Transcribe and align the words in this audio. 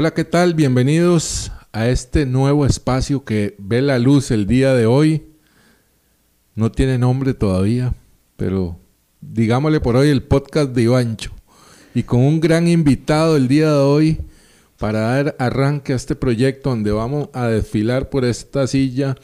Hola, 0.00 0.14
¿qué 0.14 0.24
tal? 0.24 0.54
Bienvenidos 0.54 1.50
a 1.72 1.88
este 1.88 2.24
nuevo 2.24 2.64
espacio 2.64 3.24
que 3.24 3.56
ve 3.58 3.82
la 3.82 3.98
luz 3.98 4.30
el 4.30 4.46
día 4.46 4.72
de 4.72 4.86
hoy. 4.86 5.26
No 6.54 6.70
tiene 6.70 6.98
nombre 6.98 7.34
todavía, 7.34 7.96
pero 8.36 8.78
digámosle 9.20 9.80
por 9.80 9.96
hoy 9.96 10.10
el 10.10 10.22
podcast 10.22 10.70
de 10.70 10.82
Ivancho. 10.82 11.32
Y 11.96 12.04
con 12.04 12.20
un 12.20 12.38
gran 12.38 12.68
invitado 12.68 13.36
el 13.36 13.48
día 13.48 13.72
de 13.72 13.78
hoy 13.80 14.20
para 14.78 15.00
dar 15.00 15.36
arranque 15.40 15.94
a 15.94 15.96
este 15.96 16.14
proyecto 16.14 16.70
donde 16.70 16.92
vamos 16.92 17.30
a 17.32 17.48
desfilar 17.48 18.08
por 18.08 18.24
esta 18.24 18.68
silla 18.68 19.16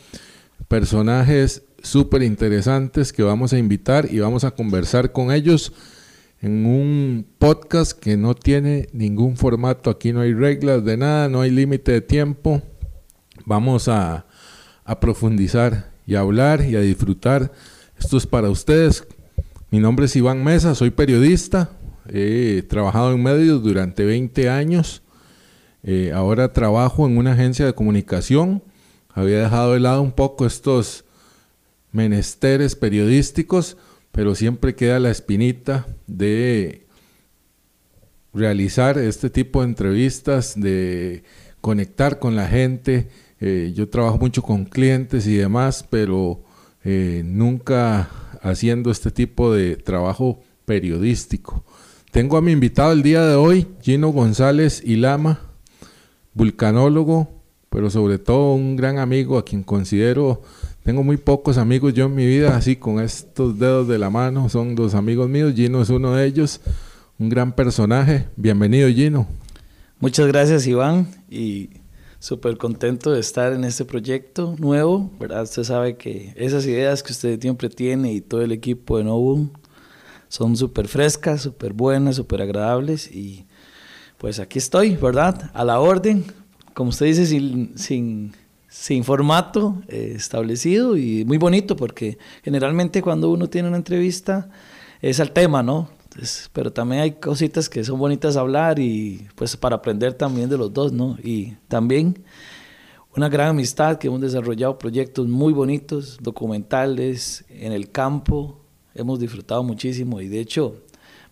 personajes 0.67 1.63
súper 1.85 2.25
interesantes 2.25 3.13
que 3.13 3.23
vamos 3.23 3.53
a 3.53 3.59
invitar 3.59 4.09
y 4.11 4.19
vamos 4.19 4.43
a 4.43 4.51
conversar 4.51 5.13
con 5.13 5.31
ellos 5.31 5.73
en 6.45 6.67
un 6.67 7.27
podcast 7.39 7.99
que 7.99 8.19
no 8.19 8.35
tiene 8.35 8.91
ningún 8.93 9.39
formato, 9.39 9.89
aquí 9.89 10.13
no 10.13 10.21
hay 10.21 10.35
reglas 10.35 10.85
de 10.85 10.99
nada, 10.99 11.27
no 11.31 11.41
hay 11.41 11.51
límite 11.51 11.93
de 11.93 12.01
tiempo. 12.03 12.61
Vamos 13.47 13.89
a, 13.89 14.27
profundizar 15.01 15.91
y 16.07 16.17
a 16.17 16.21
hablar 16.21 16.61
y 16.61 16.77
a 16.77 16.81
disfrutar. 16.81 17.51
Esto 17.99 18.19
es 18.19 18.27
para 18.27 18.51
ustedes. 18.51 19.07
Mi 19.71 19.79
nombre 19.79 20.05
es 20.05 20.15
Iván 20.17 20.45
Mesa, 20.45 20.75
soy 20.75 20.91
periodista, 20.91 21.71
he 22.13 22.63
trabajado 22.69 23.15
en 23.15 23.23
medios 23.23 23.63
durante 23.63 24.05
20 24.05 24.51
años. 24.51 25.01
Eh, 25.83 26.13
ahora 26.15 26.53
trabajo 26.53 27.07
en 27.07 27.17
una 27.17 27.33
agencia 27.33 27.65
de 27.65 27.73
comunicación. 27.73 28.63
Había 29.09 29.39
dejado 29.39 29.73
de 29.73 29.81
lado 29.81 30.03
un 30.03 30.13
poco 30.13 30.45
estos 30.45 31.07
menesteres 31.91 32.77
periodísticos 32.77 33.79
pero 34.15 34.37
siempre 34.37 34.77
queda 34.77 35.01
la 35.01 35.11
espinita 35.11 35.89
de 36.07 36.87
realizar 38.33 38.97
este 38.97 39.29
tipo 39.29 39.61
de 39.61 39.67
entrevistas, 39.67 40.55
de 40.57 41.25
conectar 41.61 42.21
con 42.21 42.37
la 42.37 42.47
gente. 42.47 43.09
Eh, 43.41 43.73
yo 43.75 43.89
trabajo 43.89 44.19
mucho 44.19 44.41
con 44.41 44.67
clientes 44.67 45.27
y 45.27 45.35
demás, 45.35 45.85
pero 45.91 46.45
eh, 46.85 47.23
nunca 47.25 48.09
haciendo 48.41 48.93
este 48.93 49.11
tipo 49.11 49.53
de 49.53 49.75
trabajo 49.75 50.39
periodístico. 50.65 51.65
Tengo 52.13 52.37
a 52.37 52.41
mi 52.41 52.53
invitado 52.53 52.93
el 52.93 53.03
día 53.03 53.27
de 53.27 53.35
hoy, 53.35 53.67
Gino 53.83 54.11
González 54.11 54.81
Ilama, 54.85 55.41
vulcanólogo, 56.35 57.43
pero 57.69 57.91
sobre 57.91 58.21
todo 58.21 58.55
un 58.55 58.77
gran 58.77 58.99
amigo 58.99 59.39
a 59.39 59.45
quien 59.45 59.65
considero 59.65 60.43
tengo 60.85 61.03
muy 61.03 61.17
pocos 61.17 61.57
amigos 61.57 61.95
yo 61.95 62.05
en 62.05 62.15
mi 62.15 62.27
vida, 62.27 62.55
así 62.57 62.77
con 62.77 63.01
estos 63.01 63.59
dedos 63.59 63.89
de 63.89 63.99
la 63.99 64.11
mano, 64.11 64.51
son 64.51 64.75
dos 64.75 64.95
amigos 64.95 65.31
míos, 65.31 65.55
Gino 65.57 65.81
es 65.81 65.89
uno 65.89 66.13
de 66.13 66.27
ellos, 66.27 66.61
un 67.19 67.31
gran 67.31 67.53
personaje. 67.53 68.29
Bienvenido 68.37 68.87
Gino. 68.91 69.27
Muchas 69.99 70.27
gracias 70.27 70.67
Iván 70.67 71.09
y 71.31 71.71
súper 72.19 72.59
contento 72.59 73.13
de 73.13 73.21
estar 73.21 73.55
en 73.55 73.65
este 73.65 73.87
proyecto 73.87 74.57
nuevo, 74.59 75.11
¿verdad? 75.19 75.45
Usted 75.45 75.65
sabe 75.65 75.97
que 75.97 76.35
esas 76.37 76.67
ideas 76.67 77.03
que 77.03 77.13
usted 77.13 77.41
siempre 77.41 77.71
tiene 77.71 78.13
y 78.13 78.21
todo 78.21 78.43
el 78.43 78.53
equipo 78.53 78.99
de 78.99 79.05
Novum 79.05 79.49
son 80.29 80.55
súper 80.55 80.89
frescas, 80.89 81.41
súper 81.41 81.73
buenas, 81.73 82.17
súper 82.17 82.43
agradables 82.43 83.11
y 83.11 83.47
pues 84.19 84.39
aquí 84.39 84.59
estoy, 84.59 84.97
¿verdad? 84.97 85.51
A 85.55 85.65
la 85.65 85.81
orden, 85.81 86.27
como 86.75 86.91
usted 86.91 87.07
dice, 87.07 87.25
sin, 87.25 87.73
sin 87.79 88.35
sin 88.75 89.05
formato 89.05 89.81
eh, 89.87 90.15
establecido 90.17 90.97
y 90.97 91.25
muy 91.25 91.39
bonito 91.39 91.77
porque 91.77 92.19
generalmente 92.43 93.03
cuando 93.03 93.31
uno 93.31 93.49
tiene 93.49 93.69
una 93.69 93.77
entrevista 93.77 94.51
es 95.01 95.21
al 95.21 95.31
tema, 95.31 95.63
¿no? 95.63 95.89
pero 96.53 96.73
también 96.73 97.03
hay 97.03 97.13
cositas 97.13 97.69
que 97.69 97.83
son 97.83 97.99
bonitas 97.99 98.37
hablar 98.37 98.79
y 98.79 99.27
pues 99.37 99.57
para 99.57 99.77
aprender 99.77 100.15
también 100.15 100.49
de 100.49 100.57
los 100.57 100.73
dos, 100.73 100.93
¿no? 100.93 101.17
Y 101.23 101.57
también 101.67 102.23
una 103.17 103.29
gran 103.29 103.49
amistad 103.49 103.99
que 103.99 104.07
hemos 104.07 104.21
desarrollado 104.21 104.79
proyectos 104.79 105.27
muy 105.27 105.53
bonitos, 105.53 106.19
documentales 106.21 107.45
en 107.49 107.73
el 107.73 107.91
campo, 107.91 108.61
hemos 108.95 109.19
disfrutado 109.19 109.65
muchísimo 109.65 110.21
y 110.21 110.29
de 110.29 110.39
hecho 110.41 110.83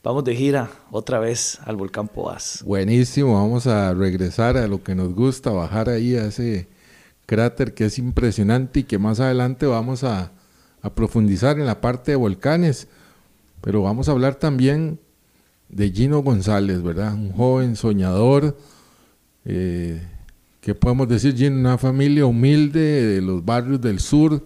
vamos 0.02 0.25
de 0.25 0.34
gira 0.34 0.69
otra 0.91 1.20
vez 1.20 1.58
al 1.64 1.76
volcán 1.76 2.08
Poás. 2.08 2.62
Buenísimo, 2.64 3.34
vamos 3.34 3.69
a 3.69 3.94
regresar 3.94 4.56
a 4.56 4.66
lo 4.66 4.82
que 4.82 4.97
nos 4.97 5.14
gusta, 5.14 5.50
bajar 5.50 5.88
ahí 5.88 6.16
a 6.16 6.26
ese 6.26 6.71
cráter 7.32 7.72
que 7.72 7.87
es 7.87 7.98
impresionante 7.98 8.81
y 8.81 8.82
que 8.82 8.98
más 8.98 9.19
adelante 9.19 9.65
vamos 9.65 10.04
a, 10.04 10.32
profundizar 10.94 11.59
en 11.59 11.65
la 11.65 11.81
parte 11.81 12.10
de 12.10 12.16
volcanes. 12.16 12.88
Pero 13.62 13.81
vamos 13.81 14.06
a 14.06 14.12
hablar 14.12 14.34
también 14.34 14.98
de 15.70 15.91
Gino 15.91 16.19
González, 16.19 16.82
¿verdad? 16.82 17.15
Un 17.15 17.32
joven 17.32 17.75
soñador. 17.75 18.59
Eh, 19.47 20.03
¿Qué 20.60 20.75
podemos 20.75 21.09
decir, 21.09 21.34
Gino? 21.34 21.56
Una 21.56 21.78
familia 21.78 22.26
humilde 22.26 23.06
de 23.06 23.22
los 23.22 23.43
barrios 23.43 23.81
del 23.81 24.00
sur, 24.00 24.44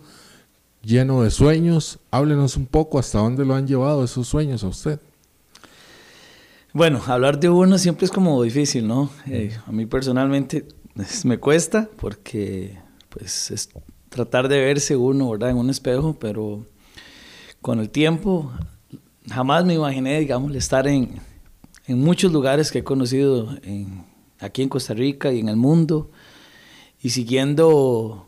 lleno 0.81 1.23
de 1.23 1.31
sueños. 1.33 1.99
Háblenos 2.13 2.57
un 2.57 2.67
poco 2.67 3.01
hasta 3.01 3.19
dónde 3.19 3.45
lo 3.45 3.57
han 3.57 3.67
llevado 3.67 4.05
esos 4.05 4.29
sueños 4.29 4.63
a 4.63 4.69
usted. 4.69 5.01
Bueno, 6.73 7.03
hablar 7.05 7.41
de 7.41 7.49
uno 7.49 7.79
siempre 7.79 8.05
es 8.05 8.13
como 8.13 8.41
difícil, 8.45 8.87
¿no? 8.87 9.11
Eh, 9.27 9.57
a 9.67 9.73
mí 9.73 9.87
personalmente 9.87 10.69
me 11.25 11.39
cuesta 11.39 11.89
porque 11.97 12.79
pues 13.11 13.51
es 13.51 13.69
tratar 14.09 14.49
de 14.49 14.59
verse 14.59 14.97
uno, 14.97 15.31
¿verdad? 15.31 15.51
En 15.51 15.57
un 15.57 15.71
espejo, 15.71 16.17
pero 16.19 16.65
con 17.61 17.81
el 17.81 17.91
tiempo 17.91 18.51
jamás 19.29 19.65
me 19.65 19.75
imaginé, 19.75 20.21
digamos, 20.21 20.55
estar 20.55 20.87
en, 20.87 21.21
en 21.87 22.01
muchos 22.01 22.33
lugares 22.33 22.71
que 22.71 22.79
he 22.79 22.85
conocido 22.85 23.51
aquí 24.41 24.62
en 24.62 24.69
Costa 24.69 24.95
Rica 24.95 25.33
y 25.33 25.41
en 25.41 25.49
el 25.49 25.56
mundo 25.56 26.11
y 27.03 27.11
siguiendo 27.11 28.27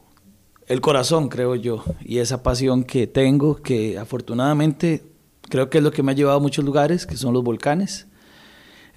el 0.67 0.81
corazón, 0.83 1.28
creo 1.28 1.55
yo, 1.55 1.83
y 2.05 2.19
esa 2.19 2.43
pasión 2.43 2.84
que 2.84 3.07
tengo, 3.07 3.57
que 3.57 3.99
afortunadamente 3.99 5.03
creo 5.49 5.71
que 5.71 5.78
es 5.78 5.84
lo 5.84 5.93
que 5.93 6.03
me 6.03 6.12
ha 6.12 6.15
llevado 6.15 6.37
a 6.37 6.43
muchos 6.43 6.65
lugares, 6.65 7.07
que 7.07 7.17
son 7.17 7.33
los 7.33 7.43
volcanes 7.43 8.08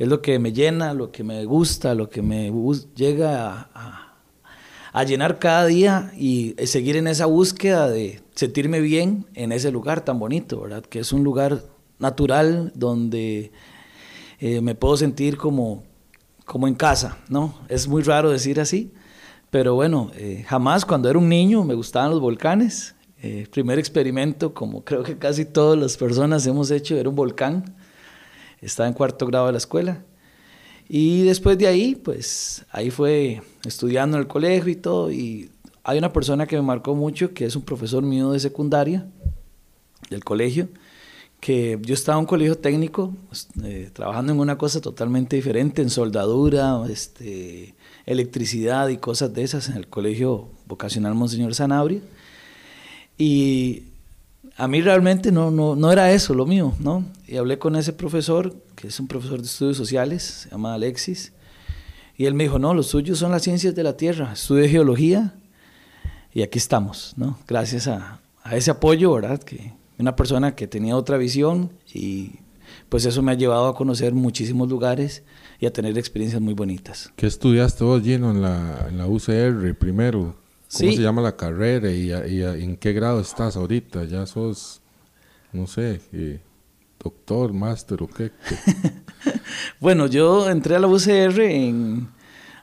es 0.02 0.08
lo 0.08 0.20
que 0.20 0.40
me 0.40 0.52
llena, 0.52 0.96
lo 0.96 1.12
que 1.12 1.24
me 1.24 1.46
gusta, 1.46 1.94
lo 1.94 2.10
que 2.10 2.24
me 2.24 2.52
llega 2.96 3.70
a, 3.72 5.04
llenar 5.06 5.38
cada 5.38 5.68
día 5.68 6.12
y 6.18 6.56
seguir 6.66 6.98
en 6.98 7.06
esa 7.06 7.28
búsqueda 7.28 7.88
de 7.88 8.20
sentirme 8.34 8.80
bien 8.80 9.28
en 9.36 9.52
ese 9.52 9.72
lugar 9.72 10.04
tan 10.04 10.18
bonito, 10.18 10.62
¿verdad? 10.62 10.84
Que 10.84 11.00
es 11.00 11.14
un 11.14 11.24
lugar 11.24 11.62
natural 12.00 12.72
donde 12.74 13.52
eh, 14.40 14.60
me 14.62 14.74
puedo 14.74 14.98
sentir 14.98 15.38
como, 15.38 15.84
como 16.46 16.68
en 16.68 16.74
casa, 16.74 17.20
¿no? 17.30 17.54
Es 17.70 17.88
muy 17.88 18.02
raro 18.02 18.32
decir 18.32 18.60
así, 18.60 18.92
pero 19.52 19.76
bueno, 19.76 20.10
eh, 20.16 20.44
jamás 20.48 20.84
cuando 20.84 21.12
era 21.12 21.20
un 21.20 21.30
niño 21.30 21.64
me 21.64 21.76
gustaban 21.76 22.10
los 22.10 22.20
volcanes. 22.20 22.96
Eh, 23.22 23.48
primer 23.52 23.78
experimento, 23.78 24.56
como 24.56 24.84
creo 24.84 25.04
que 25.04 25.20
casi 25.20 25.46
todas 25.46 25.78
las 25.78 25.96
personas 25.96 26.48
hemos 26.48 26.72
hecho, 26.72 26.98
era 26.98 27.08
un 27.08 27.16
volcán 27.16 27.76
estaba 28.62 28.88
en 28.88 28.94
cuarto 28.94 29.26
grado 29.28 29.48
de 29.48 29.54
la 29.54 29.58
escuela. 29.58 30.04
Y 30.88 31.24
después 31.24 31.58
de 31.58 31.68
ahí, 31.68 31.96
pues 31.96 32.66
ahí 32.72 32.92
fue 32.92 33.42
estudiando 33.66 34.18
en 34.18 34.24
el 34.24 34.28
colegio 34.28 34.72
y 34.72 34.76
todo. 34.76 35.12
Y 35.12 35.50
hay 35.84 35.98
una 35.98 36.12
persona 36.12 36.46
que 36.46 36.56
me 36.58 36.62
marcó 36.62 36.96
mucho, 36.96 37.34
que 37.34 37.46
es 37.46 37.56
un 37.56 37.64
profesor 37.64 38.04
mío 38.04 38.32
de 38.32 38.40
secundaria, 38.40 39.08
del 40.10 40.24
colegio, 40.24 40.68
que 41.40 41.80
yo 41.82 41.94
estaba 41.94 42.18
en 42.18 42.22
un 42.22 42.26
colegio 42.28 42.58
técnico, 42.58 43.16
pues, 43.30 43.48
eh, 43.64 43.90
trabajando 43.94 44.34
en 44.34 44.40
una 44.40 44.58
cosa 44.58 44.82
totalmente 44.82 45.36
diferente, 45.36 45.82
en 45.82 45.90
soldadura, 45.90 46.82
este, 46.90 47.74
electricidad 48.06 48.90
y 48.90 48.98
cosas 48.98 49.34
de 49.34 49.44
esas, 49.44 49.70
en 49.70 49.78
el 49.78 49.88
colegio 49.88 50.50
vocacional 50.68 51.16
Monseñor 51.16 51.56
Sanabria. 51.56 52.02
Y 53.18 53.91
a 54.58 54.68
mí 54.68 54.82
realmente 54.82 55.32
no, 55.32 55.52
no, 55.52 55.76
no 55.76 55.92
era 55.92 56.12
eso 56.12 56.34
lo 56.34 56.46
mío, 56.46 56.74
¿no? 56.80 57.06
Y 57.28 57.38
hablé 57.38 57.58
con 57.58 57.76
ese 57.76 57.94
profesor, 57.94 58.56
que 58.76 58.88
es 58.88 59.00
un 59.00 59.08
profesor 59.08 59.40
de 59.40 59.48
estudios 59.48 59.78
sociales, 59.78 60.24
se 60.44 60.50
llama 60.50 60.74
Alexis, 60.74 61.34
y 62.18 62.26
él 62.26 62.34
me 62.34 62.44
dijo, 62.44 62.60
no, 62.60 62.74
los 62.74 62.88
suyos 62.88 63.20
son 63.20 63.32
las 63.32 63.44
ciencias 63.44 63.74
de 63.74 63.84
la 63.84 63.98
Tierra, 63.98 64.34
estudio 64.34 64.70
geología, 64.70 65.34
y 66.34 66.44
aquí 66.44 66.60
estamos, 66.60 67.14
¿no? 67.18 67.40
Gracias 67.48 67.88
a, 67.88 68.22
a 68.44 68.56
ese 68.56 68.72
apoyo, 68.72 69.14
¿verdad? 69.14 69.42
Que 69.42 69.74
una 70.02 70.16
persona 70.16 70.56
que 70.56 70.68
tenía 70.68 70.96
otra 70.98 71.18
visión 71.18 71.72
y 71.94 72.32
pues 72.90 73.06
eso 73.06 73.22
me 73.22 73.32
ha 73.32 73.36
llevado 73.36 73.68
a 73.68 73.76
conocer 73.76 74.14
muchísimos 74.14 74.68
lugares 74.70 75.24
y 75.60 75.66
a 75.66 75.74
tener 75.74 75.98
experiencias 75.98 76.42
muy 76.42 76.54
bonitas. 76.54 77.12
¿Qué 77.16 77.28
estudiaste 77.28 77.84
vos, 77.84 78.02
Gino, 78.02 78.32
en 78.32 78.42
la, 78.42 78.88
en 78.90 78.98
la 78.98 79.08
UCR 79.08 79.76
primero? 79.78 80.36
¿Cómo 80.78 80.92
se 80.92 81.02
llama 81.02 81.22
la 81.22 81.36
carrera 81.36 81.92
y, 81.92 82.12
en 82.12 82.78
qué 82.78 82.94
grado 82.94 83.20
estás 83.20 83.58
ahorita? 83.58 84.06
¿Ya 84.06 84.26
sos, 84.26 84.82
no 85.52 85.68
sé, 85.68 86.00
eh, 86.14 86.40
doctor, 87.04 87.52
máster 87.52 88.02
o 88.02 88.08
qué? 88.08 88.32
bueno, 89.80 90.08
yo 90.08 90.50
entré 90.50 90.76
a 90.76 90.80
la 90.80 90.88
UCR 90.88 91.42
en, 91.42 92.08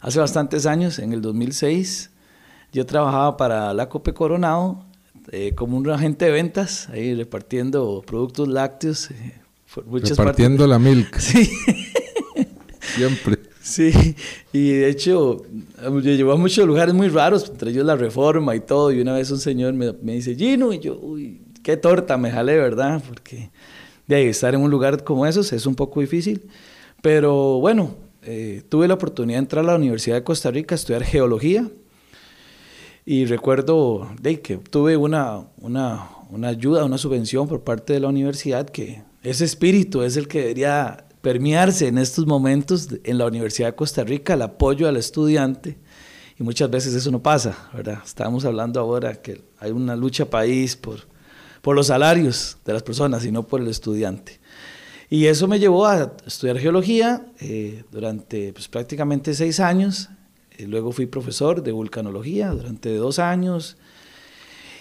hace 0.01 0.19
bastantes 0.19 0.65
años, 0.65 0.99
en 0.99 1.13
el 1.13 1.21
2006. 1.21 2.11
Yo 2.73 2.87
trabajaba 2.87 3.37
para 3.37 3.75
la 3.75 3.89
Cope 3.89 4.15
Coronado 4.15 4.85
eh, 5.31 5.55
como 5.55 5.77
un 5.77 5.91
agente 5.91 6.27
de 6.27 6.31
ventas, 6.31 6.89
ahí 6.89 7.15
repartiendo 7.15 8.03
productos 8.07 8.49
lácteos. 8.49 9.11
Eh, 9.11 9.41
repartiendo 9.77 10.67
la 10.67 10.79
milk. 10.79 11.17
Sí. 11.19 11.51
Siempre. 12.81 13.48
Sí, 13.69 13.93
y 14.53 14.71
de 14.71 14.89
hecho, 14.89 15.43
me 15.91 16.01
llevó 16.01 16.33
a 16.33 16.37
muchos 16.37 16.67
lugares 16.67 16.95
muy 16.95 17.09
raros, 17.09 17.51
entre 17.51 17.71
ellos 17.71 17.85
la 17.85 17.97
reforma 17.97 18.57
y 18.57 18.61
todo. 18.61 18.91
Y 18.91 19.01
una 19.01 19.13
vez 19.13 19.31
un 19.31 19.39
señor 19.39 19.75
me, 19.75 19.93
me 19.93 20.15
dice, 20.15 20.35
Gino, 20.35 20.73
y 20.73 20.79
yo, 20.79 20.99
uy, 20.99 21.43
qué 21.63 21.77
torta 21.77 22.17
me 22.17 22.31
jalé, 22.31 22.57
¿verdad? 22.57 23.03
Porque 23.07 23.51
de 24.07 24.31
estar 24.31 24.55
en 24.55 24.63
un 24.63 24.71
lugar 24.71 25.05
como 25.05 25.27
esos 25.27 25.53
es 25.53 25.67
un 25.67 25.75
poco 25.75 26.01
difícil. 26.01 26.49
Pero 27.03 27.61
bueno, 27.61 27.95
eh, 28.23 28.63
tuve 28.71 28.89
la 28.89 28.95
oportunidad 28.95 29.37
de 29.37 29.43
entrar 29.43 29.65
a 29.65 29.69
la 29.69 29.77
Universidad 29.77 30.17
de 30.17 30.25
Costa 30.25 30.51
Rica 30.51 30.75
a 30.75 30.77
estudiar 30.77 31.05
geología. 31.05 31.69
Y 33.05 33.27
recuerdo 33.27 34.09
de 34.21 34.41
que 34.41 34.57
tuve 34.57 34.97
una, 34.97 35.47
una, 35.59 36.09
una 36.31 36.49
ayuda, 36.49 36.87
una 36.87 36.97
subvención 36.97 37.47
por 37.49 37.65
parte 37.65 37.93
de 37.93 38.01
la 38.01 38.09
universidad, 38.09 38.67
que 38.67 39.03
ese 39.23 39.45
espíritu 39.45 40.03
es 40.03 40.17
el 40.17 40.27
que 40.27 40.41
debería 40.41 41.05
permearse 41.21 41.89
en 41.89 41.99
estos 41.99 42.27
momentos 42.27 42.89
en 43.05 43.19
la 43.19 43.27
Universidad 43.27 43.69
de 43.69 43.75
Costa 43.75 44.05
Rica, 44.05 44.35
el 44.35 44.43
apoyo 44.43 44.89
al 44.89 44.97
estudiante. 44.97 45.79
Y 46.39 46.43
muchas 46.43 46.71
veces 46.71 46.95
eso 46.95 47.11
no 47.11 47.21
pasa, 47.21 47.69
¿verdad? 47.75 47.99
Estamos 48.05 48.45
hablando 48.45 48.79
ahora 48.79 49.21
que 49.21 49.43
hay 49.59 49.73
una 49.73 49.97
lucha 49.97 50.31
país 50.31 50.77
por, 50.77 51.01
por 51.63 51.75
los 51.75 51.89
salarios 51.89 52.59
de 52.65 52.73
las 52.73 52.83
personas 52.83 53.25
y 53.25 53.33
no 53.33 53.43
por 53.47 53.61
el 53.61 53.69
estudiante. 53.69 54.39
Y 55.11 55.27
eso 55.27 55.49
me 55.49 55.59
llevó 55.59 55.87
a 55.87 56.13
estudiar 56.27 56.59
geología 56.59 57.27
eh, 57.41 57.85
durante 57.91 58.53
pues, 58.53 58.69
prácticamente 58.69 59.35
seis 59.35 59.59
años. 59.59 60.11
Eh, 60.57 60.67
luego 60.67 60.93
fui 60.93 61.07
profesor 61.07 61.63
de 61.63 61.73
vulcanología 61.73 62.51
durante 62.51 62.95
dos 62.95 63.19
años. 63.19 63.77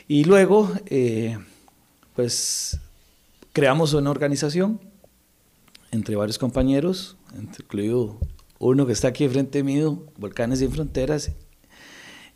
Y 0.08 0.26
luego, 0.26 0.72
eh, 0.88 1.38
pues, 2.16 2.78
creamos 3.54 3.94
una 3.94 4.12
organización 4.12 4.80
entre 5.92 6.16
varios 6.16 6.38
compañeros, 6.38 7.18
incluido 7.60 8.20
uno 8.60 8.86
que 8.86 8.94
está 8.94 9.10
aquí 9.10 9.28
frente 9.28 9.64
mío, 9.64 10.06
Volcanes 10.18 10.60
Sin 10.60 10.72
Fronteras. 10.72 11.32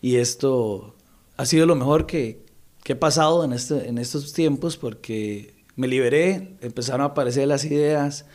Y 0.02 0.18
esto 0.18 0.96
ha 1.38 1.46
sido 1.46 1.66
lo 1.66 1.76
mejor 1.76 2.06
que, 2.06 2.46
que 2.84 2.94
he 2.94 2.96
pasado 2.96 3.44
en, 3.44 3.54
este, 3.54 3.88
en 3.88 3.98
estos 3.98 4.34
tiempos 4.34 4.78
porque 4.78 5.54
me 5.76 5.88
liberé, 5.88 6.58
empezaron 6.62 7.02
a 7.02 7.06
aparecer 7.06 7.48
las 7.48 7.66
ideas, 7.66 8.26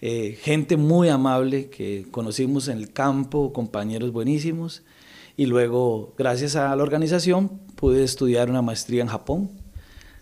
eh, 0.00 0.38
gente 0.40 0.76
muy 0.76 1.08
amable 1.08 1.70
que 1.70 2.06
conocimos 2.10 2.68
en 2.68 2.78
el 2.78 2.92
campo, 2.92 3.52
compañeros 3.52 4.12
buenísimos. 4.12 4.82
Y 5.36 5.46
luego, 5.46 6.14
gracias 6.18 6.56
a 6.56 6.74
la 6.76 6.82
organización, 6.82 7.60
pude 7.76 8.04
estudiar 8.04 8.50
una 8.50 8.60
maestría 8.60 9.02
en 9.02 9.08
Japón 9.08 9.61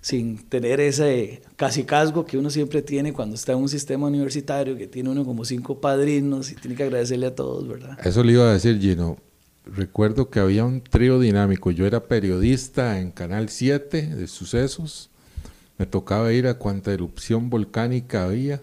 sin 0.01 0.49
tener 0.49 0.81
ese 0.81 1.43
casi 1.57 1.85
casgo 1.85 2.25
que 2.25 2.39
uno 2.39 2.51
siempre 2.51 2.83
tiene 2.83 3.13
cuando 3.13 3.35
está 3.35 3.53
en 3.53 3.59
un 3.59 3.69
sistema 3.69 4.07
universitario, 4.07 4.77
que 4.77 4.87
tiene 4.87 5.11
uno 5.11 5.25
como 5.25 5.45
cinco 5.45 5.81
padrinos 5.81 6.51
y 6.51 6.55
tiene 6.55 6.77
que 6.77 6.85
agradecerle 6.85 7.27
a 7.27 7.35
todos, 7.35 7.69
¿verdad? 7.69 7.99
Eso 8.03 8.25
le 8.25 8.33
iba 8.33 8.49
a 8.49 8.53
decir, 8.53 8.79
Gino. 8.81 9.19
Recuerdo 9.67 10.31
que 10.31 10.41
había 10.41 10.65
un 10.65 10.81
trío 10.81 11.21
dinámico. 11.21 11.71
Yo 11.71 11.87
era 11.87 12.09
periodista 12.09 12.99
en 12.99 13.11
Canal 13.11 13.51
7 13.51 14.07
de 14.17 14.27
sucesos. 14.27 15.11
Me 15.77 15.87
tocaba 15.87 16.33
ir 16.33 16.47
a 16.47 16.55
cuanta 16.55 16.93
erupción 16.93 17.51
volcánica 17.51 18.25
había. 18.25 18.63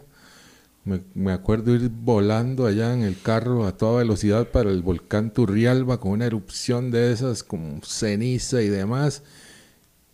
Me, 0.84 1.02
me, 1.14 1.32
acuerdo 1.32 1.76
ir 1.76 1.90
volando 1.90 2.66
allá 2.66 2.94
en 2.94 3.04
el 3.04 3.22
carro 3.22 3.68
a 3.68 3.78
toda 3.78 4.00
velocidad 4.00 4.50
para 4.50 4.72
el 4.72 4.82
volcán 4.82 5.32
Turrialba 5.32 6.00
con 6.00 6.14
una 6.14 6.26
erupción 6.26 6.92
de 6.92 7.12
esas 7.12 7.44
como 7.44 7.82
ceniza 7.84 8.62
y 8.62 8.70
demás 8.70 9.22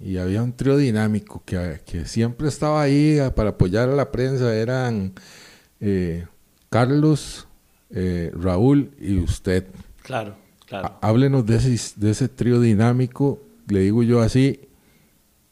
y 0.03 0.17
había 0.17 0.43
un 0.43 0.51
trío 0.51 0.75
dinámico 0.75 1.41
que, 1.45 1.79
que, 1.85 2.05
siempre 2.05 2.49
estaba 2.49 2.81
ahí 2.81 3.19
para 3.35 3.51
apoyar 3.51 3.89
a 3.89 3.95
la 3.95 4.11
prensa. 4.11 4.53
Eran 4.53 5.13
eh, 5.79 6.25
Carlos, 6.69 7.47
eh, 7.89 8.31
Raúl 8.35 8.91
y 8.99 9.17
usted. 9.17 9.65
Claro, 10.01 10.35
claro. 10.65 10.97
Háblenos 11.01 11.45
de 11.45 11.55
ese, 11.55 11.93
de 11.95 12.11
ese 12.11 12.27
trío 12.27 12.59
dinámico, 12.59 13.41
le 13.69 13.79
digo 13.79 14.03
yo 14.03 14.21
así, 14.21 14.59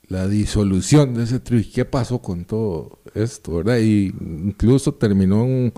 la 0.09 0.27
disolución 0.27 1.13
de 1.13 1.23
ese 1.23 1.39
trío 1.39 1.61
y 1.61 1.65
qué 1.65 1.85
pasó 1.85 2.21
con 2.21 2.43
todo 2.43 2.99
esto, 3.15 3.55
¿verdad? 3.55 3.77
Y 3.77 4.13
incluso 4.19 4.93
terminó 4.93 5.45
un, 5.45 5.71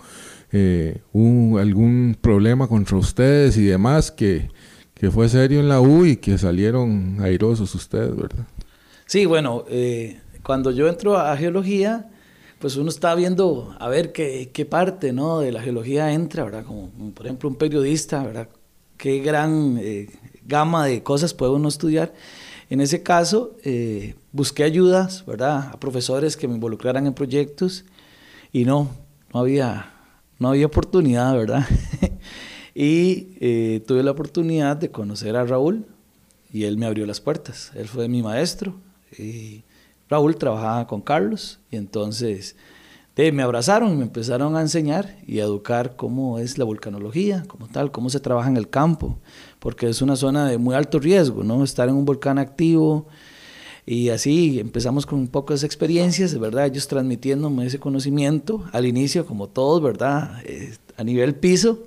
eh, 0.51 1.01
un, 1.11 1.59
algún 1.59 2.17
problema 2.19 2.67
contra 2.67 2.97
ustedes 2.97 3.55
y 3.57 3.65
demás 3.65 4.11
que, 4.11 4.49
que 4.95 5.11
fue 5.11 5.29
serio 5.29 5.59
en 5.59 5.69
la 5.69 5.79
U 5.81 6.05
y 6.05 6.15
que 6.15 6.39
salieron 6.39 7.17
airosos 7.21 7.75
ustedes, 7.75 8.15
¿verdad? 8.15 8.47
Sí, 9.05 9.25
bueno, 9.25 9.65
eh, 9.69 10.21
cuando 10.43 10.71
yo 10.71 10.87
entro 10.87 11.17
a 11.17 11.35
geología, 11.35 12.09
pues 12.59 12.77
uno 12.77 12.89
está 12.89 13.13
viendo 13.15 13.75
a 13.79 13.89
ver 13.89 14.11
qué, 14.13 14.49
qué 14.53 14.65
parte 14.65 15.11
¿no? 15.11 15.39
de 15.39 15.51
la 15.51 15.61
geología 15.61 16.13
entra, 16.13 16.43
¿verdad? 16.43 16.65
Como, 16.65 16.89
por 17.13 17.25
ejemplo 17.25 17.49
un 17.49 17.55
periodista, 17.55 18.23
¿verdad? 18.23 18.47
Qué 18.97 19.19
gran 19.19 19.77
eh, 19.79 20.09
gama 20.45 20.85
de 20.85 21.03
cosas 21.03 21.33
puede 21.33 21.51
uno 21.51 21.67
estudiar. 21.67 22.13
En 22.69 22.79
ese 22.79 23.03
caso, 23.03 23.57
eh, 23.63 24.15
busqué 24.31 24.63
ayudas, 24.63 25.25
¿verdad? 25.25 25.69
A 25.73 25.79
profesores 25.79 26.37
que 26.37 26.47
me 26.47 26.55
involucraran 26.55 27.05
en 27.05 27.13
proyectos 27.13 27.83
y 28.53 28.63
no, 28.63 28.89
no 29.33 29.41
había, 29.41 29.91
no 30.39 30.49
había 30.49 30.65
oportunidad, 30.65 31.35
¿verdad? 31.35 31.67
y 32.73 33.79
tuve 33.81 34.01
la 34.01 34.11
oportunidad 34.11 34.77
de 34.77 34.89
conocer 34.89 35.35
a 35.35 35.43
Raúl 35.43 35.85
y 36.51 36.63
él 36.63 36.77
me 36.77 36.85
abrió 36.85 37.05
las 37.05 37.19
puertas. 37.19 37.71
Él 37.75 37.87
fue 37.87 38.07
mi 38.07 38.23
maestro, 38.23 38.75
Raúl 40.09 40.35
trabajaba 40.35 40.87
con 40.87 41.01
Carlos 41.01 41.59
y 41.71 41.77
entonces 41.77 42.55
me 43.15 43.43
abrazaron 43.43 43.93
y 43.93 43.95
me 43.95 44.03
empezaron 44.03 44.55
a 44.55 44.61
enseñar 44.61 45.17
y 45.27 45.39
a 45.39 45.43
educar 45.43 45.95
cómo 45.95 46.39
es 46.39 46.57
la 46.57 46.65
volcanología, 46.65 47.43
como 47.47 47.67
tal, 47.67 47.91
cómo 47.91 48.09
se 48.09 48.19
trabaja 48.19 48.49
en 48.49 48.57
el 48.57 48.69
campo, 48.69 49.17
porque 49.59 49.87
es 49.87 50.01
una 50.01 50.15
zona 50.15 50.47
de 50.47 50.57
muy 50.57 50.75
alto 50.75 50.99
riesgo, 50.99 51.43
¿no? 51.43 51.63
Estar 51.63 51.89
en 51.89 51.95
un 51.95 52.05
volcán 52.05 52.39
activo 52.39 53.07
y 53.85 54.09
así 54.09 54.59
empezamos 54.59 55.05
con 55.05 55.27
pocas 55.27 55.63
experiencias, 55.63 56.37
¿verdad? 56.39 56.65
Ellos 56.65 56.87
transmitiéndome 56.87 57.67
ese 57.67 57.79
conocimiento 57.79 58.63
al 58.71 58.85
inicio, 58.87 59.25
como 59.25 59.47
todos, 59.47 59.81
¿verdad? 59.81 60.41
Eh, 60.45 60.73
a 60.97 61.03
nivel 61.03 61.35
piso, 61.35 61.83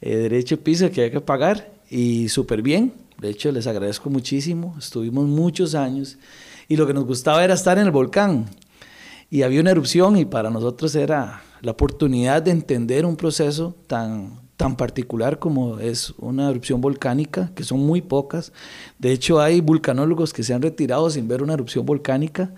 eh, 0.00 0.16
derecho 0.16 0.60
piso 0.60 0.90
que 0.90 1.02
hay 1.02 1.10
que 1.10 1.20
pagar 1.20 1.72
y 1.88 2.28
súper 2.30 2.62
bien. 2.62 2.92
De 3.20 3.30
hecho, 3.30 3.52
les 3.52 3.66
agradezco 3.66 4.10
muchísimo. 4.10 4.74
Estuvimos 4.78 5.26
muchos 5.26 5.74
años 5.74 6.18
y 6.68 6.76
lo 6.76 6.86
que 6.86 6.94
nos 6.94 7.06
gustaba 7.06 7.42
era 7.42 7.54
estar 7.54 7.78
en 7.78 7.86
el 7.86 7.90
volcán. 7.90 8.46
Y 9.30 9.42
había 9.42 9.60
una 9.60 9.70
erupción 9.70 10.16
y 10.16 10.26
para 10.26 10.50
nosotros 10.50 10.94
era 10.94 11.42
la 11.62 11.72
oportunidad 11.72 12.42
de 12.42 12.50
entender 12.50 13.04
un 13.06 13.16
proceso 13.16 13.74
tan, 13.86 14.40
tan 14.56 14.76
particular 14.76 15.38
como 15.38 15.78
es 15.78 16.10
una 16.18 16.50
erupción 16.50 16.80
volcánica, 16.80 17.50
que 17.54 17.64
son 17.64 17.80
muy 17.80 18.02
pocas. 18.02 18.52
De 18.98 19.12
hecho, 19.12 19.40
hay 19.40 19.60
vulcanólogos 19.60 20.32
que 20.32 20.42
se 20.42 20.54
han 20.54 20.62
retirado 20.62 21.08
sin 21.10 21.26
ver 21.26 21.42
una 21.42 21.54
erupción 21.54 21.86
volcánica 21.86 22.52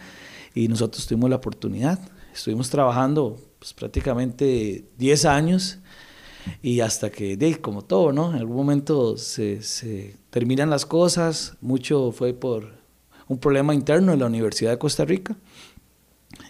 y 0.55 0.69
nosotros 0.69 1.07
tuvimos 1.07 1.31
la 1.31 1.37
oportunidad. 1.37 1.99
Estuvimos 2.35 2.69
trabajando 2.69 3.39
pues, 3.59 3.73
prácticamente 3.75 4.87
10 4.99 5.25
años 5.25 5.79
y 6.63 6.81
hasta 6.81 7.11
que, 7.11 7.59
como 7.61 7.83
todo, 7.83 8.13
¿no? 8.13 8.31
En 8.31 8.39
algún 8.39 8.57
momento 8.57 9.17
se, 9.17 9.63
se 9.63 10.17
terminan 10.31 10.71
las 10.71 10.87
cosas, 10.87 11.57
mucho 11.61 12.13
fue 12.13 12.33
por 12.33 12.80
un 13.31 13.39
problema 13.39 13.73
interno 13.73 14.13
en 14.13 14.19
la 14.19 14.27
Universidad 14.27 14.73
de 14.73 14.79
Costa 14.79 15.05
Rica. 15.05 15.37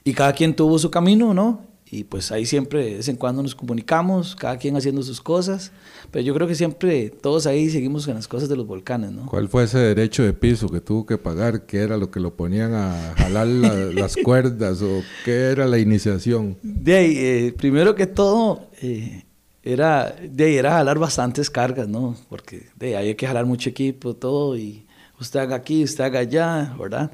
Y 0.03 0.15
cada 0.15 0.33
quien 0.33 0.57
tuvo 0.57 0.79
su 0.79 0.91
camino, 0.91 1.35
¿no? 1.35 1.61
Y 1.91 2.05
pues 2.05 2.33
ahí 2.33 2.47
siempre, 2.47 2.85
de 2.85 2.95
vez 2.95 3.09
en 3.09 3.17
cuando 3.17 3.43
nos 3.43 3.55
comunicamos, 3.55 4.35
cada 4.35 4.57
quien 4.57 4.77
haciendo 4.77 5.03
sus 5.03 5.21
cosas. 5.21 5.73
Pero 6.11 6.25
yo 6.25 6.33
creo 6.33 6.49
que 6.49 6.55
siempre 6.55 7.11
todos 7.11 7.47
ahí 7.47 7.69
seguimos 7.69 8.07
con 8.07 8.15
las 8.15 8.27
cosas 8.27 8.49
de 8.49 8.57
los 8.57 8.67
volcanes, 8.67 9.13
¿no? 9.13 9.27
¿Cuál 9.27 9.49
fue 9.49 9.65
ese 9.65 9.79
derecho 9.79 10.23
de 10.23 10.33
piso 10.33 10.71
que 10.71 10.81
tuvo 10.81 11.05
que 11.05 11.19
pagar? 11.19 11.67
¿Qué 11.67 11.81
era 11.81 11.99
lo 11.99 12.11
que 12.11 12.19
lo 12.19 12.35
ponían 12.35 12.73
a 12.73 13.15
jalar 13.19 13.47
las 13.95 14.17
cuerdas? 14.17 14.81
¿O 14.81 15.03
qué 15.27 15.51
era 15.51 15.67
la 15.67 15.79
iniciación? 15.79 16.57
De 16.63 16.97
ahí, 16.97 17.15
eh, 17.19 17.55
primero 17.59 17.95
que 17.95 18.07
todo, 18.07 18.71
eh, 18.81 19.25
era, 19.63 20.17
de 20.23 20.57
era 20.57 20.71
jalar 20.71 20.99
bastantes 20.99 21.51
cargas, 21.51 21.89
¿no? 21.89 22.17
Porque 22.31 22.69
de 22.77 22.97
ahí 22.97 23.09
hay 23.09 23.15
que 23.17 23.27
jalar 23.27 23.45
mucho 23.45 23.69
equipo, 23.69 24.17
todo, 24.17 24.57
y 24.57 24.87
usted 25.21 25.41
haga 25.41 25.57
aquí, 25.57 25.85
usted 25.85 26.05
haga 26.05 26.21
allá, 26.21 26.75
¿verdad? 26.79 27.12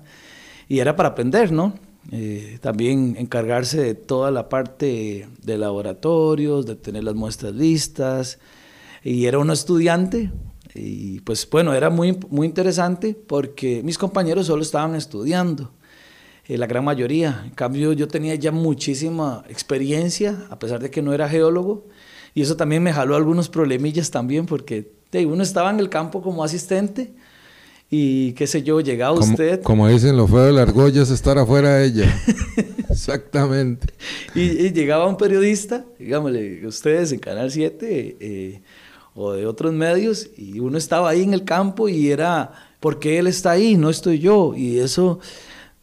Y 0.69 0.79
era 0.79 0.97
para 0.97 1.11
aprender, 1.11 1.53
¿no? 1.53 1.75
Eh, 2.13 2.59
también 2.61 3.17
encargarse 3.19 3.81
de 3.81 3.95
toda 3.95 4.31
la 4.31 4.49
parte 4.49 5.29
de 5.43 5.59
laboratorios, 5.59 6.67
de 6.67 6.77
tener 6.77 7.05
las 7.05 7.15
muestras 7.15 7.55
listas. 7.55 8.39
Y 9.03 9.27
era 9.27 9.39
un 9.39 9.51
estudiante, 9.51 10.31
y 10.75 11.21
pues 11.21 11.49
bueno, 11.51 11.75
era 11.75 11.91
muy, 11.91 12.19
muy 12.31 12.47
interesante 12.47 13.15
porque 13.15 13.83
mis 13.83 13.99
compañeros 13.99 14.47
solo 14.47 14.63
estaban 14.63 14.95
estudiando, 14.95 15.73
eh, 16.47 16.59
la 16.59 16.67
gran 16.67 16.85
mayoría. 16.85 17.43
En 17.45 17.51
cambio, 17.51 17.93
yo 17.93 18.09
tenía 18.09 18.35
ya 18.35 18.53
muchísima 18.53 19.45
experiencia, 19.49 20.47
a 20.51 20.59
pesar 20.59 20.81
de 20.81 20.91
que 20.91 21.03
no 21.03 21.13
era 21.13 21.29
geólogo, 21.29 21.87
y 22.35 22.43
eso 22.43 22.57
también 22.57 22.83
me 22.83 22.93
jaló 22.93 23.17
algunos 23.17 23.49
problemillas 23.49 24.11
también 24.11 24.47
porque 24.47 24.93
uno 25.25 25.43
estaba 25.43 25.71
en 25.71 25.81
el 25.81 25.89
campo 25.89 26.21
como 26.21 26.45
asistente 26.45 27.15
Y 27.89 28.33
qué 28.33 28.47
sé 28.49 28.63
yo, 28.65 28.81
llegaba 28.81 29.17
Como, 29.17 29.31
usted. 29.31 29.63
como 29.63 29.89
dicen, 29.89 30.17
lo 30.17 30.27
feo 30.27 30.43
de 30.43 30.53
la 30.53 30.63
argolla 30.63 31.03
es 31.03 31.11
estar 31.11 31.39
afuera 31.39 31.77
de 31.77 31.87
ella. 31.87 32.23
Exactamente. 32.91 33.87
Y, 34.35 34.41
y 34.67 34.73
llegaba 34.73 35.07
un 35.07 35.17
periodista, 35.17 35.85
digámosle, 35.99 36.67
ustedes 36.67 37.13
en 37.13 37.21
Canal 37.21 37.53
7 37.53 38.17
eh, 38.19 38.63
o 39.15 39.33
de 39.33 39.47
otros 39.47 39.73
medios, 39.73 40.29
y 40.37 40.59
uno 40.59 40.79
estaba 40.79 41.11
ahí 41.11 41.23
en 41.23 41.33
el 41.33 41.45
campo 41.45 41.89
y 41.89 42.11
era, 42.11 42.51
¿por 42.81 42.99
qué 42.99 43.19
él 43.19 43.29
está 43.29 43.53
ahí? 43.53 43.77
No 43.77 43.89
estoy 43.89 44.19
yo. 44.19 44.55
Y 44.57 44.79
eso, 44.81 45.21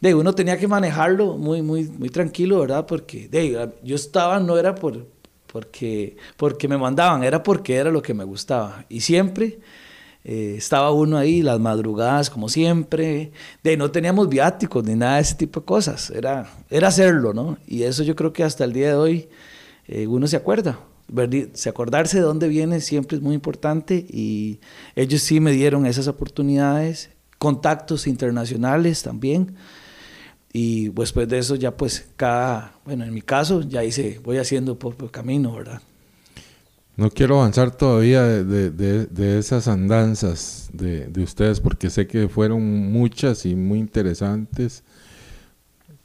de 0.02 0.14
uno 0.14 0.36
tenía 0.36 0.58
que 0.58 0.68
manejarlo 0.68 1.38
muy, 1.38 1.62
muy, 1.62 1.86
muy 1.86 2.10
tranquilo, 2.10 2.60
¿verdad? 2.60 2.86
Porque 2.86 3.30
de, 3.30 3.70
yo 3.82 3.96
estaba, 3.96 4.40
no 4.42 4.58
era 4.58 4.76
por, 4.76 5.08
porque, 5.48 6.18
porque 6.36 6.68
me 6.68 6.78
mandaban, 6.78 7.24
era 7.24 7.42
porque 7.42 7.76
era 7.76 7.92
lo 7.92 8.02
que 8.02 8.14
me 8.14 8.26
gustaba. 8.26 8.86
Y 8.90 9.00
siempre 9.00 9.60
eh, 10.26 10.56
estaba 10.58 10.92
uno 10.92 11.18
ahí, 11.18 11.42
las 11.42 11.60
madrugadas, 11.60 12.30
como 12.30 12.50
siempre. 12.50 13.32
De 13.64 13.76
no 13.78 13.92
teníamos 13.92 14.30
viáticos 14.30 14.84
ni 14.84 14.96
nada 14.96 15.16
de 15.16 15.22
ese 15.22 15.36
tipo 15.36 15.60
de 15.62 15.66
cosas. 15.66 16.10
Era, 16.12 16.50
era 16.70 16.88
hacerlo, 16.88 17.34
¿no? 17.34 17.58
Y 17.68 17.84
eso 17.84 18.04
yo 18.04 18.16
creo 18.16 18.32
que 18.32 18.44
hasta 18.44 18.64
el 18.64 18.74
día 18.74 18.90
de 18.90 18.96
hoy 18.96 19.30
eh, 19.88 20.08
uno 20.08 20.28
se 20.28 20.38
acuerda. 20.38 20.80
Se 21.54 21.70
acordarse 21.70 22.18
de 22.18 22.24
dónde 22.24 22.48
viene 22.48 22.80
siempre 22.80 23.18
es 23.18 23.24
muy 23.24 23.36
importante. 23.36 24.06
Y 24.10 24.60
ellos 24.96 25.22
sí 25.22 25.40
me 25.40 25.52
dieron 25.52 25.86
esas 25.86 26.08
oportunidades, 26.08 27.10
contactos 27.38 28.08
internacionales 28.08 29.04
también. 29.04 29.56
Y 30.54 30.90
después 30.90 31.28
de 31.28 31.40
eso 31.40 31.56
ya 31.56 31.76
pues 31.76 32.08
cada, 32.16 32.76
bueno, 32.86 33.04
en 33.04 33.14
mi 33.14 33.24
caso 33.24 33.62
ya 33.62 33.84
hice, 33.84 34.20
voy 34.24 34.38
haciendo 34.38 34.78
propio 34.78 35.12
camino, 35.12 35.54
¿verdad? 35.54 35.82
No 36.96 37.10
quiero 37.10 37.40
avanzar 37.40 37.76
todavía 37.76 38.22
de, 38.24 38.70
de- 38.70 39.06
de- 39.08 39.40
esas 39.40 39.68
andanzas 39.68 40.70
de, 40.74 41.08
de 41.08 41.24
ustedes 41.24 41.60
porque 41.60 41.90
sé 41.90 42.06
que 42.06 42.30
fueron 42.30 42.92
muchas 42.92 43.46
y 43.48 43.56
muy 43.56 43.80
interesantes. 43.80 44.84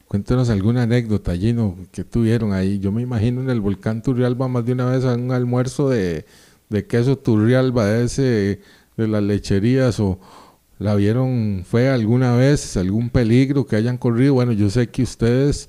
Cuéntenos 0.07 0.49
alguna 0.49 0.85
anécdota, 0.85 1.37
Gino, 1.37 1.77
que 1.93 2.05
tuvieron 2.05 2.55
ahí. 2.55 2.79
Yo 2.79 2.91
me 2.91 3.03
imagino 3.03 3.43
en 3.43 3.51
el 3.51 3.61
volcán 3.61 4.03
Turrialba 4.03 4.49
más 4.49 4.65
de 4.65 4.73
una 4.73 4.87
vez 4.87 5.05
un 5.05 5.31
almuerzo 5.33 5.91
de, 5.91 6.25
de 6.71 6.87
queso 6.87 7.19
Turrialba, 7.19 7.85
de 7.85 8.05
ese, 8.05 8.61
de 8.97 9.09
las 9.09 9.23
lecherías, 9.23 10.01
o 10.01 10.19
la 10.79 10.95
vieron, 10.95 11.65
fue 11.69 11.91
alguna 11.91 12.35
vez, 12.35 12.79
algún 12.79 13.11
peligro 13.11 13.67
que 13.67 13.77
hayan 13.77 13.99
corrido. 13.99 14.33
Bueno, 14.33 14.53
yo 14.53 14.71
sé 14.71 14.89
que 14.89 15.03
ustedes 15.03 15.69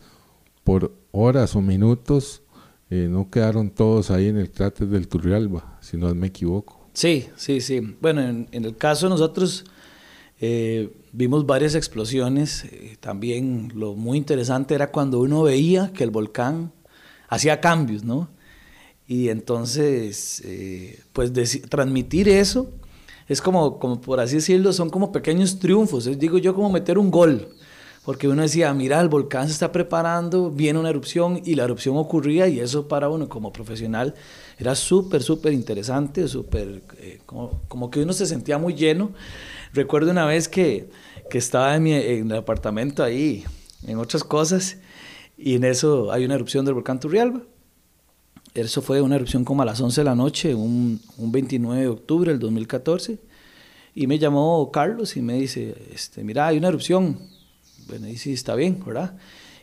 por 0.63 0.93
horas 1.11 1.57
o 1.57 1.61
minutos 1.61 2.41
eh, 2.89 3.07
no 3.09 3.29
quedaron 3.29 3.69
todos 3.69 4.11
ahí 4.11 4.27
en 4.27 4.37
el 4.37 4.51
cráter 4.51 4.87
del 4.87 5.07
Turrialba, 5.07 5.77
si 5.81 5.97
no 5.97 6.13
me 6.15 6.27
equivoco. 6.27 6.87
Sí, 6.93 7.27
sí, 7.35 7.61
sí. 7.61 7.79
Bueno, 8.01 8.21
en, 8.21 8.47
el 8.51 8.75
caso 8.75 9.05
de 9.05 9.11
nosotros 9.11 9.65
eh, 10.39 10.89
vimos 11.11 11.45
varias 11.45 11.75
explosiones. 11.75 12.65
eh, 12.65 12.97
también 12.99 13.71
lo 13.75 13.95
muy 13.95 14.17
interesante 14.17 14.75
era 14.75 14.91
cuando 14.91 15.19
uno 15.19 15.43
veía 15.43 15.91
que 15.93 16.03
el 16.03 16.11
volcán 16.11 16.71
hacía 17.27 17.61
cambios, 17.61 18.03
¿no? 18.03 18.29
Y 19.07 19.29
entonces, 19.29 20.43
pues 21.13 21.31
transmitir 21.67 22.29
eso 22.29 22.71
es 23.29 23.41
como, 23.41 23.77
como, 23.77 24.01
por 24.01 24.19
así 24.19 24.35
decirlo, 24.35 24.73
son 24.73 24.89
como 24.89 25.11
pequeños 25.11 25.59
triunfos. 25.59 26.07
Es, 26.07 26.17
digo 26.17 26.39
yo, 26.39 26.55
como 26.55 26.71
meter 26.71 26.97
un 26.97 27.11
gol. 27.11 27.47
Porque 28.05 28.27
uno 28.27 28.41
decía, 28.41 28.73
mira, 28.73 28.99
el 29.01 29.09
volcán 29.09 29.47
se 29.47 29.53
está 29.53 29.71
preparando, 29.71 30.49
viene 30.49 30.79
una 30.79 30.89
erupción 30.89 31.41
y 31.43 31.55
la 31.55 31.65
erupción 31.65 31.97
ocurría 31.97 32.47
y 32.47 32.59
eso 32.59 32.87
para 32.87 33.09
uno 33.09 33.27
como 33.27 33.51
profesional 33.51 34.15
era 34.57 34.75
súper, 34.75 35.21
súper 35.21 35.53
interesante, 35.53 36.27
súper, 36.27 36.81
eh, 36.97 37.19
como, 37.25 37.61
como 37.67 37.91
que 37.91 38.01
uno 38.01 38.13
se 38.13 38.25
sentía 38.25 38.57
muy 38.57 38.73
lleno. 38.73 39.11
Recuerdo 39.73 40.11
una 40.11 40.25
vez 40.25 40.47
que, 40.47 40.89
que 41.29 41.37
estaba 41.37 41.75
en, 41.75 41.83
mi, 41.83 41.93
en 41.93 42.31
el 42.31 42.37
apartamento 42.37 43.03
ahí, 43.03 43.43
en 43.85 43.97
otras 43.97 44.23
cosas, 44.23 44.77
y 45.37 45.55
en 45.55 45.63
eso 45.63 46.11
hay 46.11 46.25
una 46.25 46.35
erupción 46.35 46.65
del 46.65 46.73
volcán 46.73 46.99
Turrialba. 46.99 47.41
Eso 48.53 48.81
fue 48.81 49.01
una 49.01 49.15
erupción 49.15 49.45
como 49.45 49.61
a 49.61 49.65
las 49.65 49.79
11 49.79 50.01
de 50.01 50.05
la 50.05 50.15
noche, 50.15 50.55
un, 50.55 50.99
un 51.17 51.31
29 51.31 51.81
de 51.81 51.87
octubre 51.87 52.31
del 52.31 52.39
2014. 52.39 53.19
Y 53.95 54.07
me 54.07 54.19
llamó 54.19 54.69
Carlos 54.71 55.15
y 55.15 55.21
me 55.21 55.35
dice, 55.35 55.75
este, 55.93 56.23
mira, 56.23 56.47
hay 56.47 56.57
una 56.57 56.67
erupción. 56.69 57.19
Bueno, 57.89 58.07
y 58.07 58.17
sí, 58.17 58.33
está 58.33 58.55
bien, 58.55 58.81
¿verdad? 58.85 59.13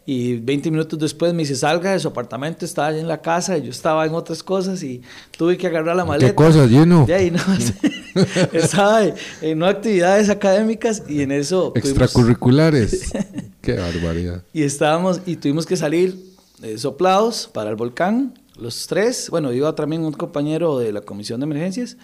Y 0.08 0.36
20 0.36 0.70
minutos 0.70 0.98
después 1.00 1.32
me 1.34 1.42
dice, 1.42 1.56
salga 1.56 1.92
de 1.92 1.98
su 1.98 2.06
apartamento, 2.08 2.64
estaba 2.64 2.88
allá 2.88 3.00
en 3.00 3.08
la 3.08 3.20
casa, 3.20 3.58
y 3.58 3.62
yo 3.64 3.70
estaba 3.70 4.06
en 4.06 4.14
otras 4.14 4.42
cosas 4.42 4.80
y 4.84 5.02
tuve 5.36 5.56
que 5.56 5.66
agarrar 5.66 5.96
la 5.96 6.04
maleta. 6.04 6.28
¿Qué 6.30 6.34
cosas, 6.34 6.68
Gino? 6.68 7.04
De 7.06 7.14
ahí, 7.14 7.30
no, 7.32 7.40
estaba 8.52 9.04
en, 9.42 9.58
no 9.58 9.66
actividades 9.66 10.28
académicas 10.28 11.02
y 11.08 11.22
en 11.22 11.32
eso... 11.32 11.72
tuvimos- 11.72 11.88
Extracurriculares. 11.88 13.12
Qué 13.60 13.72
barbaridad. 13.74 14.42
y 14.52 14.62
estábamos 14.62 15.20
y 15.26 15.36
tuvimos 15.36 15.66
que 15.66 15.76
salir 15.76 16.16
eh, 16.62 16.78
soplados 16.78 17.50
para 17.52 17.70
el 17.70 17.74
volcán, 17.76 18.38
los 18.56 18.86
tres. 18.86 19.28
Bueno, 19.28 19.52
iba 19.52 19.74
también 19.74 20.04
un 20.04 20.12
compañero 20.12 20.78
de 20.78 20.92
la 20.92 21.00
comisión 21.00 21.40
de 21.40 21.44
emergencias. 21.46 21.96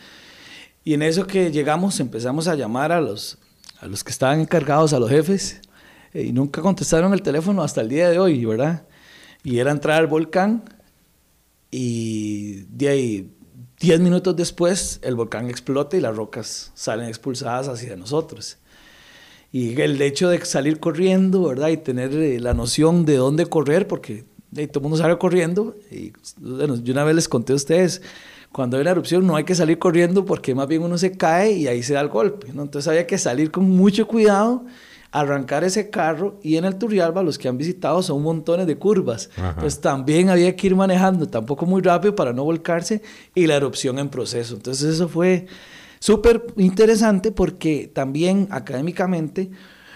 Y 0.85 0.95
en 0.95 1.02
eso 1.02 1.26
que 1.29 1.52
llegamos 1.52 2.00
empezamos 2.00 2.49
a 2.49 2.57
llamar 2.57 2.91
a 2.91 3.00
los, 3.00 3.38
a 3.81 3.87
los 3.87 4.02
que 4.02 4.11
estaban 4.11 4.41
encargados, 4.41 4.93
a 4.93 4.99
los 4.99 5.09
jefes, 5.09 5.61
y 6.14 6.33
nunca 6.33 6.61
contestaron 6.61 7.12
el 7.12 7.23
teléfono 7.23 7.62
hasta 7.62 7.81
el 7.81 7.88
día 7.88 8.11
de 8.11 8.19
hoy, 8.19 8.45
¿verdad? 8.45 8.87
Y 9.42 9.59
era 9.59 9.71
entrar 9.71 9.99
al 9.99 10.07
volcán 10.07 10.62
y 11.71 12.64
de 12.69 12.88
ahí, 12.88 13.31
10 13.81 14.00
minutos 14.00 14.37
después, 14.37 15.00
el 15.02 15.16
volcán 15.16 15.49
explota 15.49 15.97
y 15.97 16.00
las 16.00 16.14
rocas 16.14 16.71
salen 16.75 17.09
expulsadas 17.09 17.69
hacia 17.69 17.97
nosotros. 17.97 18.59
Y 19.50 19.81
el 19.81 20.00
hecho 20.00 20.28
de 20.28 20.45
salir 20.45 20.78
corriendo, 20.81 21.45
¿verdad? 21.45 21.69
Y 21.69 21.78
tener 21.78 22.12
eh, 22.14 22.40
la 22.40 22.54
noción 22.54 23.04
de 23.04 23.16
dónde 23.16 23.47
correr, 23.47 23.88
porque 23.88 24.25
todo 24.54 24.78
el 24.78 24.83
mundo 24.83 24.97
sale 24.97 25.19
corriendo. 25.19 25.76
Y 25.90 26.12
yo 26.40 26.92
una 26.92 27.04
vez 27.04 27.14
les 27.14 27.28
conté 27.28 27.52
a 27.52 27.57
ustedes, 27.57 28.02
cuando 28.52 28.76
hay 28.76 28.83
una 28.83 28.90
erupción 28.90 29.26
no 29.26 29.35
hay 29.35 29.45
que 29.45 29.54
salir 29.54 29.78
corriendo 29.78 30.26
porque 30.26 30.54
más 30.54 30.69
bien 30.69 30.83
uno 30.83 30.99
se 30.99 31.12
cae 31.12 31.52
y 31.52 31.66
ahí 31.69 31.83
se 31.83 31.95
da 31.95 32.02
el 32.02 32.09
golpe. 32.09 32.52
¿no? 32.52 32.62
Entonces 32.62 32.87
había 32.87 33.07
que 33.07 33.19
salir 33.19 33.50
con 33.50 33.69
mucho 33.69 34.07
cuidado, 34.07 34.66
arrancar 35.12 35.62
ese 35.62 35.90
carro. 35.90 36.38
Y 36.42 36.57
en 36.57 36.64
el 36.64 36.76
Turrialba, 36.76 37.23
los 37.23 37.38
que 37.38 37.47
han 37.49 37.57
visitado, 37.59 38.02
son 38.02 38.23
montones 38.23 38.66
de 38.66 38.76
curvas. 38.76 39.31
Ajá. 39.37 39.57
Pues 39.61 39.81
también 39.81 40.31
había 40.31 40.57
que 40.57 40.66
ir 40.66 40.75
manejando, 40.75 41.28
tampoco 41.28 41.66
muy 41.66 41.83
rápido 41.83 42.14
para 42.16 42.33
no 42.33 42.42
volcarse 42.45 43.02
y 43.35 43.47
la 43.47 43.57
erupción 43.57 43.99
en 43.99 44.09
proceso. 44.09 44.54
Entonces 44.57 44.95
eso 44.95 45.09
fue 45.09 45.47
súper 46.00 46.45
interesante 46.57 47.31
porque 47.31 47.90
también 47.95 48.49
académicamente 48.50 49.50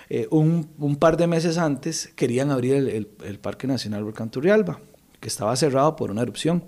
eh, 0.08 0.28
un, 0.30 0.68
un 0.78 0.94
par 0.96 1.16
de 1.16 1.26
meses 1.26 1.58
antes 1.58 2.12
querían 2.14 2.50
abrir 2.52 2.74
el, 2.74 2.88
el- 2.88 3.08
el 3.24 3.38
Parque 3.40 3.66
Nacional 3.66 4.04
Volcán 4.04 4.30
Turrialba, 4.30 4.80
que 5.18 5.26
estaba 5.28 5.56
cerrado 5.56 5.96
por 5.96 6.10
una 6.12 6.22
erupción. 6.22 6.62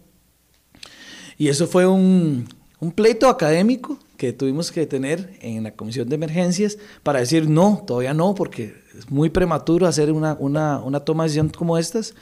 Y 1.37 1.49
eso 1.49 1.69
fue 1.69 1.87
un, 1.87 2.49
un 2.81 2.91
pleito 2.93 3.29
académico 3.29 3.97
que 4.19 4.35
tuvimos 4.35 4.71
que 4.71 4.87
tener 4.87 5.39
en 5.41 5.63
la 5.63 5.71
comisión 5.71 6.09
de 6.09 6.17
emergencias 6.17 6.77
para 7.03 7.21
decir 7.21 7.49
no, 7.49 7.85
todavía 7.87 8.13
no, 8.13 8.35
porque 8.35 8.75
es 8.99 9.11
muy 9.11 9.31
prematuro 9.31 9.87
hacer 9.87 10.13
una, 10.13 10.37
una, 10.39 10.81
una 10.81 11.01
toma 11.01 11.23
de 11.23 11.29
decisión 11.29 11.49
como 11.49 11.79
estas 11.79 12.15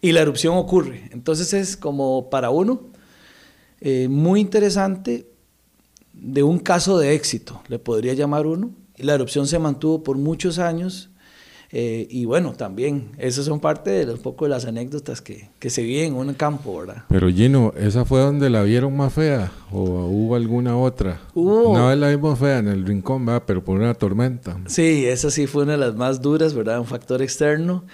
y 0.00 0.12
la 0.12 0.20
erupción 0.20 0.56
ocurre. 0.56 1.08
Entonces 1.10 1.52
es 1.54 1.76
como 1.76 2.28
para 2.30 2.50
uno 2.50 2.82
eh, 3.80 4.08
muy 4.08 4.40
interesante 4.40 5.26
de 6.12 6.42
un 6.42 6.58
caso 6.58 6.98
de 6.98 7.14
éxito, 7.14 7.62
le 7.68 7.78
podría 7.78 8.12
llamar 8.12 8.46
uno. 8.46 8.70
Y 8.96 9.04
la 9.04 9.14
erupción 9.14 9.46
se 9.46 9.58
mantuvo 9.58 10.02
por 10.02 10.18
muchos 10.18 10.58
años. 10.58 11.10
Eh, 11.70 12.06
y 12.10 12.24
bueno, 12.24 12.54
también, 12.54 13.10
esas 13.18 13.44
son 13.44 13.60
parte 13.60 13.90
de 13.90 14.06
los 14.06 14.20
poco 14.20 14.46
de 14.46 14.50
las 14.50 14.64
anécdotas 14.64 15.20
que, 15.20 15.50
que 15.58 15.68
se 15.68 15.82
viven 15.82 16.14
en 16.14 16.28
un 16.28 16.32
campo, 16.34 16.78
¿verdad? 16.78 17.04
Pero 17.08 17.28
Gino, 17.30 17.74
¿esa 17.76 18.04
fue 18.06 18.20
donde 18.20 18.48
la 18.48 18.62
vieron 18.62 18.96
más 18.96 19.12
fea? 19.12 19.52
¿O 19.70 19.82
hubo 20.06 20.34
alguna 20.34 20.78
otra? 20.78 21.20
Hubo- 21.34 21.70
Una 21.72 21.88
vez 21.88 21.98
la 21.98 22.08
vimos 22.08 22.38
fea 22.38 22.58
en 22.58 22.68
el 22.68 22.86
rincón, 22.86 23.26
¿verdad? 23.26 23.42
Pero 23.46 23.62
por 23.62 23.76
una 23.78 23.92
tormenta. 23.94 24.58
Sí, 24.66 25.04
esa 25.06 25.30
sí 25.30 25.46
fue 25.46 25.64
una 25.64 25.72
de 25.72 25.78
las 25.78 25.94
más 25.94 26.22
duras, 26.22 26.54
¿verdad? 26.54 26.80
Un 26.80 26.86
factor 26.86 27.20
externo. 27.20 27.84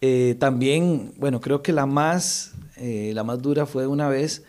Eh, 0.00 0.36
también, 0.38 1.12
bueno, 1.18 1.40
creo 1.40 1.60
que 1.60 1.72
la 1.72 1.84
más, 1.84 2.52
eh, 2.76 3.10
la 3.14 3.24
más 3.24 3.42
dura 3.42 3.66
fue 3.66 3.86
una 3.86 4.08
vez 4.08 4.44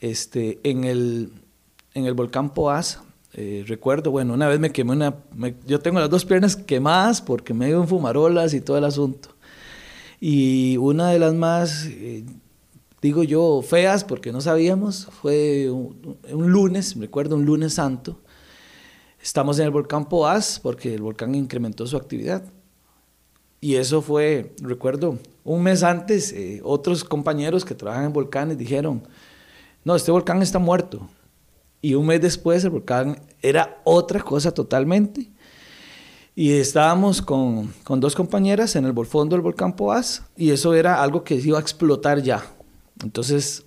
este, 0.00 0.58
en, 0.64 0.84
el, 0.84 1.30
en 1.94 2.06
el 2.06 2.14
volcán 2.14 2.52
Poás. 2.54 3.00
Eh, 3.38 3.64
recuerdo, 3.66 4.10
bueno, 4.10 4.32
una 4.32 4.48
vez 4.48 4.58
me 4.58 4.72
quemé 4.72 4.92
una... 4.92 5.14
me- 5.34 5.54
yo 5.66 5.78
tengo 5.80 6.00
las 6.00 6.08
dos 6.08 6.24
piernas 6.24 6.56
quemadas 6.56 7.20
porque 7.20 7.52
me 7.52 7.66
dio 7.66 7.82
en 7.82 7.86
fumarolas 7.86 8.54
y 8.54 8.62
todo 8.62 8.78
el 8.78 8.84
asunto. 8.84 9.28
Y 10.20 10.78
una 10.78 11.10
de 11.10 11.18
las 11.18 11.34
más, 11.34 11.84
eh, 11.86 12.24
digo 13.02 13.22
yo, 13.22 13.60
feas 13.60 14.04
porque 14.04 14.32
no 14.32 14.40
sabíamos, 14.40 15.08
fue 15.20 15.70
un, 15.70 16.16
un 16.32 16.50
lunes, 16.50 16.96
recuerdo 16.98 17.36
un 17.36 17.44
lunes 17.44 17.74
santo. 17.74 18.18
Estamos 19.22 19.58
en 19.58 19.66
el 19.66 19.70
volcán 19.70 20.08
Poás 20.08 20.58
porque 20.58 20.94
el 20.94 21.02
volcán 21.02 21.34
incrementó 21.34 21.86
su 21.86 21.98
actividad. 21.98 22.42
Y 23.60 23.74
eso 23.74 24.00
fue, 24.00 24.54
recuerdo, 24.62 25.18
un 25.44 25.62
mes 25.62 25.82
antes, 25.82 26.32
eh, 26.32 26.60
otros 26.64 27.04
compañeros 27.04 27.66
que 27.66 27.74
trabajan 27.74 28.04
en 28.06 28.12
volcanes 28.14 28.56
dijeron, 28.56 29.02
no, 29.84 29.94
este 29.94 30.10
volcán 30.10 30.40
está 30.40 30.58
muerto. 30.58 31.06
Y 31.80 31.94
un 31.94 32.06
mes 32.06 32.20
después 32.20 32.64
el 32.64 32.70
volcán 32.70 33.20
era 33.42 33.80
otra 33.84 34.20
cosa 34.20 34.52
totalmente. 34.52 35.30
Y 36.34 36.52
estábamos 36.52 37.22
con, 37.22 37.72
con 37.82 38.00
dos 38.00 38.14
compañeras 38.14 38.76
en 38.76 38.84
el 38.84 38.94
fondo 39.06 39.36
del 39.36 39.42
volcán 39.42 39.74
Poás 39.74 40.22
y 40.36 40.50
eso 40.50 40.74
era 40.74 41.02
algo 41.02 41.24
que 41.24 41.36
iba 41.36 41.58
a 41.58 41.60
explotar 41.62 42.22
ya. 42.22 42.44
Entonces, 43.02 43.64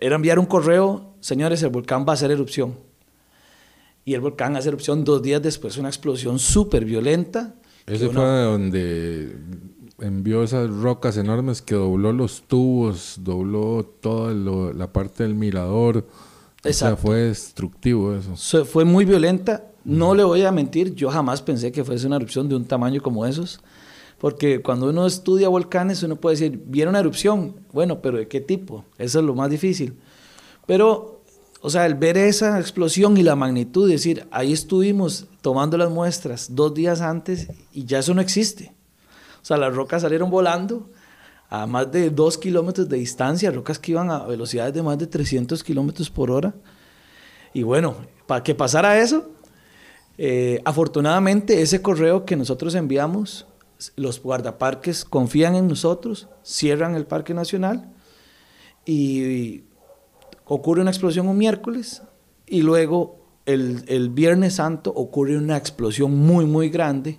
era 0.00 0.16
enviar 0.16 0.38
un 0.38 0.46
correo, 0.46 1.14
señores, 1.20 1.62
el 1.62 1.70
volcán 1.70 2.04
va 2.06 2.12
a 2.12 2.14
hacer 2.14 2.30
erupción. 2.30 2.76
Y 4.04 4.14
el 4.14 4.20
volcán 4.20 4.56
hace 4.56 4.68
erupción 4.68 5.04
dos 5.04 5.22
días 5.22 5.42
después, 5.42 5.78
una 5.78 5.88
explosión 5.88 6.38
súper 6.38 6.84
violenta. 6.84 7.54
Ese 7.86 8.08
fue 8.08 8.22
donde 8.22 9.36
envió 9.98 10.42
esas 10.42 10.70
rocas 10.70 11.16
enormes 11.16 11.62
que 11.62 11.74
dobló 11.74 12.12
los 12.12 12.42
tubos, 12.42 13.18
dobló 13.20 13.84
toda 14.00 14.32
la 14.72 14.92
parte 14.92 15.22
del 15.22 15.34
mirador. 15.34 16.06
O 16.64 16.72
sea, 16.72 16.96
fue 16.96 17.16
destructivo 17.22 18.14
eso. 18.14 18.64
fue 18.64 18.84
muy 18.84 19.04
violenta 19.04 19.70
no 19.84 20.14
le 20.14 20.24
voy 20.24 20.42
a 20.42 20.52
mentir, 20.52 20.94
yo 20.94 21.10
jamás 21.10 21.42
pensé 21.42 21.70
que 21.70 21.84
fuese 21.84 22.06
una 22.06 22.16
erupción 22.16 22.48
de 22.48 22.56
un 22.56 22.64
tamaño 22.64 23.02
como 23.02 23.26
esos, 23.26 23.60
porque 24.18 24.62
cuando 24.62 24.88
uno 24.88 25.06
estudia 25.06 25.48
volcanes 25.48 26.02
uno 26.02 26.16
puede 26.16 26.36
decir, 26.36 26.62
viene 26.66 26.88
una 26.88 27.00
erupción, 27.00 27.56
bueno, 27.72 28.00
pero 28.00 28.18
¿de 28.18 28.26
qué 28.26 28.40
tipo? 28.40 28.84
Eso 28.96 29.18
es 29.18 29.24
lo 29.24 29.34
más 29.34 29.50
difícil. 29.50 29.94
Pero, 30.66 31.20
o 31.60 31.68
sea, 31.68 31.84
el 31.84 31.94
ver 31.94 32.16
esa 32.16 32.58
explosión 32.58 33.18
y 33.18 33.22
la 33.22 33.36
magnitud, 33.36 33.88
decir, 33.88 34.26
ahí 34.30 34.52
estuvimos 34.52 35.26
tomando 35.42 35.76
las 35.76 35.90
muestras 35.90 36.54
dos 36.54 36.72
días 36.72 37.02
antes 37.02 37.48
y 37.72 37.84
ya 37.84 37.98
eso 37.98 38.14
no 38.14 38.22
existe. 38.22 38.72
O 39.42 39.44
sea, 39.44 39.58
las 39.58 39.74
rocas 39.74 40.00
salieron 40.00 40.30
volando 40.30 40.88
a 41.62 41.66
más 41.66 41.90
de 41.92 42.10
dos 42.10 42.36
kilómetros 42.36 42.88
de 42.88 42.96
distancia, 42.96 43.50
rocas 43.50 43.78
que 43.78 43.92
iban 43.92 44.10
a 44.10 44.24
velocidades 44.24 44.74
de 44.74 44.82
más 44.82 44.98
de 44.98 45.06
300 45.06 45.62
kilómetros 45.62 46.10
por 46.10 46.30
hora. 46.30 46.54
Y 47.52 47.62
bueno, 47.62 47.94
para 48.26 48.42
que 48.42 48.54
pasara 48.54 48.98
eso, 48.98 49.30
eh, 50.18 50.60
afortunadamente, 50.64 51.62
ese 51.62 51.80
correo 51.80 52.24
que 52.24 52.36
nosotros 52.36 52.74
enviamos, 52.74 53.46
los 53.96 54.20
guardaparques 54.20 55.04
confían 55.04 55.54
en 55.54 55.68
nosotros, 55.68 56.28
cierran 56.42 56.96
el 56.96 57.06
Parque 57.06 57.34
Nacional 57.34 57.92
y 58.84 59.64
ocurre 60.44 60.80
una 60.80 60.90
explosión 60.90 61.28
un 61.28 61.38
miércoles 61.38 62.02
y 62.46 62.62
luego 62.62 63.20
el, 63.46 63.84
el, 63.88 64.10
Viernes 64.10 64.54
Santo 64.54 64.92
ocurre 64.94 65.36
una 65.36 65.56
explosión 65.56 66.16
muy, 66.16 66.46
muy 66.46 66.68
grande, 66.68 67.18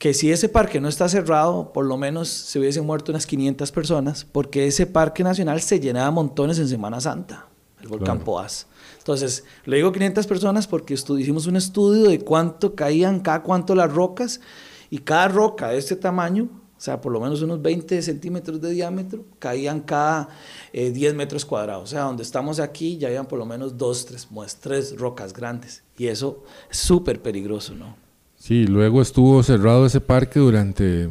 que 0.00 0.14
si 0.14 0.32
ese 0.32 0.48
parque 0.48 0.80
no 0.80 0.88
está 0.88 1.10
cerrado, 1.10 1.74
por 1.74 1.84
lo 1.84 1.98
menos 1.98 2.30
se 2.30 2.58
hubiesen 2.58 2.86
muerto 2.86 3.12
unas 3.12 3.26
500 3.26 3.70
personas, 3.70 4.24
porque 4.24 4.66
ese 4.66 4.86
Parque 4.86 5.22
Nacional 5.22 5.60
se 5.60 5.78
llenaba 5.78 6.10
montones 6.10 6.58
en 6.58 6.68
Semana 6.68 7.02
Santa, 7.02 7.48
el 7.82 7.88
volcán 7.88 8.20
Poás. 8.20 8.66
Entonces, 8.96 9.44
le 9.66 9.76
digo 9.76 9.92
500 9.92 10.26
personas 10.26 10.66
porque 10.66 10.94
hicimos 10.94 11.46
un 11.46 11.56
estudio 11.56 12.08
de 12.08 12.18
cuánto 12.18 12.74
caían 12.74 13.20
cada 13.20 13.42
cuánto 13.42 13.74
las 13.74 13.92
rocas 13.92 14.40
y 14.88 15.00
cada 15.00 15.28
roca 15.28 15.68
de 15.68 15.76
este 15.76 15.96
tamaño, 15.96 16.44
o 16.44 16.80
sea, 16.80 16.98
por 17.02 17.12
lo 17.12 17.20
menos 17.20 17.42
unos 17.42 17.60
20 17.60 18.00
centímetros 18.00 18.58
de 18.58 18.70
diámetro, 18.70 19.26
caían 19.38 19.80
cada 19.80 20.30
10 20.72 20.96
eh, 20.96 21.14
metros 21.14 21.44
cuadrados. 21.44 21.84
O 21.84 21.86
sea, 21.88 22.04
donde 22.04 22.22
estamos 22.22 22.58
aquí 22.58 22.96
ya 22.96 23.08
habían 23.08 23.26
por 23.26 23.38
lo 23.38 23.44
menos 23.44 23.76
dos, 23.76 24.06
tres, 24.06 24.26
tres 24.60 24.96
rocas 24.96 25.34
grandes. 25.34 25.82
Y 25.98 26.06
eso 26.06 26.42
es 26.70 26.78
súper 26.78 27.20
peligroso, 27.20 27.74
¿no? 27.74 27.99
Sí, 28.40 28.66
luego 28.66 29.02
estuvo 29.02 29.42
cerrado 29.42 29.84
ese 29.84 30.00
parque 30.00 30.40
durante 30.40 31.10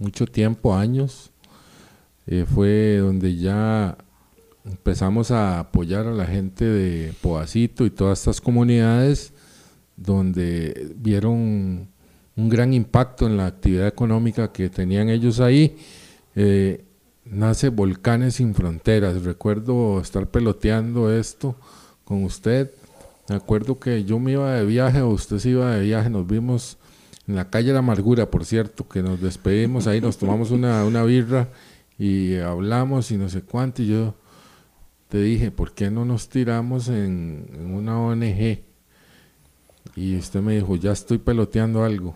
mucho 0.00 0.26
tiempo, 0.26 0.74
años. 0.74 1.30
Eh, 2.26 2.44
fue 2.44 2.96
donde 2.96 3.36
ya 3.36 3.96
empezamos 4.64 5.30
a 5.30 5.60
apoyar 5.60 6.08
a 6.08 6.10
la 6.10 6.26
gente 6.26 6.64
de 6.64 7.14
Poacito 7.22 7.86
y 7.86 7.90
todas 7.90 8.18
estas 8.18 8.40
comunidades 8.40 9.32
donde 9.96 10.92
vieron 10.96 11.88
un 12.34 12.48
gran 12.48 12.74
impacto 12.74 13.28
en 13.28 13.36
la 13.36 13.46
actividad 13.46 13.86
económica 13.86 14.50
que 14.50 14.68
tenían 14.68 15.08
ellos 15.08 15.38
ahí. 15.38 15.76
Eh, 16.34 16.84
nace 17.24 17.68
Volcanes 17.68 18.34
sin 18.34 18.56
Fronteras. 18.56 19.22
Recuerdo 19.22 20.00
estar 20.00 20.26
peloteando 20.32 21.12
esto 21.12 21.54
con 22.02 22.24
usted. 22.24 22.72
Me 23.28 23.36
acuerdo 23.36 23.78
que 23.78 24.04
yo 24.04 24.18
me 24.18 24.32
iba 24.32 24.52
de 24.52 24.64
viaje 24.64 25.00
o 25.00 25.08
usted 25.08 25.38
se 25.38 25.50
iba 25.50 25.74
de 25.74 25.82
viaje. 25.82 26.10
Nos 26.10 26.26
vimos 26.26 26.78
en 27.26 27.36
la 27.36 27.50
calle 27.50 27.72
La 27.72 27.80
Amargura, 27.80 28.30
por 28.30 28.44
cierto, 28.44 28.88
que 28.88 29.02
nos 29.02 29.20
despedimos 29.20 29.86
ahí, 29.86 30.00
nos 30.00 30.16
tomamos 30.16 30.50
una, 30.52 30.84
una 30.84 31.02
birra 31.02 31.48
y 31.98 32.36
hablamos 32.36 33.10
y 33.10 33.16
no 33.16 33.28
sé 33.28 33.42
cuánto. 33.42 33.82
Y 33.82 33.88
yo 33.88 34.14
te 35.08 35.20
dije, 35.20 35.50
¿por 35.50 35.72
qué 35.72 35.90
no 35.90 36.04
nos 36.04 36.28
tiramos 36.28 36.88
en, 36.88 37.46
una 37.72 38.00
ONG? 38.00 38.60
Y 39.94 40.16
usted 40.16 40.40
me 40.40 40.54
dijo, 40.54 40.76
ya 40.76 40.92
estoy 40.92 41.18
peloteando 41.18 41.84
algo. 41.84 42.14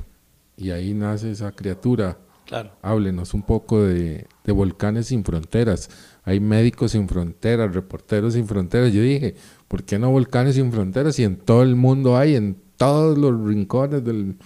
Y 0.57 0.71
ahí 0.71 0.93
nace 0.93 1.31
esa 1.31 1.53
criatura. 1.53 2.19
Claro. 2.47 2.73
Háblenos 2.83 3.33
un 3.33 3.43
poco 3.43 3.83
de, 3.83 4.27
Volcanes 4.47 5.07
sin 5.07 5.25
Fronteras. 5.25 5.89
Hay 6.25 6.41
médicos 6.41 6.93
sin 6.93 7.09
fronteras, 7.09 7.73
reporteros 7.73 8.35
sin 8.35 8.47
fronteras. 8.47 8.93
Yo 8.93 9.01
dije, 9.01 9.37
¿por 9.71 9.85
qué 9.85 9.99
no 9.99 10.11
Volcanes 10.11 10.57
sin 10.57 10.73
Fronteras? 10.73 11.19
Y 11.19 11.25
en 11.25 11.37
todo 11.37 11.63
el 11.63 11.77
mundo 11.77 12.19
hay, 12.19 12.35
en 12.35 12.57
todos 12.77 13.17
los 13.17 13.47
rincones 13.47 14.05
del 14.05 14.37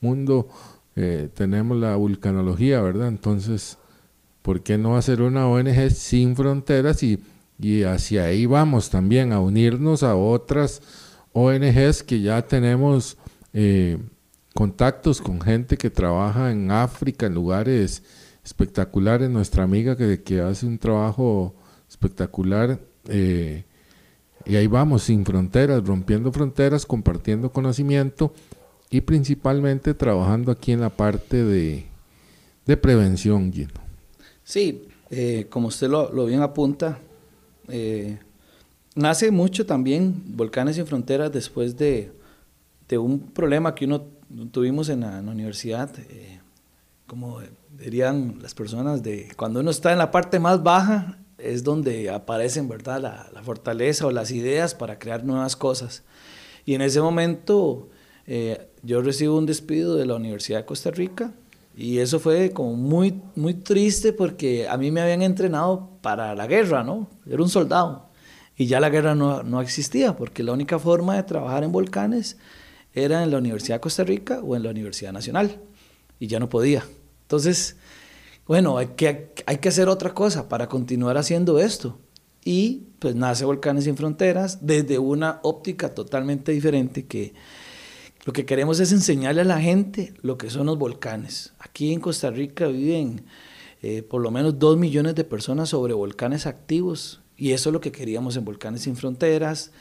mundo 0.00 0.48
eh, 0.94 1.28
tenemos 1.34 1.76
la 1.78 1.96
vulcanología, 1.96 2.80
¿verdad? 2.82 3.08
Entonces, 3.08 3.78
¿por 4.42 4.62
qué 4.62 4.78
no 4.78 4.96
hacer 4.96 5.22
una 5.22 5.48
ONG 5.48 5.90
sin 5.90 6.36
fronteras 6.36 7.02
y 7.02 7.18
y 7.58 7.84
hacia 7.84 8.24
ahí 8.24 8.46
vamos 8.46 8.90
también 8.90 9.32
a 9.32 9.40
unirnos 9.40 10.02
a 10.02 10.16
otras 10.16 10.82
ONGs 11.32 12.02
que 12.02 12.20
ya 12.20 12.42
tenemos 12.46 13.16
eh, 13.52 13.98
contactos 14.54 15.20
con 15.20 15.40
gente 15.40 15.76
que 15.76 15.90
trabaja 15.90 16.50
en 16.50 16.70
África, 16.70 17.26
en 17.26 17.34
lugares 17.34 18.02
espectaculares. 18.44 19.30
Nuestra 19.30 19.64
amiga 19.64 19.96
que, 19.96 20.22
que 20.22 20.40
hace 20.40 20.66
un 20.66 20.78
trabajo 20.78 21.54
espectacular. 21.88 22.80
Eh, 23.08 23.64
y 24.46 24.56
ahí 24.56 24.66
vamos, 24.66 25.04
sin 25.04 25.24
fronteras, 25.24 25.84
rompiendo 25.86 26.30
fronteras, 26.32 26.84
compartiendo 26.86 27.50
conocimiento 27.50 28.32
y 28.90 29.00
principalmente 29.00 29.94
trabajando 29.94 30.52
aquí 30.52 30.72
en 30.72 30.80
la 30.80 30.90
parte 30.90 31.42
de, 31.42 31.86
de 32.66 32.76
prevención. 32.76 33.52
Sí, 34.42 34.86
eh, 35.10 35.46
como 35.48 35.68
usted 35.68 35.88
lo, 35.88 36.26
bien 36.26 36.42
apunta, 36.42 36.98
eh, 37.68 38.18
nace 38.94 39.30
mucho 39.30 39.64
también 39.64 40.22
Volcanes 40.36 40.76
sin 40.76 40.86
Fronteras 40.86 41.32
después 41.32 41.76
de, 41.76 42.12
un 42.98 43.18
problema 43.18 43.74
que 43.74 43.86
uno 43.86 44.04
tuvimos 44.52 44.88
en 44.88 45.00
la, 45.00 45.18
universidad, 45.20 45.90
eh, 46.10 46.38
como 47.06 47.40
dirían 47.76 48.38
las 48.40 48.54
personas, 48.54 49.02
de 49.02 49.32
cuando 49.36 49.60
uno 49.60 49.70
está 49.70 49.90
en 49.92 49.98
la 49.98 50.10
parte 50.10 50.38
más 50.38 50.62
baja 50.62 51.18
es 51.38 51.64
donde 51.64 52.10
aparecen 52.10 52.68
¿verdad? 52.68 53.00
La, 53.00 53.42
fortaleza 53.42 54.06
o 54.06 54.10
las 54.10 54.30
ideas 54.30 54.74
para 54.74 54.98
crear 54.98 55.24
nuevas 55.24 55.56
cosas. 55.56 56.02
Y 56.64 56.74
en 56.74 56.80
ese 56.80 57.00
momento 57.00 57.88
eh, 58.26 58.68
yo 58.82 59.02
recibo 59.02 59.36
un 59.36 59.46
despido 59.46 59.96
de 59.96 60.06
la 60.06 60.14
Universidad 60.14 60.60
de 60.60 60.64
Costa 60.64 60.90
Rica 60.90 61.32
y 61.76 61.98
eso 61.98 62.20
fue 62.20 62.50
como 62.50 62.74
muy, 62.74 63.20
muy 63.34 63.54
triste 63.54 64.12
porque 64.12 64.68
a 64.68 64.76
mí 64.76 64.90
me 64.90 65.00
habían 65.00 65.22
entrenado 65.22 65.90
para 66.00 66.34
la 66.34 66.46
guerra, 66.46 66.84
¿no? 66.84 67.08
Era 67.28 67.42
un 67.42 67.48
soldado. 67.48 68.08
Y 68.56 68.66
ya 68.66 68.78
la 68.78 68.88
guerra 68.88 69.14
no, 69.14 69.42
no 69.42 69.60
existía 69.60 70.16
porque 70.16 70.42
la 70.42 70.52
única 70.52 70.78
forma 70.78 71.16
de 71.16 71.24
trabajar 71.24 71.64
en 71.64 71.72
volcanes 71.72 72.38
era 72.94 73.24
en 73.24 73.30
la 73.32 73.38
Universidad 73.38 73.76
de 73.76 73.80
Costa 73.80 74.04
Rica 74.04 74.40
o 74.40 74.54
en 74.54 74.62
la 74.62 74.70
Universidad 74.70 75.12
Nacional. 75.12 75.60
Y 76.20 76.28
ya 76.28 76.38
no 76.38 76.48
podía. 76.48 76.84
Entonces, 77.22 77.76
bueno, 78.46 78.78
hay 78.78 78.88
que, 78.88 79.30
hacer 79.68 79.88
otra 79.88 80.12
cosa 80.12 80.48
para 80.48 80.68
continuar 80.68 81.16
haciendo 81.16 81.58
esto. 81.58 81.98
Y 82.44 82.88
pues 82.98 83.14
nace 83.14 83.44
Volcanes 83.44 83.84
sin 83.84 83.96
Fronteras 83.96 84.66
desde 84.66 84.98
una 84.98 85.40
óptica 85.42 85.94
totalmente 85.94 86.52
diferente 86.52 87.06
que 87.06 87.32
lo 88.26 88.32
que 88.32 88.44
queremos 88.44 88.80
es 88.80 88.92
enseñarle 88.92 89.42
a 89.42 89.44
la 89.44 89.60
gente 89.60 90.12
lo 90.20 90.36
que 90.36 90.50
son 90.50 90.66
los 90.66 90.78
volcanes. 90.78 91.54
Aquí 91.58 91.92
en 91.92 92.00
Costa 92.00 92.30
Rica 92.30 92.66
viven 92.66 93.24
eh, 93.82 94.02
por 94.02 94.20
lo 94.20 94.30
menos 94.30 94.58
dos 94.58 94.76
millones 94.76 95.14
de 95.14 95.24
personas 95.24 95.70
sobre 95.70 95.94
volcanes 95.94 96.46
activos 96.46 97.22
y 97.36 97.52
eso 97.52 97.70
es 97.70 97.72
lo 97.72 97.80
que 97.80 97.92
queríamos 97.92 98.36
en 98.36 98.44
Volcanes 98.44 98.82
sin 98.82 98.96
Fronteras, 98.96 99.72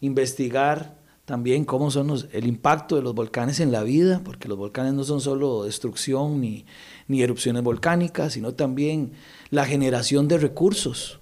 investigar 0.00 1.01
también 1.32 1.64
cómo 1.64 1.90
son 1.90 2.14
el 2.32 2.46
impacto 2.46 2.96
de 2.96 3.00
los 3.00 3.14
volcanes 3.14 3.58
en 3.60 3.72
la 3.72 3.82
vida, 3.82 4.20
porque 4.22 4.48
los 4.48 4.58
volcanes 4.58 4.92
no 4.92 5.02
son 5.02 5.22
solo 5.22 5.64
destrucción 5.64 6.42
ni, 6.42 6.66
ni 7.08 7.22
erupciones 7.22 7.62
volcánicas, 7.62 8.34
sino 8.34 8.52
también 8.52 9.12
la 9.48 9.64
generación 9.64 10.28
de 10.28 10.36
recursos. 10.36 11.20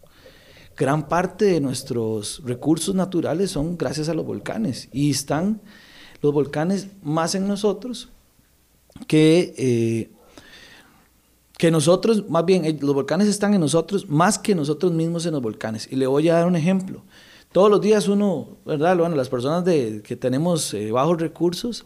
Gran 0.76 1.06
parte 1.06 1.44
de 1.44 1.60
nuestros 1.60 2.42
recursos 2.44 2.92
naturales 2.92 3.52
son 3.52 3.78
gracias 3.78 4.08
a 4.08 4.14
los 4.14 4.26
volcanes 4.26 4.88
y 4.90 5.10
están 5.10 5.60
los 6.22 6.34
volcanes 6.34 6.88
más 7.04 7.36
en 7.36 7.46
nosotros 7.46 8.08
que, 9.06 9.54
eh, 9.56 10.10
que 11.56 11.70
nosotros, 11.70 12.28
más 12.28 12.44
bien, 12.44 12.64
eh, 12.64 12.76
los 12.80 12.94
volcanes 12.94 13.28
están 13.28 13.54
en 13.54 13.60
nosotros 13.60 14.08
más 14.08 14.40
que 14.40 14.56
nosotros 14.56 14.90
mismos 14.90 15.24
en 15.24 15.34
los 15.34 15.40
volcanes. 15.42 15.86
Y 15.88 15.94
le 15.94 16.08
voy 16.08 16.28
a 16.30 16.34
dar 16.34 16.48
un 16.48 16.56
ejemplo. 16.56 17.04
Todos 17.52 17.68
los 17.68 17.80
días 17.80 18.06
uno, 18.06 18.58
¿verdad? 18.64 18.96
Bueno, 18.96 19.16
las 19.16 19.28
personas 19.28 19.64
de, 19.64 20.02
que 20.04 20.14
tenemos 20.14 20.72
eh, 20.72 20.92
bajos 20.92 21.20
recursos, 21.20 21.84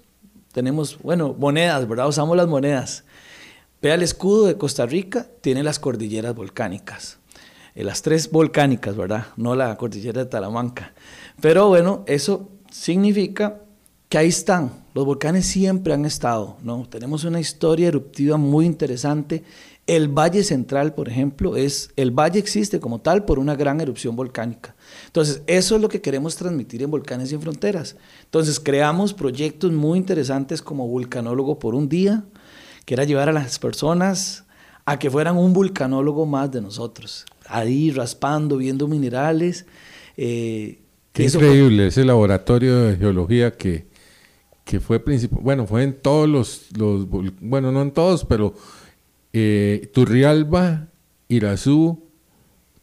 tenemos, 0.52 0.98
bueno, 1.02 1.34
monedas, 1.38 1.88
¿verdad? 1.88 2.06
Usamos 2.06 2.36
las 2.36 2.46
monedas. 2.46 3.04
Vea 3.80 3.94
el 3.94 4.02
escudo 4.02 4.44
de 4.44 4.58
Costa 4.58 4.84
Rica, 4.84 5.26
tiene 5.40 5.62
las 5.62 5.78
cordilleras 5.78 6.34
volcánicas. 6.34 7.18
Eh, 7.74 7.82
las 7.82 8.02
tres 8.02 8.30
volcánicas, 8.30 8.94
¿verdad? 8.94 9.28
No 9.38 9.54
la 9.54 9.74
cordillera 9.78 10.24
de 10.24 10.30
Talamanca. 10.30 10.92
Pero 11.40 11.68
bueno, 11.68 12.04
eso 12.06 12.50
significa 12.70 13.62
que 14.10 14.18
ahí 14.18 14.28
están. 14.28 14.84
Los 14.92 15.06
volcanes 15.06 15.46
siempre 15.46 15.94
han 15.94 16.04
estado, 16.04 16.58
¿no? 16.62 16.86
Tenemos 16.90 17.24
una 17.24 17.40
historia 17.40 17.88
eruptiva 17.88 18.36
muy 18.36 18.66
interesante. 18.66 19.42
El 19.86 20.08
Valle 20.08 20.42
Central, 20.44 20.94
por 20.94 21.08
ejemplo, 21.08 21.56
es 21.56 21.90
el 21.96 22.10
valle 22.10 22.38
existe 22.38 22.80
como 22.80 23.00
tal 23.00 23.26
por 23.26 23.38
una 23.38 23.54
gran 23.54 23.80
erupción 23.82 24.16
volcánica. 24.16 24.74
Entonces, 25.06 25.42
eso 25.46 25.76
es 25.76 25.82
lo 25.82 25.90
que 25.90 26.00
queremos 26.00 26.36
transmitir 26.36 26.82
en 26.82 26.90
Volcanes 26.90 27.28
sin 27.28 27.40
Fronteras. 27.40 27.96
Entonces, 28.24 28.58
creamos 28.58 29.12
proyectos 29.12 29.72
muy 29.72 29.98
interesantes 29.98 30.62
como 30.62 30.88
Vulcanólogo 30.88 31.58
por 31.58 31.74
un 31.74 31.90
día, 31.90 32.24
que 32.86 32.94
era 32.94 33.04
llevar 33.04 33.28
a 33.28 33.32
las 33.32 33.58
personas 33.58 34.44
a 34.86 34.98
que 34.98 35.10
fueran 35.10 35.36
un 35.36 35.52
vulcanólogo 35.52 36.26
más 36.26 36.50
de 36.50 36.60
nosotros, 36.60 37.24
ahí 37.46 37.90
raspando, 37.90 38.56
viendo 38.56 38.86
minerales. 38.86 39.66
Eh, 40.16 40.80
Qué 41.12 41.24
increíble 41.24 41.86
ese 41.86 42.04
laboratorio 42.04 42.76
de 42.84 42.96
geología 42.96 43.52
que, 43.52 43.86
que 44.64 44.80
fue 44.80 44.98
principal, 45.00 45.40
bueno, 45.42 45.66
fue 45.66 45.84
en 45.84 45.94
todos 45.94 46.28
los, 46.28 46.66
los, 46.76 47.06
bueno, 47.08 47.70
no 47.70 47.82
en 47.82 47.92
todos, 47.92 48.24
pero 48.24 48.54
eh, 49.34 49.90
Turrialba, 49.92 50.88
Irazú, 51.28 52.04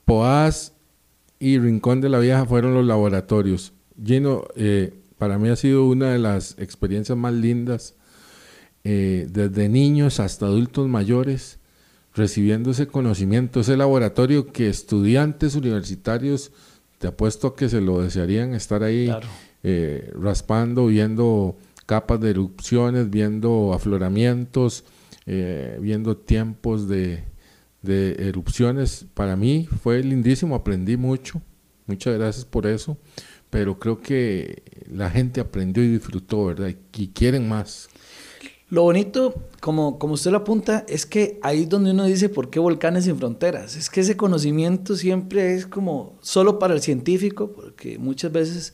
Poás 0.05 0.73
y 1.39 1.57
Rincón 1.57 2.01
de 2.01 2.09
la 2.09 2.19
Vieja 2.19 2.45
fueron 2.45 2.73
los 2.73 2.85
laboratorios. 2.85 3.73
Lleno, 3.95 4.43
eh, 4.55 4.93
para 5.17 5.39
mí 5.39 5.47
ha 5.47 5.55
sido 5.55 5.87
una 5.87 6.11
de 6.11 6.19
las 6.19 6.57
experiencias 6.59 7.17
más 7.17 7.33
lindas, 7.33 7.95
eh, 8.83 9.27
desde 9.31 9.69
niños 9.69 10.19
hasta 10.19 10.47
adultos 10.47 10.89
mayores, 10.89 11.59
recibiendo 12.13 12.71
ese 12.71 12.87
conocimiento, 12.87 13.61
ese 13.61 13.77
laboratorio 13.77 14.51
que 14.51 14.67
estudiantes 14.67 15.55
universitarios, 15.55 16.51
te 16.97 17.07
apuesto 17.07 17.55
que 17.55 17.69
se 17.69 17.79
lo 17.79 18.01
desearían 18.01 18.53
estar 18.53 18.83
ahí 18.83 19.09
eh, 19.63 20.11
raspando, 20.19 20.87
viendo 20.87 21.55
capas 21.85 22.19
de 22.19 22.31
erupciones, 22.31 23.09
viendo 23.09 23.73
afloramientos, 23.73 24.83
eh, 25.25 25.77
viendo 25.81 26.17
tiempos 26.17 26.87
de, 26.87 27.23
erupciones. 27.83 29.05
Para 29.13 29.35
mí 29.35 29.67
fue 29.81 30.03
lindísimo, 30.03 30.55
aprendí 30.55 30.97
mucho. 30.97 31.41
Muchas 31.87 32.17
gracias 32.17 32.45
por 32.45 32.67
eso. 32.67 32.97
Pero 33.49 33.79
creo 33.79 33.99
que 33.99 34.63
la 34.89 35.09
gente 35.09 35.41
aprendió 35.41 35.83
y 35.83 35.89
disfrutó, 35.89 36.45
¿verdad? 36.45 36.73
Y 36.93 37.07
quieren 37.09 37.49
más. 37.49 37.89
Lo 38.69 38.83
bonito, 38.83 39.49
como, 39.59 39.99
como 39.99 40.13
usted 40.13 40.31
lo 40.31 40.37
apunta, 40.37 40.85
es 40.87 41.05
que 41.05 41.39
ahí 41.41 41.63
es 41.63 41.69
donde 41.69 41.91
uno 41.91 42.05
dice 42.05 42.29
por 42.29 42.49
qué 42.49 42.57
volcanes 42.57 43.03
sin 43.03 43.17
fronteras. 43.17 43.75
Es 43.75 43.89
que 43.89 43.99
ese 43.99 44.15
conocimiento 44.15 44.95
siempre 44.95 45.55
es 45.55 45.67
como 45.67 46.17
solo 46.21 46.57
para 46.57 46.73
el 46.73 46.81
científico, 46.81 47.51
porque 47.51 47.97
muchas 47.97 48.31
veces 48.31 48.73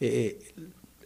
eh, 0.00 0.49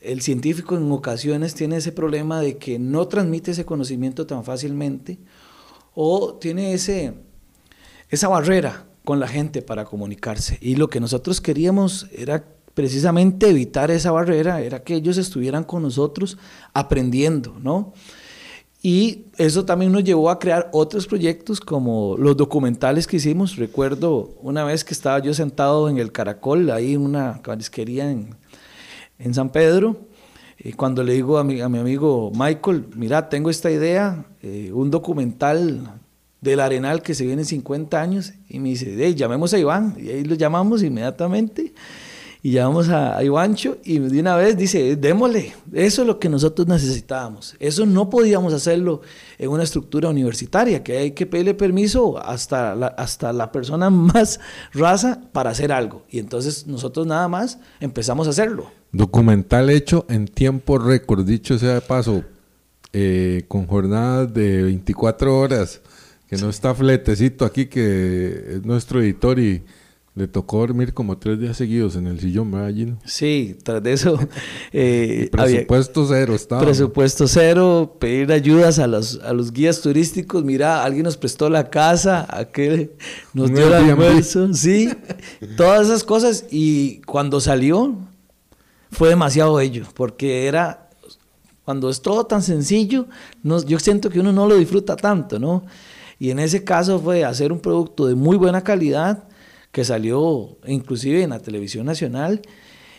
el 0.04 0.20
científico 0.20 0.76
en 0.76 0.90
ocasiones 0.92 1.54
tiene 1.54 1.76
ese 1.76 1.92
problema 1.92 2.40
de 2.40 2.56
que 2.58 2.78
no 2.78 3.08
transmite 3.08 3.50
ese 3.50 3.64
conocimiento 3.64 4.26
tan 4.26 4.44
fácilmente 4.44 5.18
o 5.94 6.34
tiene 6.34 6.74
ese, 6.74 7.14
esa 8.10 8.28
barrera 8.28 8.86
con 9.04 9.20
la 9.20 9.28
gente 9.28 9.62
para 9.62 9.84
comunicarse. 9.84 10.58
Y 10.60 10.76
lo 10.76 10.88
que 10.88 11.00
nosotros 11.00 11.40
queríamos 11.40 12.06
era 12.12 12.44
precisamente 12.74 13.48
evitar 13.48 13.90
esa 13.90 14.10
barrera, 14.10 14.60
era 14.60 14.82
que 14.82 14.94
ellos 14.94 15.16
estuvieran 15.16 15.64
con 15.64 15.82
nosotros 15.82 16.38
aprendiendo, 16.72 17.56
¿no? 17.62 17.92
Y 18.82 19.26
eso 19.38 19.64
también 19.64 19.92
nos 19.92 20.04
llevó 20.04 20.28
a 20.28 20.38
crear 20.38 20.68
otros 20.72 21.06
proyectos 21.06 21.58
como 21.58 22.16
los 22.18 22.36
documentales 22.36 23.06
que 23.06 23.16
hicimos. 23.16 23.56
Recuerdo 23.56 24.34
una 24.42 24.62
vez 24.62 24.84
que 24.84 24.92
estaba 24.92 25.20
yo 25.20 25.32
sentado 25.32 25.88
en 25.88 25.96
el 25.96 26.12
Caracol, 26.12 26.70
ahí 26.70 26.92
en 26.92 27.00
una 27.00 27.40
carisquería 27.40 28.10
en, 28.10 28.36
en 29.18 29.34
San 29.34 29.50
Pedro. 29.50 29.96
y 30.58 30.72
cuando 30.72 31.02
le 31.02 31.14
digo 31.14 31.38
a 31.38 31.44
mi, 31.44 31.60
a 31.60 31.68
mi, 31.68 31.78
amigo 31.78 32.30
Michael, 32.34 32.86
mira, 32.94 33.28
tengo 33.28 33.50
esta 33.50 33.70
idea, 33.70 34.24
eh, 34.42 34.70
un 34.72 34.90
documental 34.90 36.00
del 36.40 36.60
Arenal 36.60 37.02
que 37.02 37.14
se 37.14 37.24
viene 37.24 37.42
en 37.42 37.46
50 37.46 38.00
años, 38.00 38.34
y 38.48 38.60
me 38.60 38.68
dice, 38.68 38.94
hey, 38.98 39.14
llamemos 39.14 39.52
a 39.54 39.58
Iván, 39.58 39.96
y 39.98 40.10
ahí 40.10 40.24
lo 40.24 40.34
llamamos 40.34 40.82
inmediatamente, 40.82 41.72
y 42.42 42.52
llamamos 42.52 42.90
a, 42.90 43.16
a 43.16 43.24
Ivancho, 43.24 43.78
y 43.82 43.98
de 43.98 44.20
una 44.20 44.36
vez 44.36 44.54
dice, 44.56 44.96
démosle, 44.96 45.54
eso 45.72 46.02
es 46.02 46.06
lo 46.06 46.18
que 46.18 46.28
nosotros 46.28 46.68
necesitábamos, 46.68 47.56
eso 47.58 47.86
no 47.86 48.10
podíamos 48.10 48.52
hacerlo 48.52 49.00
en 49.38 49.48
una 49.48 49.62
estructura 49.62 50.10
universitaria, 50.10 50.84
que 50.84 50.98
hay 50.98 51.10
que 51.12 51.24
pedirle 51.24 51.54
permiso 51.54 52.18
hasta 52.18 52.74
la, 52.74 52.88
hasta 52.88 53.32
la 53.32 53.50
persona 53.50 53.88
más 53.90 54.38
raza 54.74 55.22
para 55.32 55.50
hacer 55.50 55.72
algo, 55.72 56.04
y 56.10 56.18
entonces 56.18 56.66
nosotros 56.66 57.06
nada 57.06 57.26
más 57.26 57.58
empezamos 57.80 58.26
a 58.26 58.30
hacerlo. 58.30 58.70
Documental 58.94 59.70
hecho 59.70 60.06
en 60.08 60.28
tiempo 60.28 60.78
récord, 60.78 61.26
dicho 61.26 61.58
sea 61.58 61.74
de 61.74 61.80
paso, 61.80 62.22
eh, 62.92 63.42
con 63.48 63.66
jornadas 63.66 64.32
de 64.32 64.62
24 64.62 65.36
horas, 65.36 65.80
que 66.28 66.36
no 66.36 66.48
está 66.48 66.72
fletecito 66.76 67.44
aquí, 67.44 67.66
que 67.66 68.54
es 68.54 68.64
nuestro 68.64 69.02
editor 69.02 69.40
y 69.40 69.64
le 70.14 70.28
tocó 70.28 70.58
dormir 70.58 70.94
como 70.94 71.18
tres 71.18 71.40
días 71.40 71.56
seguidos 71.56 71.96
en 71.96 72.06
el 72.06 72.20
sillón, 72.20 72.52
¿verdad, 72.52 72.72
Gino? 72.72 72.98
Sí, 73.04 73.56
tras 73.64 73.82
de 73.82 73.92
eso... 73.92 74.16
Eh, 74.76 75.28
presupuesto 75.30 76.06
cero 76.08 76.34
estaba. 76.34 76.62
Presupuesto 76.62 77.28
cero, 77.28 77.96
pedir 78.00 78.32
ayudas 78.32 78.80
a 78.80 78.88
los, 78.88 79.20
a 79.22 79.32
los 79.32 79.52
guías 79.52 79.80
turísticos. 79.80 80.44
Mira, 80.44 80.84
alguien 80.84 81.04
nos 81.04 81.16
prestó 81.16 81.48
la 81.48 81.70
casa, 81.70 82.26
aquel 82.28 82.90
nos 83.34 83.52
dio 83.52 83.68
el 83.68 83.74
almuerzo, 83.74 84.52
sí. 84.52 84.88
todas 85.56 85.86
esas 85.86 86.02
cosas. 86.02 86.46
Y 86.50 87.02
cuando 87.02 87.40
salió, 87.40 87.96
fue 88.94 89.08
demasiado 89.08 89.54
bello, 89.54 89.84
porque 89.94 90.46
era, 90.46 90.88
cuando 91.64 91.90
es 91.90 92.00
todo 92.00 92.24
tan 92.24 92.42
sencillo, 92.42 93.06
yo 93.42 93.78
siento 93.78 94.08
que 94.08 94.20
uno 94.20 94.32
no 94.32 94.46
lo 94.46 94.56
disfruta 94.56 94.96
tanto, 94.96 95.38
¿no? 95.38 95.64
Y 96.18 96.30
en 96.30 96.38
ese 96.38 96.64
caso 96.64 97.00
fue 97.00 97.24
hacer 97.24 97.52
un 97.52 97.60
producto 97.60 98.06
de 98.06 98.14
muy 98.14 98.36
buena 98.36 98.62
calidad, 98.62 99.24
que 99.72 99.84
salió 99.84 100.56
inclusive 100.66 101.22
en 101.22 101.30
la 101.30 101.40
televisión 101.40 101.84
nacional, 101.84 102.40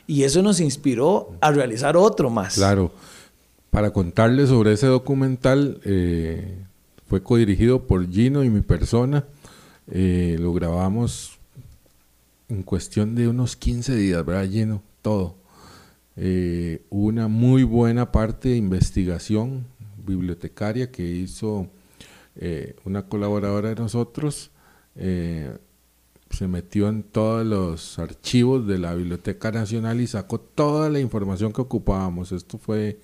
y 0.05 0.23
eso 0.23 0.41
nos 0.41 0.59
inspiró 0.59 1.31
a 1.39 1.51
realizar 1.51 1.95
otro 1.97 2.29
más. 2.29 2.55
Claro, 2.55 2.91
para 3.71 3.91
contarles 3.91 4.49
sobre 4.49 4.73
ese 4.73 4.87
documental, 4.87 5.79
eh, 5.85 6.57
fue 7.07 7.23
codirigido 7.23 7.87
por 7.87 8.07
Gino 8.11 8.43
y 8.43 8.49
mi 8.49 8.61
persona, 8.61 9.23
eh, 9.89 10.35
lo 10.39 10.53
grabamos 10.53 11.37
en 12.49 12.63
cuestión 12.63 13.15
de 13.15 13.27
unos 13.29 13.55
15 13.55 13.95
días, 13.95 14.25
¿verdad, 14.25 14.49
Gino? 14.49 14.81
Todo 15.01 15.44
eh, 16.17 16.85
una 16.89 17.27
muy 17.27 17.63
buena 17.63 18.11
parte 18.11 18.49
de 18.49 18.57
investigación 18.57 19.67
bibliotecaria 19.97 20.91
que 20.91 21.03
hizo 21.03 21.67
eh, 22.35 22.75
una 22.85 23.07
colaboradora 23.07 23.69
de 23.69 23.75
nosotros. 23.75 24.51
Eh, 24.95 25.57
se 26.29 26.47
metió 26.47 26.89
en 26.89 27.03
todos 27.03 27.45
los 27.45 27.97
archivos 27.99 28.67
de 28.67 28.77
la 28.77 28.93
Biblioteca 28.93 29.51
Nacional 29.51 30.01
y 30.01 30.07
sacó 30.07 30.39
toda 30.39 30.89
la 30.89 30.99
información 30.99 31.53
que 31.53 31.61
ocupábamos. 31.61 32.31
Esto 32.31 32.57
fue 32.57 32.99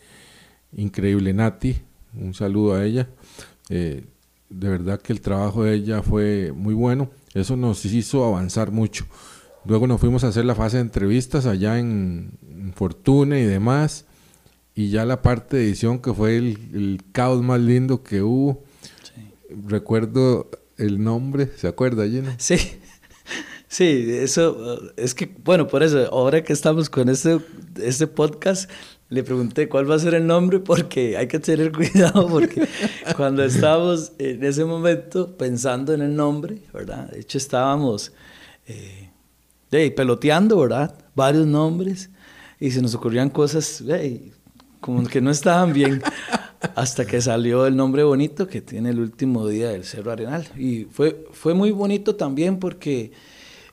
increíble. 0.76 1.34
Nati, 1.34 1.78
un 2.14 2.34
saludo 2.34 2.76
a 2.76 2.86
ella. 2.86 3.10
Eh, 3.70 4.06
de 4.50 4.70
verdad 4.70 5.02
que 5.02 5.14
el 5.14 5.22
trabajo 5.22 5.64
de 5.64 5.76
ella 5.76 6.02
fue 6.02 6.52
muy 6.52 6.74
bueno. 6.74 7.10
Eso 7.34 7.56
nos 7.56 7.86
hizo 7.86 8.26
avanzar 8.26 8.72
mucho. 8.72 9.06
Luego 9.66 9.88
nos 9.88 10.00
fuimos 10.00 10.24
a 10.24 10.30
hacer 10.30 10.46
la 10.46 10.56
fase 10.56 10.78
de 10.78 10.84
entrevistas 10.84 11.46
allá 11.46 11.80
en, 11.80 12.40
Fortuna 12.76 13.38
y 13.40 13.44
demás. 13.44 14.06
Y 14.74 14.90
ya 14.90 15.06
la 15.06 15.22
parte 15.22 15.58
de 15.58 15.64
edición 15.64 16.00
que 16.00 16.14
fue 16.14 16.38
el, 16.38 17.02
caos 17.12 17.44
más 17.44 17.60
lindo 17.60 18.04
que 18.04 18.22
hubo. 18.22 18.64
Recuerdo 19.68 20.50
el 20.78 21.04
nombre, 21.04 21.50
¿se 21.58 21.68
acuerda, 21.68 22.08
Gina? 22.08 22.36
Sí. 22.40 22.58
Sí, 23.68 24.06
eso 24.10 24.82
es 24.98 25.16
que, 25.16 25.34
bueno, 25.46 25.66
por 25.66 25.82
eso, 25.82 26.00
ahora 26.12 26.44
que 26.44 26.52
estamos 26.52 26.90
con 26.90 27.08
este, 27.08 27.40
este 27.82 28.06
podcast, 28.06 28.70
le 29.08 29.24
pregunté 29.24 29.70
cuál 29.70 29.90
va 29.90 29.96
a 29.96 30.00
ser 30.00 30.14
el 30.14 30.26
nombre 30.26 30.60
porque 30.60 31.16
hay 31.16 31.28
que 31.28 31.40
tener 31.40 31.72
cuidado 31.76 32.28
porque 32.28 32.68
cuando 33.16 33.44
estábamos 33.44 34.14
en 34.18 34.44
ese 34.44 34.66
momento 34.66 35.38
pensando 35.38 35.94
en 35.94 36.02
el 36.02 36.16
nombre, 36.16 36.64
¿verdad? 36.74 37.12
De 37.12 37.20
hecho 37.20 37.38
estábamos 37.38 38.12
eh, 38.68 39.11
peloteando, 39.72 40.60
¿verdad? 40.60 40.96
Varios 41.16 41.48
nombres 41.48 42.10
y 42.60 42.72
se 42.72 42.82
nos 42.82 42.94
ocurrían 42.94 43.30
cosas 43.30 43.84
como 44.80 45.04
que 45.08 45.22
no 45.22 45.32
estaban 45.32 45.74
bien 45.74 46.02
hasta 46.76 47.06
que 47.06 47.22
salió 47.22 47.66
el 47.66 47.76
nombre 47.76 48.04
bonito 48.04 48.48
que 48.48 48.62
tiene 48.62 48.90
el 48.90 49.00
último 49.00 49.48
día 49.48 49.70
del 49.70 49.84
Cerro 49.84 50.12
Arenal. 50.12 50.48
Y 50.58 50.86
fue, 50.86 51.26
fue 51.32 51.54
muy 51.54 51.72
bonito 51.72 52.16
también 52.16 52.60
porque 52.60 53.12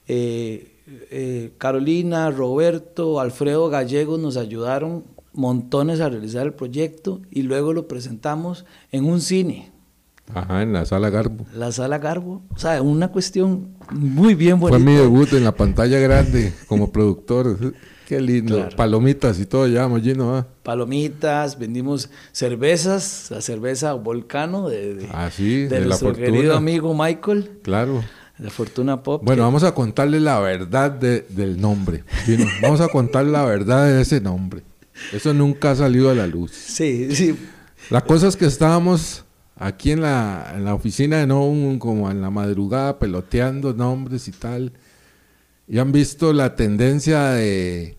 eh, 0.06 0.72
eh, 1.11 1.52
Carolina, 1.58 2.30
Roberto, 2.30 3.20
Alfredo 3.20 3.68
Gallegos 3.68 4.20
nos 4.20 4.37
ayudaron 4.37 5.04
montones 5.32 6.00
a 6.00 6.08
realizar 6.08 6.46
el 6.46 6.54
proyecto 6.54 7.20
y 7.30 7.42
luego 7.42 7.72
lo 7.72 7.88
presentamos 7.88 8.64
en 8.92 9.04
un 9.04 9.20
cine. 9.20 9.70
Ajá, 10.34 10.62
en 10.62 10.72
la 10.72 10.84
sala 10.84 11.10
Garbo. 11.10 11.46
La 11.54 11.72
sala 11.72 11.98
Garbo. 11.98 12.42
O 12.54 12.58
sea, 12.58 12.82
una 12.82 13.08
cuestión 13.08 13.76
muy 13.90 14.34
bien 14.34 14.60
bonita. 14.60 14.78
Fue 14.78 14.84
mi 14.84 14.96
debut 14.96 15.32
en 15.32 15.44
la 15.44 15.52
pantalla 15.52 15.98
grande 15.98 16.52
como 16.66 16.92
productor. 16.92 17.74
Qué 18.06 18.20
lindo. 18.20 18.70
Palomitas 18.74 19.38
y 19.38 19.44
todo 19.44 19.66
ya, 19.66 19.86
Mollino. 19.86 20.34
¿ah? 20.34 20.46
Palomitas, 20.62 21.58
vendimos 21.58 22.08
cervezas, 22.32 23.26
la 23.30 23.42
cerveza 23.42 23.92
Volcano 23.92 24.70
de, 24.70 25.06
ah, 25.12 25.30
sí, 25.30 25.66
de, 25.66 25.80
nuestro 25.80 26.14
querido 26.14 26.56
amigo 26.56 26.94
Michael. 26.94 27.58
Claro. 27.62 28.02
De 28.38 28.48
Fortuna 28.50 29.02
Pop. 29.02 29.22
Bueno, 29.24 29.42
vamos 29.42 29.62
a 29.62 29.74
contarle 29.74 30.20
la 30.20 30.40
verdad 30.40 30.90
del 30.90 31.60
nombre. 31.60 32.04
vamos 32.62 32.80
a 32.80 32.88
contar 32.88 33.26
la 33.26 33.44
verdad 33.44 33.86
de 33.86 34.00
ese 34.00 34.20
nombre. 34.20 34.62
Eso 35.12 35.34
nunca 35.34 35.72
ha 35.72 35.76
salido 35.76 36.10
a 36.10 36.14
la 36.14 36.26
luz. 36.26 36.52
Sí, 36.52 37.14
sí. 37.14 37.36
La 37.90 38.00
cosa 38.00 38.28
es 38.28 38.36
que 38.36 38.46
estábamos 38.46 39.24
aquí 39.59 39.92
en 39.92 40.01
la, 40.01 40.53
en 40.55 40.64
la 40.64 40.75
oficina 40.75 41.18
de 41.18 41.27
No, 41.27 41.53
como 41.79 42.11
en 42.11 42.21
la 42.21 42.31
madrugada, 42.31 42.99
peloteando 42.99 43.75
nombres 43.75 44.29
y 44.29 44.33
tal. 44.33 44.73
Y 45.66 45.79
han 45.79 45.92
visto 45.92 46.33
la 46.33 46.57
tendencia 46.57 47.31
de... 47.31 47.99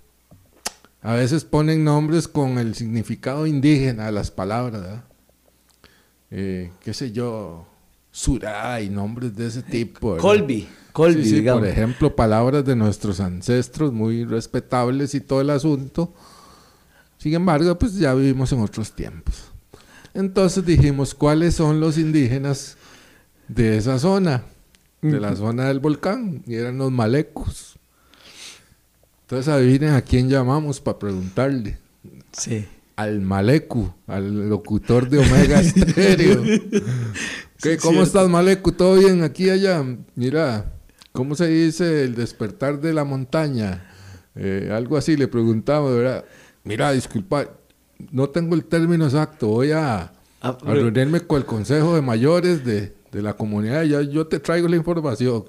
A 1.02 1.14
veces 1.14 1.46
ponen 1.46 1.84
nombres 1.84 2.28
con 2.28 2.58
el 2.58 2.76
significado 2.76 3.48
indígena 3.48 4.08
de 4.08 4.12
las 4.12 4.32
palabras, 4.32 4.82
¿verdad? 4.82 5.04
Eh, 6.32 6.72
qué 6.82 6.94
sé 6.94 7.12
yo, 7.12 7.66
Surá 8.12 8.82
y 8.82 8.90
nombres 8.90 9.36
de 9.36 9.48
ese 9.48 9.62
tipo. 9.62 10.18
Colby. 10.18 10.68
Colby, 10.92 11.24
sí, 11.24 11.42
por 11.42 11.66
ejemplo, 11.66 12.16
palabras 12.16 12.66
de 12.66 12.76
nuestros 12.76 13.20
ancestros 13.20 13.94
muy 13.94 14.26
respetables 14.26 15.14
y 15.14 15.22
todo 15.22 15.42
el 15.42 15.52
asunto. 15.52 16.14
Sin 17.18 17.34
embargo, 17.36 17.78
pues 17.78 17.96
ya 17.96 18.14
vivimos 18.16 18.52
en 18.52 18.62
otros 18.62 18.92
tiempos. 18.94 19.49
Entonces 20.20 20.66
dijimos, 20.66 21.16
¿cuáles 21.16 21.56
son 21.56 21.80
los 21.80 21.98
indígenas 21.98 22.76
de 23.48 23.78
esa 23.78 23.98
zona? 24.00 24.44
De 25.02 25.18
la 25.18 25.34
zona 25.34 25.70
del 25.70 25.80
volcán. 25.80 26.44
Y 26.46 26.56
eran 26.56 26.78
los 26.78 26.92
malecos. 26.92 27.80
Entonces 29.22 29.48
adivinen 29.48 29.94
a 29.94 30.02
quién 30.02 30.30
llamamos 30.30 30.82
para 30.82 31.00
preguntarle. 31.00 31.78
Sí. 32.34 32.66
Al 32.98 33.22
Malecu, 33.22 33.94
al 34.08 34.50
locutor 34.50 35.08
de 35.08 35.20
Omega 35.20 35.64
Stereo. 35.64 36.44
¿Cómo 37.82 38.04
estás, 38.04 38.28
Malecu? 38.28 38.74
¿Todo 38.74 38.96
bien 38.96 39.24
aquí 39.24 39.50
allá? 39.50 39.86
Mira, 40.16 40.74
¿cómo 41.14 41.34
se 41.36 41.48
dice 41.48 42.04
el 42.04 42.16
despertar 42.16 42.82
de 42.82 42.92
la 42.92 43.06
montaña? 43.06 43.90
Eh, 44.36 44.70
algo 44.74 44.98
así 44.98 45.16
le 45.16 45.30
preguntaba, 45.30 45.90
¿verdad? 45.92 46.26
Mira, 46.66 46.92
disculpa, 46.92 47.48
no 48.12 48.30
tengo 48.30 48.56
el 48.56 48.66
término 48.66 49.06
exacto, 49.06 49.48
voy 49.48 49.72
a, 49.72 50.14
ah, 50.42 50.58
reunirme 50.64 51.22
con 51.22 51.38
el 51.38 51.46
consejo 51.46 51.96
de 51.96 52.02
mayores 52.02 52.64
de, 52.66 52.94
la 53.12 53.34
comunidad, 53.34 53.84
ya 53.84 54.02
yo 54.02 54.28
te 54.28 54.40
traigo 54.40 54.68
la 54.68 54.76
información. 54.76 55.46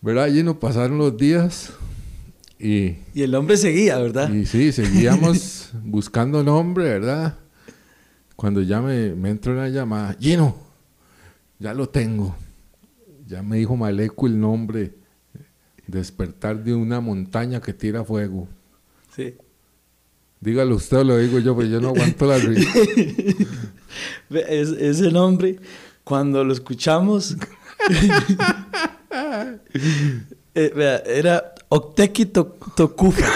¿Verdad? 0.00 0.24
Allí 0.24 0.42
nos 0.42 0.56
pasaron 0.56 0.98
los 0.98 1.16
días 1.16 1.72
y... 2.60 2.98
Y 3.12 3.22
el 3.22 3.34
hombre 3.34 3.56
seguía, 3.56 3.98
¿verdad? 3.98 4.32
Y 4.32 4.46
sí, 4.46 4.70
seguíamos 4.70 5.70
buscando 5.84 6.44
nombre, 6.44 6.84
¿verdad? 6.84 7.38
Cuando 8.36 8.62
ya 8.62 8.80
me, 8.80 9.14
me 9.14 9.30
entró 9.30 9.52
una 9.52 9.68
llamada, 9.68 10.16
Gino, 10.20 10.56
ya 11.58 11.74
lo 11.74 11.88
tengo. 11.88 12.36
Ya 13.26 13.42
me 13.42 13.56
dijo 13.56 13.76
Maleco 13.76 14.28
el 14.28 14.38
nombre, 14.38 14.94
despertar 15.88 16.62
de 16.62 16.74
una 16.74 17.00
montaña 17.00 17.60
que 17.60 17.72
tira 17.72 18.04
fuego. 18.04 18.46
Sí. 19.14 19.34
Dígalo 20.40 20.76
usted 20.76 20.98
o 20.98 21.04
lo 21.04 21.18
digo 21.18 21.38
yo, 21.38 21.54
pues 21.54 21.70
yo 21.70 21.80
no 21.80 21.88
aguanto 21.88 22.26
la 22.26 22.38
risa. 22.38 22.70
ese 24.30 25.10
nombre, 25.10 25.58
cuando 26.04 26.44
lo 26.44 26.52
escuchamos, 26.52 27.36
eh, 30.54 31.02
era 31.06 31.54
Octeki 31.68 32.26
Tokufa. 32.26 33.26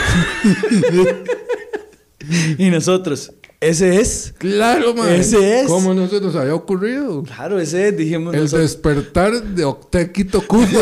y 2.59 2.71
nosotros, 2.71 3.33
ese 3.61 4.01
es. 4.01 4.35
Claro, 4.39 4.95
man. 4.95 5.11
Ese 5.11 5.61
es. 5.61 5.67
¿Cómo 5.69 5.95
no 5.95 6.07
se 6.07 6.21
nos 6.21 6.37
había 6.37 6.55
ocurrido? 6.55 7.23
Claro, 7.23 7.59
ese 7.59 7.89
es, 7.89 7.97
dijimos. 7.97 8.35
El 8.35 8.49
despertar 8.49 9.43
de 9.43 9.65
Octeki 9.65 10.25
Tokufa. 10.25 10.81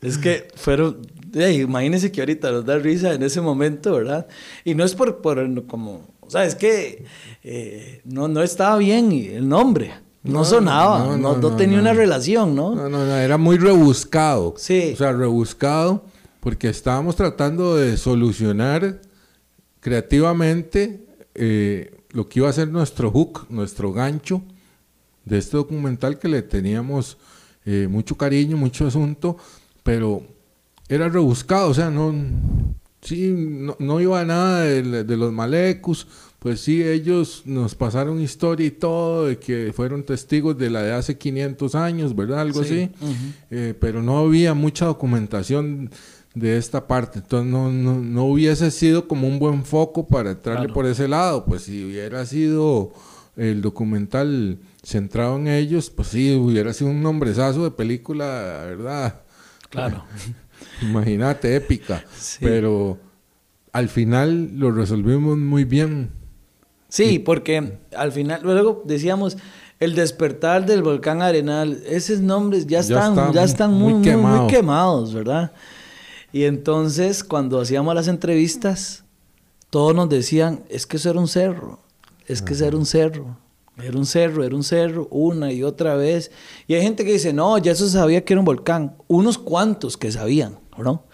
es 0.00 0.18
que 0.18 0.48
fueron 0.56 1.06
imagínense 1.34 2.12
que 2.12 2.20
ahorita 2.20 2.50
nos 2.50 2.64
da 2.64 2.78
risa 2.78 3.12
en 3.14 3.22
ese 3.22 3.40
momento, 3.40 3.94
¿verdad? 3.94 4.26
Y 4.64 4.74
no 4.74 4.84
es 4.84 4.94
por, 4.94 5.20
por 5.20 5.66
como, 5.66 6.08
o 6.20 6.30
sea, 6.30 6.44
es 6.44 6.54
que 6.54 7.04
eh, 7.42 8.00
no, 8.04 8.28
no 8.28 8.42
estaba 8.42 8.76
bien 8.78 9.12
el 9.12 9.48
nombre. 9.48 9.92
No, 10.24 10.44
sonaba, 10.44 11.16
no, 11.16 11.36
no, 11.36 11.56
tenía 11.56 11.80
una 11.80 11.92
relación, 11.92 12.54
¿no? 12.54 12.76
No, 12.76 12.88
no, 12.88 13.04
no, 13.04 13.16
era 13.16 13.38
muy 13.38 13.58
rebuscado. 13.58 14.54
Sí. 14.56 14.92
O 14.94 14.96
sea, 14.96 15.12
rebuscado 15.12 16.04
porque 16.38 16.68
estábamos 16.68 17.16
tratando 17.16 17.76
de 17.76 17.96
solucionar 17.96 19.00
creativamente 19.80 21.06
eh, 21.34 21.94
lo 22.10 22.28
que 22.28 22.38
iba 22.38 22.48
a 22.48 22.52
ser 22.52 22.68
nuestro 22.68 23.10
hook, 23.10 23.46
nuestro 23.48 23.92
gancho 23.92 24.42
de 25.24 25.38
este 25.38 25.56
documental 25.56 26.18
que 26.18 26.28
le 26.28 26.42
teníamos 26.42 27.16
eh, 27.64 27.86
mucho 27.88 28.16
cariño, 28.16 28.56
mucho 28.56 28.86
asunto, 28.86 29.36
pero 29.82 30.22
era 30.88 31.08
rebuscado, 31.08 31.70
o 31.70 31.74
sea, 31.74 31.90
no, 31.90 32.14
sí, 33.00 33.34
no, 33.78 34.00
iba 34.00 34.24
nada 34.24 34.62
de, 34.62 35.16
los 35.16 35.32
malecus, 35.32 36.06
pues 36.38 36.60
sí, 36.60 36.82
ellos 36.82 37.42
nos 37.44 37.74
pasaron 37.74 38.20
historia 38.20 38.66
y 38.66 38.70
todo, 38.70 39.26
de 39.26 39.38
que 39.38 39.72
fueron 39.74 40.04
testigos 40.04 40.58
de 40.58 40.70
la 40.70 40.82
de 40.82 40.92
hace 40.92 41.18
500 41.18 41.74
años, 41.74 42.16
¿verdad? 42.16 42.40
Algo 42.40 42.60
así, 42.62 42.90
eh, 43.50 43.74
pero 43.78 44.02
no 44.02 44.18
había 44.18 44.54
mucha 44.54 44.86
documentación 44.86 45.90
de 46.34 46.56
esta 46.56 46.86
parte, 46.86 47.18
entonces 47.18 47.50
no, 47.50 47.70
no, 47.70 48.24
hubiese 48.24 48.70
sido 48.70 49.06
como 49.06 49.28
un 49.28 49.38
buen 49.38 49.64
foco 49.64 50.06
para 50.06 50.30
entrarle 50.30 50.72
por 50.72 50.86
ese 50.86 51.06
lado, 51.06 51.44
pues 51.44 51.62
si 51.62 51.84
hubiera 51.84 52.24
sido 52.24 52.92
el 53.36 53.62
documental 53.62 54.58
centrado 54.82 55.36
en 55.36 55.48
ellos, 55.48 55.90
pues 55.90 56.08
sí, 56.08 56.34
hubiera 56.34 56.72
sido 56.72 56.90
un 56.90 57.02
nombrezazo 57.02 57.64
de 57.64 57.70
película, 57.70 58.64
¿verdad? 58.66 59.20
Claro. 59.70 60.04
Imagínate, 60.82 61.56
épica. 61.56 62.04
Pero 62.40 62.98
al 63.72 63.88
final 63.88 64.50
lo 64.54 64.70
resolvimos 64.70 65.38
muy 65.38 65.64
bien. 65.64 66.10
Sí, 66.88 67.18
porque 67.18 67.78
al 67.96 68.12
final, 68.12 68.40
luego 68.42 68.82
decíamos, 68.84 69.38
el 69.80 69.94
despertar 69.94 70.66
del 70.66 70.82
volcán 70.82 71.22
Arenal, 71.22 71.82
esos 71.86 72.20
nombres 72.20 72.66
ya 72.66 72.80
están, 72.80 73.32
ya 73.32 73.44
están 73.44 73.72
muy, 73.72 73.94
muy, 73.94 74.46
quemados, 74.46 75.14
¿verdad? 75.14 75.52
Y 76.32 76.44
entonces, 76.44 77.24
cuando 77.24 77.60
hacíamos 77.60 77.94
las 77.94 78.08
entrevistas, 78.08 79.04
todos 79.70 79.94
nos 79.94 80.08
decían, 80.08 80.64
es 80.68 80.86
que 80.86 80.98
eso 80.98 81.10
era 81.10 81.18
un 81.18 81.28
cerro, 81.28 81.80
es 82.26 82.42
que 82.42 82.52
eso 82.52 82.66
era 82.66 82.76
un 82.76 82.86
cerro. 82.86 83.38
Era 83.82 83.96
un 83.96 84.04
cerro, 84.04 84.44
era 84.44 84.54
un 84.54 84.62
cerro, 84.62 85.08
una 85.10 85.50
y 85.50 85.62
otra 85.62 85.96
vez. 85.96 86.30
Y 86.66 86.74
hay 86.74 86.82
gente 86.82 87.04
que 87.04 87.12
dice, 87.14 87.32
no, 87.32 87.56
ya 87.56 87.72
eso 87.72 87.88
sabía 87.88 88.22
que 88.22 88.34
era 88.34 88.40
un 88.40 88.44
volcán. 88.44 88.96
Unos 89.08 89.38
cuantos 89.38 89.96
que 89.96 90.12
sabían. 90.12 90.58
¿No? 90.78 91.04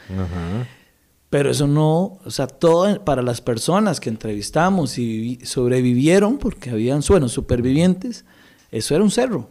Pero 1.30 1.50
eso 1.50 1.66
no, 1.66 2.18
o 2.24 2.30
sea, 2.30 2.46
todo 2.46 3.04
para 3.04 3.22
las 3.22 3.40
personas 3.40 4.00
que 4.00 4.08
entrevistamos 4.08 4.98
y 4.98 5.38
sobrevivieron, 5.44 6.38
porque 6.38 6.70
habían, 6.70 7.00
bueno, 7.08 7.28
supervivientes, 7.28 8.24
eso 8.70 8.94
era 8.94 9.04
un 9.04 9.10
cerro. 9.10 9.50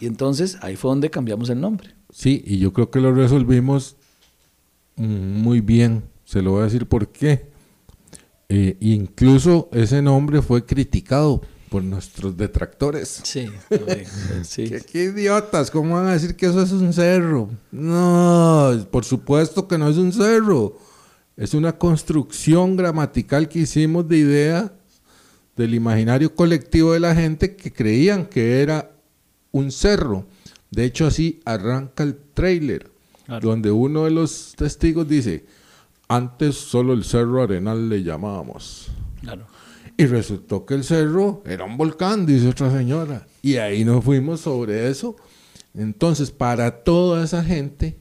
Y 0.00 0.06
entonces 0.06 0.58
ahí 0.62 0.74
fue 0.74 0.90
donde 0.90 1.10
cambiamos 1.10 1.48
el 1.50 1.60
nombre. 1.60 1.94
Sí, 2.10 2.42
y 2.44 2.58
yo 2.58 2.72
creo 2.72 2.90
que 2.90 3.00
lo 3.00 3.12
resolvimos 3.14 3.96
muy 4.96 5.60
bien. 5.60 6.02
Se 6.24 6.42
lo 6.42 6.52
voy 6.52 6.62
a 6.62 6.64
decir 6.64 6.86
por 6.86 7.08
qué. 7.08 7.50
Eh, 8.48 8.76
incluso 8.80 9.68
ese 9.72 10.02
nombre 10.02 10.42
fue 10.42 10.66
criticado 10.66 11.40
por 11.72 11.82
nuestros 11.82 12.36
detractores. 12.36 13.22
Sí, 13.24 13.48
sí. 14.42 14.70
¿Qué, 14.92 15.04
idiotas, 15.04 15.70
¿cómo 15.70 15.94
van 15.94 16.08
a 16.08 16.12
decir 16.12 16.36
que 16.36 16.44
eso 16.44 16.60
es 16.60 16.70
un 16.70 16.92
cerro? 16.92 17.48
No, 17.70 18.86
por 18.90 19.06
supuesto 19.06 19.66
que 19.66 19.78
no 19.78 19.88
es 19.88 19.96
un 19.96 20.12
cerro. 20.12 20.76
Es 21.34 21.54
una 21.54 21.78
construcción 21.78 22.76
gramatical 22.76 23.48
que 23.48 23.60
hicimos 23.60 24.06
de 24.06 24.18
idea 24.18 24.72
del 25.56 25.72
imaginario 25.72 26.34
colectivo 26.34 26.92
de 26.92 27.00
la 27.00 27.14
gente 27.14 27.56
que 27.56 27.72
creían 27.72 28.26
que 28.26 28.60
era 28.60 28.90
un 29.50 29.72
cerro. 29.72 30.26
De 30.70 30.84
hecho, 30.84 31.06
así 31.06 31.40
arranca 31.46 32.02
el 32.02 32.18
trailer, 32.34 32.90
donde 33.40 33.70
uno 33.70 34.04
de 34.04 34.10
los 34.10 34.52
testigos 34.56 35.08
dice, 35.08 35.46
antes 36.06 36.54
solo 36.54 36.92
el 36.92 37.04
cerro 37.04 37.42
arenal 37.42 37.88
le 37.88 38.02
llamábamos. 38.02 38.88
Claro. 39.22 39.46
Y 39.96 40.06
resultó 40.06 40.64
que 40.64 40.74
el 40.74 40.84
cerro 40.84 41.42
era 41.46 41.64
un 41.64 41.76
volcán, 41.76 42.26
dice 42.26 42.48
otra 42.48 42.70
señora. 42.70 43.26
Y 43.42 43.56
ahí 43.56 43.84
nos 43.84 44.04
fuimos 44.04 44.40
sobre 44.40 44.88
eso. 44.88 45.16
Entonces, 45.74 46.30
para 46.30 46.82
toda 46.82 47.24
esa 47.24 47.44
gente, 47.44 47.98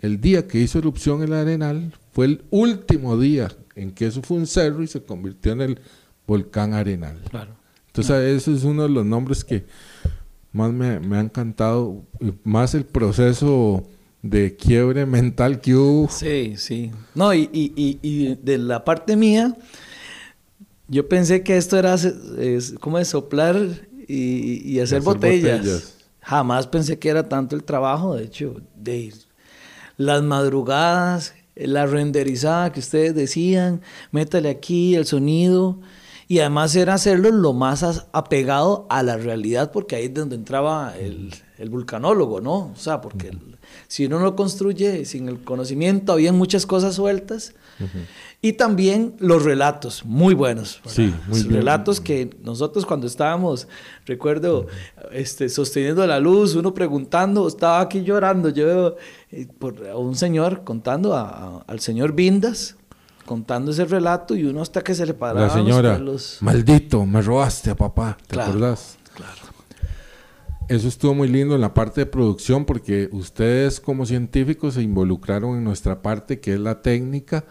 el 0.00 0.20
día 0.20 0.46
que 0.46 0.58
hizo 0.58 0.78
erupción 0.78 1.22
el 1.22 1.32
Arenal 1.32 1.92
fue 2.12 2.26
el 2.26 2.44
último 2.50 3.18
día 3.18 3.50
en 3.74 3.92
que 3.92 4.06
eso 4.06 4.22
fue 4.22 4.36
un 4.36 4.46
cerro 4.46 4.82
y 4.82 4.86
se 4.86 5.02
convirtió 5.02 5.52
en 5.52 5.60
el 5.60 5.80
volcán 6.26 6.74
Arenal. 6.74 7.20
Claro. 7.30 7.54
Entonces, 7.86 8.42
ese 8.42 8.54
es 8.54 8.64
uno 8.64 8.84
de 8.84 8.88
los 8.88 9.04
nombres 9.04 9.44
que 9.44 9.64
más 10.52 10.72
me, 10.72 11.00
me 11.00 11.16
ha 11.16 11.20
encantado, 11.20 12.04
más 12.44 12.74
el 12.74 12.84
proceso 12.84 13.84
de 14.22 14.56
quiebre 14.56 15.04
mental 15.04 15.60
que 15.60 15.74
hubo. 15.74 16.08
Sí, 16.08 16.54
sí. 16.56 16.90
No, 17.14 17.34
y, 17.34 17.50
y, 17.52 17.72
y, 17.76 17.98
y 18.02 18.34
de 18.36 18.58
la 18.58 18.84
parte 18.84 19.16
mía, 19.16 19.56
yo 20.88 21.08
pensé 21.08 21.42
que 21.42 21.56
esto 21.56 21.78
era 21.78 21.94
es, 21.94 22.74
como 22.80 22.98
de 22.98 23.04
soplar 23.04 23.56
y, 24.06 24.62
y 24.70 24.80
hacer, 24.80 24.98
Hacer 24.98 25.02
botellas. 25.14 25.58
botellas. 25.58 25.94
Jamás 26.22 26.66
pensé 26.66 26.98
que 26.98 27.08
era 27.08 27.28
tanto 27.28 27.54
el 27.56 27.64
trabajo, 27.64 28.14
de 28.16 28.24
hecho, 28.24 28.56
de 28.76 29.12
las 29.96 30.22
madrugadas, 30.22 31.34
la 31.54 31.86
renderizada 31.86 32.72
que 32.72 32.80
ustedes 32.80 33.14
decían, 33.14 33.82
métale 34.10 34.48
aquí 34.48 34.94
el 34.94 35.06
sonido. 35.06 35.80
Y 36.26 36.38
además 36.38 36.74
era 36.74 36.94
hacerlo 36.94 37.30
lo 37.30 37.52
más 37.52 37.82
apegado 38.12 38.86
a 38.88 39.02
la 39.02 39.18
realidad, 39.18 39.70
porque 39.70 39.96
ahí 39.96 40.06
es 40.06 40.14
donde 40.14 40.36
entraba 40.36 40.96
el, 40.98 41.34
el 41.58 41.68
vulcanólogo, 41.68 42.40
¿no? 42.40 42.72
O 42.72 42.76
sea, 42.76 43.02
porque 43.02 43.28
el- 43.28 43.58
si 43.88 44.06
uno 44.06 44.18
lo 44.20 44.34
construye 44.34 45.04
sin 45.04 45.28
el 45.28 45.40
conocimiento, 45.44 46.12
había 46.12 46.32
muchas 46.32 46.64
cosas 46.64 46.94
sueltas. 46.94 47.52
Y 48.44 48.52
también 48.52 49.14
los 49.20 49.42
relatos, 49.42 50.04
muy 50.04 50.34
buenos. 50.34 50.78
¿verdad? 50.84 50.94
Sí, 50.94 51.14
muy 51.28 51.38
Los 51.38 51.48
bien. 51.48 51.60
relatos 51.60 51.98
que 51.98 52.28
nosotros 52.42 52.84
cuando 52.84 53.06
estábamos, 53.06 53.68
recuerdo, 54.04 54.66
este, 55.12 55.48
sosteniendo 55.48 56.06
la 56.06 56.20
luz, 56.20 56.54
uno 56.54 56.74
preguntando, 56.74 57.48
estaba 57.48 57.80
aquí 57.80 58.02
llorando, 58.04 58.50
yo 58.50 58.96
eh, 59.30 59.46
por 59.58 59.80
un 59.80 60.14
señor 60.14 60.62
contando, 60.62 61.14
a- 61.14 61.22
a- 61.30 61.64
al 61.66 61.80
señor 61.80 62.12
Vindas, 62.12 62.76
contando 63.24 63.70
ese 63.70 63.86
relato 63.86 64.36
y 64.36 64.44
uno 64.44 64.60
hasta 64.60 64.82
que 64.82 64.94
se 64.94 65.06
le 65.06 65.14
paraban 65.14 65.48
La 65.48 65.54
señora, 65.54 65.88
los 65.92 65.98
pelos. 65.98 66.36
maldito, 66.42 67.06
me 67.06 67.22
robaste 67.22 67.70
a 67.70 67.74
papá, 67.76 68.18
¿te 68.26 68.34
Claro. 68.34 68.50
acordás? 68.50 68.98
Claro. 69.14 69.40
Eso 70.68 70.88
estuvo 70.88 71.14
muy 71.14 71.28
lindo 71.28 71.54
en 71.54 71.62
la 71.62 71.72
parte 71.72 72.02
de 72.02 72.06
producción 72.06 72.66
porque 72.66 73.08
ustedes 73.12 73.80
como 73.80 74.04
científicos 74.04 74.74
se 74.74 74.82
involucraron 74.82 75.56
en 75.56 75.64
nuestra 75.64 76.02
parte 76.02 76.40
que 76.40 76.52
es 76.54 76.60
la 76.60 76.82
técnica. 76.82 77.44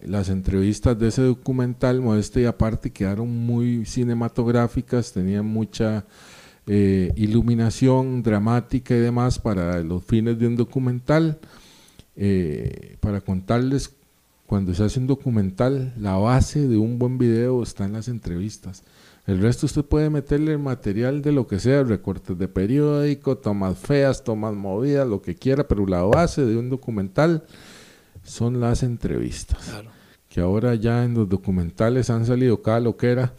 Las 0.00 0.28
entrevistas 0.28 0.96
de 0.98 1.08
ese 1.08 1.22
documental, 1.22 2.00
modesta 2.00 2.40
y 2.40 2.44
aparte, 2.44 2.90
quedaron 2.90 3.28
muy 3.28 3.84
cinematográficas, 3.84 5.12
tenían 5.12 5.46
mucha 5.46 6.04
eh, 6.68 7.12
iluminación 7.16 8.22
dramática 8.22 8.94
y 8.94 9.00
demás 9.00 9.40
para 9.40 9.82
los 9.82 10.04
fines 10.04 10.38
de 10.38 10.46
un 10.46 10.56
documental. 10.56 11.38
Eh, 12.14 12.96
para 13.00 13.20
contarles, 13.20 13.92
cuando 14.46 14.72
se 14.72 14.84
hace 14.84 15.00
un 15.00 15.08
documental, 15.08 15.92
la 15.98 16.16
base 16.16 16.68
de 16.68 16.76
un 16.76 16.98
buen 16.98 17.18
video 17.18 17.62
está 17.62 17.84
en 17.84 17.94
las 17.94 18.06
entrevistas. 18.06 18.84
El 19.26 19.40
resto 19.40 19.66
usted 19.66 19.84
puede 19.84 20.10
meterle 20.10 20.56
material 20.58 21.22
de 21.22 21.32
lo 21.32 21.46
que 21.46 21.58
sea, 21.58 21.82
recortes 21.82 22.38
de 22.38 22.48
periódico, 22.48 23.36
tomas 23.36 23.76
feas, 23.76 24.24
tomas 24.24 24.54
movidas, 24.54 25.06
lo 25.06 25.20
que 25.22 25.34
quiera, 25.34 25.66
pero 25.66 25.86
la 25.86 26.02
base 26.02 26.46
de 26.46 26.56
un 26.56 26.70
documental 26.70 27.44
son 28.28 28.60
las 28.60 28.82
entrevistas. 28.82 29.58
Claro. 29.64 29.90
Que 30.28 30.40
ahora 30.40 30.74
ya 30.74 31.04
en 31.04 31.14
los 31.14 31.28
documentales 31.28 32.10
han 32.10 32.26
salido 32.26 32.62
cada 32.62 32.80
loquera 32.80 33.34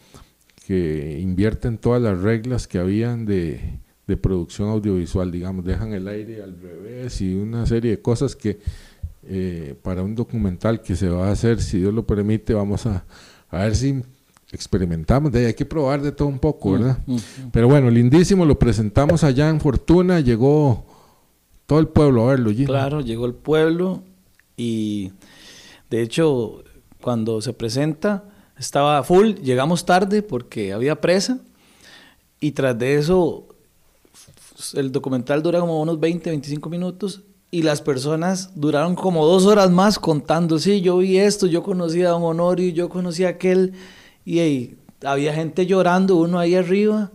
que 0.66 1.18
invierten 1.20 1.78
todas 1.78 2.02
las 2.02 2.20
reglas 2.20 2.66
que 2.66 2.78
habían 2.78 3.26
de, 3.26 3.78
de 4.06 4.16
producción 4.16 4.68
audiovisual, 4.68 5.30
digamos, 5.30 5.64
dejan 5.64 5.92
el 5.92 6.08
aire 6.08 6.42
al 6.42 6.60
revés 6.60 7.20
y 7.20 7.34
una 7.34 7.64
serie 7.66 7.92
de 7.92 8.02
cosas 8.02 8.36
que 8.36 8.58
eh, 9.22 9.74
para 9.82 10.02
un 10.02 10.14
documental 10.14 10.82
que 10.82 10.96
se 10.96 11.08
va 11.08 11.28
a 11.28 11.32
hacer, 11.32 11.60
si 11.60 11.78
Dios 11.78 11.94
lo 11.94 12.06
permite, 12.06 12.54
vamos 12.54 12.86
a, 12.86 13.04
a 13.50 13.58
ver 13.58 13.76
si 13.76 14.02
experimentamos, 14.52 15.30
de 15.30 15.40
ahí 15.40 15.44
hay 15.46 15.54
que 15.54 15.64
probar 15.64 16.02
de 16.02 16.12
todo 16.12 16.28
un 16.28 16.38
poco, 16.38 16.72
¿verdad? 16.72 16.98
Mm, 17.06 17.14
mm. 17.14 17.20
Pero 17.52 17.68
bueno, 17.68 17.90
lindísimo, 17.90 18.44
lo 18.44 18.58
presentamos 18.58 19.22
allá 19.22 19.48
en 19.48 19.60
Fortuna, 19.60 20.20
llegó 20.20 20.84
todo 21.66 21.78
el 21.78 21.86
pueblo 21.86 22.24
a 22.24 22.30
verlo. 22.30 22.50
Gino. 22.50 22.66
Claro, 22.66 23.00
llegó 23.00 23.26
el 23.26 23.34
pueblo 23.34 24.02
y 24.56 25.12
de 25.90 26.02
hecho 26.02 26.64
cuando 27.00 27.40
se 27.40 27.52
presenta 27.52 28.24
estaba 28.58 29.02
full, 29.02 29.34
llegamos 29.42 29.86
tarde 29.86 30.22
porque 30.22 30.72
había 30.72 31.00
presa. 31.00 31.38
Y 32.40 32.52
tras 32.52 32.78
de 32.78 32.96
eso 32.96 33.48
el 34.74 34.92
documental 34.92 35.42
dura 35.42 35.60
como 35.60 35.80
unos 35.80 35.98
20, 35.98 36.30
25 36.30 36.68
minutos 36.68 37.22
y 37.50 37.62
las 37.62 37.80
personas 37.80 38.52
duraron 38.54 38.94
como 38.94 39.26
dos 39.26 39.46
horas 39.46 39.70
más 39.70 39.98
contando, 39.98 40.58
sí, 40.58 40.82
yo 40.82 40.98
vi 40.98 41.18
esto, 41.18 41.46
yo 41.46 41.62
conocí 41.62 42.02
a 42.02 42.10
don 42.10 42.22
Honorio, 42.22 42.70
yo 42.70 42.88
conocí 42.88 43.24
a 43.24 43.30
aquel 43.30 43.72
y 44.24 44.38
ey, 44.38 44.76
había 45.04 45.34
gente 45.34 45.66
llorando, 45.66 46.16
uno 46.16 46.38
ahí 46.38 46.54
arriba 46.54 47.10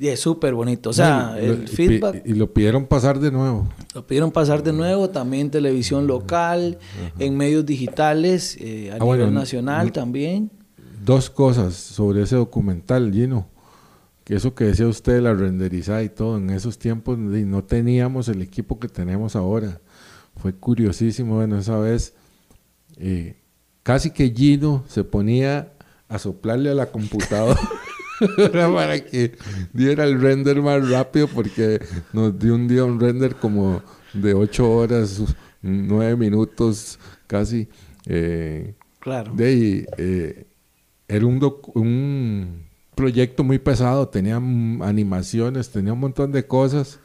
y 0.00 0.08
es 0.08 0.18
súper 0.18 0.54
bonito, 0.54 0.90
o 0.90 0.92
sea, 0.94 1.36
Y 1.40 1.44
el 1.44 1.64
y 1.64 1.66
feedback... 1.66 2.22
Y, 2.24 2.32
lo 2.32 2.52
pidieron 2.52 2.86
pasar 2.86 3.20
de 3.20 3.30
nuevo. 3.30 3.68
Lo 3.94 4.06
pidieron 4.06 4.32
pasar 4.32 4.62
de 4.62 4.72
nuevo, 4.72 5.10
también 5.10 5.50
televisión 5.50 6.06
local, 6.06 6.78
en 7.18 7.36
medios 7.36 7.66
digitales, 7.66 8.56
eh, 8.58 8.90
a 8.90 8.94
Ah, 8.94 8.98
nivel 8.98 9.06
bueno, 9.20 9.30
nacional 9.30 9.86
no- 9.88 9.92
también. 9.92 10.50
Dos 11.04 11.28
cosas 11.30 11.74
sobre 11.74 12.22
ese 12.22 12.36
documental, 12.36 13.12
Gino. 13.12 13.46
Que 14.24 14.36
eso 14.36 14.54
que 14.54 14.64
decía 14.64 14.86
usted, 14.86 15.20
la 15.20 15.34
renderizada 15.34 16.02
y 16.02 16.08
todo, 16.08 16.38
en 16.38 16.50
esos 16.50 16.78
tiempos 16.78 17.18
no 17.18 17.64
teníamos 17.64 18.28
el 18.28 18.40
equipo 18.42 18.78
que 18.78 18.88
tenemos 18.88 19.36
ahora. 19.36 19.80
Fue 20.36 20.54
curiosísimo, 20.54 21.34
bueno, 21.36 21.58
esa 21.58 21.76
vez 21.78 22.14
eh, 22.96 23.36
casi 23.82 24.10
que 24.12 24.30
Gino 24.30 24.84
se 24.88 25.04
ponía 25.04 25.72
a 26.08 26.18
soplarle 26.18 26.70
a 26.70 26.74
la 26.74 26.86
computadora 26.90 27.60
para 28.74 29.00
que 29.04 29.32
diera 29.72 30.04
el 30.04 30.20
render 30.20 30.60
más 30.62 30.88
rápido 30.88 31.28
porque 31.28 31.80
nos 32.12 32.38
dio 32.38 32.54
un 32.54 32.68
día 32.68 32.84
un 32.84 33.00
render 33.00 33.36
como 33.36 33.82
de 34.12 34.34
ocho 34.34 34.70
horas, 34.70 35.20
nueve 35.62 36.16
minutos 36.16 36.98
casi. 37.26 37.68
eh, 38.06 38.74
Claro. 38.98 39.32
de 39.34 39.46
ahí, 39.46 39.86
eh, 39.96 40.46
era 41.08 41.24
un, 41.24 41.40
un 41.74 42.66
proyecto 42.94 43.42
muy 43.42 43.58
pesado, 43.58 44.08
tenía 44.08 44.36
animaciones, 44.36 45.70
tenía 45.70 45.94
un 45.94 46.00
montón 46.00 46.32
de 46.32 46.46
cosas 46.46 47.00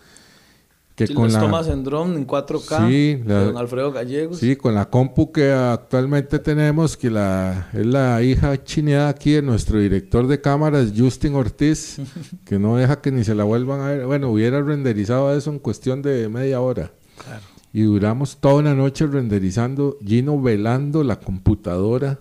que 0.96 1.08
Sí, 1.08 1.14
con 1.14 1.26
las 1.26 1.34
la, 1.34 1.40
tomas 1.42 1.68
en 1.68 1.84
drone 1.84 2.16
en 2.16 2.26
4K 2.26 2.88
Sí, 2.90 3.20
la- 3.26 3.44
don 3.46 3.58
Alfredo 3.58 3.92
Gallegos. 3.92 4.38
sí, 4.40 4.56
con 4.56 4.76
la 4.76 4.90
compu 4.90 5.32
que 5.34 5.52
actualmente 5.52 6.40
tenemos, 6.40 6.96
que 6.96 7.10
la, 7.10 7.68
es 7.74 7.86
la 7.86 8.24
hija 8.24 8.64
chineada 8.64 9.10
aquí 9.10 9.32
de 9.32 9.42
nuestro 9.42 9.80
director 9.80 10.26
de 10.28 10.40
cámaras, 10.40 10.94
Justin 10.96 11.36
Ortiz, 11.36 11.98
que 12.46 12.58
no 12.60 12.78
deja 12.78 13.02
que 13.02 13.12
ni 13.12 13.24
se 13.26 13.36
la 13.36 13.44
vuelvan 13.44 13.82
a 13.82 13.88
ver. 13.90 14.06
Bueno, 14.06 14.30
hubiera 14.30 14.62
renderizado 14.62 15.36
eso 15.36 15.50
en 15.52 15.60
cuestión 15.60 16.02
de 16.02 16.30
media 16.30 16.62
hora. 16.62 16.92
Claro. 17.24 17.42
Y 17.74 17.82
duramos 17.82 18.38
toda 18.38 18.56
una 18.56 18.74
noche 18.74 19.06
renderizando, 19.06 19.98
Gino 20.02 20.42
velando 20.42 21.04
la 21.04 21.20
computadora, 21.20 22.20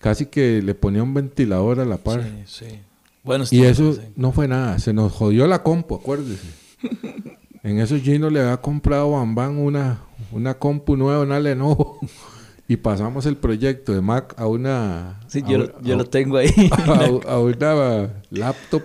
casi 0.00 0.26
que 0.26 0.62
le 0.62 0.74
ponía 0.74 1.04
un 1.04 1.14
ventilador 1.14 1.78
a 1.78 1.84
la 1.84 1.98
par. 1.98 2.24
Sí, 2.44 2.64
sí. 2.66 2.78
Bueno, 3.22 3.44
y 3.52 3.62
eso 3.62 3.96
no 4.16 4.32
fue 4.32 4.48
nada, 4.48 4.80
se 4.80 4.92
nos 4.92 5.12
jodió 5.12 5.46
la 5.46 5.62
compu, 5.62 5.94
acuérdese. 5.94 6.48
en 7.62 7.78
eso 7.80 7.96
Gino 7.98 8.30
le 8.30 8.40
había 8.40 8.56
comprado 8.58 9.14
a 9.16 9.20
Bambam 9.20 9.58
una, 9.58 10.00
una 10.32 10.54
compu 10.54 10.96
nueva, 10.96 11.22
una 11.22 11.40
Lenovo, 11.40 11.98
y 12.68 12.76
pasamos 12.76 13.26
el 13.26 13.36
proyecto 13.36 13.92
de 13.92 14.00
Mac 14.00 14.34
a 14.36 14.46
una... 14.46 15.20
Sí, 15.28 15.42
a 15.44 15.48
yo, 15.48 15.80
yo 15.80 15.94
a- 15.94 15.98
lo 15.98 16.04
tengo 16.04 16.36
ahí. 16.36 16.50
a, 17.28 17.38
una 17.40 18.12
laptop 18.30 18.82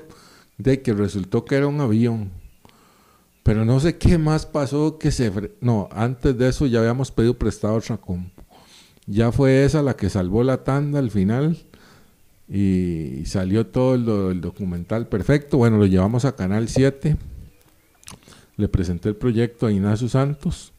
de 0.57 0.81
que 0.81 0.93
resultó 0.93 1.45
que 1.45 1.55
era 1.55 1.67
un 1.67 1.81
avión. 1.81 2.31
Pero 3.43 3.65
no 3.65 3.79
sé 3.81 3.97
qué 3.97 4.17
más 4.17 4.45
pasó 4.45 4.97
que 4.97 5.11
se... 5.11 5.29
No, 5.59 5.89
antes 5.91 6.37
de 6.37 6.47
eso 6.47 6.65
ya 6.65 6.79
habíamos 6.79 7.11
pedido 7.11 7.37
prestado 7.37 7.75
otra 7.75 7.97
compu. 7.97 8.41
Ya 9.05 9.33
fue 9.33 9.65
esa 9.65 9.81
la 9.81 9.97
que 9.97 10.09
salvó 10.09 10.43
la 10.45 10.63
tanda 10.63 10.99
al 10.99 11.11
final 11.11 11.57
y 12.47 13.23
salió 13.25 13.67
todo 13.67 13.95
el, 13.95 14.05
do- 14.05 14.31
el 14.31 14.39
documental 14.39 15.07
perfecto. 15.07 15.57
Bueno, 15.57 15.77
lo 15.77 15.85
llevamos 15.87 16.23
a 16.23 16.37
Canal 16.37 16.69
7. 16.69 17.17
Le 18.57 18.67
presenté 18.67 19.09
el 19.09 19.15
proyecto 19.15 19.65
a 19.67 19.71
Ignacio 19.71 20.07
Santos. 20.07 20.73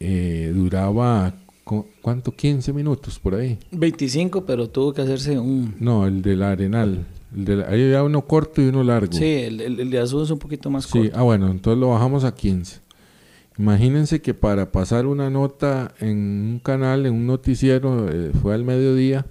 Eh, 0.00 0.52
duraba, 0.54 1.32
cu- 1.64 1.86
¿cuánto? 2.02 2.32
15 2.32 2.72
minutos 2.72 3.18
por 3.18 3.34
ahí. 3.34 3.58
25, 3.70 4.44
pero 4.44 4.68
tuvo 4.68 4.92
que 4.92 5.02
hacerse 5.02 5.38
un... 5.38 5.74
No, 5.78 6.06
el 6.06 6.22
del 6.22 6.42
Arenal. 6.42 7.06
El 7.34 7.44
de 7.44 7.56
la- 7.56 7.68
ahí 7.68 7.82
había 7.84 8.02
uno 8.02 8.22
corto 8.26 8.60
y 8.60 8.66
uno 8.66 8.82
largo. 8.82 9.12
Sí, 9.12 9.24
el, 9.24 9.60
el- 9.60 9.80
el 9.80 9.90
de 9.90 9.98
azul 10.00 10.24
es 10.24 10.30
un 10.30 10.38
poquito 10.38 10.70
más 10.70 10.84
Sí, 10.86 10.98
corto. 10.98 11.16
ah, 11.18 11.22
bueno, 11.22 11.50
entonces 11.50 11.80
lo 11.80 11.90
bajamos 11.90 12.24
a 12.24 12.34
15. 12.34 12.80
Imagínense 13.58 14.20
que 14.20 14.34
para 14.34 14.72
pasar 14.72 15.06
una 15.06 15.30
nota 15.30 15.94
en 16.00 16.16
un 16.18 16.60
canal, 16.62 17.06
en 17.06 17.14
un 17.14 17.26
noticiero, 17.26 18.08
eh, 18.10 18.32
fue 18.42 18.54
al 18.54 18.64
mediodía, 18.64 19.26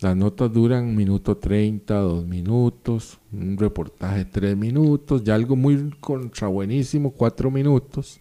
las 0.00 0.14
notas 0.14 0.52
duran 0.52 0.94
minuto 0.94 1.36
30, 1.36 1.94
dos 1.94 2.26
minutos, 2.26 3.18
un 3.32 3.56
reportaje 3.56 4.26
tres 4.26 4.56
minutos, 4.56 5.24
ya 5.24 5.34
algo 5.34 5.56
muy 5.56 5.90
contra 6.00 6.48
buenísimo, 6.48 7.12
cuatro 7.12 7.50
minutos. 7.50 8.20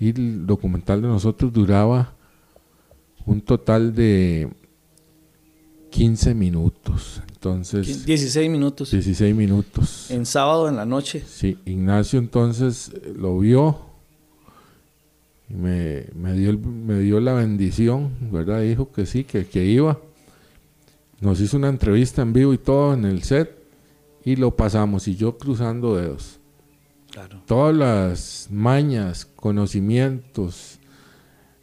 y 0.00 0.10
el 0.10 0.46
documental 0.46 1.00
de 1.00 1.08
nosotros 1.08 1.52
duraba 1.52 2.14
un 3.24 3.40
total 3.40 3.94
de 3.94 4.48
15 5.90 6.34
minutos. 6.34 7.22
Entonces, 7.28 8.04
16 8.04 8.50
minutos. 8.50 8.90
16 8.90 9.34
minutos. 9.36 10.10
En 10.10 10.26
sábado 10.26 10.68
en 10.68 10.76
la 10.76 10.86
noche. 10.86 11.22
Sí, 11.26 11.58
Ignacio 11.64 12.18
entonces 12.18 12.90
eh, 12.94 13.12
lo 13.16 13.38
vio 13.38 13.78
y 15.48 15.54
me, 15.54 16.06
me 16.14 16.32
dio, 16.32 16.58
me 16.58 16.98
dio 16.98 17.20
la 17.20 17.34
bendición, 17.34 18.10
¿verdad? 18.32 18.62
Dijo 18.62 18.90
que 18.90 19.06
sí, 19.06 19.22
que, 19.22 19.46
que 19.46 19.64
iba. 19.64 19.98
Nos 21.22 21.40
hizo 21.40 21.56
una 21.56 21.68
entrevista 21.68 22.20
en 22.20 22.32
vivo 22.32 22.52
y 22.52 22.58
todo 22.58 22.94
en 22.94 23.04
el 23.04 23.22
set 23.22 23.56
y 24.24 24.34
lo 24.34 24.56
pasamos 24.56 25.06
y 25.06 25.14
yo 25.14 25.38
cruzando 25.38 25.94
dedos. 25.94 26.40
Claro. 27.12 27.40
Todas 27.46 27.76
las 27.76 28.48
mañas, 28.50 29.24
conocimientos, 29.36 30.80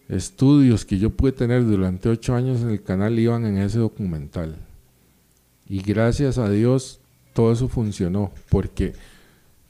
estudios 0.07 0.85
que 0.85 0.97
yo 0.97 1.09
pude 1.09 1.33
tener 1.33 1.65
durante 1.65 2.07
ocho 2.07 2.35
años 2.35 2.61
en 2.61 2.69
el 2.69 2.81
canal 2.81 3.19
iban 3.19 3.45
en 3.45 3.57
ese 3.57 3.79
documental. 3.79 4.55
Y 5.67 5.81
gracias 5.81 6.37
a 6.37 6.49
Dios 6.49 7.01
todo 7.33 7.51
eso 7.51 7.67
funcionó, 7.67 8.31
porque 8.49 8.93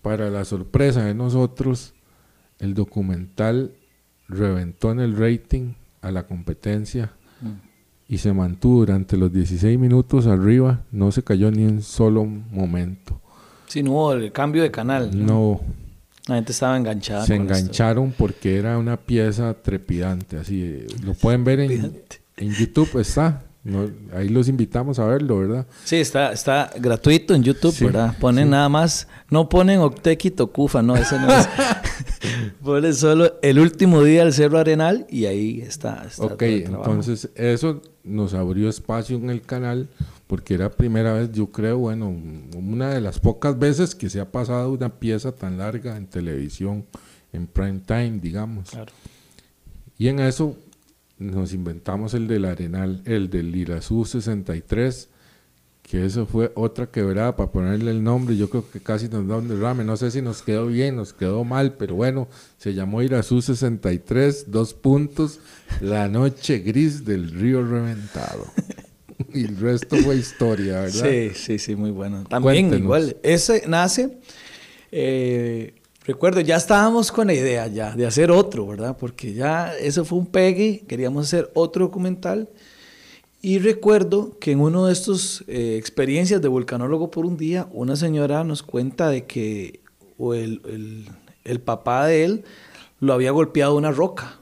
para 0.03 0.29
la 0.29 0.45
sorpresa 0.45 1.03
de 1.03 1.15
nosotros, 1.15 1.95
el 2.59 2.75
documental 2.75 3.73
reventó 4.27 4.91
en 4.91 4.99
el 4.99 5.17
rating 5.17 5.73
a 6.01 6.11
la 6.11 6.27
competencia 6.27 7.11
y 8.09 8.17
se 8.17 8.33
mantuvo 8.33 8.79
durante 8.79 9.15
los 9.15 9.31
16 9.31 9.77
minutos 9.77 10.25
arriba, 10.25 10.81
no 10.91 11.11
se 11.11 11.23
cayó 11.23 11.51
ni 11.51 11.63
un 11.65 11.83
solo 11.83 12.25
momento. 12.25 13.21
Sí, 13.67 13.83
no 13.83 13.91
hubo 13.91 14.13
el 14.13 14.31
cambio 14.31 14.63
de 14.63 14.71
canal. 14.71 15.11
¿no? 15.13 15.25
No, 15.25 15.61
La 16.27 16.35
gente 16.35 16.51
estaba 16.51 16.75
enganchada. 16.75 17.23
se 17.25 17.35
engancharon 17.35 18.11
porque 18.17 18.57
era 18.57 18.79
una 18.79 18.97
pieza 18.97 19.53
trepidante, 19.53 20.37
así 20.37 20.63
eh, 20.63 20.87
lo 21.03 21.13
pueden 21.13 21.43
ver 21.43 21.59
en, 21.59 22.01
YouTube 22.37 22.99
está, 22.99 23.43
no, 23.63 23.87
ahí 24.15 24.29
los 24.29 24.47
invitamos 24.47 24.97
a 24.97 25.05
verlo, 25.05 25.39
¿verdad? 25.39 25.67
Sí, 25.83 25.97
está, 25.97 26.31
está 26.31 26.71
gratuito 26.79 27.35
en 27.35 27.43
YouTube, 27.43 27.73
Sí, 27.73 27.85
¿verdad? 27.85 28.17
Ponen 28.19 28.45
sí. 28.45 28.51
nada 28.51 28.69
más, 28.69 29.07
no 29.29 29.49
ponen 29.49 29.81
Octequi 29.81 30.31
Tocufa, 30.31 30.81
no, 30.81 30.95
ese 30.95 31.19
no 31.19 31.31
es. 31.31 31.47
ponen 32.63 32.95
solo 32.95 33.33
el 33.41 33.59
último 33.59 34.03
día 34.03 34.23
del 34.23 34.33
Cerro 34.33 34.57
Arenal 34.57 35.05
y 35.09 35.25
ahí 35.25 35.61
está. 35.61 36.05
está 36.07 36.23
Ok, 36.23 36.37
todo 36.39 36.45
el 36.49 36.63
trabajo. 36.63 36.89
entonces 36.91 37.29
eso 37.35 37.81
nos 38.09 38.33
abrió 38.33 38.69
espacio 38.69 39.17
en 39.17 39.29
el 39.29 39.41
canal 39.41 39.87
porque 40.27 40.53
era 40.53 40.69
primera 40.69 41.13
vez, 41.13 41.31
yo 41.31 41.47
creo, 41.47 41.79
bueno, 41.79 42.15
una 42.55 42.89
de 42.93 43.01
las 43.01 43.19
pocas 43.19 43.57
veces 43.57 43.95
que 43.95 44.09
se 44.09 44.19
ha 44.19 44.31
pasado 44.31 44.71
una 44.71 44.89
pieza 44.89 45.31
tan 45.31 45.57
larga 45.57 45.97
en 45.97 46.05
televisión, 46.05 46.85
en 47.33 47.47
prime 47.47 47.81
time, 47.85 48.19
digamos. 48.19 48.69
Claro. 48.69 48.91
Y 49.97 50.07
en 50.07 50.19
eso 50.19 50.55
nos 51.17 51.53
inventamos 51.53 52.13
el 52.13 52.27
del 52.27 52.45
Arenal, 52.45 53.01
el 53.05 53.29
del 53.29 53.55
Irazú 53.55 54.05
63, 54.05 55.09
que 55.89 56.05
eso 56.05 56.27
fue 56.27 56.51
otra 56.53 56.85
quebrada 56.85 57.35
para 57.35 57.51
ponerle 57.51 57.89
el 57.89 58.03
nombre. 58.03 58.37
Yo 58.37 58.47
creo 58.47 58.69
que 58.69 58.79
casi 58.79 59.09
nos 59.09 59.27
da 59.27 59.37
un 59.37 59.47
derrame. 59.47 59.83
No 59.83 59.97
sé 59.97 60.11
si 60.11 60.21
nos 60.21 60.43
quedó 60.43 60.67
bien, 60.67 60.95
nos 60.95 61.13
quedó 61.13 61.43
mal, 61.43 61.73
pero 61.73 61.95
bueno, 61.95 62.27
se 62.59 62.75
llamó 62.75 63.01
Irazú 63.01 63.41
63, 63.41 64.51
dos 64.51 64.75
puntos, 64.75 65.39
la 65.81 66.07
noche 66.07 66.59
gris 66.59 67.05
del 67.05 67.31
río 67.31 67.65
reventado. 67.65 68.45
y 69.33 69.45
el 69.45 69.57
resto 69.57 69.95
fue 69.97 70.17
historia, 70.17 70.81
¿verdad? 70.81 71.09
Sí, 71.09 71.31
sí, 71.33 71.57
sí, 71.57 71.75
muy 71.75 71.89
bueno. 71.89 72.23
También 72.29 72.69
Cuéntenos. 72.69 72.83
igual, 72.83 73.17
ese 73.23 73.63
nace, 73.67 74.19
eh, 74.91 75.73
recuerdo, 76.05 76.39
ya 76.41 76.57
estábamos 76.57 77.11
con 77.11 77.25
la 77.25 77.33
idea 77.33 77.65
ya 77.65 77.95
de 77.95 78.05
hacer 78.05 78.29
otro, 78.29 78.67
¿verdad? 78.67 78.95
Porque 78.95 79.33
ya 79.33 79.75
eso 79.75 80.05
fue 80.05 80.19
un 80.19 80.27
pegue, 80.27 80.83
queríamos 80.87 81.25
hacer 81.25 81.49
otro 81.55 81.85
documental. 81.85 82.47
Y 83.41 83.59
recuerdo 83.59 84.37
que 84.39 84.51
en 84.51 84.59
uno 84.59 84.85
de 84.87 84.93
estos 84.93 85.43
eh, 85.47 85.77
experiencias 85.77 86.41
de 86.41 86.47
vulcanólogo 86.49 87.09
por 87.09 87.25
un 87.25 87.37
día, 87.37 87.67
una 87.71 87.95
señora 87.95 88.43
nos 88.43 88.63
cuenta 88.63 89.09
de 89.09 89.25
que 89.25 89.79
o 90.17 90.33
el, 90.33 90.61
el- 90.65 91.07
el 91.45 91.61
papá 91.61 92.05
de 92.05 92.25
él 92.25 92.43
lo 92.99 93.13
había 93.13 93.31
golpeado 93.31 93.75
una 93.77 93.91
roca 93.91 94.39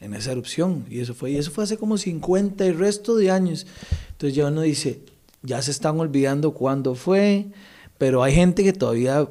en 0.00 0.14
esa 0.14 0.32
erupción. 0.32 0.86
Y 0.88 1.00
eso 1.00 1.14
fue, 1.14 1.30
y 1.32 1.36
eso 1.36 1.50
fue 1.50 1.64
hace 1.64 1.76
como 1.76 1.98
50 1.98 2.64
y 2.66 2.72
resto 2.72 3.16
de 3.16 3.30
años. 3.30 3.66
Entonces 4.12 4.34
ya 4.34 4.46
uno 4.48 4.62
dice, 4.62 5.02
ya 5.42 5.60
se 5.60 5.70
están 5.70 6.00
olvidando 6.00 6.52
cuándo 6.54 6.94
fue, 6.94 7.48
pero 7.98 8.22
hay 8.22 8.34
gente 8.34 8.64
que 8.64 8.72
todavía 8.72 9.28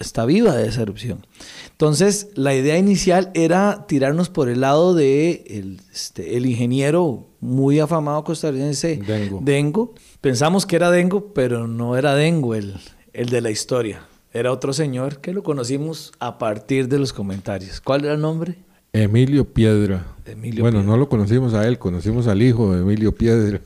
está 0.00 0.24
viva 0.24 0.56
de 0.56 0.66
esa 0.66 0.82
erupción. 0.82 1.24
Entonces, 1.70 2.28
la 2.34 2.54
idea 2.54 2.76
inicial 2.76 3.30
era 3.34 3.86
tirarnos 3.86 4.28
por 4.28 4.48
el 4.48 4.62
lado 4.62 4.94
de 4.94 5.44
el, 5.46 5.80
este, 5.92 6.36
el 6.36 6.46
ingeniero 6.46 7.28
muy 7.40 7.78
afamado 7.78 8.24
costarricense 8.24 8.96
Dengo. 9.06 9.40
Dengo. 9.42 9.94
Pensamos 10.20 10.66
que 10.66 10.76
era 10.76 10.90
Dengo, 10.90 11.32
pero 11.32 11.68
no 11.68 11.96
era 11.96 12.14
Dengo 12.14 12.54
el, 12.54 12.74
el 13.12 13.28
de 13.28 13.40
la 13.40 13.50
historia. 13.50 14.02
Era 14.32 14.52
otro 14.52 14.72
señor 14.72 15.20
que 15.20 15.32
lo 15.32 15.42
conocimos 15.42 16.12
a 16.18 16.38
partir 16.38 16.88
de 16.88 16.98
los 16.98 17.12
comentarios. 17.12 17.80
¿Cuál 17.80 18.04
era 18.04 18.14
el 18.14 18.20
nombre? 18.20 18.56
Emilio 18.92 19.44
Piedra. 19.44 20.06
Emilio 20.24 20.62
bueno, 20.62 20.78
Piedra. 20.78 20.92
no 20.92 20.98
lo 20.98 21.08
conocimos 21.08 21.54
a 21.54 21.66
él, 21.66 21.78
conocimos 21.78 22.26
al 22.26 22.42
hijo 22.42 22.74
de 22.74 22.82
Emilio 22.82 23.14
Piedra. 23.14 23.60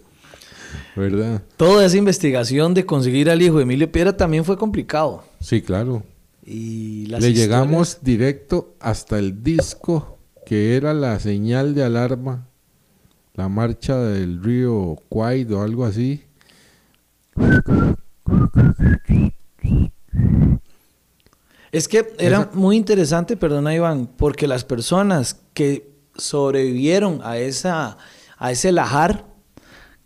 ¿Verdad? 0.97 1.43
Toda 1.57 1.85
esa 1.85 1.97
investigación 1.97 2.74
de 2.74 2.87
conseguir 2.87 3.28
al 3.30 3.43
hijo 3.43 3.57
de 3.57 3.64
Emilio 3.64 3.91
Piedra 3.91 4.16
también 4.16 4.45
fue 4.45 4.57
complicado. 4.57 5.24
Sí, 5.41 5.61
claro. 5.61 6.03
Y 6.47 7.07
las 7.07 7.23
Le 7.23 7.31
historias- 7.31 7.37
llegamos 7.47 7.99
directo 8.03 8.75
hasta 8.81 9.19
el 9.19 9.43
disco 9.43 10.19
que 10.45 10.77
era 10.77 10.93
la 10.93 11.19
señal 11.19 11.75
de 11.75 11.85
alarma, 11.85 12.47
la 13.35 13.49
marcha 13.49 13.97
del 13.99 14.43
río 14.43 14.97
Quaid 15.09 15.55
o 15.55 15.63
algo 15.63 15.85
así. 15.87 16.23
Es 21.73 21.89
que 21.89 22.07
era 22.19 22.43
Esa- 22.43 22.51
muy 22.55 22.77
interesante, 22.77 23.37
perdona 23.37 23.75
Iván, 23.75 24.07
porque 24.17 24.47
las 24.47 24.65
personas 24.65 25.41
que 25.55 25.91
sobrevivieron 26.17 27.21
a, 27.25 27.39
esa, 27.39 27.97
a 28.39 28.53
ese 28.53 28.71
lajar 28.71 29.25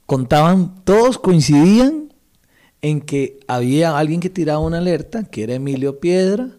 contaban, 0.06 0.82
todos 0.84 1.18
coincidían 1.18 2.07
en 2.82 3.00
que 3.00 3.40
había 3.48 3.98
alguien 3.98 4.20
que 4.20 4.30
tiraba 4.30 4.60
una 4.60 4.78
alerta, 4.78 5.24
que 5.24 5.42
era 5.42 5.54
Emilio 5.54 6.00
Piedra, 6.00 6.50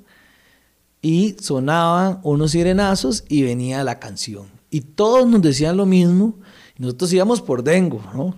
y 1.02 1.36
sonaban 1.40 2.20
unos 2.24 2.52
sirenazos 2.52 3.24
y 3.30 3.44
venía 3.44 3.84
la 3.84 4.00
canción. 4.00 4.48
Y 4.70 4.82
todos 4.82 5.28
nos 5.28 5.42
decían 5.42 5.78
lo 5.78 5.86
mismo, 5.86 6.36
y 6.78 6.84
nosotros 6.84 7.14
íbamos 7.14 7.42
por 7.42 7.64
Dengo, 7.64 8.02
¿no? 8.14 8.36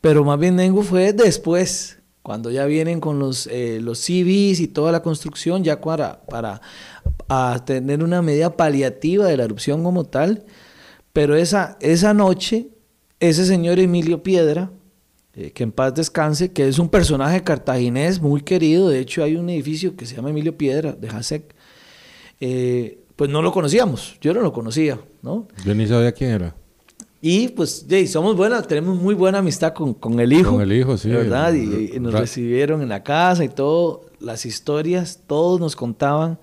Pero 0.00 0.24
más 0.24 0.38
bien 0.38 0.56
Dengo 0.56 0.82
fue 0.82 1.12
después, 1.12 1.98
cuando 2.22 2.50
ya 2.50 2.64
vienen 2.64 3.00
con 3.00 3.18
los, 3.18 3.46
eh, 3.48 3.80
los 3.82 3.98
CVs 3.98 4.60
y 4.60 4.68
toda 4.68 4.92
la 4.92 5.02
construcción, 5.02 5.64
ya 5.64 5.80
para, 5.80 6.20
para 6.26 6.60
a 7.28 7.62
tener 7.64 8.02
una 8.02 8.22
medida 8.22 8.56
paliativa 8.56 9.26
de 9.26 9.36
la 9.36 9.44
erupción 9.44 9.82
como 9.82 10.04
tal. 10.04 10.44
Pero 11.12 11.36
esa, 11.36 11.76
esa 11.80 12.14
noche, 12.14 12.68
ese 13.20 13.46
señor 13.46 13.78
Emilio 13.78 14.22
Piedra, 14.22 14.70
eh, 15.36 15.50
que 15.50 15.64
en 15.64 15.70
paz 15.72 15.94
descanse, 15.94 16.50
que 16.50 16.66
es 16.66 16.78
un 16.78 16.88
personaje 16.88 17.42
cartaginés 17.42 18.22
muy 18.22 18.40
querido, 18.40 18.88
de 18.88 19.00
hecho 19.00 19.22
hay 19.22 19.36
un 19.36 19.50
edificio 19.50 19.94
que 19.94 20.06
se 20.06 20.16
llama 20.16 20.30
Emilio 20.30 20.56
Piedra, 20.56 20.92
de 20.92 21.08
Hasek, 21.08 21.54
eh, 22.40 23.00
pues 23.16 23.28
no 23.28 23.42
lo 23.42 23.52
conocíamos, 23.52 24.16
yo 24.22 24.32
no 24.32 24.40
lo 24.40 24.50
conocía, 24.50 24.98
¿no? 25.20 25.46
Yo 25.62 25.74
ni 25.74 25.86
sabía 25.86 26.12
quién 26.12 26.30
era. 26.30 26.54
Y 27.20 27.48
pues, 27.48 27.84
sí, 27.86 28.06
somos 28.06 28.34
buenas, 28.34 28.66
tenemos 28.66 28.96
muy 28.96 29.14
buena 29.14 29.38
amistad 29.38 29.74
con, 29.74 29.92
con 29.92 30.18
el 30.20 30.32
hijo. 30.32 30.52
Con 30.52 30.62
el 30.62 30.72
hijo, 30.72 30.96
sí. 30.96 31.10
¿Verdad? 31.10 31.52
Y, 31.52 31.96
y 31.96 32.00
nos 32.00 32.14
recibieron 32.14 32.80
en 32.80 32.88
la 32.88 33.02
casa 33.02 33.44
y 33.44 33.50
todo, 33.50 34.06
las 34.20 34.46
historias, 34.46 35.20
todos 35.26 35.60
nos 35.60 35.76
contaban 35.76 36.38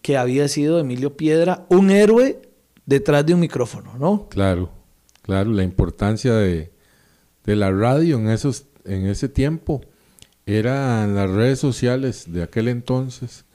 que 0.00 0.16
había 0.16 0.46
sido 0.46 0.78
Emilio 0.78 1.16
Piedra 1.16 1.66
un 1.70 1.90
héroe 1.90 2.40
detrás 2.86 3.26
de 3.26 3.34
un 3.34 3.40
micrófono, 3.40 3.96
¿no? 3.98 4.28
Claro, 4.28 4.70
claro, 5.22 5.50
la 5.50 5.64
importancia 5.64 6.34
de, 6.34 6.70
de 7.48 7.56
la 7.56 7.70
radio 7.70 8.18
en, 8.18 8.28
esos, 8.28 8.66
en 8.84 9.06
ese 9.06 9.26
tiempo 9.26 9.80
eran 10.44 11.14
las 11.14 11.30
redes 11.30 11.58
sociales 11.58 12.30
de 12.30 12.42
aquel 12.42 12.68
entonces, 12.68 13.46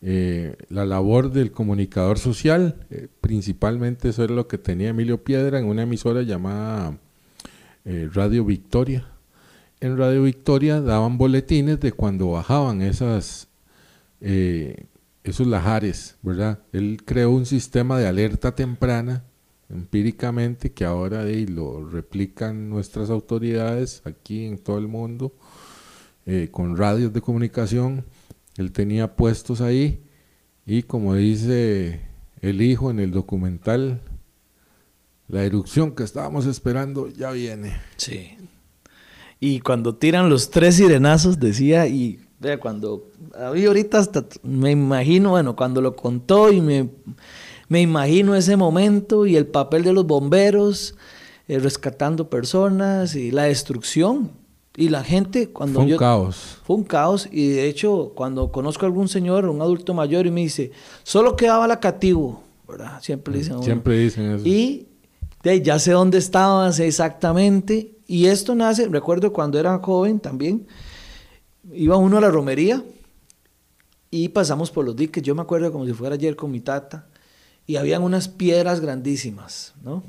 eh, 0.00 0.56
la 0.70 0.86
labor 0.86 1.30
del 1.30 1.52
comunicador 1.52 2.18
social, 2.18 2.86
eh, 2.88 3.08
principalmente 3.20 4.08
eso 4.08 4.24
era 4.24 4.32
lo 4.32 4.48
que 4.48 4.56
tenía 4.56 4.88
Emilio 4.88 5.22
Piedra 5.22 5.58
en 5.58 5.66
una 5.66 5.82
emisora 5.82 6.22
llamada 6.22 6.96
eh, 7.84 8.08
Radio 8.14 8.46
Victoria. 8.46 9.08
En 9.78 9.98
Radio 9.98 10.22
Victoria 10.22 10.80
daban 10.80 11.18
boletines 11.18 11.78
de 11.80 11.92
cuando 11.92 12.30
bajaban 12.30 12.80
esas, 12.80 13.48
esos 14.20 15.46
lajares, 15.46 16.16
¿verdad? 16.22 16.60
Él 16.72 17.02
creó 17.04 17.30
un 17.30 17.44
sistema 17.44 17.98
de 17.98 18.06
alerta 18.06 18.54
temprana 18.54 19.22
empíricamente 19.70 20.72
que 20.72 20.84
ahora 20.84 21.26
eh, 21.26 21.46
lo 21.48 21.88
replican 21.88 22.68
nuestras 22.68 23.10
autoridades 23.10 24.02
aquí 24.04 24.44
en 24.44 24.58
todo 24.58 24.78
el 24.78 24.88
mundo 24.88 25.32
eh, 26.26 26.48
con 26.50 26.76
radios 26.76 27.12
de 27.12 27.20
comunicación 27.20 28.04
él 28.56 28.72
tenía 28.72 29.16
puestos 29.16 29.60
ahí 29.60 30.04
y 30.66 30.82
como 30.82 31.14
dice 31.14 32.00
el 32.40 32.60
hijo 32.60 32.90
en 32.90 33.00
el 33.00 33.10
documental, 33.10 34.00
la 35.28 35.44
erupción 35.44 35.94
que 35.94 36.02
estábamos 36.02 36.46
esperando 36.46 37.08
ya 37.08 37.30
viene. 37.30 37.76
Sí. 37.96 38.36
Y 39.40 39.60
cuando 39.60 39.96
tiran 39.96 40.28
los 40.28 40.50
tres 40.50 40.76
sirenazos, 40.76 41.40
decía, 41.40 41.86
y 41.86 42.20
vea, 42.38 42.60
cuando 42.60 43.10
había 43.34 43.68
ahorita 43.68 43.98
hasta 43.98 44.26
me 44.42 44.70
imagino, 44.70 45.30
bueno, 45.30 45.56
cuando 45.56 45.80
lo 45.80 45.96
contó 45.96 46.52
y 46.52 46.60
me, 46.60 46.90
me 47.68 47.80
imagino 47.80 48.34
ese 48.34 48.56
momento 48.56 49.26
y 49.26 49.36
el 49.36 49.46
papel 49.46 49.84
de 49.84 49.92
los 49.92 50.06
bomberos 50.06 50.94
eh, 51.48 51.58
rescatando 51.58 52.28
personas 52.30 53.14
y 53.14 53.30
la 53.30 53.44
destrucción. 53.44 54.30
Y 54.76 54.88
la 54.88 55.04
gente 55.04 55.50
cuando 55.50 55.80
Fue 55.82 55.92
un 55.92 55.98
caos. 55.98 56.58
Fue 56.64 56.76
un 56.76 56.82
caos 56.82 57.28
y 57.30 57.48
de 57.50 57.68
hecho 57.68 58.12
cuando 58.16 58.50
conozco 58.50 58.84
a 58.84 58.88
algún 58.88 59.08
señor, 59.08 59.46
un 59.46 59.60
adulto 59.60 59.94
mayor 59.94 60.26
y 60.26 60.32
me 60.32 60.40
dice, 60.40 60.72
solo 61.04 61.36
quedaba 61.36 61.68
la 61.68 61.78
cativo, 61.78 62.42
¿verdad? 62.66 63.00
Siempre 63.00 63.38
dicen. 63.38 63.62
Siempre 63.62 63.98
dicen 63.98 64.32
eso. 64.32 64.48
Y 64.48 64.88
de, 65.44 65.62
ya 65.62 65.78
sé 65.78 65.92
dónde 65.92 66.18
estaba, 66.18 66.72
sé 66.72 66.88
exactamente. 66.88 67.94
Y 68.08 68.26
esto 68.26 68.56
nace, 68.56 68.88
recuerdo 68.88 69.32
cuando 69.32 69.60
era 69.60 69.78
joven 69.78 70.18
también, 70.18 70.66
iba 71.72 71.96
uno 71.96 72.18
a 72.18 72.20
la 72.20 72.30
romería 72.30 72.82
y 74.10 74.28
pasamos 74.30 74.72
por 74.72 74.84
los 74.84 74.96
diques. 74.96 75.22
Yo 75.22 75.36
me 75.36 75.42
acuerdo 75.42 75.70
como 75.70 75.86
si 75.86 75.92
fuera 75.92 76.16
ayer 76.16 76.34
con 76.34 76.50
mi 76.50 76.60
tata 76.60 77.06
y 77.66 77.76
habían 77.76 78.02
unas 78.02 78.28
piedras 78.28 78.80
grandísimas, 78.80 79.74
¿no? 79.82 80.02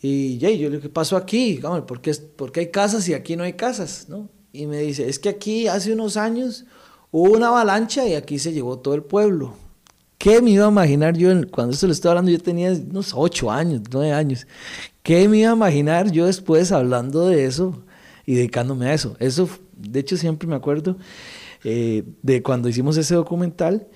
Y 0.00 0.38
ya, 0.38 0.50
yo 0.50 0.68
le 0.68 0.76
digo, 0.76 0.82
¿qué 0.82 0.88
pasó 0.88 1.16
aquí? 1.16 1.60
¿por 1.86 2.00
qué, 2.00 2.14
por 2.14 2.52
qué 2.52 2.60
hay 2.60 2.70
casas 2.70 3.08
y 3.08 3.14
aquí 3.14 3.36
no 3.36 3.42
hay 3.42 3.54
casas? 3.54 4.06
¿no? 4.08 4.28
Y 4.52 4.66
me 4.66 4.78
dice, 4.78 5.08
es 5.08 5.18
que 5.18 5.28
aquí 5.28 5.66
hace 5.66 5.92
unos 5.92 6.16
años 6.16 6.64
hubo 7.10 7.32
una 7.32 7.48
avalancha 7.48 8.06
y 8.06 8.14
aquí 8.14 8.38
se 8.38 8.52
llevó 8.52 8.78
todo 8.78 8.94
el 8.94 9.02
pueblo. 9.02 9.54
¿Qué 10.18 10.42
me 10.42 10.50
iba 10.50 10.66
a 10.66 10.70
imaginar 10.70 11.16
yo 11.16 11.30
cuando 11.50 11.74
esto 11.74 11.86
lo 11.86 11.92
estoy 11.92 12.10
hablando? 12.10 12.30
Yo 12.30 12.40
tenía 12.40 12.72
unos 12.72 13.12
ocho 13.14 13.50
años, 13.50 13.82
nueve 13.90 14.12
años. 14.12 14.46
¿Qué 15.02 15.28
me 15.28 15.38
iba 15.38 15.50
a 15.50 15.54
imaginar 15.54 16.10
yo 16.10 16.26
después 16.26 16.72
hablando 16.72 17.28
de 17.28 17.44
eso 17.44 17.82
y 18.26 18.34
dedicándome 18.34 18.86
a 18.86 18.94
eso? 18.94 19.16
Eso, 19.20 19.48
de 19.76 20.00
hecho, 20.00 20.16
siempre 20.16 20.48
me 20.48 20.56
acuerdo 20.56 20.96
eh, 21.62 22.04
de 22.22 22.42
cuando 22.42 22.68
hicimos 22.68 22.96
ese 22.96 23.14
documental. 23.14 23.86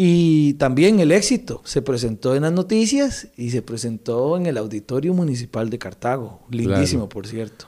Y 0.00 0.54
también 0.54 1.00
el 1.00 1.10
éxito. 1.10 1.60
Se 1.64 1.82
presentó 1.82 2.36
en 2.36 2.42
las 2.42 2.52
noticias 2.52 3.28
y 3.36 3.50
se 3.50 3.62
presentó 3.62 4.36
en 4.36 4.46
el 4.46 4.56
Auditorio 4.56 5.12
Municipal 5.12 5.70
de 5.70 5.78
Cartago. 5.78 6.40
Lindísimo, 6.50 7.08
por 7.08 7.26
cierto. 7.26 7.66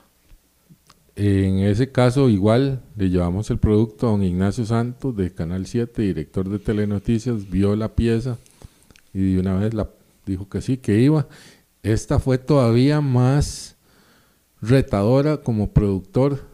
En 1.16 1.58
ese 1.58 1.90
caso, 1.90 2.30
igual 2.30 2.82
le 2.96 3.10
llevamos 3.10 3.50
el 3.50 3.58
producto 3.58 4.06
a 4.06 4.10
don 4.12 4.22
Ignacio 4.22 4.64
Santos 4.64 5.16
de 5.16 5.34
Canal 5.34 5.66
7, 5.66 6.00
director 6.00 6.48
de 6.48 6.60
Telenoticias, 6.60 7.50
vio 7.50 7.74
la 7.74 7.94
pieza 7.94 8.38
y 9.12 9.34
de 9.34 9.40
una 9.40 9.56
vez 9.56 9.74
la 9.74 9.90
dijo 10.24 10.48
que 10.48 10.62
sí, 10.62 10.76
que 10.76 11.00
iba. 11.00 11.26
Esta 11.82 12.20
fue 12.20 12.38
todavía 12.38 13.00
más 13.00 13.76
retadora 14.62 15.38
como 15.38 15.72
productor 15.72 16.44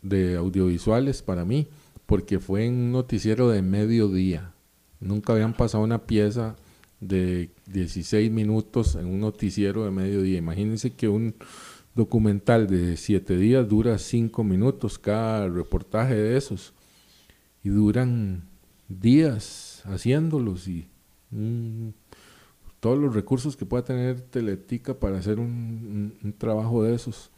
de 0.00 0.36
audiovisuales 0.36 1.20
para 1.20 1.44
mí, 1.44 1.68
porque 2.06 2.40
fue 2.40 2.64
en 2.64 2.74
un 2.74 2.92
noticiero 2.92 3.50
de 3.50 3.60
mediodía. 3.60 4.52
Nunca 5.00 5.32
habían 5.32 5.54
pasado 5.54 5.84
una 5.84 6.06
pieza 6.06 6.56
de 7.00 7.50
16 7.66 8.30
minutos 8.30 8.94
en 8.94 9.06
un 9.06 9.20
noticiero 9.20 9.84
de 9.84 9.90
mediodía. 9.90 10.38
Imagínense 10.38 10.92
que 10.92 11.08
un 11.08 11.34
documental 11.94 12.66
de 12.66 12.96
7 12.96 13.36
días 13.36 13.68
dura 13.68 13.98
5 13.98 14.44
minutos 14.44 14.98
cada 14.98 15.48
reportaje 15.48 16.14
de 16.14 16.36
esos. 16.36 16.72
Y 17.62 17.68
duran 17.68 18.44
días 18.88 19.82
haciéndolos 19.86 20.68
y 20.68 20.86
todos 22.80 22.98
los 22.98 23.14
recursos 23.14 23.56
que 23.56 23.66
pueda 23.66 23.84
tener 23.84 24.20
Teletica 24.20 24.94
para 24.94 25.18
hacer 25.18 25.40
un, 25.40 26.34
trabajo 26.38 26.84
de 26.84 26.94
esos. 26.94 27.30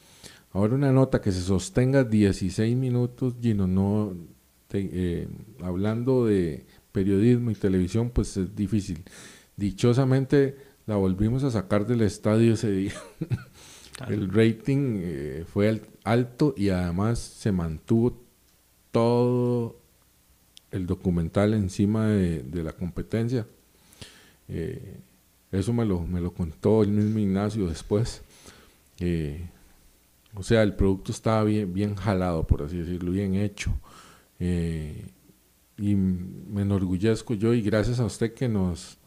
Ahora 0.53 0.75
una 0.75 0.93
nota 0.93 1.21
que 1.21 1.33
se 1.33 1.41
sostenga 1.41 2.05
16 2.05 2.77
minutos, 2.77 3.35
Gino, 3.41 3.67
no 3.67 4.15
eh, 4.73 5.29
hablando 5.63 6.27
de 6.27 6.67
periodismo 6.93 7.51
y 7.51 7.55
televisión, 7.55 8.11
pues 8.11 8.37
es 8.37 8.55
difícil. 8.57 9.03
Dichosamente 9.57 10.57
la 10.87 10.97
volvimos 10.97 11.45
a 11.45 11.51
sacar 11.51 11.87
del 11.87 12.03
estadio 12.03 12.55
ese 12.55 12.71
día. 12.71 12.93
El 14.09 14.33
rating 14.33 15.01
eh, 15.03 15.45
fue 15.53 15.69
al- 15.69 15.89
alto 16.05 16.55
y 16.57 16.69
además 16.71 17.19
se 17.19 17.51
mantuvo 17.53 18.23
todo 18.93 19.77
el 20.71 20.87
documental 20.87 21.53
encima 21.55 22.07
de, 22.09 22.43
de 22.43 22.63
la 22.63 22.73
competencia. 22.73 23.47
Eh, 24.49 24.97
eso 25.51 25.73
me 25.73 25.85
lo, 25.85 26.01
me 26.03 26.21
lo 26.21 26.33
contó 26.33 26.83
el 26.83 26.91
mismo 26.91 27.19
Ignacio 27.19 27.67
después. 27.69 28.23
Eh, 29.01 29.49
o 30.35 30.43
sea, 30.43 30.63
el 30.63 30.75
producto 30.75 31.11
estaba 31.11 31.43
bien, 31.45 31.73
bien 31.73 31.95
jalado, 31.97 32.47
por 32.47 32.63
así 32.63 32.77
decirlo, 32.77 33.11
bien 33.13 33.35
hecho. 33.35 33.73
Eh, 34.39 35.07
y 35.79 35.95
me 35.95 36.63
enorgullezco 36.63 37.35
yo 37.35 37.55
y 37.55 37.63
gracias 37.63 38.01
a 38.01 38.05
usted 38.05 38.35
que 38.35 38.49
nos, 38.49 38.99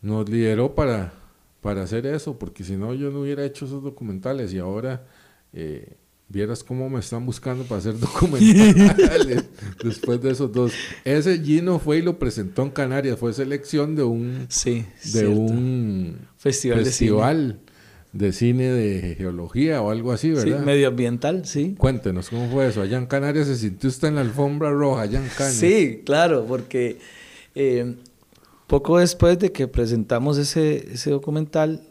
nos 0.00 0.28
lideró 0.28 0.74
para, 0.74 1.12
para 1.60 1.82
hacer 1.82 2.06
eso, 2.06 2.38
porque 2.38 2.64
si 2.64 2.76
no 2.76 2.94
yo 2.94 3.10
no 3.10 3.20
hubiera 3.20 3.44
hecho 3.44 3.66
esos 3.66 3.82
documentales 3.82 4.52
y 4.54 4.58
ahora 4.58 5.06
eh, 5.52 5.96
vieras 6.28 6.64
cómo 6.64 6.88
me 6.88 7.00
están 7.00 7.26
buscando 7.26 7.64
para 7.64 7.78
hacer 7.78 7.98
documentales 8.00 9.44
después 9.84 10.20
de 10.22 10.30
esos 10.30 10.50
dos. 10.50 10.72
Ese 11.04 11.38
Gino 11.42 11.78
fue 11.78 11.98
y 11.98 12.02
lo 12.02 12.18
presentó 12.18 12.62
en 12.62 12.70
Canarias, 12.70 13.18
fue 13.18 13.32
selección 13.34 13.94
de 13.94 14.02
un, 14.02 14.46
Sí, 14.48 14.86
de 15.04 15.10
cierto. 15.10 15.30
un 15.30 16.18
festival, 16.38 16.84
festival 16.84 17.48
de 17.48 17.52
cine 17.54 17.73
de 18.14 19.14
geología 19.16 19.82
o 19.82 19.90
algo 19.90 20.12
así, 20.12 20.30
de 20.30 20.36
cine. 20.36 20.50
¿verdad? 20.52 20.60
Sí, 20.60 20.66
medioambiental, 20.66 21.44
sí. 21.44 21.74
Cuéntenos 21.76 22.30
cómo 22.30 22.48
fue 22.48 22.68
eso. 22.68 22.80
Allá 22.82 22.96
en 22.96 23.06
Canarias 23.06 23.46
se 23.48 23.56
sintió 23.56 23.88
usted 23.88 24.08
en 24.08 24.14
la 24.14 24.20
alfombra 24.20 24.70
roja, 24.70 25.02
allá 25.02 25.18
en 25.18 25.28
Canarias. 25.28 25.54
Sí, 25.56 26.02
claro, 26.06 26.44
porque 26.46 26.98
eh, 27.54 27.96
poco 28.66 28.98
después 28.98 29.38
de 29.38 29.52
que 29.52 29.66
presentamos 29.68 30.38
ese, 30.38 30.92
ese 30.94 31.10
documental, 31.10 31.82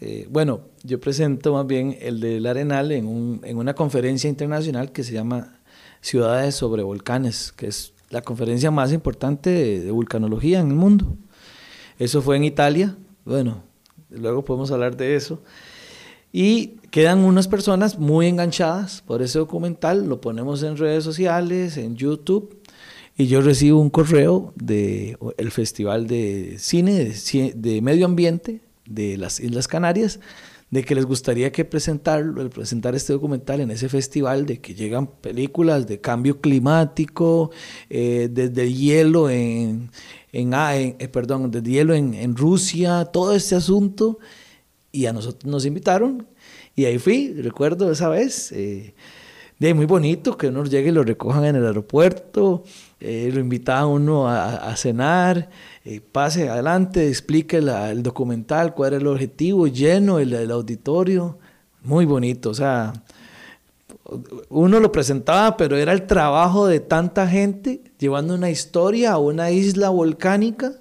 eh, 0.00 0.26
bueno, 0.30 0.62
yo 0.84 1.00
presento 1.00 1.52
más 1.54 1.66
bien 1.66 1.96
el 2.00 2.20
del 2.20 2.46
Arenal 2.46 2.92
en, 2.92 3.06
un- 3.06 3.40
en 3.44 3.56
una 3.56 3.74
conferencia 3.74 4.28
internacional 4.28 4.92
que 4.92 5.02
se 5.04 5.12
llama 5.12 5.60
Ciudades 6.00 6.54
sobre 6.54 6.82
Volcanes, 6.82 7.52
que 7.56 7.66
es 7.68 7.92
la 8.10 8.22
conferencia 8.22 8.70
más 8.70 8.92
importante 8.92 9.50
de, 9.50 9.80
de 9.80 9.90
vulcanología 9.90 10.60
en 10.60 10.68
el 10.68 10.74
mundo. 10.74 11.16
Eso 11.98 12.22
fue 12.22 12.36
en 12.36 12.44
Italia, 12.44 12.96
bueno, 13.24 13.64
luego 14.10 14.44
podemos 14.44 14.70
hablar 14.70 14.96
de 14.96 15.16
eso. 15.16 15.42
Y 16.32 16.78
quedan 16.90 17.20
unas 17.20 17.48
personas 17.48 17.98
muy 17.98 18.26
enganchadas 18.26 19.02
por 19.02 19.22
ese 19.22 19.38
documental, 19.38 20.06
lo 20.06 20.20
ponemos 20.20 20.62
en 20.62 20.76
redes 20.76 21.04
sociales, 21.04 21.76
en 21.76 21.96
YouTube, 21.96 22.58
y 23.16 23.26
yo 23.26 23.40
recibo 23.40 23.80
un 23.80 23.90
correo 23.90 24.52
del 24.54 25.50
Festival 25.50 26.06
de 26.06 26.56
Cine 26.58 26.92
de, 26.92 27.52
de 27.56 27.82
Medio 27.82 28.06
Ambiente 28.06 28.60
de 28.86 29.16
las 29.16 29.40
Islas 29.40 29.68
Canarias, 29.68 30.20
de 30.70 30.84
que 30.84 30.94
les 30.94 31.06
gustaría 31.06 31.50
que 31.50 31.64
presentarlo, 31.64 32.48
presentar 32.50 32.94
este 32.94 33.14
documental 33.14 33.60
en 33.60 33.70
ese 33.70 33.88
festival, 33.88 34.44
de 34.44 34.60
que 34.60 34.74
llegan 34.74 35.06
películas 35.06 35.86
de 35.86 36.00
cambio 36.00 36.40
climático, 36.40 37.50
eh, 37.88 38.28
desde 38.30 38.64
el 38.64 38.76
hielo 38.76 39.30
en, 39.30 39.90
en, 40.30 40.54
ah, 40.54 40.76
eh, 40.76 41.08
perdón, 41.10 41.50
desde 41.50 41.70
hielo 41.70 41.94
en 41.94 42.36
Rusia, 42.36 43.06
todo 43.06 43.34
este 43.34 43.56
asunto, 43.56 44.18
y 44.92 45.06
a 45.06 45.12
nosotros 45.12 45.50
nos 45.50 45.66
invitaron, 45.66 46.26
y 46.74 46.84
ahí 46.84 46.98
fui, 46.98 47.32
recuerdo 47.32 47.90
esa 47.90 48.08
vez, 48.08 48.52
eh, 48.52 48.94
muy 49.58 49.86
bonito 49.86 50.38
que 50.38 50.48
uno 50.48 50.64
llegue 50.64 50.90
y 50.90 50.92
lo 50.92 51.02
recojan 51.02 51.44
en 51.44 51.56
el 51.56 51.66
aeropuerto, 51.66 52.62
eh, 53.00 53.30
lo 53.32 53.40
invitaban 53.40 53.82
a 53.82 53.86
uno 53.86 54.28
a, 54.28 54.74
cenar, 54.76 55.50
eh, 55.84 56.00
pase 56.00 56.48
adelante, 56.48 57.08
explique 57.08 57.56
el 57.56 58.02
documental, 58.02 58.74
cuál 58.74 58.94
era 58.94 59.02
el 59.02 59.08
objetivo, 59.08 59.66
lleno 59.66 60.20
el, 60.20 60.50
auditorio, 60.50 61.38
muy 61.82 62.04
bonito, 62.04 62.50
o 62.50 62.54
sea, 62.54 62.92
uno 64.48 64.80
lo 64.80 64.92
presentaba, 64.92 65.56
pero 65.56 65.76
era 65.76 65.92
el 65.92 66.06
trabajo 66.06 66.66
de 66.66 66.80
tanta 66.80 67.26
gente 67.26 67.82
llevando 67.98 68.34
una 68.34 68.50
historia 68.50 69.12
a 69.12 69.18
una 69.18 69.50
isla 69.50 69.90
volcánica 69.90 70.72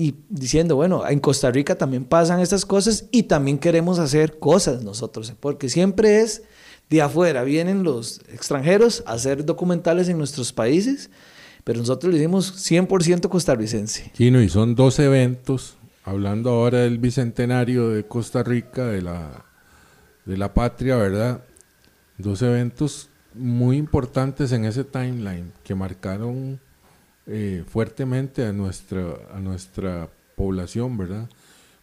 y 0.00 0.14
diciendo, 0.28 0.76
bueno, 0.76 1.04
en 1.08 1.18
Costa 1.18 1.50
Rica 1.50 1.74
también 1.74 2.04
pasan 2.04 2.38
estas 2.38 2.64
cosas 2.64 3.06
y 3.10 3.24
también 3.24 3.58
queremos 3.58 3.98
hacer 3.98 4.38
cosas 4.38 4.84
nosotros, 4.84 5.34
porque 5.40 5.68
siempre 5.68 6.20
es 6.20 6.44
de 6.88 7.02
afuera, 7.02 7.42
vienen 7.42 7.82
los 7.82 8.20
extranjeros 8.32 9.02
a 9.06 9.14
hacer 9.14 9.44
documentales 9.44 10.08
en 10.08 10.16
nuestros 10.16 10.52
países, 10.52 11.10
pero 11.64 11.80
nosotros 11.80 12.12
lo 12.12 12.16
hicimos 12.16 12.70
100% 12.70 13.28
costarricense. 13.28 14.12
Gino, 14.14 14.40
y 14.40 14.48
son 14.48 14.76
dos 14.76 15.00
eventos, 15.00 15.78
hablando 16.04 16.50
ahora 16.50 16.82
del 16.82 16.98
bicentenario 16.98 17.88
de 17.88 18.06
Costa 18.06 18.44
Rica, 18.44 18.86
de 18.86 19.02
la, 19.02 19.46
de 20.26 20.36
la 20.36 20.54
patria, 20.54 20.94
¿verdad? 20.94 21.42
Dos 22.18 22.40
eventos 22.42 23.10
muy 23.34 23.78
importantes 23.78 24.52
en 24.52 24.64
ese 24.64 24.84
timeline 24.84 25.52
que 25.64 25.74
marcaron 25.74 26.60
eh, 27.28 27.64
fuertemente 27.66 28.44
a 28.44 28.52
nuestra, 28.52 29.14
a 29.32 29.38
nuestra 29.38 30.08
población, 30.36 30.96
¿verdad? 30.96 31.28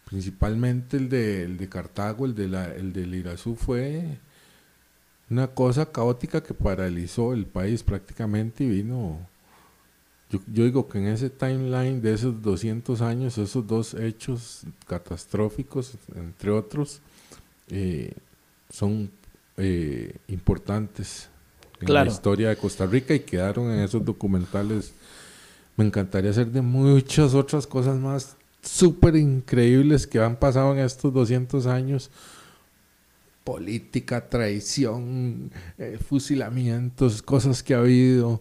Principalmente 0.04 0.96
el 0.96 1.08
de, 1.08 1.44
el 1.44 1.56
de 1.56 1.68
Cartago, 1.68 2.26
el 2.26 2.34
de 2.34 2.48
la, 2.48 2.66
el 2.74 2.92
del 2.92 3.14
Irazú 3.14 3.56
fue 3.56 4.18
una 5.30 5.48
cosa 5.48 5.90
caótica 5.90 6.42
que 6.42 6.54
paralizó 6.54 7.32
el 7.32 7.46
país 7.46 7.82
prácticamente 7.82 8.64
y 8.64 8.68
vino 8.68 9.18
yo, 10.30 10.40
yo, 10.52 10.64
digo 10.64 10.88
que 10.88 10.98
en 10.98 11.06
ese 11.06 11.30
timeline 11.30 12.02
de 12.02 12.12
esos 12.12 12.42
200 12.42 13.00
años, 13.00 13.38
esos 13.38 13.64
dos 13.64 13.94
hechos 13.94 14.62
catastróficos, 14.88 15.92
entre 16.16 16.50
otros, 16.50 17.00
eh, 17.68 18.12
son 18.68 19.10
eh, 19.56 20.16
importantes 20.26 21.28
en 21.80 21.92
la 21.92 22.06
historia 22.06 22.48
de 22.48 22.56
Costa 22.56 22.86
Rica 22.86 23.14
y 23.14 23.20
quedaron 23.20 23.70
en 23.70 23.80
esos 23.80 24.04
documentales. 24.04 24.92
Me 25.76 25.84
encantaría 25.84 26.30
hacer 26.30 26.50
de 26.50 26.62
muchas 26.62 27.34
otras 27.34 27.66
cosas 27.66 27.98
más 27.98 28.36
súper 28.62 29.16
increíbles 29.16 30.06
que 30.06 30.18
han 30.18 30.36
pasado 30.36 30.72
en 30.72 30.80
estos 30.80 31.12
200 31.12 31.66
años. 31.66 32.10
Política, 33.44 34.28
traición, 34.28 35.52
eh, 35.78 35.98
fusilamientos, 36.04 37.22
cosas 37.22 37.62
que 37.62 37.74
ha 37.74 37.78
habido, 37.78 38.40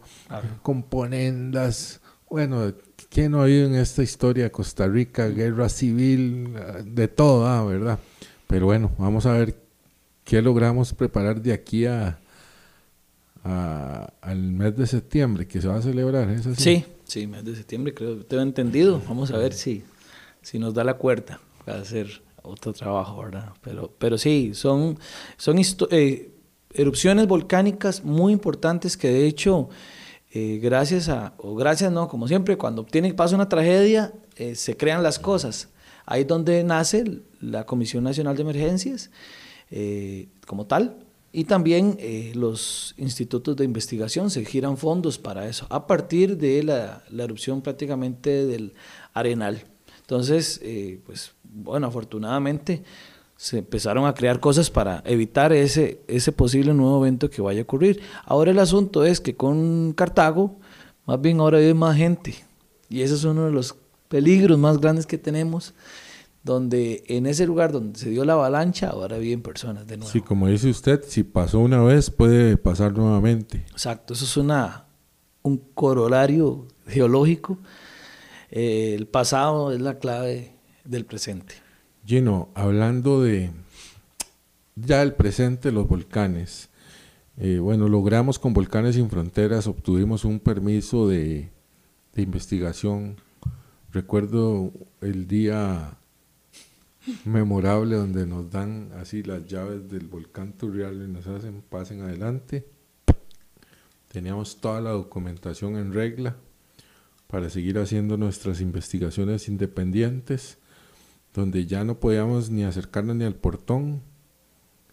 componendas. 0.63 2.01
Bueno, 2.29 2.73
¿quién 3.09 3.33
no 3.33 3.41
ha 3.41 3.43
habido 3.43 3.67
en 3.67 3.75
esta 3.75 4.01
historia 4.01 4.51
Costa 4.51 4.88
Rica? 4.88 5.27
Guerra 5.27 5.69
civil, 5.69 6.55
de 6.86 7.07
todo, 7.07 7.45
ah, 7.45 7.63
¿verdad? 7.65 7.99
Pero 8.47 8.65
bueno, 8.65 8.91
vamos 8.97 9.25
a 9.25 9.33
ver 9.33 9.55
qué 10.23 10.41
logramos 10.41 10.93
preparar 10.93 11.39
de 11.41 11.53
aquí 11.53 11.86
a, 11.86 12.17
al 13.46 14.41
mes 14.41 14.76
de 14.76 14.88
septiembre 14.88 15.48
que 15.48 15.62
se 15.62 15.68
va 15.68 15.76
a 15.76 15.82
celebrar, 15.82 16.30
¿es 16.32 16.48
así? 16.48 16.62
Sí, 16.62 16.86
sí, 17.04 17.28
mes 17.28 17.46
de 17.46 17.56
septiembre 17.56 17.93
creo, 17.93 18.26
tengo 18.26 18.41
entendido. 18.41 19.02
Vamos 19.08 19.32
a 19.32 19.38
ver 19.38 19.54
si, 19.54 19.84
si 20.41 20.58
nos 20.58 20.74
da 20.74 20.84
la 20.84 20.96
cuerda 20.96 21.39
para 21.64 21.80
hacer 21.80 22.24
otro 22.41 22.74
trabajo, 22.74 23.22
¿verdad? 23.24 23.54
Pero, 23.62 23.93
pero 24.00 24.18
sí, 24.18 24.52
son, 24.56 24.98
son 25.38 25.60
eh, 25.91 26.32
erupciones 26.74 27.28
volcánicas 27.28 28.04
muy 28.04 28.34
importantes 28.34 28.98
que 28.98 29.10
de 29.10 29.28
hecho, 29.28 29.70
eh, 30.32 30.60
gracias 30.62 31.10
a, 31.10 31.34
o 31.38 31.56
gracias 31.56 31.91
no, 31.91 32.08
como 32.08 32.28
siempre, 32.28 32.58
cuando 32.58 32.84
tiene, 32.84 33.14
pasa 33.14 33.36
una 33.36 33.48
tragedia, 33.48 34.12
eh, 34.38 34.56
se 34.56 34.76
crean 34.76 35.04
las 35.04 35.20
cosas. 35.20 35.70
Ahí 36.08 36.22
es 36.22 36.28
donde 36.28 36.64
nace 36.64 37.22
la 37.41 37.66
Comisión 37.66 38.04
Nacional 38.04 38.36
de 38.36 38.41
Emergencias 38.41 39.12
como 40.46 40.68
tal, 40.68 41.05
y 41.36 41.43
también 41.43 41.97
eh, 41.99 42.31
los 42.33 42.95
institutos 42.95 43.57
de 43.57 43.65
investigación 43.65 44.29
se 44.29 44.45
giran 44.45 44.77
fondos 44.77 45.17
para 45.17 45.49
eso, 45.49 45.67
a 45.69 45.86
partir 45.86 46.38
de 46.38 46.63
la, 46.63 47.03
erupción 47.11 47.61
prácticamente 47.61 48.45
del 48.45 48.71
arenal. 49.13 49.61
Entonces, 49.99 50.61
eh, 50.63 51.01
pues 51.05 51.33
bueno, 51.43 51.88
afortunadamente 51.88 52.83
se 53.36 53.57
empezaron 53.57 54.05
a 54.05 54.13
crear 54.13 54.39
cosas 54.39 54.69
para 54.69 55.03
evitar 55.05 55.51
ese, 55.51 55.99
ese 56.07 56.31
posible 56.31 56.73
nuevo 56.73 57.05
evento 57.05 57.29
que 57.29 57.41
vaya 57.41 57.59
a 57.59 57.63
ocurrir. 57.63 57.99
Ahora 58.23 58.51
el 58.51 58.59
asunto 58.59 59.03
es 59.03 59.19
que 59.19 59.36
con 59.36 59.91
Cartago, 59.91 60.55
más 61.05 61.19
bien 61.19 61.41
ahora 61.41 61.59
vive 61.59 61.73
más 61.73 61.97
gente. 61.97 62.33
Y 62.88 63.01
ese 63.01 63.15
es 63.15 63.25
uno 63.25 63.47
de 63.47 63.51
los 63.51 63.75
peligros 64.07 64.57
más 64.57 64.79
grandes 64.79 65.05
que 65.05 65.17
tenemos 65.17 65.73
donde 66.46 67.04
en 67.08 67.26
ese 67.26 67.48
lugar 67.48 67.72
donde 67.72 67.98
se 68.00 68.12
dio 68.12 68.24
la 68.24 68.34
avalancha, 68.34 68.89
ahora 68.89 69.18
viven 69.18 69.41
personas 69.41 69.88
de 69.88 69.98
nuevo. 69.98 70.12
Sí, 70.12 70.22
como 70.22 70.48
dice 70.48 70.70
usted, 70.70 71.04
si 71.08 71.24
pasó 71.24 71.58
una 71.60 71.82
vez, 71.82 72.12
puede 72.12 72.56
pasar 72.56 72.93
nuevamente. 72.93 73.66
Exacto, 73.72 74.14
eso 74.14 74.26
es 74.26 74.38
una, 74.38 74.86
un 75.41 75.58
corolario 75.74 76.68
geológico. 76.86 77.58
Eh, 78.52 78.93
el 78.93 79.08
pasado 79.08 79.72
es 79.72 79.82
la 79.82 79.98
clave 79.98 80.54
del 80.84 81.06
presente. 81.06 81.56
Gino, 82.06 82.50
hablando 82.54 83.24
de 83.24 83.50
ya 84.76 85.02
el 85.02 85.16
presente, 85.16 85.72
los 85.72 85.88
volcanes. 85.88 86.70
Eh, 87.38 87.58
bueno, 87.58 87.89
logramos 87.89 88.38
con 88.38 88.54
Volcanes 88.54 88.93
Sin 88.96 89.10
Fronteras, 89.10 89.66
obtuvimos 89.66 90.24
un 90.24 90.39
permiso 90.39 91.08
de, 91.08 91.50
de 92.14 92.22
investigación. 92.22 93.16
Recuerdo 93.91 94.72
el 95.02 95.28
día 95.28 95.98
memorable 97.26 97.95
donde 97.95 98.26
nos 98.26 98.49
dan 98.51 98.91
así 98.99 99.24
las 99.24 99.45
llaves 99.47 99.89
del 99.89 100.08
volcán 100.08 100.53
Turrial 100.53 100.95
y 100.95 101.12
nos 101.12 101.28
hacen 101.28 101.62
pasen 101.62 102.01
adelante. 102.01 102.66
Teníamos 104.12 104.58
toda 104.58 104.82
la 104.82 104.91
documentación 104.91 105.76
en 105.76 105.93
regla 105.93 106.36
para 107.28 107.49
seguir 107.49 107.78
haciendo 107.80 108.18
nuestras 108.18 108.62
investigaciones 108.62 109.49
independientes, 109.49 110.58
donde 111.34 111.66
ya 111.66 111.84
no 111.84 111.99
podíamos 111.99 112.49
ni 112.49 112.64
acercarnos 112.64 113.16
ni 113.16 113.26
al 113.26 113.36
portón. 113.36 114.01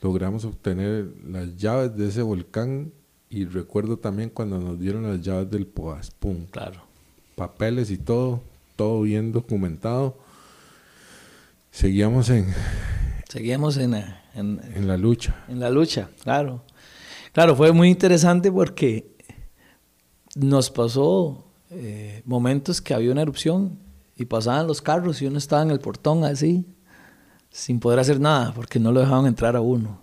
Logramos 0.01 0.45
obtener 0.45 1.13
las 1.25 1.57
llaves 1.57 1.97
de 1.97 2.09
ese 2.09 2.23
volcán 2.23 2.93
y 3.31 3.45
recuerdo 3.45 3.99
también 3.99 4.31
cuando 4.31 4.59
nos 4.59 4.79
dieron 4.81 5.05
las 5.05 5.21
llaves 5.23 5.51
del 5.51 5.67
Poas, 5.67 6.11
pum. 6.11 6.47
Claro. 6.51 6.83
Papeles 7.37 7.91
y 7.91 7.99
todo, 7.99 8.43
todo 8.77 9.03
bien 9.03 9.33
documentado 9.33 10.22
Seguíamos 11.73 12.29
en... 12.29 12.53
Seguíamos 13.29 13.79
en, 13.79 13.95
en, 14.35 14.87
la 14.87 14.99
lucha. 14.99 15.35
En 15.49 15.59
la 15.59 15.71
lucha, 15.71 16.11
claro. 16.23 16.63
Claro, 17.33 17.57
fue 17.57 17.73
muy 17.73 17.89
interesante 17.89 18.53
porque 18.53 19.17
nos 20.35 20.71
pasó 20.71 21.47
eh, 21.71 22.23
momentos 22.27 22.83
que 22.83 22.93
había 22.93 23.11
una 23.11 23.23
erupción 23.23 23.79
y 24.17 24.27
pasaban 24.27 24.67
los 24.67 24.83
carros 24.83 25.23
y 25.23 25.27
uno 25.27 25.39
estaba 25.39 25.63
en 25.63 25.71
el 25.71 25.81
portón 25.81 26.25
así, 26.25 26.67
sin 27.49 27.81
poder 27.81 28.01
hacer 28.01 28.21
nada, 28.21 28.53
porque 28.55 28.79
no 28.79 28.93
lo 28.93 29.01
dejaban 29.01 29.25
entrar 29.25 29.57
a 29.57 29.63
uno. 29.63 30.03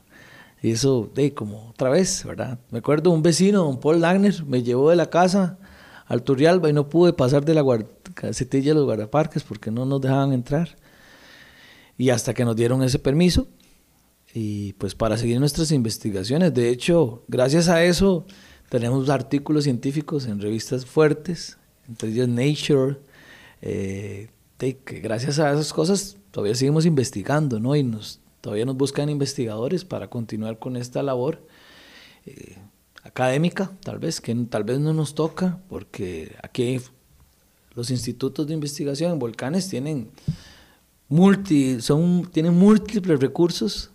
Y 0.64 0.72
eso, 0.72 1.12
de 1.14 1.36
como 1.36 1.70
otra 1.70 1.92
vez, 1.92 2.26
¿verdad? 2.26 2.58
Me 2.72 2.80
acuerdo 2.80 3.12
un 3.12 3.22
vecino, 3.22 3.64
don 3.64 3.80
Paul 3.80 4.02
Lagner, 4.02 4.44
me 4.44 4.64
llevó 4.64 4.90
de 4.90 4.96
la 4.96 5.12
casa 5.12 5.60
al 6.08 6.24
Turrialba 6.24 6.68
y 6.68 6.74
no 6.74 6.90
pude 6.90 7.14
pasar 7.14 7.46
de 7.46 7.54
la 7.54 7.64
casetilla 8.16 8.72
de 8.72 8.76
los 8.76 8.86
guardaparques 8.86 9.44
porque 9.44 9.70
no 9.70 9.86
nos 9.86 10.02
dejaban 10.02 10.34
entrar. 10.34 10.76
Y 12.00 12.10
hasta 12.10 12.34
que 12.34 12.46
nos 12.46 12.56
dieron 12.56 12.82
ese 12.82 12.98
permiso, 12.98 13.48
y 14.34 14.74
pues 14.74 14.96
para 14.96 15.18
seguir 15.18 15.40
nuestras 15.40 15.72
investigaciones. 15.72 16.54
De 16.54 16.70
hecho, 16.70 17.24
gracias 17.28 17.70
a 17.70 17.84
eso 17.84 18.26
tenemos 18.70 19.10
artículos 19.10 19.66
científicos 19.66 20.26
en 20.26 20.40
revistas 20.40 20.86
fuertes, 20.86 21.58
entre 21.88 22.10
ellas 22.10 22.28
Nature, 22.28 22.98
eh, 23.62 24.30
gracias 25.02 25.40
a 25.40 25.52
esas 25.52 25.74
cosas 25.74 26.18
todavía 26.32 26.56
seguimos 26.56 26.86
investigando, 26.86 27.60
¿no? 27.60 27.76
Y 27.76 27.84
nos, 27.84 28.20
todavía 28.42 28.66
nos 28.66 28.78
buscan 28.78 29.10
investigadores 29.10 29.86
para 29.86 30.10
continuar 30.10 30.60
con 30.60 30.78
esta 30.78 31.04
labor 31.04 31.46
eh, 32.26 32.58
académica, 33.04 33.72
tal 33.84 34.00
vez, 34.00 34.22
que 34.22 34.36
tal 34.50 34.64
vez 34.64 34.80
no 34.80 34.94
nos 34.94 35.16
toca, 35.16 35.60
porque 35.70 36.36
aquí 36.44 36.80
los 37.76 37.90
institutos 37.90 38.48
de 38.48 38.54
investigación 38.54 39.12
en 39.12 39.20
volcanes 39.20 39.70
tienen 39.70 40.12
multi, 41.10 41.82
son, 41.82 42.30
tienen 42.32 42.54
múltiples 42.54 43.20
recursos, 43.20 43.92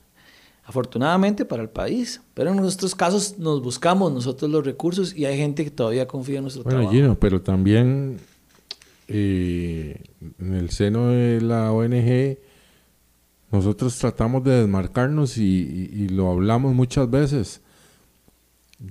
afortunadamente 0.64 1.44
para 1.44 1.62
el 1.62 1.70
país, 1.70 2.20
pero 2.34 2.50
en 2.50 2.56
nuestros 2.56 2.94
casos 2.94 3.38
nos 3.38 3.62
buscamos 3.62 4.12
nosotros 4.12 4.50
los 4.50 4.64
recursos 4.64 5.14
y 5.16 5.24
hay 5.24 5.36
gente 5.36 5.64
que 5.64 5.70
todavía 5.70 6.06
confía 6.06 6.38
en 6.38 6.42
nuestro 6.42 6.64
bueno, 6.64 6.90
trabajo. 6.90 7.16
pero 7.20 7.40
también 7.40 8.18
eh, 9.08 10.02
en 10.38 10.54
el 10.54 10.70
seno 10.70 11.08
de 11.08 11.40
la 11.40 11.70
ONG 11.72 12.38
nosotros 13.52 13.96
tratamos 13.98 14.42
de 14.42 14.60
desmarcarnos 14.60 15.38
y, 15.38 16.08
lo 16.08 16.30
hablamos 16.30 16.74
muchas 16.74 17.08
veces. 17.08 17.60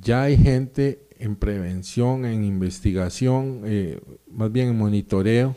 Ya 0.02 0.24
hay 0.24 0.38
gente 0.38 1.06
en 1.20 1.36
prevención, 1.36 2.26
en 2.26 2.46
investigación, 2.46 3.64
eh, 3.66 4.00
más 4.32 4.52
bien 4.54 4.70
en 4.70 4.78
monitoreo, 4.78 5.56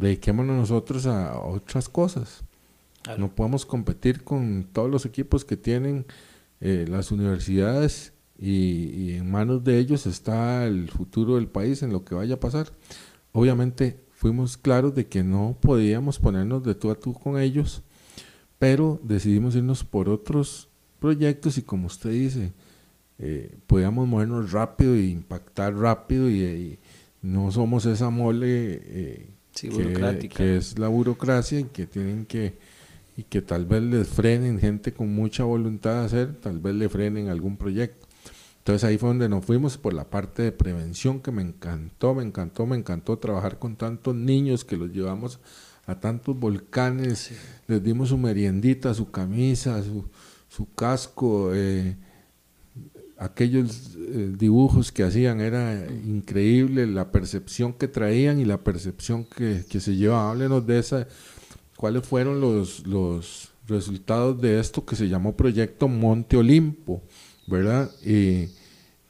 dediquémonos 0.00 0.56
nosotros 0.56 1.06
a 1.06 1.38
otras 1.38 1.88
cosas. 1.88 2.42
No 3.18 3.34
podemos 3.34 3.64
competir 3.64 4.24
con 4.24 4.66
todos 4.72 4.90
los 4.90 5.06
equipos 5.06 5.44
que 5.44 5.56
tienen 5.56 6.06
eh, 6.60 6.86
las 6.88 7.12
universidades 7.12 8.12
y, 8.38 9.12
en 9.12 9.30
manos 9.30 9.62
de 9.64 9.78
ellos 9.78 10.06
está 10.06 10.66
el 10.66 10.90
futuro 10.90 11.36
del 11.36 11.48
país 11.48 11.82
en 11.82 11.92
lo 11.92 12.04
que 12.04 12.14
vaya 12.14 12.34
a 12.34 12.40
pasar. 12.40 12.72
Obviamente 13.32 14.00
fuimos 14.12 14.56
claros 14.56 14.94
de 14.94 15.06
que 15.06 15.22
no 15.22 15.56
podíamos 15.60 16.18
ponernos 16.18 16.62
de 16.62 16.74
tú 16.74 16.90
a 16.90 16.94
tú 16.94 17.12
con 17.14 17.38
ellos, 17.38 17.82
pero 18.58 19.00
decidimos 19.02 19.54
irnos 19.54 19.84
por 19.84 20.08
otros 20.08 20.68
proyectos 20.98 21.58
y 21.58 21.62
como 21.62 21.86
usted 21.86 22.10
dice, 22.10 22.52
eh, 23.18 23.58
podíamos 23.66 24.08
movernos 24.08 24.52
rápido 24.52 24.94
e 24.94 25.06
impactar 25.06 25.74
rápido 25.74 26.30
y, 26.30 26.78
no 27.22 27.50
somos 27.50 27.84
esa 27.84 28.08
mole 28.08 28.80
eh, 28.82 29.28
que, 29.68 30.56
es 30.56 30.78
la 30.78 30.88
burocracia 30.88 31.60
y 31.60 31.64
que 31.64 31.86
tienen 31.86 32.26
que 32.26 32.58
y 33.16 33.24
que 33.24 33.42
tal 33.42 33.66
vez 33.66 33.82
les 33.82 34.08
frenen 34.08 34.58
gente 34.58 34.92
con 34.92 35.14
mucha 35.14 35.44
voluntad 35.44 36.00
de 36.00 36.06
hacer, 36.06 36.34
tal 36.36 36.58
vez 36.58 36.74
le 36.74 36.88
frenen 36.88 37.28
algún 37.28 37.56
proyecto. 37.56 38.06
Entonces 38.58 38.84
ahí 38.84 38.98
fue 38.98 39.10
donde 39.10 39.28
nos 39.28 39.44
fuimos 39.44 39.76
por 39.76 39.92
la 39.92 40.04
parte 40.04 40.42
de 40.42 40.52
prevención 40.52 41.20
que 41.20 41.30
me 41.30 41.42
encantó, 41.42 42.14
me 42.14 42.22
encantó, 42.22 42.66
me 42.66 42.76
encantó 42.76 43.18
trabajar 43.18 43.58
con 43.58 43.76
tantos 43.76 44.14
niños 44.14 44.64
que 44.64 44.76
los 44.76 44.90
llevamos 44.90 45.38
a 45.86 45.98
tantos 45.98 46.38
volcanes, 46.38 47.32
les 47.66 47.82
dimos 47.82 48.10
su 48.10 48.18
meriendita, 48.18 48.94
su 48.94 49.10
camisa, 49.10 49.82
su, 49.82 50.06
su 50.48 50.72
casco, 50.74 51.52
eh, 51.54 51.96
aquellos 53.20 53.96
eh, 53.96 54.32
dibujos 54.36 54.90
que 54.90 55.02
hacían 55.02 55.42
era 55.42 55.86
increíble 56.06 56.86
la 56.86 57.12
percepción 57.12 57.74
que 57.74 57.86
traían 57.86 58.40
y 58.40 58.46
la 58.46 58.56
percepción 58.56 59.24
que, 59.24 59.62
que 59.68 59.78
se 59.78 59.94
llevaba. 59.94 60.30
Háblenos 60.30 60.66
de 60.66 60.78
esa, 60.78 61.06
cuáles 61.76 62.06
fueron 62.06 62.40
los, 62.40 62.86
los 62.86 63.50
resultados 63.68 64.40
de 64.40 64.58
esto 64.58 64.86
que 64.86 64.96
se 64.96 65.08
llamó 65.08 65.36
Proyecto 65.36 65.86
Monte 65.86 66.38
Olimpo, 66.38 67.02
¿verdad? 67.46 67.90
Y 68.02 68.48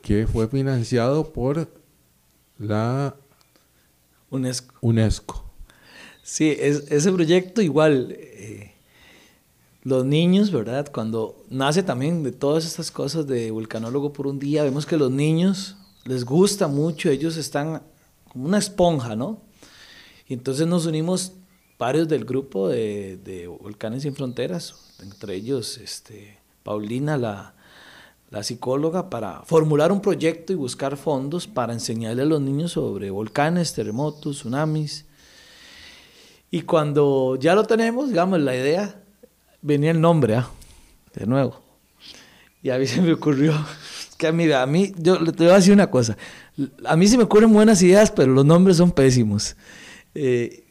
que 0.03 0.27
fue 0.27 0.49
financiado 0.49 1.33
por 1.33 1.73
la 2.59 3.15
UNESCO. 4.29 4.75
UNESCO. 4.81 5.45
Sí, 6.25 6.57
es, 6.59 6.91
ese 6.91 7.13
proyecto 7.13 7.63
igual, 7.63 8.17
eh, 8.19 8.70
los 9.83 10.05
niños, 10.05 10.51
¿verdad? 10.51 10.91
Cuando 10.93 11.43
nace 11.49 11.83
también 11.83 12.23
de 12.23 12.33
todas 12.33 12.67
estas 12.67 12.91
cosas 12.91 13.27
de 13.27 13.51
vulcanólogo 13.51 14.13
por 14.13 14.27
un 14.27 14.39
día, 14.39 14.63
vemos 14.63 14.87
que 14.87 14.97
los 14.97 15.11
niños 15.11 15.77
les 16.05 16.25
gusta 16.25 16.69
mucho, 16.69 17.11
ellos 17.11 17.37
están 17.37 17.83
como 18.29 18.47
una 18.47 18.59
esponja, 18.59 19.17
¿no? 19.17 19.41
Y 20.29 20.35
entonces 20.35 20.67
nos 20.67 20.87
unimos 20.87 21.33
varios 21.79 22.09
del 22.09 22.25
grupo 22.25 22.69
de, 22.69 23.19
de 23.25 23.47
Volcanes 23.47 24.03
Sin 24.03 24.15
Fronteras, 24.15 24.97
entre 25.01 25.35
ellos 25.35 25.79
este, 25.79 26.39
Paulina, 26.63 27.17
la, 27.17 27.55
la 28.31 28.43
psicóloga, 28.43 29.11
para 29.11 29.43
formular 29.43 29.91
un 29.91 30.01
proyecto 30.01 30.53
y 30.53 30.57
buscar 30.57 30.97
fondos 30.97 31.47
para 31.47 31.73
enseñarle 31.73 32.23
a 32.23 32.27
los 32.27 32.41
niños 32.41 32.73
sobre 32.73 33.11
volcanes, 33.11 33.73
terremotos, 33.73 34.37
tsunamis. 34.37 35.07
Y 36.51 36.63
cuando 36.63 37.37
ya 37.37 37.55
lo 37.55 37.65
tenemos, 37.65 38.09
digamos, 38.09 38.41
la 38.41 38.55
idea, 38.55 39.00
venía 39.63 39.91
el 39.91 40.01
nombre, 40.01 40.37
¿ah? 40.37 40.49
De 41.15 41.27
nuevo. 41.27 41.61
Y 42.63 42.71
a 42.71 42.79
mí 42.79 42.87
se 42.87 43.01
me 43.01 43.13
ocurrió, 43.13 43.55
que 44.19 44.27
a 44.27 44.33
mí, 44.33 44.51
a 44.51 44.67
mí, 44.67 44.93
yo 44.99 45.19
le 45.19 45.33
voy 45.33 45.49
a 45.49 45.55
decir 45.55 45.73
una 45.73 45.91
cosa, 45.91 46.17
a 46.85 46.97
mí 46.97 47.07
se 47.07 47.17
me 47.17 47.25
ocurren 47.25 47.53
buenas 47.53 47.83
ideas, 47.83 48.11
pero 48.11 48.33
los 48.33 48.45
nombres 48.45 48.77
son 48.77 48.91
pésimos. 48.91 49.57
Eh, 50.15 50.65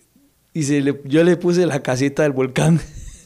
y 0.53 0.63
se 0.63 0.81
le, 0.81 1.01
yo 1.05 1.23
le 1.23 1.37
puse 1.37 1.65
la 1.65 1.81
casita 1.81 2.23
del 2.23 2.33
volcán. 2.33 2.79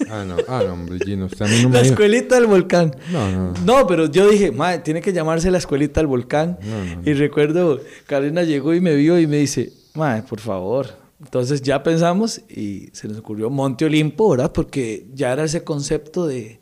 Ah, 0.10 0.26
no, 0.28 0.36
ah, 0.48 0.64
no 0.66 0.74
hombre, 0.74 1.00
Gino, 1.04 1.26
usted 1.26 1.46
a 1.46 1.48
mí 1.48 1.62
no 1.64 1.70
me 1.70 1.76
La 1.76 1.82
escuelita 1.82 2.36
del 2.36 2.46
volcán. 2.46 2.96
No, 3.12 3.32
no. 3.32 3.54
No, 3.66 3.88
pero 3.88 4.12
yo 4.12 4.30
dije, 4.30 4.52
madre, 4.52 4.80
tiene 4.80 5.02
que 5.02 5.14
llamarse 5.14 5.50
la 5.50 5.58
escuelita 5.58 6.00
del 6.00 6.08
volcán. 6.08 6.60
No, 6.62 6.96
no, 6.96 7.02
Y 7.10 7.14
recuerdo, 7.14 7.80
Carolina 8.06 8.44
llegó 8.44 8.74
y 8.74 8.82
me 8.82 8.96
vio 8.96 9.20
y 9.20 9.28
me 9.28 9.38
dice, 9.38 9.72
madre, 9.94 10.24
por 10.24 10.40
favor. 10.40 11.03
Entonces 11.24 11.62
ya 11.62 11.82
pensamos 11.84 12.42
y 12.50 12.90
se 12.94 13.08
nos 13.08 13.18
ocurrió 13.18 13.50
Monte 13.50 13.86
Olimpo, 13.86 14.30
¿verdad? 14.30 14.52
Porque 14.52 15.08
ya 15.14 15.32
era 15.32 15.44
ese 15.46 15.64
concepto 15.64 16.28
de, 16.28 16.60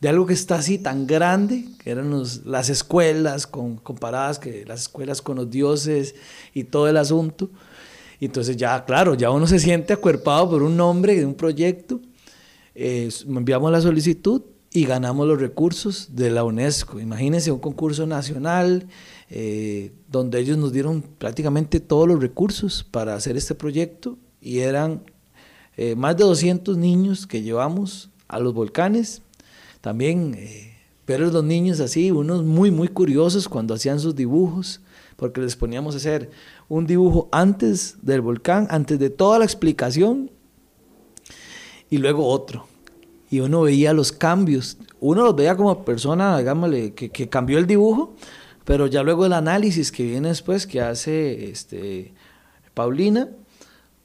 de 0.00 0.08
algo 0.08 0.24
que 0.26 0.34
está 0.34 0.56
así 0.56 0.78
tan 0.78 1.06
grande, 1.06 1.64
que 1.82 1.90
eran 1.90 2.10
los- 2.10 2.44
las 2.46 2.68
escuelas 2.70 3.46
con, 3.46 3.76
comparadas, 3.76 4.38
que 4.38 4.64
las 4.66 4.82
escuelas 4.82 5.20
con 5.20 5.36
los 5.36 5.50
dioses 5.50 6.14
y 6.54 6.64
todo 6.64 6.88
el 6.88 6.96
asunto. 6.96 7.50
Y 8.20 8.26
entonces 8.26 8.56
ya, 8.56 8.84
claro, 8.84 9.14
ya 9.14 9.30
uno 9.30 9.46
se 9.46 9.58
siente 9.58 9.92
acuerpado 9.92 10.48
por 10.48 10.62
un 10.62 10.76
nombre 10.76 11.16
de 11.16 11.26
un 11.26 11.34
proyecto. 11.34 12.00
Eh, 12.76 13.08
enviamos 13.26 13.70
la 13.72 13.80
solicitud 13.80 14.42
y 14.72 14.84
ganamos 14.86 15.26
los 15.26 15.40
recursos 15.40 16.10
de 16.16 16.30
la 16.30 16.44
UNESCO. 16.44 17.00
Imagínense 17.00 17.50
un 17.50 17.58
concurso 17.60 18.06
nacional 18.06 18.86
eh, 19.30 19.92
donde 20.08 20.38
ellos 20.40 20.58
nos 20.58 20.72
dieron 20.72 21.02
prácticamente 21.02 21.80
todos 21.80 22.06
los 22.06 22.20
recursos 22.20 22.84
para 22.84 23.14
hacer 23.14 23.36
este 23.36 23.54
proyecto 23.54 24.18
y 24.40 24.60
eran 24.60 25.02
eh, 25.76 25.96
más 25.96 26.16
de 26.16 26.24
200 26.24 26.76
niños 26.76 27.26
que 27.26 27.42
llevamos 27.42 28.10
a 28.28 28.38
los 28.38 28.54
volcanes. 28.54 29.22
También 29.80 30.34
eh, 30.36 30.76
ver 31.06 31.22
a 31.22 31.26
los 31.26 31.44
niños 31.44 31.80
así, 31.80 32.10
unos 32.10 32.44
muy, 32.44 32.70
muy 32.70 32.88
curiosos 32.88 33.48
cuando 33.48 33.74
hacían 33.74 33.98
sus 34.00 34.14
dibujos, 34.14 34.80
porque 35.16 35.40
les 35.40 35.56
poníamos 35.56 35.94
a 35.94 35.98
hacer 35.98 36.30
un 36.68 36.86
dibujo 36.86 37.28
antes 37.32 37.96
del 38.02 38.20
volcán, 38.20 38.66
antes 38.70 38.98
de 38.98 39.10
toda 39.10 39.38
la 39.38 39.44
explicación, 39.44 40.30
y 41.90 41.98
luego 41.98 42.26
otro. 42.26 42.66
Y 43.30 43.40
uno 43.40 43.62
veía 43.62 43.92
los 43.92 44.12
cambios. 44.12 44.78
Uno 45.00 45.24
los 45.24 45.36
veía 45.36 45.56
como 45.56 45.84
persona, 45.84 46.38
digámosle, 46.38 46.94
que, 46.94 47.10
que 47.10 47.28
cambió 47.28 47.58
el 47.58 47.66
dibujo, 47.66 48.14
pero 48.64 48.86
ya 48.86 49.02
luego 49.02 49.26
el 49.26 49.32
análisis 49.32 49.92
que 49.92 50.04
viene 50.04 50.28
después, 50.28 50.66
que 50.66 50.80
hace 50.80 51.50
este, 51.50 52.12
Paulina, 52.74 53.28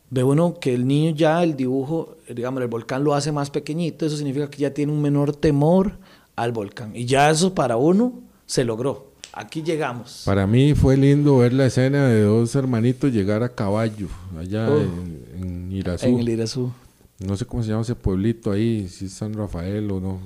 ve 0.10 0.24
uno 0.24 0.60
que 0.60 0.74
el 0.74 0.88
niño 0.88 1.12
ya 1.16 1.44
el 1.44 1.56
dibujo, 1.56 2.18
digamos, 2.28 2.62
el 2.62 2.68
volcán 2.68 3.04
lo 3.04 3.14
hace 3.14 3.32
más 3.32 3.50
pequeñito, 3.50 4.06
eso 4.06 4.18
significa 4.18 4.50
que 4.50 4.58
ya 4.58 4.74
tiene 4.74 4.92
un 4.92 5.02
menor 5.02 5.36
temor 5.36 5.98
al 6.36 6.52
volcán. 6.52 6.96
Y 6.96 7.06
ya 7.06 7.30
eso 7.30 7.54
para 7.54 7.78
uno 7.78 8.14
se 8.46 8.64
logró. 8.64 9.10
Aquí 9.32 9.62
llegamos. 9.62 10.24
Para 10.26 10.48
mí 10.48 10.74
fue 10.74 10.98
lindo 10.98 11.38
ver 11.38 11.54
la 11.54 11.68
escena 11.68 12.08
de 12.08 12.22
dos 12.24 12.56
hermanitos 12.56 13.12
llegar 13.14 13.44
a 13.44 13.50
caballo, 13.50 14.08
allá 14.38 14.68
Oh. 14.70 14.80
en, 14.80 15.24
en 15.44 15.72
Irazú. 15.72 16.08
En 16.08 16.20
el 16.20 16.30
Irazú. 16.30 16.72
No 17.20 17.38
sé 17.38 17.46
cómo 17.46 17.62
se 17.62 17.70
llama 17.70 17.84
ese 17.84 17.96
pueblito 17.96 18.52
ahí, 18.52 18.88
si 18.90 19.06
es 19.06 19.14
San 19.14 19.34
Rafael 19.34 19.92
o 19.92 20.00
no. 20.00 20.20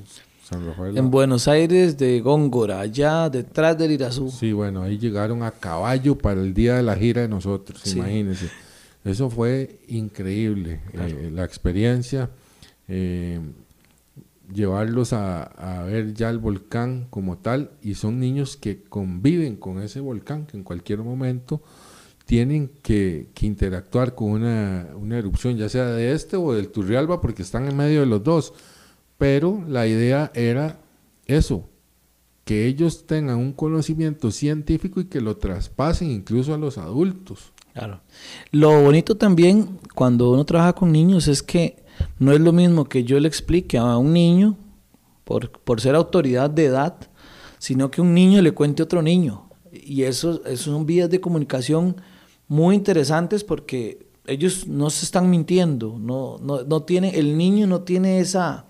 San 0.54 0.66
Rafael. 0.66 0.98
En 0.98 1.12
Buenos 1.12 1.48
Aires 1.48 1.98
de 1.98 2.22
Góngora, 2.22 2.80
allá 2.80 3.30
detrás 3.30 3.78
del 3.78 3.92
Irazú. 3.92 4.30
Sí, 4.30 4.52
bueno, 4.54 4.82
ahí 4.84 4.98
llegaron 4.98 5.44
a 5.44 5.52
caballo 5.52 6.18
para 6.18 6.42
el 6.42 6.54
día 6.54 6.76
de 6.76 6.84
la 6.84 6.96
gira 6.96 7.22
de 7.22 7.28
nosotros, 7.28 7.82
Sí. 7.84 7.98
imagínense. 8.00 8.50
Eso 9.04 9.30
fue 9.30 9.80
increíble, 9.90 10.80
eh, 10.94 11.30
la 11.34 11.44
experiencia, 11.44 12.30
eh, 12.88 13.40
llevarlos 14.54 15.14
a, 15.14 15.44
a 15.44 15.84
ver 15.84 16.14
ya 16.14 16.30
el 16.30 16.38
volcán 16.38 17.08
como 17.10 17.38
tal, 17.38 17.72
y 17.82 17.96
son 17.96 18.20
niños 18.20 18.56
que 18.56 18.82
conviven 18.84 19.56
con 19.56 19.82
ese 19.82 20.00
volcán, 20.00 20.46
que 20.46 20.58
en 20.58 20.64
cualquier 20.64 21.00
momento 21.00 21.62
tienen 22.26 22.70
que, 22.82 23.28
que 23.34 23.46
interactuar 23.46 24.16
con 24.16 24.32
una, 24.32 24.88
una 24.96 25.18
erupción, 25.18 25.58
ya 25.58 25.68
sea 25.68 25.88
de 25.88 26.14
este 26.14 26.38
o 26.38 26.54
del 26.54 26.70
Turrialba, 26.70 27.20
porque 27.20 27.42
están 27.42 27.68
en 27.68 27.76
medio 27.76 28.00
de 28.02 28.06
los 28.06 28.24
dos. 28.24 28.54
Pero 29.24 29.64
la 29.70 29.88
idea 29.88 30.34
era 30.36 30.82
eso, 31.28 31.70
que 32.44 32.68
ellos 32.68 33.08
tengan 33.08 33.38
un 33.38 33.54
conocimiento 33.54 34.32
científico 34.32 35.00
y 35.00 35.06
que 35.06 35.22
lo 35.22 35.38
traspasen 35.38 36.12
incluso 36.12 36.54
a 36.54 36.58
los 36.58 36.78
adultos. 36.78 37.54
Claro. 37.72 38.02
Lo 38.52 38.82
bonito 38.82 39.16
también 39.16 39.80
cuando 39.96 40.30
uno 40.30 40.44
trabaja 40.44 40.74
con 40.74 40.92
niños 40.92 41.30
es 41.30 41.42
que 41.42 41.86
no 42.20 42.34
es 42.34 42.42
lo 42.42 42.52
mismo 42.52 42.84
que 42.84 43.06
yo 43.06 43.18
le 43.18 43.30
explique 43.30 43.78
a 43.78 43.96
un 43.96 44.12
niño 44.12 44.58
por, 45.24 45.52
por 45.52 45.80
ser 45.80 45.96
autoridad 45.96 46.50
de 46.50 46.66
edad, 46.66 46.98
sino 47.60 47.90
que 47.92 48.02
un 48.02 48.14
niño 48.14 48.42
le 48.42 48.52
cuente 48.52 48.82
a 48.82 48.84
otro 48.84 49.02
niño. 49.02 49.48
Y 49.72 50.04
eso, 50.04 50.44
eso 50.46 50.74
son 50.74 50.86
vías 50.86 51.10
de 51.10 51.22
comunicación 51.22 51.96
muy 52.50 52.76
interesantes 52.76 53.46
porque 53.46 54.06
ellos 54.28 54.68
no 54.68 54.90
se 54.90 55.06
están 55.06 55.30
mintiendo, 55.30 55.98
no, 55.98 56.40
no, 56.42 56.64
no 56.64 56.84
tiene, 56.84 57.18
el 57.18 57.38
niño 57.38 57.68
no 57.68 57.84
tiene 57.84 58.20
esa, 58.20 58.66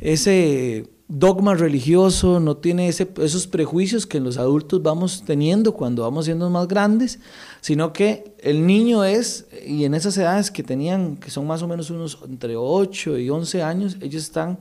ese 0.00 0.88
dogma 1.06 1.54
religioso, 1.54 2.40
no 2.40 2.56
tiene 2.56 2.88
ese, 2.88 3.08
esos 3.18 3.46
prejuicios 3.46 4.06
que 4.06 4.20
los 4.20 4.38
adultos 4.38 4.82
vamos 4.82 5.22
teniendo 5.26 5.74
cuando 5.74 6.02
vamos 6.02 6.24
siendo 6.24 6.48
más 6.50 6.66
grandes, 6.66 7.20
sino 7.60 7.92
que 7.92 8.34
el 8.40 8.66
niño 8.66 9.04
es, 9.04 9.46
y 9.66 9.84
en 9.84 9.94
esas 9.94 10.16
edades 10.16 10.50
que 10.50 10.62
tenían, 10.62 11.16
que 11.16 11.30
son 11.30 11.46
más 11.46 11.62
o 11.62 11.68
menos 11.68 11.90
unos 11.90 12.18
entre 12.26 12.56
8 12.56 13.18
y 13.18 13.30
11 13.30 13.62
años, 13.62 13.96
ellos 14.00 14.22
están 14.22 14.58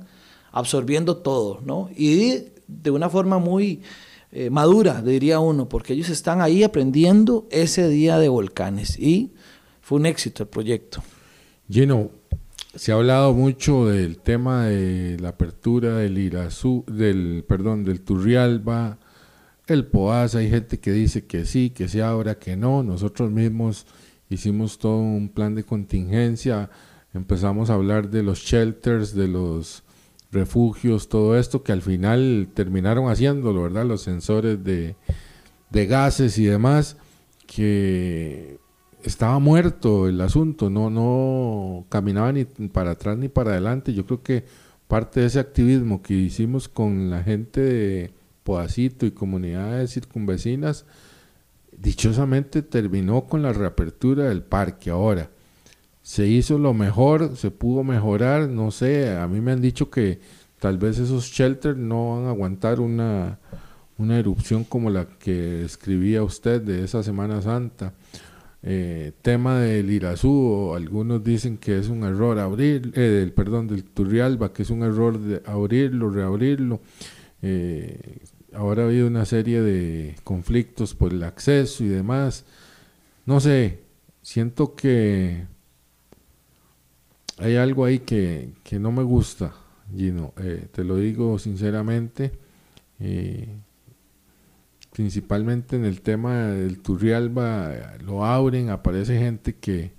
absorbiendo 0.51 1.17
todo, 1.17 1.61
¿no? 1.65 1.89
Y 1.95 2.45
de 2.67 2.91
una 2.91 3.09
forma 3.09 3.39
muy 3.39 3.81
eh, 4.31 4.49
madura, 4.49 5.01
diría 5.01 5.39
uno, 5.39 5.69
porque 5.69 5.93
ellos 5.93 6.09
están 6.09 6.41
ahí 6.41 6.63
aprendiendo 6.63 7.47
ese 7.51 7.87
día 7.87 8.17
de 8.17 8.29
volcanes 8.29 8.97
y 8.99 9.31
fue 9.81 9.99
un 9.99 10.05
éxito 10.05 10.43
el 10.43 10.49
proyecto. 10.49 11.03
Gino, 11.69 12.09
se 12.75 12.91
ha 12.91 12.95
hablado 12.95 13.33
mucho 13.33 13.85
del 13.85 14.17
tema 14.17 14.65
de 14.65 15.17
la 15.19 15.29
apertura 15.29 15.97
del 15.97 16.17
Irazú, 16.17 16.83
del, 16.87 17.45
perdón, 17.47 17.83
del 17.83 18.01
Turrialba, 18.01 18.97
el 19.67 19.85
Poás, 19.85 20.35
hay 20.35 20.49
gente 20.49 20.79
que 20.79 20.91
dice 20.91 21.25
que 21.25 21.45
sí, 21.45 21.69
que 21.69 21.87
se 21.87 22.01
abra, 22.01 22.39
que 22.39 22.57
no. 22.57 22.83
Nosotros 22.83 23.31
mismos 23.31 23.85
hicimos 24.29 24.79
todo 24.79 24.97
un 24.97 25.29
plan 25.29 25.55
de 25.55 25.63
contingencia, 25.63 26.69
empezamos 27.13 27.69
a 27.69 27.75
hablar 27.75 28.09
de 28.09 28.23
los 28.23 28.39
shelters, 28.39 29.13
de 29.13 29.27
los 29.27 29.83
refugios, 30.31 31.09
todo 31.09 31.37
esto 31.37 31.63
que 31.63 31.71
al 31.71 31.83
final 31.83 32.49
terminaron 32.55 33.09
haciéndolo, 33.09 33.63
¿verdad? 33.63 33.85
Los 33.85 34.01
sensores 34.01 34.63
de 34.63 34.95
gases 35.71 36.39
y 36.39 36.45
demás, 36.45 36.97
que 37.45 38.57
estaba 39.03 39.39
muerto 39.39 40.07
el 40.07 40.19
asunto, 40.21 40.69
no, 40.69 40.89
no 40.89 41.85
caminaba 41.89 42.31
ni 42.31 42.45
para 42.45 42.91
atrás 42.91 43.17
ni 43.17 43.27
para 43.27 43.51
adelante. 43.51 43.93
Yo 43.93 44.05
creo 44.05 44.23
que 44.23 44.45
parte 44.87 45.21
de 45.21 45.27
ese 45.27 45.39
activismo 45.39 46.01
que 46.01 46.13
hicimos 46.13 46.67
con 46.69 47.09
la 47.09 47.23
gente 47.23 47.61
de 47.61 48.13
Poacito 48.43 49.05
y 49.05 49.11
comunidades 49.11 49.93
circunvecinas, 49.93 50.85
dichosamente 51.77 52.61
terminó 52.61 53.25
con 53.25 53.41
la 53.41 53.53
reapertura 53.53 54.25
del 54.25 54.43
parque. 54.43 54.89
Ahora, 54.89 55.29
se 56.01 56.27
hizo 56.27 56.57
lo 56.57 56.73
mejor, 56.73 57.37
se 57.37 57.51
pudo 57.51 57.83
mejorar, 57.83 58.49
no 58.49 58.71
sé, 58.71 59.15
a 59.15 59.27
mí 59.27 59.39
me 59.39 59.53
han 59.53 59.61
dicho 59.61 59.89
que 59.89 60.19
tal 60.59 60.77
vez 60.77 60.99
esos 60.99 61.25
shelters 61.25 61.77
no 61.77 62.15
van 62.15 62.25
a 62.25 62.29
aguantar 62.29 62.79
una, 62.81 63.39
una 63.97 64.19
erupción 64.19 64.65
como 64.65 64.89
la 64.89 65.05
que 65.05 65.63
escribía 65.63 66.23
usted 66.23 66.61
de 66.61 66.83
esa 66.83 67.03
Semana 67.03 67.41
Santa. 67.41 67.93
Eh, 68.65 69.11
tema 69.21 69.59
del 69.59 69.91
Irazú, 69.91 70.73
algunos 70.73 71.21
dicen 71.21 71.57
que 71.57 71.77
es 71.77 71.89
un 71.89 72.03
error 72.03 72.39
abrir, 72.39 72.93
eh, 72.95 73.29
perdón, 73.35 73.67
del 73.67 73.83
Turrialba, 73.83 74.53
que 74.53 74.63
es 74.63 74.69
un 74.69 74.83
error 74.83 75.19
de 75.19 75.41
abrirlo, 75.45 76.09
reabrirlo. 76.09 76.79
Eh, 77.41 78.19
ahora 78.53 78.83
ha 78.83 78.85
habido 78.85 79.07
una 79.07 79.25
serie 79.25 79.61
de 79.61 80.15
conflictos 80.23 80.95
por 80.95 81.11
el 81.11 81.23
acceso 81.23 81.83
y 81.83 81.89
demás. 81.89 82.45
No 83.25 83.41
sé, 83.41 83.81
siento 84.21 84.75
que 84.75 85.45
hay 87.37 87.57
algo 87.57 87.83
ahí 87.83 87.99
que, 87.99 88.53
que 88.63 88.79
no 88.79 88.93
me 88.93 89.03
gusta, 89.03 89.53
Gino. 89.93 90.33
Eh, 90.37 90.67
te 90.71 90.85
lo 90.85 90.95
digo 90.97 91.37
sinceramente. 91.37 92.31
Eh, 94.93 94.95
principalmente 94.95 95.75
en 95.75 95.85
el 95.85 96.01
tema 96.01 96.47
del 96.47 96.79
Turrialba, 96.79 97.97
lo 98.03 98.25
abren, 98.25 98.69
aparece 98.69 99.17
gente 99.17 99.55
que 99.55 99.91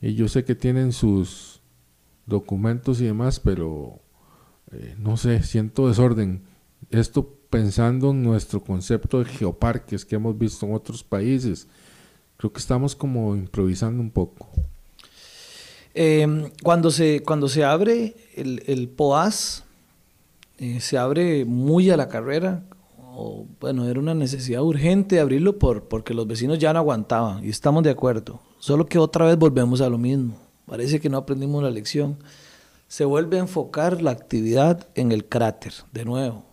y 0.00 0.14
yo 0.14 0.28
sé 0.28 0.44
que 0.44 0.54
tienen 0.54 0.92
sus 0.92 1.62
documentos 2.26 3.00
y 3.00 3.06
demás, 3.06 3.40
pero 3.40 4.00
eh, 4.72 4.94
no 4.98 5.16
sé, 5.16 5.42
siento 5.42 5.88
desorden. 5.88 6.42
Esto 6.90 7.38
pensando 7.48 8.10
en 8.10 8.22
nuestro 8.22 8.62
concepto 8.62 9.20
de 9.20 9.24
geoparques 9.24 10.04
que 10.04 10.16
hemos 10.16 10.36
visto 10.36 10.66
en 10.66 10.74
otros 10.74 11.02
países. 11.02 11.68
Creo 12.36 12.52
que 12.52 12.58
estamos 12.60 12.94
como 12.94 13.34
improvisando 13.34 14.02
un 14.02 14.10
poco. 14.10 14.50
Em, 15.94 16.50
cuando, 16.62 16.90
se, 16.90 17.20
cuando 17.20 17.48
se 17.48 17.64
abre 17.64 18.14
el, 18.34 18.62
el 18.66 18.88
POAS, 18.88 19.64
eh, 20.58 20.80
se 20.80 20.98
abre 20.98 21.46
muy 21.46 21.88
a 21.88 21.96
la 21.96 22.08
carrera. 22.08 22.64
Bueno, 23.60 23.86
era 23.86 24.00
una 24.00 24.14
necesidad 24.14 24.62
urgente 24.62 25.20
abrirlo 25.20 25.58
por, 25.58 25.88
porque 25.88 26.14
los 26.14 26.26
vecinos 26.26 26.58
ya 26.58 26.72
no 26.72 26.80
aguantaban 26.80 27.44
y 27.44 27.48
estamos 27.48 27.82
de 27.82 27.90
acuerdo. 27.90 28.40
Solo 28.58 28.86
que 28.86 28.98
otra 28.98 29.26
vez 29.26 29.38
volvemos 29.38 29.80
a 29.80 29.88
lo 29.88 29.98
mismo. 29.98 30.36
Parece 30.66 31.00
que 31.00 31.08
no 31.08 31.18
aprendimos 31.18 31.62
la 31.62 31.70
lección. 31.70 32.18
Se 32.88 33.04
vuelve 33.04 33.36
a 33.36 33.40
enfocar 33.40 34.02
la 34.02 34.10
actividad 34.10 34.88
en 34.94 35.12
el 35.12 35.26
cráter, 35.26 35.72
de 35.92 36.04
nuevo. 36.04 36.44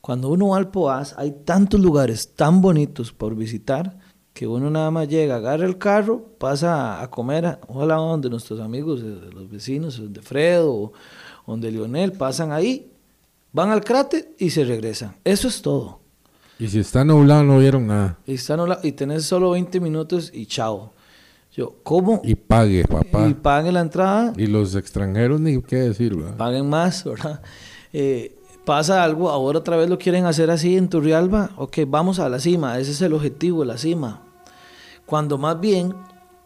Cuando 0.00 0.28
uno 0.28 0.48
va 0.48 0.56
al 0.56 0.70
POAS, 0.70 1.14
hay 1.18 1.32
tantos 1.44 1.80
lugares 1.80 2.34
tan 2.34 2.62
bonitos 2.62 3.12
por 3.12 3.34
visitar 3.34 3.98
que 4.32 4.46
uno 4.46 4.70
nada 4.70 4.90
más 4.90 5.08
llega, 5.08 5.36
agarra 5.36 5.66
el 5.66 5.76
carro, 5.76 6.24
pasa 6.38 7.02
a 7.02 7.10
comer, 7.10 7.44
a, 7.44 7.60
ojalá 7.68 7.96
donde 7.96 8.30
nuestros 8.30 8.60
amigos, 8.60 9.02
de 9.02 9.30
los 9.32 9.50
vecinos, 9.50 10.00
de 10.12 10.22
Fredo 10.22 10.92
donde 11.46 11.70
Lionel, 11.70 12.12
pasan 12.12 12.52
ahí, 12.52 12.92
van 13.52 13.70
al 13.70 13.84
cráter 13.84 14.34
y 14.38 14.50
se 14.50 14.64
regresan. 14.64 15.16
Eso 15.24 15.48
es 15.48 15.62
todo. 15.62 16.00
Y 16.58 16.68
si 16.68 16.78
está 16.78 17.04
nublado 17.04 17.42
no 17.42 17.58
vieron 17.58 17.86
nada. 17.86 18.18
Y, 18.26 18.34
está 18.34 18.56
nublado, 18.56 18.80
y 18.84 18.92
tenés 18.92 19.24
solo 19.24 19.50
20 19.50 19.80
minutos 19.80 20.30
y 20.32 20.46
chao. 20.46 20.92
Yo, 21.56 21.76
¿cómo? 21.82 22.20
Y 22.22 22.34
pague, 22.34 22.84
papá. 22.84 23.26
Y 23.28 23.34
pague 23.34 23.72
la 23.72 23.80
entrada. 23.80 24.32
Y 24.36 24.46
los 24.46 24.74
extranjeros 24.74 25.40
ni 25.40 25.60
qué 25.62 25.76
decir, 25.76 26.14
¿verdad? 26.14 26.36
Paguen 26.36 26.68
más, 26.68 27.04
¿verdad? 27.06 27.42
Eh, 27.92 28.36
pasa 28.64 29.02
algo, 29.02 29.30
ahora 29.30 29.58
otra 29.58 29.76
vez 29.76 29.88
lo 29.88 29.98
quieren 29.98 30.26
hacer 30.26 30.50
así 30.50 30.76
en 30.76 30.88
Turrialba, 30.88 31.50
ok, 31.56 31.78
vamos 31.88 32.20
a 32.20 32.28
la 32.28 32.38
cima, 32.38 32.78
ese 32.78 32.92
es 32.92 33.02
el 33.02 33.14
objetivo, 33.14 33.64
la 33.64 33.78
cima. 33.78 34.22
Cuando 35.06 35.38
más 35.38 35.58
bien, 35.58 35.94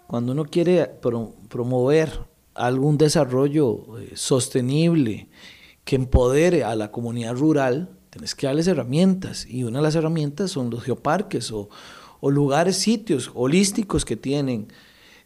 cuando 0.07 0.32
uno 0.32 0.44
quiere 0.46 0.86
promover 1.50 2.20
algún 2.55 2.96
desarrollo 2.96 3.98
eh, 3.98 4.12
sostenible 4.14 5.28
que 5.85 5.97
empodere 5.97 6.64
a 6.64 6.74
la 6.74 6.91
comunidad 6.91 7.35
rural, 7.35 7.91
tienes 8.11 8.35
que 8.35 8.47
darles 8.47 8.66
herramientas. 8.66 9.47
Y 9.49 9.64
una 9.64 9.78
de 9.78 9.82
las 9.82 9.95
herramientas 9.95 10.51
son 10.51 10.70
los 10.70 10.82
geoparques 10.82 11.53
o, 11.53 11.68
o 12.20 12.30
lugares, 12.30 12.76
sitios 12.76 13.30
holísticos 13.35 14.05
que 14.05 14.16
tienen 14.16 14.68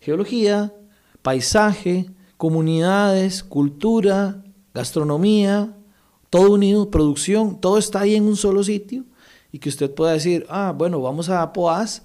geología, 0.00 0.74
paisaje, 1.22 2.10
comunidades, 2.36 3.44
cultura, 3.44 4.42
gastronomía, 4.74 5.76
todo 6.30 6.52
unido, 6.52 6.90
producción, 6.90 7.60
todo 7.60 7.78
está 7.78 8.00
ahí 8.00 8.14
en 8.14 8.24
un 8.24 8.36
solo 8.36 8.62
sitio. 8.62 9.04
Y 9.50 9.58
que 9.58 9.68
usted 9.68 9.92
pueda 9.92 10.12
decir, 10.12 10.46
ah, 10.50 10.74
bueno, 10.76 11.00
vamos 11.00 11.28
a 11.28 11.52
Poás, 11.52 12.02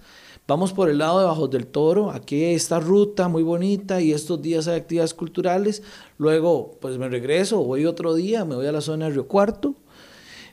vamos 0.48 0.74
por 0.74 0.90
el 0.90 0.98
lado 0.98 1.20
de 1.20 1.26
Bajos 1.26 1.50
del 1.50 1.68
Toro, 1.68 2.12
aquí 2.12 2.44
esta 2.44 2.80
ruta 2.80 3.28
muy 3.28 3.44
bonita 3.44 4.02
y 4.02 4.12
estos 4.12 4.42
días 4.42 4.68
hay 4.68 4.78
actividades 4.78 5.14
culturales, 5.14 5.84
luego 6.18 6.78
pues 6.82 6.98
me 6.98 7.10
regreso, 7.10 7.64
voy 7.64 7.86
otro 7.86 8.14
día, 8.14 8.46
me 8.46 8.56
voy 8.56 8.68
a 8.68 8.72
la 8.72 8.82
zona 8.82 9.06
de 9.06 9.12
Río 9.12 9.28
Cuarto, 9.28 9.76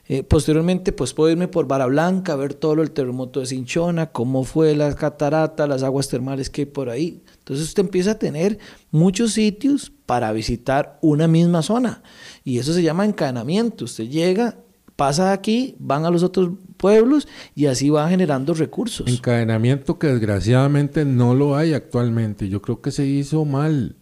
eh, 0.07 0.23
posteriormente 0.23 0.91
pues 0.91 1.13
puedo 1.13 1.31
irme 1.31 1.47
por 1.47 1.67
Vara 1.67 1.85
Blanca, 1.85 2.35
ver 2.35 2.53
todo 2.53 2.81
el 2.81 2.91
terremoto 2.91 3.39
de 3.39 3.45
Cinchona, 3.45 4.11
cómo 4.11 4.43
fue 4.43 4.75
la 4.75 4.93
catarata, 4.93 5.67
las 5.67 5.83
aguas 5.83 6.09
termales 6.09 6.49
que 6.49 6.63
hay 6.63 6.65
por 6.65 6.89
ahí. 6.89 7.23
Entonces 7.37 7.67
usted 7.67 7.83
empieza 7.83 8.11
a 8.11 8.19
tener 8.19 8.59
muchos 8.89 9.33
sitios 9.33 9.91
para 10.05 10.31
visitar 10.33 10.97
una 11.01 11.29
misma 11.29 11.61
zona. 11.61 12.03
Y 12.43 12.59
eso 12.59 12.73
se 12.73 12.83
llama 12.83 13.05
encadenamiento. 13.05 13.85
Usted 13.85 14.09
llega, 14.09 14.57
pasa 14.95 15.31
aquí, 15.31 15.75
van 15.79 16.05
a 16.05 16.11
los 16.11 16.23
otros 16.23 16.51
pueblos 16.77 17.27
y 17.55 17.67
así 17.67 17.89
va 17.89 18.09
generando 18.09 18.53
recursos. 18.53 19.07
Encadenamiento 19.07 19.99
que 19.99 20.07
desgraciadamente 20.07 21.05
no 21.05 21.35
lo 21.35 21.55
hay 21.55 21.73
actualmente. 21.73 22.49
Yo 22.49 22.61
creo 22.61 22.81
que 22.81 22.91
se 22.91 23.05
hizo 23.05 23.45
mal. 23.45 23.95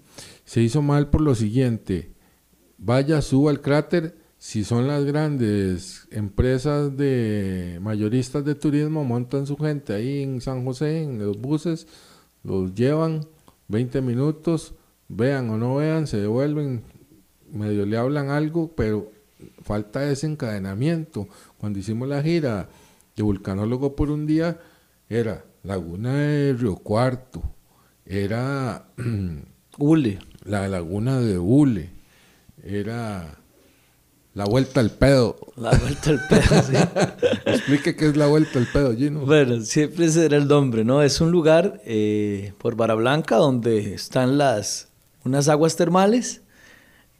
Se 0.45 0.61
hizo 0.61 0.81
mal 0.81 1.09
por 1.09 1.21
lo 1.21 1.35
siguiente. 1.35 2.11
Vaya, 2.77 3.21
suba 3.21 3.51
al 3.51 3.61
cráter. 3.61 4.17
Si 4.37 4.63
son 4.63 4.87
las 4.87 5.03
grandes 5.03 6.07
empresas 6.11 6.95
de 6.95 7.77
mayoristas 7.81 8.45
de 8.45 8.55
turismo, 8.55 9.03
montan 9.03 9.45
su 9.45 9.57
gente 9.57 9.93
ahí 9.93 10.23
en 10.23 10.39
San 10.39 10.63
José, 10.63 11.03
en 11.03 11.19
los 11.19 11.41
buses, 11.41 11.87
los 12.43 12.73
llevan 12.73 13.25
20 13.67 14.01
minutos, 14.01 14.75
vean 15.09 15.49
o 15.49 15.57
no 15.57 15.75
vean, 15.75 16.07
se 16.07 16.17
devuelven, 16.17 16.83
medio 17.51 17.85
le 17.85 17.97
hablan 17.97 18.29
algo, 18.29 18.71
pero 18.77 19.11
falta 19.63 20.09
ese 20.09 20.27
encadenamiento. 20.27 21.27
Cuando 21.57 21.79
hicimos 21.79 22.07
la 22.07 22.21
gira 22.21 22.69
de 23.15 23.23
vulcanólogo 23.23 23.95
por 23.95 24.09
un 24.11 24.25
día, 24.25 24.59
era 25.09 25.45
Laguna 25.63 26.13
de 26.13 26.53
Río 26.53 26.75
Cuarto, 26.77 27.41
era 28.05 28.85
Ule. 29.77 30.19
la 30.43 30.67
laguna 30.67 31.19
de 31.19 31.37
Ule, 31.37 31.89
era 32.63 33.39
la 34.33 34.45
vuelta 34.45 34.79
al 34.79 34.91
pedo. 34.91 35.35
La 35.57 35.71
vuelta 35.71 36.11
al 36.11 36.27
pedo, 36.27 36.63
sí. 36.63 36.73
Explique 37.45 37.95
qué 37.95 38.07
es 38.07 38.15
la 38.15 38.27
vuelta 38.27 38.59
al 38.59 38.67
pedo, 38.67 38.95
Gino. 38.95 39.25
Bueno, 39.25 39.61
siempre 39.61 40.09
será 40.09 40.37
el 40.37 40.47
nombre, 40.47 40.85
¿no? 40.85 41.01
Es 41.01 41.19
un 41.19 41.31
lugar 41.31 41.81
eh, 41.85 42.53
por 42.57 42.75
Barra 42.75 42.93
Blanca 42.93 43.35
donde 43.35 43.93
están 43.93 44.37
las 44.37 44.89
unas 45.25 45.49
aguas 45.49 45.75
termales 45.75 46.41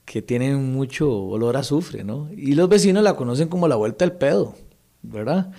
que 0.10 0.24
tienen 0.24 0.74
mucho 0.74 1.08
olor 1.14 1.56
a 1.56 1.60
azufre, 1.60 2.04
¿no? 2.04 2.30
Y 2.36 2.54
los 2.54 2.68
vecinos 2.68 3.04
la 3.04 3.16
conocen 3.16 3.48
como 3.48 3.68
la 3.68 3.76
vuelta 3.76 4.06
al 4.06 4.14
pedo, 4.14 4.56
¿verdad? 5.04 5.52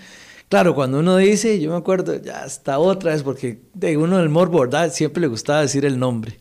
Claro, 0.49 0.75
cuando 0.75 0.99
uno 0.99 1.17
dice, 1.19 1.61
yo 1.61 1.71
me 1.71 1.77
acuerdo, 1.77 2.21
ya 2.21 2.45
está 2.47 2.81
otra 2.81 3.13
vez, 3.13 3.23
porque 3.23 3.63
de 3.75 3.97
uno 3.97 4.19
del 4.19 4.29
morbo, 4.29 4.59
¿verdad? 4.59 4.93
Siempre 4.93 5.21
le 5.21 5.29
gustaba 5.29 5.61
decir 5.61 5.85
el 5.85 6.01
nombre. 6.01 6.41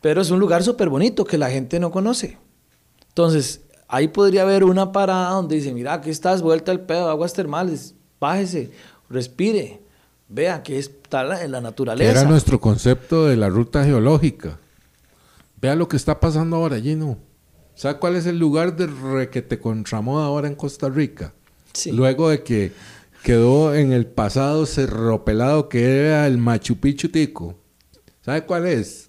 Pero 0.00 0.20
es 0.20 0.30
un 0.30 0.38
lugar 0.38 0.62
súper 0.62 0.90
bonito 0.90 1.24
que 1.24 1.38
la 1.38 1.50
gente 1.50 1.80
no 1.80 1.90
conoce. 1.90 2.38
Entonces, 3.08 3.62
ahí 3.88 4.06
podría 4.06 4.42
haber 4.42 4.62
una 4.62 4.92
parada 4.92 5.30
donde 5.30 5.56
dice, 5.56 5.74
mira, 5.74 5.94
aquí 5.94 6.10
estás, 6.10 6.42
vuelta 6.42 6.70
al 6.70 6.82
pedo, 6.82 7.10
aguas 7.10 7.32
termales, 7.32 7.96
bájese, 8.20 8.70
respire, 9.08 9.80
vea 10.28 10.62
que 10.62 10.78
está 10.78 11.42
en 11.42 11.50
la 11.50 11.60
naturaleza. 11.60 12.12
Era 12.12 12.30
nuestro 12.30 12.60
concepto 12.60 13.26
de 13.26 13.34
la 13.34 13.48
ruta 13.48 13.84
geológica. 13.84 14.60
Vea 15.60 15.74
lo 15.74 15.88
que 15.88 15.96
está 15.96 16.20
pasando 16.20 16.54
ahora, 16.54 16.80
Gino. 16.80 17.18
¿Sabe 17.80 17.98
cuál 17.98 18.16
es 18.16 18.26
el 18.26 18.38
lugar 18.38 18.76
de 18.76 18.88
requete 18.88 19.58
contramoda 19.58 20.26
ahora 20.26 20.48
en 20.48 20.54
Costa 20.54 20.90
Rica? 20.90 21.32
Sí. 21.72 21.90
Luego 21.90 22.28
de 22.28 22.42
que 22.42 22.72
quedó 23.22 23.74
en 23.74 23.92
el 23.92 24.04
pasado 24.04 24.66
cerropelado 24.66 25.70
que 25.70 26.00
era 26.00 26.26
el 26.26 26.36
Machu 26.36 26.76
Picchu 26.76 27.08
Tico. 27.08 27.58
¿Sabe 28.20 28.44
cuál 28.44 28.66
es? 28.66 29.08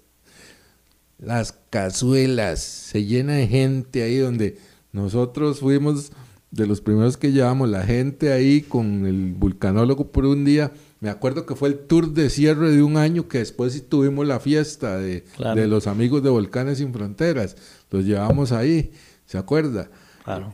Las 1.18 1.52
cazuelas. 1.68 2.60
Se 2.60 3.04
llena 3.04 3.34
de 3.34 3.46
gente 3.46 4.04
ahí 4.04 4.16
donde 4.16 4.56
nosotros 4.90 5.60
fuimos 5.60 6.10
de 6.50 6.66
los 6.66 6.80
primeros 6.80 7.18
que 7.18 7.30
llevamos 7.30 7.68
la 7.68 7.82
gente 7.82 8.32
ahí 8.32 8.62
con 8.62 9.04
el 9.04 9.34
vulcanólogo 9.34 10.12
por 10.12 10.24
un 10.24 10.46
día. 10.46 10.72
Me 11.00 11.10
acuerdo 11.10 11.46
que 11.46 11.56
fue 11.56 11.68
el 11.68 11.78
tour 11.78 12.12
de 12.14 12.30
cierre 12.30 12.70
de 12.70 12.82
un 12.82 12.96
año 12.96 13.26
que 13.28 13.38
después 13.38 13.72
sí 13.72 13.80
tuvimos 13.80 14.26
la 14.26 14.40
fiesta 14.40 14.96
de, 14.98 15.24
Claro. 15.36 15.60
de 15.60 15.66
los 15.66 15.86
amigos 15.86 16.22
de 16.22 16.30
Volcanes 16.30 16.78
Sin 16.78 16.92
Fronteras. 16.92 17.56
Los 17.92 18.04
llevamos 18.04 18.50
ahí, 18.50 18.90
¿se 19.26 19.38
acuerda? 19.38 19.88
Claro. 20.24 20.52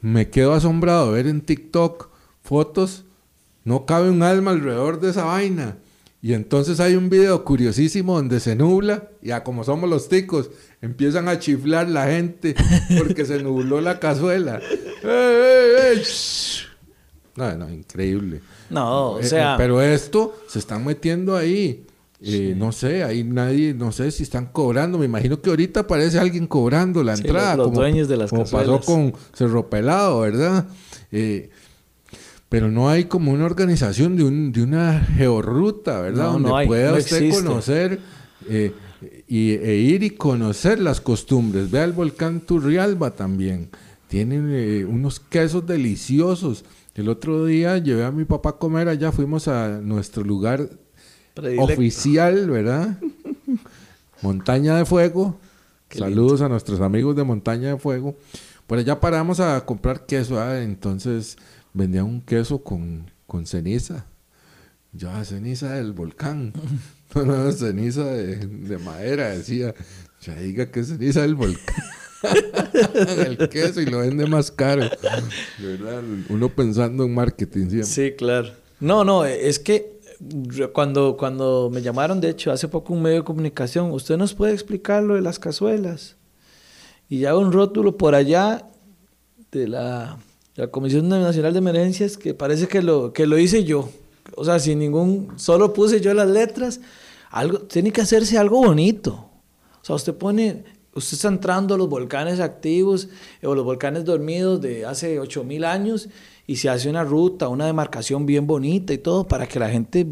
me 0.00 0.30
quedo 0.30 0.52
asombrado 0.54 1.08
de 1.08 1.12
ver 1.22 1.26
en 1.26 1.40
TikTok 1.40 2.08
fotos, 2.42 3.04
no 3.64 3.84
cabe 3.86 4.08
un 4.10 4.22
alma 4.22 4.52
alrededor 4.52 5.00
de 5.00 5.10
esa 5.10 5.24
vaina. 5.24 5.76
Y 6.22 6.34
entonces 6.34 6.80
hay 6.80 6.96
un 6.96 7.08
video 7.08 7.44
curiosísimo 7.44 8.14
donde 8.16 8.40
se 8.40 8.54
nubla, 8.54 9.08
y 9.22 9.30
a 9.30 9.42
como 9.42 9.64
somos 9.64 9.88
los 9.88 10.08
ticos, 10.10 10.50
empiezan 10.82 11.28
a 11.28 11.38
chiflar 11.38 11.88
la 11.88 12.06
gente 12.08 12.54
porque 12.98 13.24
se 13.24 13.42
nubló 13.42 13.80
la 13.80 13.98
cazuela. 13.98 14.58
¡Eh, 14.58 14.90
eh, 15.04 15.94
eh! 15.94 16.02
No, 17.36 17.56
no, 17.56 17.70
increíble. 17.70 18.42
No, 18.68 19.12
o 19.12 19.20
Eh, 19.20 19.24
sea... 19.24 19.54
eh, 19.54 19.56
pero 19.56 19.80
esto 19.80 20.36
se 20.46 20.58
están 20.58 20.84
metiendo 20.84 21.36
ahí. 21.36 21.86
Eh, 22.22 22.54
No 22.56 22.70
sé, 22.72 23.02
ahí 23.02 23.24
nadie, 23.24 23.72
no 23.72 23.92
sé 23.92 24.10
si 24.10 24.22
están 24.24 24.46
cobrando. 24.46 24.98
Me 24.98 25.06
imagino 25.06 25.40
que 25.40 25.48
ahorita 25.50 25.80
aparece 25.80 26.18
alguien 26.18 26.46
cobrando 26.46 27.02
la 27.02 27.16
Sí, 27.16 27.22
entrada. 27.22 27.56
los- 27.56 27.66
los 27.68 27.74
dueños 27.76 28.08
de 28.08 28.16
las 28.18 28.30
Como 28.30 28.44
pasó 28.44 28.80
con 28.80 29.14
Cerro 29.32 29.70
Pelado, 29.70 30.20
¿verdad? 30.20 30.66
Eh, 31.12 31.48
pero 32.48 32.70
no 32.70 32.88
hay 32.90 33.04
como 33.04 33.32
una 33.32 33.46
organización 33.46 34.16
de, 34.16 34.24
un, 34.24 34.52
de 34.52 34.62
una 34.62 35.00
georruta, 35.16 36.00
¿verdad? 36.00 36.24
No, 36.26 36.32
Donde 36.34 36.48
no 36.50 36.56
hay, 36.56 36.66
pueda 36.66 36.90
no 36.92 36.96
usted 36.98 37.16
existe. 37.22 37.44
conocer 37.46 38.00
eh, 38.48 38.72
y, 39.28 39.52
e 39.52 39.76
ir 39.76 40.02
y 40.02 40.10
conocer 40.10 40.80
las 40.80 41.00
costumbres. 41.00 41.70
Vea 41.70 41.84
el 41.84 41.92
volcán 41.92 42.40
Turrialba 42.40 43.12
también. 43.12 43.70
Tienen 44.08 44.84
unos 44.88 45.20
quesos 45.20 45.64
deliciosos. 45.66 46.64
El 46.96 47.08
otro 47.08 47.44
día 47.46 47.78
llevé 47.78 48.04
a 48.04 48.10
mi 48.10 48.24
papá 48.24 48.50
a 48.50 48.56
comer 48.58 48.88
allá, 48.88 49.12
fuimos 49.12 49.46
a 49.46 49.80
nuestro 49.80 50.24
lugar 50.24 50.68
predilecto. 51.40 51.72
oficial, 51.72 52.50
¿verdad? 52.50 52.98
Montaña 54.22 54.76
de 54.76 54.84
Fuego. 54.84 55.38
Qué 55.88 55.98
Saludos 55.98 56.40
a 56.40 56.48
nuestros 56.48 56.80
amigos 56.80 57.16
de 57.16 57.24
Montaña 57.24 57.68
de 57.70 57.78
Fuego. 57.78 58.16
Por 58.66 58.78
allá 58.78 59.00
paramos 59.00 59.40
a 59.40 59.64
comprar 59.64 60.06
queso, 60.06 60.40
ah, 60.40 60.62
entonces 60.62 61.36
vendían 61.72 62.04
un 62.04 62.20
queso 62.20 62.62
con, 62.62 63.10
con 63.26 63.46
ceniza. 63.46 64.06
Ya, 64.92 65.24
ceniza 65.24 65.74
del 65.74 65.92
volcán. 65.92 66.52
No, 67.12 67.24
no, 67.24 67.50
ceniza 67.50 68.04
de, 68.04 68.36
de 68.36 68.78
madera, 68.78 69.30
decía. 69.30 69.74
Ya 70.20 70.36
diga 70.36 70.70
que 70.70 70.78
es 70.78 70.86
ceniza 70.86 71.22
del 71.22 71.34
volcán. 71.34 71.74
el 73.26 73.48
queso 73.48 73.80
y 73.80 73.86
lo 73.86 73.98
vende 73.98 74.26
más 74.26 74.50
caro. 74.50 74.88
¿Verdad? 75.58 76.02
Uno 76.28 76.48
pensando 76.50 77.04
en 77.04 77.14
marketing 77.14 77.68
siempre. 77.68 77.84
Sí, 77.84 78.12
claro. 78.16 78.50
No, 78.78 79.04
no, 79.04 79.24
es 79.24 79.58
que 79.58 79.99
cuando, 80.72 81.16
cuando 81.16 81.70
me 81.72 81.82
llamaron, 81.82 82.20
de 82.20 82.30
hecho, 82.30 82.52
hace 82.52 82.68
poco 82.68 82.92
un 82.92 83.02
medio 83.02 83.18
de 83.18 83.24
comunicación, 83.24 83.90
¿usted 83.92 84.16
nos 84.16 84.34
puede 84.34 84.52
explicar 84.52 85.02
lo 85.02 85.14
de 85.14 85.22
las 85.22 85.38
cazuelas? 85.38 86.16
Y 87.08 87.20
ya 87.20 87.36
un 87.36 87.52
rótulo 87.52 87.96
por 87.96 88.14
allá 88.14 88.66
de 89.50 89.66
la, 89.66 90.18
la 90.56 90.68
Comisión 90.68 91.08
Nacional 91.08 91.52
de 91.52 91.58
Emergencias 91.58 92.16
que 92.16 92.34
parece 92.34 92.68
que 92.68 92.82
lo, 92.82 93.12
que 93.12 93.26
lo 93.26 93.38
hice 93.38 93.64
yo. 93.64 93.88
O 94.36 94.44
sea, 94.44 94.58
sin 94.58 94.78
ningún, 94.78 95.32
solo 95.36 95.72
puse 95.72 96.00
yo 96.00 96.12
las 96.14 96.28
letras. 96.28 96.80
Algo, 97.30 97.60
tiene 97.60 97.90
que 97.92 98.02
hacerse 98.02 98.38
algo 98.38 98.58
bonito. 98.64 99.30
O 99.82 99.84
sea, 99.84 99.96
usted 99.96 100.14
pone, 100.14 100.64
usted 100.94 101.14
está 101.14 101.28
entrando 101.28 101.74
a 101.74 101.78
los 101.78 101.88
volcanes 101.88 102.40
activos 102.40 103.08
o 103.42 103.54
los 103.54 103.64
volcanes 103.64 104.04
dormidos 104.04 104.60
de 104.60 104.84
hace 104.84 105.18
8000 105.18 105.64
años 105.64 106.08
y 106.50 106.56
se 106.56 106.68
hace 106.68 106.90
una 106.90 107.04
ruta, 107.04 107.46
una 107.46 107.66
demarcación 107.66 108.26
bien 108.26 108.44
bonita 108.44 108.92
y 108.92 108.98
todo 108.98 109.24
para 109.28 109.46
que 109.46 109.60
la 109.60 109.70
gente 109.70 110.04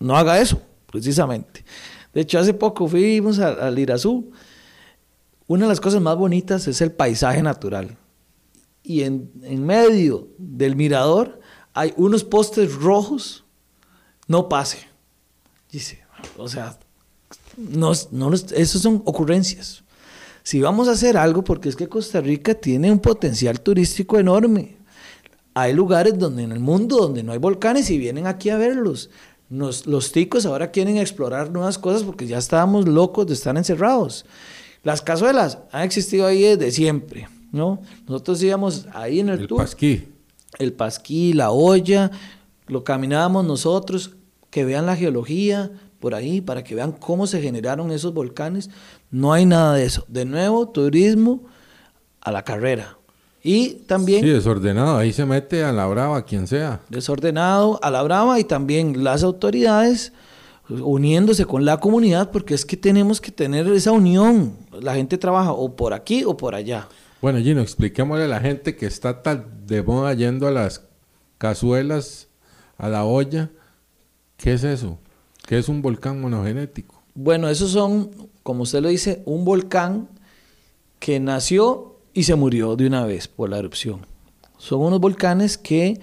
no 0.00 0.16
haga 0.16 0.40
eso, 0.40 0.62
precisamente. 0.90 1.66
De 2.14 2.22
hecho, 2.22 2.38
hace 2.38 2.54
poco 2.54 2.88
fuimos 2.88 3.38
al 3.40 3.78
Irazú. 3.78 4.30
Una 5.46 5.66
de 5.66 5.68
las 5.68 5.80
cosas 5.82 6.00
más 6.00 6.16
bonitas 6.16 6.66
es 6.66 6.80
el 6.80 6.92
paisaje 6.92 7.42
natural. 7.42 7.94
Y 8.82 9.02
en, 9.02 9.30
en 9.42 9.66
medio 9.66 10.28
del 10.38 10.76
mirador 10.76 11.40
hay 11.74 11.92
unos 11.98 12.24
postes 12.24 12.74
rojos, 12.76 13.44
no 14.28 14.48
pase. 14.48 14.78
Dice, 15.70 16.02
o 16.38 16.48
sea, 16.48 16.78
no, 17.58 17.92
no 18.12 18.32
eso 18.32 18.78
son 18.78 19.02
ocurrencias. 19.04 19.84
Si 20.42 20.58
vamos 20.62 20.88
a 20.88 20.92
hacer 20.92 21.18
algo, 21.18 21.44
porque 21.44 21.68
es 21.68 21.76
que 21.76 21.86
Costa 21.86 22.22
Rica 22.22 22.54
tiene 22.54 22.90
un 22.90 22.98
potencial 22.98 23.60
turístico 23.60 24.18
enorme. 24.18 24.75
Hay 25.58 25.72
lugares 25.72 26.18
donde 26.18 26.42
en 26.42 26.52
el 26.52 26.60
mundo 26.60 26.98
donde 26.98 27.22
no 27.22 27.32
hay 27.32 27.38
volcanes 27.38 27.90
y 27.90 27.96
vienen 27.96 28.26
aquí 28.26 28.50
a 28.50 28.58
verlos. 28.58 29.08
Nos- 29.48 29.86
los 29.86 30.12
ticos 30.12 30.44
ahora 30.44 30.70
quieren 30.70 30.98
explorar 30.98 31.50
nuevas 31.50 31.78
cosas 31.78 32.02
porque 32.02 32.26
ya 32.26 32.36
estábamos 32.36 32.86
locos 32.86 33.26
de 33.26 33.32
estar 33.32 33.56
encerrados. 33.56 34.26
Las 34.82 35.00
cazuelas 35.00 35.58
han 35.72 35.82
existido 35.84 36.26
ahí 36.26 36.42
desde 36.42 36.72
siempre, 36.72 37.28
¿no? 37.52 37.80
Nosotros 38.06 38.42
íbamos 38.42 38.86
ahí 38.92 39.20
en 39.20 39.30
el, 39.30 39.40
El 39.40 39.46
tour 39.46 39.58
pasquí. 39.62 40.08
el 40.58 40.74
pasquí, 40.74 41.32
la 41.32 41.50
olla, 41.52 42.10
lo 42.66 42.84
caminábamos 42.84 43.46
nosotros, 43.46 44.12
que 44.50 44.64
vean 44.66 44.84
la 44.84 44.94
geología 44.96 45.70
por 46.00 46.14
ahí, 46.14 46.42
para 46.42 46.62
que 46.64 46.74
vean 46.74 46.92
cómo 46.92 47.26
se 47.26 47.40
generaron 47.40 47.90
esos 47.92 48.12
volcanes. 48.12 48.68
No 49.10 49.32
hay 49.32 49.46
nada 49.46 49.74
de 49.74 49.86
eso. 49.86 50.04
De 50.08 50.26
nuevo, 50.26 50.68
turismo 50.68 51.44
a 52.20 52.30
la 52.30 52.42
carrera. 52.44 52.95
Y 53.46 53.74
también 53.86 54.22
Sí, 54.22 54.28
desordenado. 54.28 54.96
Ahí 54.96 55.12
se 55.12 55.24
mete 55.24 55.62
a 55.62 55.70
la 55.70 55.86
brava 55.86 56.24
quien 56.24 56.48
sea. 56.48 56.80
desordenado 56.88 57.78
a 57.80 57.92
la 57.92 58.02
brava 58.02 58.40
y 58.40 58.44
también 58.44 59.04
las 59.04 59.22
autoridades 59.22 60.12
uniéndose 60.68 61.44
con 61.44 61.64
la 61.64 61.78
comunidad 61.78 62.32
porque 62.32 62.54
es 62.54 62.64
que 62.64 62.76
tenemos 62.76 63.20
que 63.20 63.30
tener 63.30 63.68
esa 63.68 63.92
unión. 63.92 64.56
La 64.80 64.96
gente 64.96 65.16
trabaja 65.16 65.52
o 65.52 65.76
por 65.76 65.94
aquí 65.94 66.24
o 66.24 66.36
por 66.36 66.56
allá. 66.56 66.88
Bueno, 67.22 67.38
Gino, 67.38 67.60
expliquémosle 67.60 68.24
a 68.24 68.28
la 68.28 68.40
gente 68.40 68.74
que 68.74 68.86
está 68.86 69.22
tan 69.22 69.64
de 69.64 69.80
moda 69.80 70.12
yendo 70.14 70.48
a 70.48 70.50
las 70.50 70.82
cazuelas, 71.38 72.26
a 72.78 72.88
la 72.88 73.04
olla. 73.04 73.50
¿Qué 74.36 74.54
es 74.54 74.64
eso? 74.64 74.98
¿Qué 75.46 75.56
es 75.56 75.68
un 75.68 75.82
volcán 75.82 76.20
monogenético? 76.20 77.00
Bueno, 77.14 77.48
esos 77.48 77.70
son, 77.70 78.10
como 78.42 78.64
usted 78.64 78.80
lo 78.82 78.88
dice, 78.88 79.22
un 79.24 79.44
volcán 79.44 80.08
que 80.98 81.20
nació 81.20 81.95
y 82.16 82.22
se 82.22 82.34
murió 82.34 82.76
de 82.76 82.86
una 82.86 83.04
vez 83.04 83.28
por 83.28 83.50
la 83.50 83.58
erupción. 83.58 84.06
Son 84.56 84.80
unos 84.80 85.00
volcanes 85.00 85.58
que 85.58 86.00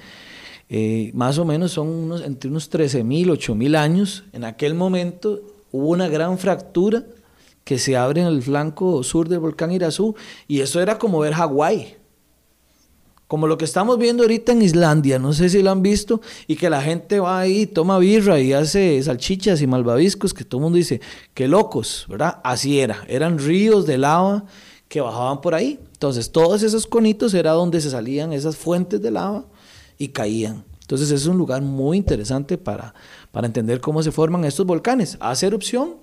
eh, 0.70 1.10
más 1.16 1.40
o 1.40 1.44
menos 1.44 1.72
son 1.72 1.88
unos, 1.88 2.22
entre 2.22 2.52
unos 2.52 2.72
13.000, 2.72 3.32
8.000 3.32 3.76
años. 3.76 4.24
En 4.32 4.44
aquel 4.44 4.76
momento 4.76 5.42
hubo 5.72 5.88
una 5.88 6.08
gran 6.08 6.38
fractura 6.38 7.04
que 7.64 7.80
se 7.80 7.98
abre 7.98 8.22
en 8.22 8.28
el 8.28 8.44
flanco 8.44 9.02
sur 9.02 9.28
del 9.28 9.40
volcán 9.40 9.72
Irazú 9.72 10.16
y 10.48 10.60
eso 10.60 10.80
era 10.80 11.00
como 11.00 11.18
ver 11.18 11.34
Hawái. 11.34 11.96
Como 13.26 13.48
lo 13.48 13.58
que 13.58 13.66
estamos 13.66 13.98
viendo 13.98 14.22
ahorita 14.22 14.52
en 14.52 14.62
Islandia, 14.62 15.18
no 15.18 15.34
sé 15.34 15.50
si 15.50 15.64
lo 15.64 15.72
han 15.72 15.82
visto, 15.82 16.22
y 16.46 16.56
que 16.56 16.70
la 16.70 16.84
gente 16.84 17.20
va 17.20 17.40
ahí, 17.40 17.66
toma 17.66 17.98
birra 17.98 18.40
y 18.40 18.54
hace 18.54 19.02
salchichas 19.02 19.64
y 19.64 19.66
malvaviscos, 19.66 20.36
que 20.36 20.44
todo 20.44 20.60
el 20.60 20.64
mundo 20.66 20.78
dice, 20.78 21.02
qué 21.34 21.48
locos, 21.48 22.06
¿verdad? 22.08 22.40
Así 22.44 22.80
era, 22.80 23.04
eran 23.08 23.40
ríos 23.40 23.88
de 23.88 23.98
lava 23.98 24.46
que 24.94 25.02
bajaban 25.02 25.42
por 25.42 25.56
ahí. 25.56 25.80
Entonces, 25.94 26.32
todos 26.32 26.62
esos 26.62 26.86
conitos 26.86 27.34
era 27.34 27.54
donde 27.54 27.82
se 27.82 27.90
salían 27.90 28.32
esas 28.32 28.56
fuentes 28.56 29.02
de 29.02 29.10
lava 29.10 29.44
y 29.98 30.10
caían. 30.10 30.64
Entonces, 30.82 31.10
es 31.10 31.26
un 31.26 31.36
lugar 31.36 31.64
muy 31.64 31.98
interesante 31.98 32.60
para, 32.60 32.94
para 33.32 33.48
entender 33.48 33.82
cómo 33.82 34.04
se 34.04 34.12
forman 34.12 34.46
estos 34.46 34.68
volcanes. 34.68 35.18
Hace 35.20 35.48
erupción, 35.48 35.96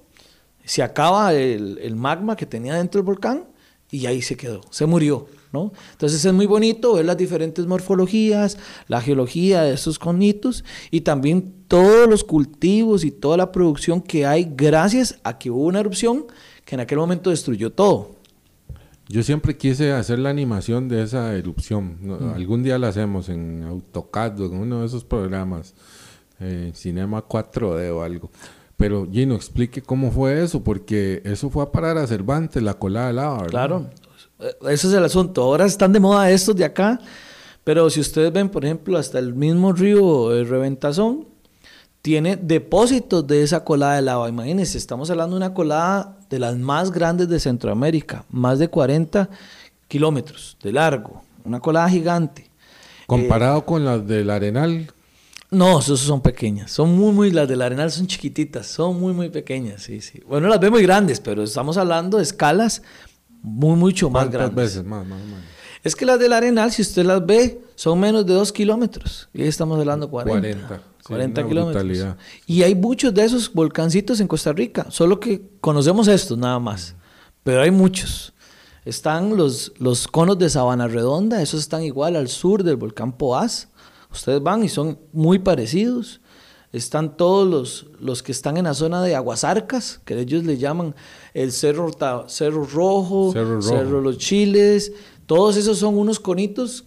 se 0.64 0.82
acaba 0.82 1.32
el, 1.32 1.78
el 1.80 1.94
magma 1.94 2.34
que 2.34 2.46
tenía 2.46 2.74
dentro 2.74 2.98
del 2.98 3.06
volcán 3.06 3.44
y 3.92 4.06
ahí 4.06 4.22
se 4.22 4.36
quedó, 4.36 4.60
se 4.70 4.86
murió, 4.86 5.28
¿no? 5.52 5.72
Entonces 5.92 6.24
es 6.24 6.32
muy 6.32 6.46
bonito 6.46 6.94
ver 6.94 7.04
las 7.04 7.16
diferentes 7.16 7.68
morfologías, 7.68 8.58
la 8.88 9.00
geología 9.00 9.62
de 9.62 9.74
estos 9.74 10.00
conitos 10.00 10.64
y 10.90 11.02
también 11.02 11.54
todos 11.68 12.08
los 12.08 12.24
cultivos 12.24 13.04
y 13.04 13.12
toda 13.12 13.36
la 13.36 13.52
producción 13.52 14.00
que 14.00 14.26
hay 14.26 14.50
gracias 14.52 15.20
a 15.22 15.38
que 15.38 15.48
hubo 15.48 15.62
una 15.66 15.78
erupción 15.78 16.26
que 16.64 16.74
en 16.74 16.80
aquel 16.80 16.98
momento 16.98 17.30
destruyó 17.30 17.70
todo. 17.70 18.19
Yo 19.10 19.24
siempre 19.24 19.56
quise 19.56 19.90
hacer 19.90 20.20
la 20.20 20.30
animación 20.30 20.88
de 20.88 21.02
esa 21.02 21.34
erupción. 21.34 21.98
No, 22.00 22.32
Algún 22.32 22.62
día 22.62 22.78
la 22.78 22.88
hacemos 22.88 23.28
en 23.28 23.64
AutoCAD 23.64 24.40
o 24.40 24.46
en 24.46 24.54
uno 24.54 24.80
de 24.80 24.86
esos 24.86 25.02
programas, 25.02 25.74
eh, 26.38 26.70
Cinema 26.76 27.26
4D 27.26 27.90
o 27.92 28.04
algo. 28.04 28.30
Pero 28.76 29.08
Gino, 29.10 29.34
explique 29.34 29.82
cómo 29.82 30.12
fue 30.12 30.44
eso, 30.44 30.62
porque 30.62 31.22
eso 31.24 31.50
fue 31.50 31.64
a 31.64 31.72
parar 31.72 31.98
a 31.98 32.06
Cervantes, 32.06 32.62
la 32.62 32.74
colada 32.74 33.08
de 33.08 33.12
lava, 33.14 33.34
¿verdad? 33.38 33.50
Claro, 33.50 33.90
eh, 34.38 34.54
eso 34.70 34.88
es 34.88 34.94
el 34.94 35.04
asunto. 35.04 35.42
Ahora 35.42 35.66
están 35.66 35.92
de 35.92 35.98
moda 35.98 36.30
estos 36.30 36.54
de 36.54 36.64
acá, 36.64 37.00
pero 37.64 37.90
si 37.90 37.98
ustedes 37.98 38.32
ven, 38.32 38.48
por 38.48 38.64
ejemplo, 38.64 38.96
hasta 38.96 39.18
el 39.18 39.34
mismo 39.34 39.72
río 39.72 40.32
eh, 40.32 40.44
Reventazón, 40.44 41.26
tiene 42.00 42.36
depósitos 42.36 43.26
de 43.26 43.42
esa 43.42 43.64
colada 43.64 43.96
de 43.96 44.02
lava. 44.02 44.28
Imagínense, 44.28 44.78
estamos 44.78 45.10
hablando 45.10 45.34
de 45.34 45.38
una 45.38 45.52
colada 45.52 46.19
de 46.30 46.38
las 46.38 46.56
más 46.56 46.90
grandes 46.92 47.28
de 47.28 47.38
Centroamérica, 47.40 48.24
más 48.30 48.58
de 48.58 48.68
40 48.68 49.28
kilómetros 49.88 50.56
de 50.62 50.72
largo, 50.72 51.22
una 51.44 51.60
colada 51.60 51.88
gigante. 51.90 52.48
Comparado 53.06 53.66
con 53.66 53.84
las 53.84 54.06
del 54.06 54.30
Arenal, 54.30 54.90
No, 55.50 55.80
esos 55.80 55.98
son 55.98 56.20
pequeñas, 56.20 56.70
son 56.70 56.96
muy, 56.96 57.12
muy, 57.12 57.30
las 57.32 57.48
del 57.48 57.60
Arenal 57.60 57.90
son 57.90 58.06
chiquititas, 58.06 58.68
son 58.68 59.00
muy, 59.00 59.12
muy 59.12 59.28
pequeñas, 59.30 59.82
sí, 59.82 60.00
sí. 60.00 60.20
Bueno, 60.28 60.46
las 60.46 60.60
ve 60.60 60.70
muy 60.70 60.82
grandes, 60.84 61.18
pero 61.18 61.42
estamos 61.42 61.76
hablando 61.76 62.18
de 62.18 62.22
escalas 62.22 62.82
muy, 63.42 63.76
mucho 63.76 64.08
más 64.10 64.22
¿cuántas 64.24 64.40
grandes. 64.40 64.56
veces 64.56 64.84
más, 64.84 65.04
más, 65.04 65.18
más? 65.24 65.40
Es 65.82 65.96
que 65.96 66.06
las 66.06 66.20
del 66.20 66.32
Arenal, 66.34 66.70
si 66.70 66.82
usted 66.82 67.04
las 67.04 67.24
ve, 67.26 67.60
son 67.74 67.98
menos 67.98 68.24
de 68.26 68.34
2 68.34 68.52
kilómetros. 68.52 69.28
Y 69.32 69.42
ahí 69.42 69.48
estamos 69.48 69.76
hablando 69.80 70.08
40. 70.08 70.40
40. 70.40 70.82
40 71.04 71.46
kilómetros. 71.46 72.16
Y 72.46 72.62
hay 72.62 72.74
muchos 72.74 73.14
de 73.14 73.24
esos 73.24 73.52
volcancitos 73.52 74.20
en 74.20 74.28
Costa 74.28 74.52
Rica, 74.52 74.86
solo 74.90 75.20
que 75.20 75.42
conocemos 75.60 76.08
estos 76.08 76.38
nada 76.38 76.58
más. 76.58 76.94
Pero 77.42 77.62
hay 77.62 77.70
muchos. 77.70 78.32
Están 78.84 79.36
los, 79.36 79.72
los 79.78 80.08
conos 80.08 80.38
de 80.38 80.48
Sabana 80.48 80.88
Redonda, 80.88 81.42
esos 81.42 81.60
están 81.60 81.82
igual 81.82 82.16
al 82.16 82.28
sur 82.28 82.64
del 82.64 82.76
volcán 82.76 83.12
Poás. 83.12 83.68
Ustedes 84.12 84.42
van 84.42 84.64
y 84.64 84.68
son 84.68 84.98
muy 85.12 85.38
parecidos. 85.38 86.20
Están 86.72 87.16
todos 87.16 87.48
los, 87.48 87.86
los 88.00 88.22
que 88.22 88.32
están 88.32 88.56
en 88.56 88.64
la 88.64 88.74
zona 88.74 89.02
de 89.02 89.16
Aguasarcas, 89.16 90.00
que 90.04 90.18
ellos 90.18 90.44
le 90.44 90.56
llaman 90.56 90.94
el 91.34 91.52
Cerro, 91.52 91.90
Cerro 92.28 92.64
Rojo, 92.64 93.32
Cerro, 93.32 93.60
Cerro 93.60 94.00
Los 94.00 94.18
Chiles. 94.18 94.92
Todos 95.26 95.56
esos 95.56 95.78
son 95.78 95.98
unos 95.98 96.20
conitos 96.20 96.84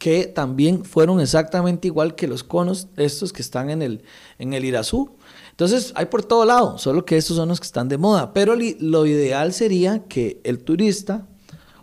que 0.00 0.26
también 0.26 0.86
fueron 0.86 1.20
exactamente 1.20 1.86
igual 1.86 2.14
que 2.14 2.26
los 2.26 2.42
conos 2.42 2.88
estos 2.96 3.34
que 3.34 3.42
están 3.42 3.68
en 3.68 3.82
el, 3.82 4.02
en 4.38 4.54
el 4.54 4.64
Irazú. 4.64 5.10
Entonces 5.50 5.92
hay 5.94 6.06
por 6.06 6.24
todo 6.24 6.46
lado, 6.46 6.78
solo 6.78 7.04
que 7.04 7.18
estos 7.18 7.36
son 7.36 7.50
los 7.50 7.60
que 7.60 7.66
están 7.66 7.90
de 7.90 7.98
moda. 7.98 8.32
Pero 8.32 8.56
lo 8.56 9.04
ideal 9.04 9.52
sería 9.52 10.04
que 10.08 10.40
el 10.42 10.60
turista 10.60 11.26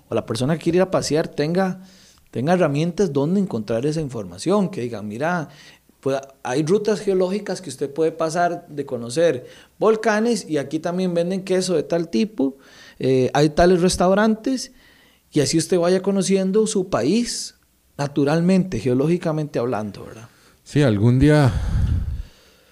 o 0.09 0.15
la 0.15 0.26
persona 0.26 0.57
que 0.57 0.63
quiere 0.63 0.78
ir 0.78 0.82
a 0.82 0.89
pasear 0.89 1.28
tenga, 1.28 1.84
tenga 2.32 2.53
herramientas 2.53 3.13
donde 3.13 3.39
encontrar 3.39 3.86
esa 3.86 4.01
información, 4.01 4.70
que 4.70 4.82
digan, 4.82 5.07
mira, 5.07 5.49
hay 6.41 6.65
rutas 6.65 7.01
geológicas 7.01 7.61
que 7.61 7.70
usted 7.70 7.93
puede 7.93 8.11
pasar 8.11 8.65
de 8.68 8.84
conocer 8.88 9.45
volcanes 9.78 10.49
y 10.49 10.57
aquí 10.57 10.80
también 10.80 11.13
venden 11.13 11.43
queso 11.43 11.76
de 11.76 11.84
tal 11.84 12.09
tipo, 12.09 12.57
eh, 12.97 13.30
hay 13.36 13.49
tales 13.49 13.84
restaurantes 13.84 14.72
y 15.32 15.41
así 15.41 15.59
usted 15.59 15.78
vaya 15.78 16.01
conociendo 16.01 16.65
su 16.65 16.89
país, 16.89 17.56
naturalmente, 17.97 18.79
geológicamente 18.79 19.59
hablando, 19.59 20.05
¿verdad? 20.05 20.29
Sí, 20.63 20.83
algún 20.83 21.19
día 21.19 21.51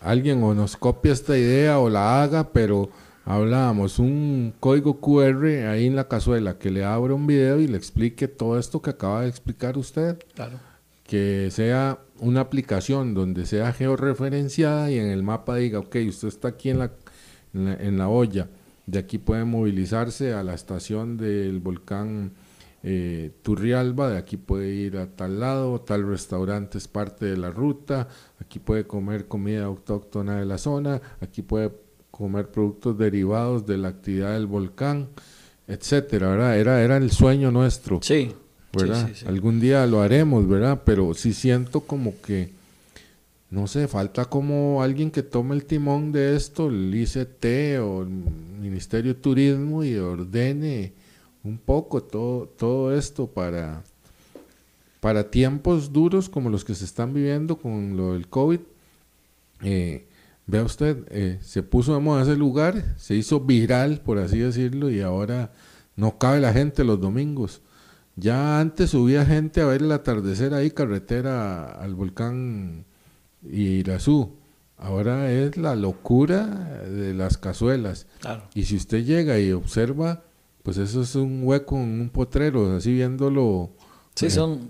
alguien 0.01 0.43
o 0.43 0.53
nos 0.53 0.77
copia 0.77 1.13
esta 1.13 1.37
idea 1.37 1.79
o 1.79 1.89
la 1.89 2.21
haga, 2.21 2.51
pero 2.51 2.89
hablábamos 3.25 3.97
un 3.97 4.53
código 4.59 4.99
QR 4.99 5.45
ahí 5.67 5.87
en 5.87 5.95
la 5.95 6.07
cazuela 6.07 6.59
que 6.59 6.69
le 6.69 6.83
abra 6.83 7.15
un 7.15 7.25
video 7.25 7.59
y 7.59 7.67
le 7.67 7.77
explique 7.77 8.27
todo 8.27 8.59
esto 8.59 8.81
que 8.81 8.91
acaba 8.91 9.21
de 9.21 9.29
explicar 9.29 9.77
usted. 9.77 10.19
Claro. 10.35 10.59
Que 11.07 11.49
sea 11.51 11.99
una 12.19 12.41
aplicación 12.41 13.13
donde 13.13 13.45
sea 13.45 13.73
georreferenciada 13.73 14.91
y 14.91 14.99
en 14.99 15.07
el 15.07 15.23
mapa 15.23 15.55
diga, 15.55 15.79
ok, 15.79 15.95
usted 16.07 16.27
está 16.27 16.49
aquí 16.49 16.69
en 16.69 16.79
la, 16.79 16.91
en 17.53 17.97
la 17.97 18.07
olla, 18.07 18.47
de 18.85 18.99
aquí 18.99 19.17
puede 19.17 19.43
movilizarse 19.45 20.33
a 20.33 20.43
la 20.43 20.53
estación 20.53 21.17
del 21.17 21.59
volcán 21.59 22.31
eh, 22.87 23.31
Turrialba, 23.41 24.11
de 24.11 24.17
aquí 24.19 24.37
puede 24.37 24.71
ir 24.71 24.97
a 24.97 25.07
tal 25.07 25.39
lado, 25.39 25.81
tal 25.81 26.07
restaurante 26.07 26.77
es 26.77 26.87
parte 26.87 27.25
de 27.25 27.35
la 27.35 27.49
ruta, 27.49 28.07
aquí 28.39 28.59
puede 28.59 28.85
comer 28.85 29.27
comida 29.27 29.65
autóctona 29.65 30.37
de 30.37 30.45
la 30.45 30.59
zona, 30.59 31.01
aquí 31.19 31.41
puede 31.41 31.71
comer 32.11 32.51
productos 32.51 32.95
derivados 32.95 33.65
de 33.65 33.79
la 33.79 33.87
actividad 33.87 34.33
del 34.33 34.45
volcán, 34.45 35.07
etcétera, 35.67 36.29
¿verdad? 36.29 36.59
Era, 36.59 36.83
era 36.83 36.97
el 36.97 37.09
sueño 37.09 37.49
nuestro. 37.49 38.01
Sí. 38.03 38.31
¿Verdad? 38.71 39.09
Algún 39.25 39.59
día 39.59 39.87
lo 39.87 40.01
haremos, 40.03 40.47
¿verdad? 40.47 40.83
Pero 40.85 41.15
sí 41.15 41.33
siento 41.33 41.79
como 41.81 42.13
que, 42.21 42.51
no 43.49 43.65
sé, 43.65 43.87
falta 43.87 44.25
como 44.25 44.83
alguien 44.83 45.09
que 45.09 45.23
tome 45.23 45.55
el 45.55 45.65
timón 45.65 46.11
de 46.11 46.35
esto, 46.35 46.67
el 46.67 46.93
ICT 46.93 47.79
o 47.81 48.03
el 48.03 48.09
Ministerio 48.61 49.15
de 49.15 49.19
Turismo 49.19 49.83
y 49.83 49.95
ordene 49.95 50.93
un 51.45 51.57
poco 51.59 52.01
todo, 52.03 52.47
todo 52.47 52.95
esto 52.95 53.27
para, 53.27 53.83
para 54.99 55.29
tiempos 55.29 55.93
duros 55.93 56.27
como 56.27 56.49
los 56.49 56.65
que 56.65 56.75
se 56.75 56.85
están 56.85 57.13
viviendo 57.13 57.57
con 57.57 57.95
lo 57.95 58.13
del 58.13 58.27
COVID. 58.27 58.59
Eh, 59.61 60.07
vea 60.47 60.63
usted, 60.63 61.05
eh, 61.09 61.37
se 61.41 61.63
puso 61.63 61.93
de 61.93 62.01
moda 62.01 62.23
ese 62.23 62.35
lugar, 62.35 62.95
se 62.97 63.15
hizo 63.15 63.39
viral, 63.39 64.01
por 64.01 64.17
así 64.17 64.39
decirlo, 64.39 64.89
y 64.89 65.01
ahora 65.01 65.51
no 65.95 66.17
cabe 66.17 66.39
la 66.39 66.51
gente 66.51 66.83
los 66.83 66.99
domingos. 66.99 67.61
Ya 68.15 68.59
antes 68.59 68.91
subía 68.91 69.25
gente 69.25 69.61
a 69.61 69.65
ver 69.65 69.81
el 69.81 69.91
atardecer 69.91 70.53
ahí, 70.53 70.71
carretera 70.71 71.65
al 71.65 71.95
volcán 71.95 72.85
Irazú. 73.43 74.35
Ahora 74.77 75.31
es 75.31 75.57
la 75.57 75.75
locura 75.75 76.47
de 76.83 77.13
las 77.13 77.37
cazuelas. 77.37 78.07
Y 78.53 78.63
si 78.63 78.75
usted 78.77 79.03
llega 79.05 79.39
y 79.39 79.51
observa 79.51 80.23
pues 80.65 80.77
eso 80.77 81.03
es 81.03 81.13
un 81.13 81.41
hueco 81.43 81.75
en 81.75 82.01
un 82.01 82.09
potrero, 82.09 82.75
así 82.75 82.91
viéndolo. 82.91 83.69
Sí, 84.15 84.31
son, 84.31 84.67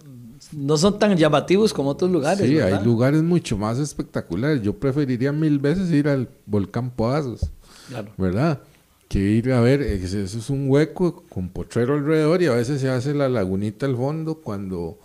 no 0.52 0.76
son 0.76 1.00
tan 1.00 1.16
llamativos 1.16 1.74
como 1.74 1.92
otros 1.92 2.12
lugares. 2.12 2.46
Sí, 2.46 2.60
hay 2.60 2.84
lugares 2.84 3.24
mucho 3.24 3.58
más 3.58 3.80
espectaculares. 3.80 4.62
Yo 4.62 4.74
preferiría 4.78 5.32
mil 5.32 5.58
veces 5.58 5.90
ir 5.92 6.10
al 6.10 6.28
volcán 6.46 6.92
Poazos, 6.92 7.50
claro. 7.88 8.12
¿verdad? 8.18 8.62
Que 9.08 9.20
ir 9.20 9.54
a 9.54 9.62
ver, 9.62 9.82
eso 9.82 10.20
es 10.20 10.50
un 10.50 10.70
hueco 10.70 11.24
con 11.30 11.48
potrero 11.48 11.94
alrededor 11.94 12.42
y 12.42 12.48
a 12.48 12.52
veces 12.52 12.82
se 12.82 12.90
hace 12.90 13.14
la 13.14 13.30
lagunita 13.30 13.86
al 13.86 13.96
fondo 13.96 14.42
cuando 14.42 15.00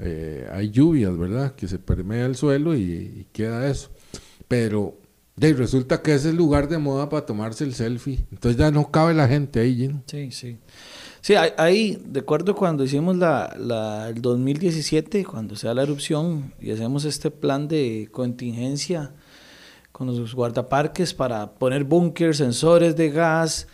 eh, 0.00 0.48
hay 0.52 0.70
lluvias, 0.70 1.16
¿verdad? 1.16 1.54
Que 1.54 1.68
se 1.68 1.78
permea 1.78 2.26
el 2.26 2.34
suelo 2.34 2.74
y, 2.74 2.82
y 2.82 3.26
queda 3.32 3.70
eso. 3.70 3.90
Pero 4.48 4.96
y 5.36 5.52
resulta 5.54 6.02
que 6.02 6.14
es 6.14 6.24
el 6.24 6.36
lugar 6.36 6.68
de 6.68 6.78
moda 6.78 7.08
para 7.08 7.24
tomarse 7.24 7.64
el 7.64 7.74
selfie. 7.74 8.26
Entonces 8.30 8.58
ya 8.58 8.70
no 8.70 8.90
cabe 8.90 9.14
la 9.14 9.26
gente 9.26 9.60
ahí, 9.60 9.88
¿no? 9.88 10.02
Sí, 10.06 10.30
sí. 10.30 10.58
Sí, 11.20 11.34
ahí, 11.34 12.02
de 12.04 12.20
acuerdo 12.20 12.54
cuando 12.54 12.84
hicimos 12.84 13.16
la, 13.16 13.54
la, 13.58 14.08
el 14.08 14.20
2017, 14.20 15.24
cuando 15.24 15.54
se 15.54 15.68
da 15.68 15.74
la 15.74 15.84
erupción 15.84 16.52
y 16.60 16.72
hacemos 16.72 17.04
este 17.04 17.30
plan 17.30 17.68
de 17.68 18.08
contingencia 18.10 19.12
con 19.92 20.08
los 20.08 20.34
guardaparques 20.34 21.14
para 21.14 21.52
poner 21.54 21.84
búnkers, 21.84 22.38
sensores 22.38 22.96
de 22.96 23.10
gas, 23.10 23.68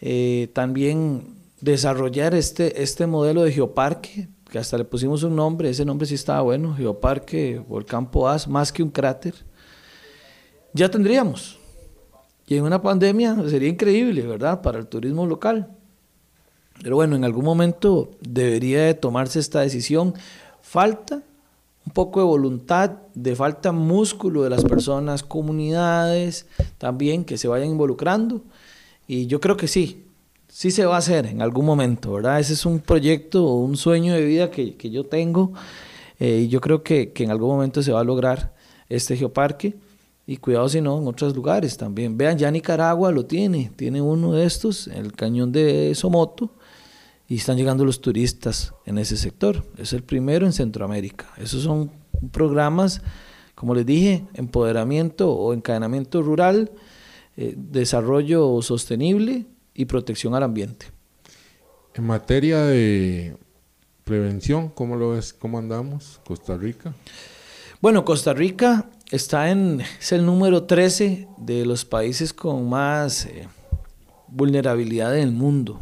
eh, 0.00 0.48
también 0.54 1.34
desarrollar 1.60 2.34
este, 2.34 2.82
este 2.82 3.06
modelo 3.06 3.42
de 3.42 3.52
geoparque, 3.52 4.28
que 4.50 4.58
hasta 4.58 4.78
le 4.78 4.84
pusimos 4.84 5.22
un 5.24 5.36
nombre, 5.36 5.68
ese 5.68 5.84
nombre 5.84 6.06
sí 6.06 6.14
estaba 6.14 6.40
bueno, 6.40 6.74
Geoparque 6.74 7.62
Volcán 7.68 8.10
Poás, 8.10 8.48
más 8.48 8.72
que 8.72 8.82
un 8.82 8.90
cráter 8.90 9.34
ya 10.74 10.90
tendríamos. 10.90 11.58
Y 12.46 12.56
en 12.56 12.64
una 12.64 12.82
pandemia 12.82 13.36
sería 13.48 13.70
increíble, 13.70 14.20
¿verdad? 14.22 14.60
Para 14.60 14.78
el 14.78 14.86
turismo 14.86 15.26
local. 15.26 15.68
Pero 16.82 16.96
bueno, 16.96 17.16
en 17.16 17.24
algún 17.24 17.44
momento 17.44 18.10
debería 18.20 18.82
de 18.82 18.94
tomarse 18.94 19.38
esta 19.38 19.60
decisión. 19.60 20.14
Falta 20.60 21.22
un 21.86 21.92
poco 21.92 22.20
de 22.20 22.26
voluntad, 22.26 22.90
de 23.14 23.36
falta 23.36 23.72
músculo 23.72 24.42
de 24.42 24.50
las 24.50 24.64
personas, 24.64 25.22
comunidades 25.22 26.46
también 26.78 27.24
que 27.24 27.38
se 27.38 27.48
vayan 27.48 27.68
involucrando. 27.68 28.42
Y 29.06 29.26
yo 29.26 29.40
creo 29.40 29.56
que 29.56 29.68
sí, 29.68 30.04
sí 30.48 30.70
se 30.70 30.84
va 30.84 30.96
a 30.96 30.98
hacer 30.98 31.26
en 31.26 31.40
algún 31.40 31.64
momento, 31.64 32.14
¿verdad? 32.14 32.40
Ese 32.40 32.54
es 32.54 32.66
un 32.66 32.80
proyecto 32.80 33.46
un 33.54 33.76
sueño 33.76 34.14
de 34.14 34.24
vida 34.24 34.50
que, 34.50 34.90
yo 34.90 35.04
tengo 35.04 35.52
eh, 36.18 36.42
y 36.44 36.48
yo 36.48 36.60
creo 36.60 36.82
que, 36.82 37.12
que 37.12 37.24
en 37.24 37.30
algún 37.30 37.50
momento 37.50 37.82
se 37.82 37.92
va 37.92 38.00
a 38.00 38.04
lograr 38.04 38.54
este 38.88 39.16
geoparque. 39.16 39.76
Y 40.26 40.38
cuidado 40.38 40.68
si 40.68 40.80
no, 40.80 40.98
en 40.98 41.06
otros 41.06 41.34
lugares 41.36 41.76
también. 41.76 42.16
Vean, 42.16 42.38
ya 42.38 42.50
Nicaragua 42.50 43.12
lo 43.12 43.26
tiene, 43.26 43.70
tiene 43.76 44.00
uno 44.00 44.32
de 44.32 44.46
estos, 44.46 44.86
el 44.88 45.12
cañón 45.12 45.52
de 45.52 45.94
Somoto, 45.94 46.50
y 47.28 47.36
están 47.36 47.56
llegando 47.56 47.84
los 47.84 48.00
turistas 48.00 48.72
en 48.86 48.98
ese 48.98 49.16
sector. 49.16 49.64
Es 49.76 49.92
el 49.92 50.02
primero 50.02 50.46
en 50.46 50.52
Centroamérica. 50.52 51.26
Esos 51.36 51.62
son 51.62 51.90
programas, 52.32 53.02
como 53.54 53.74
les 53.74 53.84
dije, 53.84 54.26
empoderamiento 54.34 55.30
o 55.32 55.52
encadenamiento 55.52 56.22
rural, 56.22 56.70
eh, 57.36 57.54
desarrollo 57.56 58.62
sostenible 58.62 59.46
y 59.74 59.84
protección 59.86 60.34
al 60.34 60.42
ambiente. 60.42 60.86
En 61.94 62.04
materia 62.06 62.64
de 62.64 63.36
prevención, 64.04 64.68
¿cómo 64.68 64.96
lo 64.96 65.10
ves? 65.10 65.32
¿Cómo 65.32 65.58
andamos? 65.58 66.20
Costa 66.24 66.56
Rica. 66.56 66.94
Bueno, 67.80 68.04
Costa 68.04 68.32
Rica 68.32 68.88
está 69.10 69.50
en, 69.50 69.80
es 70.00 70.12
el 70.12 70.24
número 70.24 70.64
13 70.64 71.28
de 71.38 71.66
los 71.66 71.84
países 71.84 72.32
con 72.32 72.68
más 72.68 73.26
eh, 73.26 73.48
vulnerabilidad 74.28 75.16
en 75.16 75.28
el 75.28 75.32
mundo. 75.32 75.80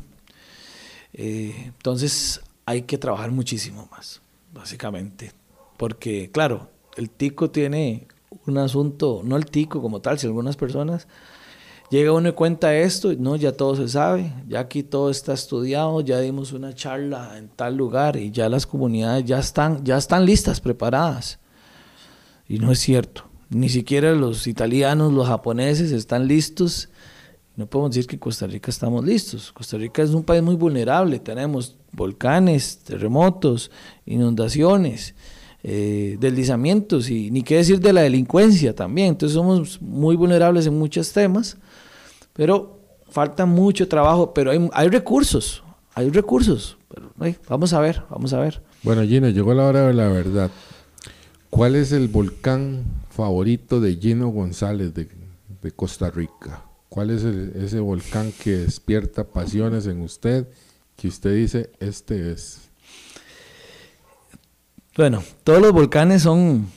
Eh, 1.13 1.55
entonces 1.67 2.41
hay 2.67 2.83
que 2.83 2.99
trabajar 2.99 3.31
muchísimo 3.31 3.89
más, 3.91 4.21
básicamente. 4.53 5.33
Porque, 5.77 6.31
claro, 6.31 6.71
el 6.97 7.11
tico 7.11 7.51
tiene 7.51 8.07
un 8.47 8.59
asunto, 8.59 9.23
no 9.25 9.37
el 9.37 9.47
tico 9.47 9.83
como 9.83 10.01
tal, 10.01 10.19
si 10.19 10.27
algunas 10.27 10.57
personas 10.57 11.07
llega 11.91 12.13
uno 12.13 12.31
y 12.31 12.33
cuenta 12.33 12.75
esto, 12.75 13.13
no, 13.19 13.37
ya 13.37 13.53
todo 13.53 13.77
se 13.77 13.89
sabe, 13.89 14.33
ya 14.49 14.61
aquí 14.61 14.83
todo 14.83 15.11
está 15.11 15.35
estudiado, 15.35 16.01
ya 16.01 16.19
dimos 16.21 16.53
una 16.53 16.75
charla 16.75 17.37
en 17.37 17.49
tal 17.49 17.77
lugar 17.77 18.17
y 18.17 18.31
ya 18.31 18.49
las 18.49 18.67
comunidades 18.67 19.25
ya 19.25 19.39
están, 19.39 19.85
ya 19.85 19.99
están 19.99 20.25
listas, 20.25 20.61
preparadas. 20.61 21.39
Y 22.53 22.59
no 22.59 22.71
es 22.71 22.81
cierto. 22.81 23.25
Ni 23.49 23.71
siquiera 23.71 24.13
los 24.13 24.47
italianos, 24.47 25.11
los 25.11 25.27
japoneses 25.27 25.91
están 25.91 26.29
listos 26.29 26.91
No 27.57 27.65
podemos 27.65 27.93
decir 27.95 28.07
que 28.07 28.19
Costa 28.19 28.47
Rica 28.47 28.71
estamos 28.71 29.03
listos. 29.03 29.53
Costa 29.53 29.79
Rica 29.79 30.03
es 30.03 30.11
un 30.11 30.23
país 30.23 30.43
muy 30.43 30.55
vulnerable. 30.57 31.19
Tenemos 31.19 31.77
volcanes, 31.93 32.81
terremotos, 32.85 33.71
inundaciones, 34.05 35.15
eh, 35.63 36.19
deslizamientos 36.21 37.09
y 37.09 37.31
ni 37.31 37.43
qué 37.43 37.57
decir 37.57 37.81
de 37.81 37.95
la 37.95 38.03
delincuencia 38.03 38.75
también. 38.75 39.09
Entonces 39.09 39.35
somos 39.35 39.81
muy 39.81 40.15
vulnerables 40.15 40.67
en 40.67 40.79
muchos 40.79 41.11
temas, 41.11 41.57
pero 42.35 42.81
falta 43.09 43.47
mucho 43.47 43.89
trabajo, 43.89 44.35
pero 44.35 44.51
hay, 44.51 44.69
hay 44.75 44.89
recursos, 44.89 45.63
hay 45.95 46.11
recursos. 46.11 46.77
Pero, 46.93 47.15
vamos 47.49 47.73
a 47.73 47.81
ver, 47.81 48.03
vamos 48.11 48.35
a 48.35 48.41
ver. 48.41 48.61
Bueno, 48.83 49.05
Gino, 49.05 49.31
llegó 49.31 49.55
la 49.55 49.65
hora 49.65 49.87
de 49.87 49.95
la 49.95 50.09
verdad. 50.09 50.51
¿Cuál 51.53 51.77
es 51.77 51.93
el 51.93 52.09
volcán 52.09 52.83
favorito 53.11 53.79
de 53.79 53.97
Gino 53.97 54.29
González 54.29 54.95
de, 54.95 55.07
de 55.61 55.71
Costa 55.71 56.11
Rica? 56.11 56.65
¿Cuál 56.89 57.11
es 57.11 57.25
ese 57.25 57.79
volcán 57.79 58.33
que 58.43 58.57
despierta 58.57 59.25
pasiones 59.25 59.87
en 59.87 60.01
usted? 60.01 60.49
Que 60.97 61.09
usted 61.09 61.35
dice, 61.35 61.71
este 61.79 62.33
es. 62.33 62.71
Bueno, 64.97 65.23
todos 65.45 65.61
los 65.61 65.73
volcanes 65.73 66.23
son, 66.23 66.69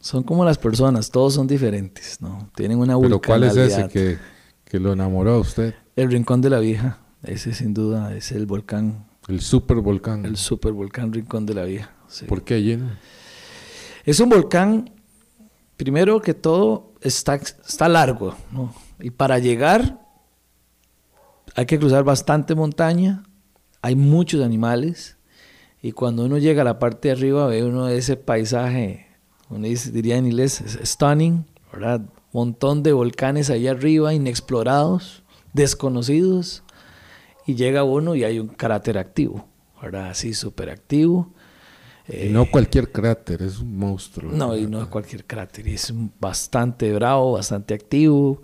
son 0.00 0.22
como 0.22 0.46
las 0.46 0.56
personas, 0.56 1.10
todos 1.10 1.34
son 1.34 1.46
diferentes, 1.46 2.22
¿no? 2.22 2.48
Tienen 2.54 2.78
una 2.78 2.98
Pero 2.98 3.20
¿cuál 3.20 3.44
es 3.44 3.54
ese 3.54 3.86
que, 3.88 4.16
que, 4.64 4.80
lo 4.80 4.94
enamoró 4.94 5.34
a 5.34 5.40
usted? 5.40 5.74
El 5.94 6.10
Rincón 6.10 6.40
de 6.40 6.48
la 6.48 6.58
Vieja, 6.58 7.00
ese 7.22 7.52
sin 7.52 7.74
duda 7.74 8.16
es 8.16 8.32
el 8.32 8.46
volcán. 8.46 9.04
El 9.28 9.42
super 9.42 9.76
volcán. 9.76 10.24
El 10.24 10.38
super 10.38 10.72
volcán 10.72 11.12
Rincón 11.12 11.44
de 11.44 11.52
la 11.52 11.64
Vieja. 11.64 11.90
¿Por 12.26 12.44
qué 12.44 12.62
lleno? 12.62 12.88
Es 14.04 14.20
un 14.20 14.28
volcán, 14.28 14.90
primero 15.76 16.20
que 16.20 16.34
todo, 16.34 16.92
está, 17.00 17.34
está 17.34 17.88
largo, 17.88 18.34
¿no? 18.50 18.74
Y 18.98 19.10
para 19.10 19.38
llegar 19.38 20.00
hay 21.54 21.66
que 21.66 21.78
cruzar 21.78 22.04
bastante 22.04 22.54
montaña, 22.54 23.24
hay 23.80 23.94
muchos 23.96 24.42
animales 24.42 25.18
y 25.82 25.92
cuando 25.92 26.24
uno 26.24 26.38
llega 26.38 26.62
a 26.62 26.64
la 26.64 26.78
parte 26.78 27.08
de 27.08 27.12
arriba 27.12 27.46
ve 27.46 27.64
uno 27.64 27.88
ese 27.88 28.16
paisaje, 28.16 29.06
uno 29.50 29.66
diría 29.66 30.16
en 30.16 30.26
inglés, 30.26 30.62
stunning, 30.84 31.44
¿verdad? 31.72 32.00
Montón 32.32 32.82
de 32.82 32.92
volcanes 32.92 33.50
ahí 33.50 33.66
arriba, 33.66 34.14
inexplorados, 34.14 35.22
desconocidos, 35.52 36.62
y 37.46 37.54
llega 37.54 37.84
uno 37.84 38.14
y 38.14 38.24
hay 38.24 38.38
un 38.38 38.48
cráter 38.48 38.98
activo, 38.98 39.46
¿verdad? 39.80 40.10
Así 40.10 40.32
súper 40.32 40.70
activo. 40.70 41.34
Y 42.08 42.28
no 42.28 42.50
cualquier 42.50 42.90
cráter, 42.90 43.42
es 43.42 43.60
un 43.60 43.76
monstruo. 43.76 44.32
No, 44.32 44.56
y 44.56 44.66
no 44.66 44.82
es 44.82 44.88
cualquier 44.88 45.24
cráter, 45.24 45.68
es 45.68 45.92
bastante 46.18 46.92
bravo, 46.92 47.32
bastante 47.32 47.74
activo. 47.74 48.42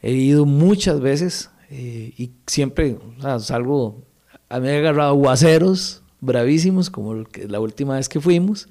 He 0.00 0.12
ido 0.12 0.46
muchas 0.46 1.00
veces 1.00 1.50
eh, 1.70 2.12
y 2.16 2.32
siempre 2.46 2.98
salgo, 3.40 4.04
a 4.48 4.60
mí 4.60 4.66
me 4.66 4.74
he 4.74 4.78
agarrado 4.78 5.10
aguaceros 5.10 6.02
bravísimos, 6.20 6.90
como 6.90 7.24
la 7.48 7.60
última 7.60 7.96
vez 7.96 8.08
que 8.08 8.20
fuimos, 8.20 8.68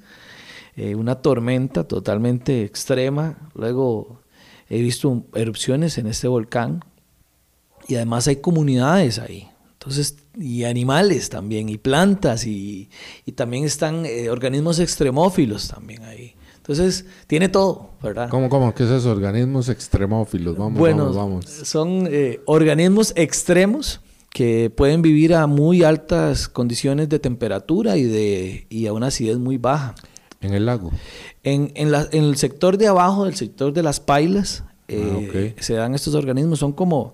eh, 0.76 0.94
una 0.94 1.16
tormenta 1.16 1.84
totalmente 1.86 2.64
extrema, 2.64 3.50
luego 3.54 4.20
he 4.68 4.80
visto 4.80 5.24
erupciones 5.34 5.98
en 5.98 6.06
este 6.06 6.26
volcán 6.26 6.84
y 7.86 7.96
además 7.96 8.26
hay 8.26 8.36
comunidades 8.36 9.18
ahí. 9.18 9.48
Entonces, 9.84 10.16
y 10.40 10.64
animales 10.64 11.28
también, 11.28 11.68
y 11.68 11.76
plantas, 11.76 12.46
y, 12.46 12.88
y 13.26 13.32
también 13.32 13.64
están 13.64 14.06
eh, 14.06 14.30
organismos 14.30 14.78
extremófilos 14.78 15.68
también 15.68 16.02
ahí. 16.04 16.34
Entonces, 16.56 17.04
tiene 17.26 17.50
todo, 17.50 17.90
¿verdad? 18.02 18.30
¿Cómo, 18.30 18.48
cómo? 18.48 18.74
¿Qué 18.74 18.84
es 18.84 18.90
eso? 18.90 19.10
Organismos 19.10 19.68
extremófilos. 19.68 20.56
Vamos, 20.56 20.78
bueno, 20.78 21.12
vamos, 21.12 21.16
vamos. 21.16 21.44
Son 21.44 22.08
eh, 22.10 22.40
organismos 22.46 23.12
extremos 23.16 24.00
que 24.30 24.70
pueden 24.74 25.02
vivir 25.02 25.34
a 25.34 25.46
muy 25.46 25.84
altas 25.84 26.48
condiciones 26.48 27.10
de 27.10 27.18
temperatura 27.18 27.98
y, 27.98 28.04
de, 28.04 28.66
y 28.70 28.86
a 28.86 28.94
una 28.94 29.08
acidez 29.08 29.36
muy 29.36 29.58
baja. 29.58 29.94
¿En 30.40 30.54
el 30.54 30.64
lago? 30.64 30.90
En, 31.42 31.70
en, 31.74 31.92
la, 31.92 32.08
en 32.10 32.24
el 32.24 32.36
sector 32.36 32.78
de 32.78 32.86
abajo, 32.86 33.26
el 33.26 33.34
sector 33.34 33.74
de 33.74 33.82
las 33.82 34.00
pailas, 34.00 34.64
eh, 34.88 35.54
ah, 35.56 35.62
se 35.62 35.74
dan 35.74 35.94
estos 35.94 36.14
organismos. 36.14 36.58
Son 36.58 36.72
como, 36.72 37.12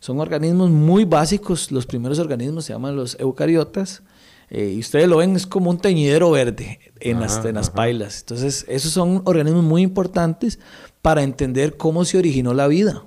son 0.00 0.18
organismos 0.20 0.70
muy 0.70 1.04
básicos. 1.04 1.70
Los 1.70 1.86
primeros 1.86 2.18
organismos 2.18 2.64
se 2.64 2.72
llaman 2.72 2.96
los 2.96 3.18
eucariotas. 3.20 4.02
Eh, 4.48 4.72
y 4.74 4.80
ustedes 4.80 5.08
lo 5.08 5.18
ven, 5.18 5.36
es 5.36 5.46
como 5.46 5.70
un 5.70 5.78
teñidero 5.78 6.32
verde 6.32 6.80
en, 6.98 7.20
las, 7.20 7.44
en 7.44 7.54
las 7.54 7.70
pailas. 7.70 8.20
Entonces, 8.20 8.64
esos 8.68 8.92
son 8.92 9.22
organismos 9.26 9.62
muy 9.62 9.82
importantes 9.82 10.58
para 11.02 11.22
entender 11.22 11.76
cómo 11.76 12.04
se 12.04 12.18
originó 12.18 12.52
la 12.52 12.66
vida. 12.66 13.04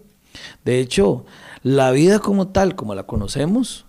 De 0.63 0.79
hecho, 0.79 1.25
la 1.61 1.91
vida 1.91 2.19
como 2.19 2.47
tal, 2.47 2.75
como 2.75 2.95
la 2.95 3.03
conocemos, 3.03 3.85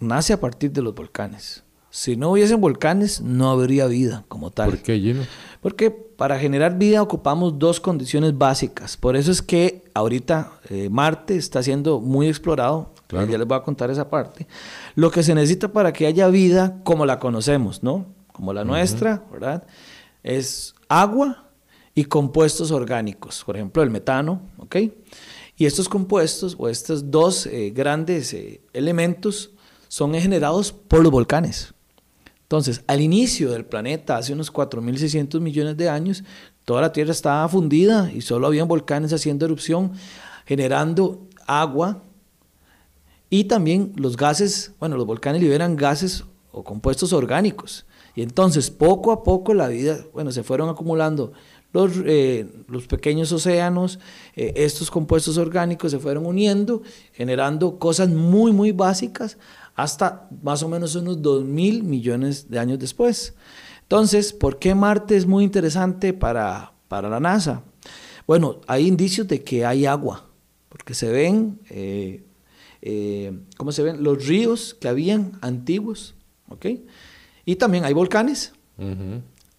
nace 0.00 0.32
a 0.32 0.40
partir 0.40 0.72
de 0.72 0.82
los 0.82 0.94
volcanes. 0.94 1.62
Si 1.90 2.16
no 2.16 2.32
hubiesen 2.32 2.60
volcanes, 2.60 3.20
no 3.20 3.50
habría 3.50 3.86
vida 3.86 4.24
como 4.28 4.50
tal. 4.50 4.70
¿Por 4.70 4.82
qué, 4.82 4.98
Gino? 4.98 5.22
Porque 5.60 6.07
para 6.18 6.36
generar 6.36 6.76
vida 6.76 7.00
ocupamos 7.00 7.60
dos 7.60 7.78
condiciones 7.78 8.36
básicas. 8.36 8.96
Por 8.96 9.14
eso 9.14 9.30
es 9.30 9.40
que 9.40 9.84
ahorita 9.94 10.50
eh, 10.68 10.88
Marte 10.90 11.36
está 11.36 11.62
siendo 11.62 12.00
muy 12.00 12.26
explorado. 12.26 12.92
Ya 13.08 13.38
les 13.38 13.46
voy 13.46 13.56
a 13.56 13.62
contar 13.62 13.88
esa 13.88 14.10
parte. 14.10 14.48
Lo 14.96 15.12
que 15.12 15.22
se 15.22 15.32
necesita 15.32 15.68
para 15.68 15.92
que 15.92 16.06
haya 16.06 16.26
vida 16.26 16.80
como 16.82 17.06
la 17.06 17.20
conocemos, 17.20 17.84
¿no? 17.84 18.06
Como 18.32 18.52
la 18.52 18.64
nuestra, 18.64 19.22
¿verdad? 19.30 19.62
Es 20.24 20.74
agua 20.88 21.50
y 21.94 22.06
compuestos 22.06 22.72
orgánicos. 22.72 23.44
Por 23.44 23.54
ejemplo, 23.54 23.84
el 23.84 23.90
metano, 23.90 24.42
¿ok? 24.56 24.74
Y 25.56 25.66
estos 25.66 25.88
compuestos 25.88 26.56
o 26.58 26.68
estos 26.68 27.12
dos 27.12 27.46
eh, 27.46 27.70
grandes 27.70 28.34
eh, 28.34 28.60
elementos 28.72 29.52
son 29.86 30.14
generados 30.14 30.72
por 30.72 31.00
los 31.00 31.12
volcanes. 31.12 31.74
Entonces, 32.48 32.82
al 32.86 33.02
inicio 33.02 33.50
del 33.50 33.66
planeta, 33.66 34.16
hace 34.16 34.32
unos 34.32 34.50
4.600 34.50 35.38
millones 35.38 35.76
de 35.76 35.90
años, 35.90 36.24
toda 36.64 36.80
la 36.80 36.92
Tierra 36.94 37.12
estaba 37.12 37.46
fundida 37.46 38.10
y 38.10 38.22
solo 38.22 38.46
habían 38.46 38.66
volcanes 38.66 39.12
haciendo 39.12 39.44
erupción, 39.44 39.92
generando 40.46 41.26
agua 41.46 42.04
y 43.28 43.44
también 43.44 43.92
los 43.96 44.16
gases, 44.16 44.72
bueno, 44.80 44.96
los 44.96 45.04
volcanes 45.04 45.42
liberan 45.42 45.76
gases 45.76 46.24
o 46.50 46.64
compuestos 46.64 47.12
orgánicos. 47.12 47.84
Y 48.14 48.22
entonces, 48.22 48.70
poco 48.70 49.12
a 49.12 49.22
poco 49.22 49.52
la 49.52 49.68
vida, 49.68 49.98
bueno, 50.14 50.32
se 50.32 50.42
fueron 50.42 50.70
acumulando 50.70 51.34
los, 51.74 51.92
eh, 52.06 52.46
pequeños 52.88 53.30
océanos, 53.30 53.98
eh, 54.36 54.54
estos 54.56 54.90
compuestos 54.90 55.36
orgánicos 55.36 55.90
se 55.90 55.98
fueron 55.98 56.24
uniendo, 56.24 56.80
generando 57.12 57.78
cosas 57.78 58.08
muy, 58.08 58.52
muy 58.52 58.72
básicas 58.72 59.36
hasta 59.78 60.28
más 60.42 60.64
o 60.64 60.68
menos 60.68 60.96
unos 60.96 61.22
2 61.22 61.44
mil 61.44 61.84
millones 61.84 62.50
de 62.50 62.58
años 62.58 62.80
después. 62.80 63.34
Entonces, 63.82 64.32
¿por 64.32 64.58
qué 64.58 64.74
Marte 64.74 65.16
es 65.16 65.24
muy 65.24 65.44
interesante 65.44 66.12
para, 66.12 66.72
para 66.88 67.08
la 67.08 67.20
NASA? 67.20 67.62
Bueno, 68.26 68.60
hay 68.66 68.88
indicios 68.88 69.28
de 69.28 69.44
que 69.44 69.64
hay 69.64 69.86
agua, 69.86 70.26
porque 70.68 70.94
se 70.94 71.08
ven, 71.12 71.60
eh, 71.70 72.24
eh, 72.82 73.38
¿cómo 73.56 73.70
se 73.70 73.84
ven? 73.84 74.02
Los 74.02 74.26
ríos 74.26 74.74
que 74.74 74.88
habían 74.88 75.38
antiguos, 75.42 76.16
¿ok? 76.48 76.66
Y 77.44 77.54
también 77.54 77.84
hay 77.84 77.94
volcanes. 77.94 78.54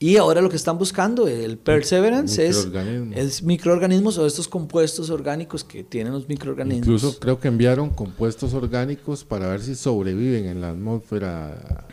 Y 0.02 0.16
ahora 0.16 0.40
lo 0.40 0.50
que 0.50 0.56
están 0.56 0.78
buscando, 0.78 1.28
el 1.28 1.58
Perseverance, 1.58 2.48
es, 2.48 2.70
es, 3.16 3.44
microorganismos 3.44 4.18
o 4.18 4.26
estos 4.26 4.48
compuestos 4.48 5.10
orgánicos 5.10 5.66
que 5.66 5.84
tienen 5.84 6.14
los 6.14 6.30
microorganismos. 6.30 6.88
Incluso 6.88 7.20
creo 7.20 7.38
que 7.38 7.50
enviaron 7.50 7.90
compuestos 7.90 8.54
orgánicos 8.54 9.26
para 9.26 9.50
ver 9.50 9.62
si 9.62 9.76
sobreviven 9.76 10.46
en 10.46 10.62
la 10.62 10.70
atmósfera 10.70 11.86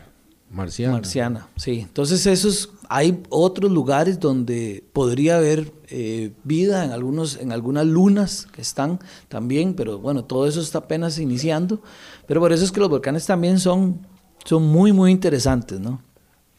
marciana. 0.49 0.93
Marciana, 0.93 1.49
sí. 1.57 1.81
Entonces 1.81 2.25
esos, 2.27 2.71
hay 2.87 3.21
otros 3.27 3.69
lugares 3.73 4.21
donde 4.21 4.85
podría 4.93 5.35
haber 5.35 5.73
eh, 5.89 6.31
vida 6.45 6.85
en, 6.85 6.91
algunos, 6.91 7.35
en 7.35 7.51
algunas 7.51 7.85
lunas 7.85 8.47
que 8.53 8.61
están 8.61 8.99
también, 9.27 9.73
pero 9.73 9.99
bueno, 9.99 10.23
todo 10.23 10.47
eso 10.47 10.61
está 10.61 10.77
apenas 10.77 11.19
iniciando. 11.19 11.81
Pero 12.25 12.39
por 12.39 12.53
eso 12.53 12.63
es 12.63 12.71
que 12.71 12.79
los 12.79 12.89
volcanes 12.89 13.25
también 13.25 13.59
son, 13.59 13.99
son 14.45 14.63
muy, 14.63 14.93
muy 14.93 15.11
interesantes, 15.11 15.81
¿no? 15.81 16.06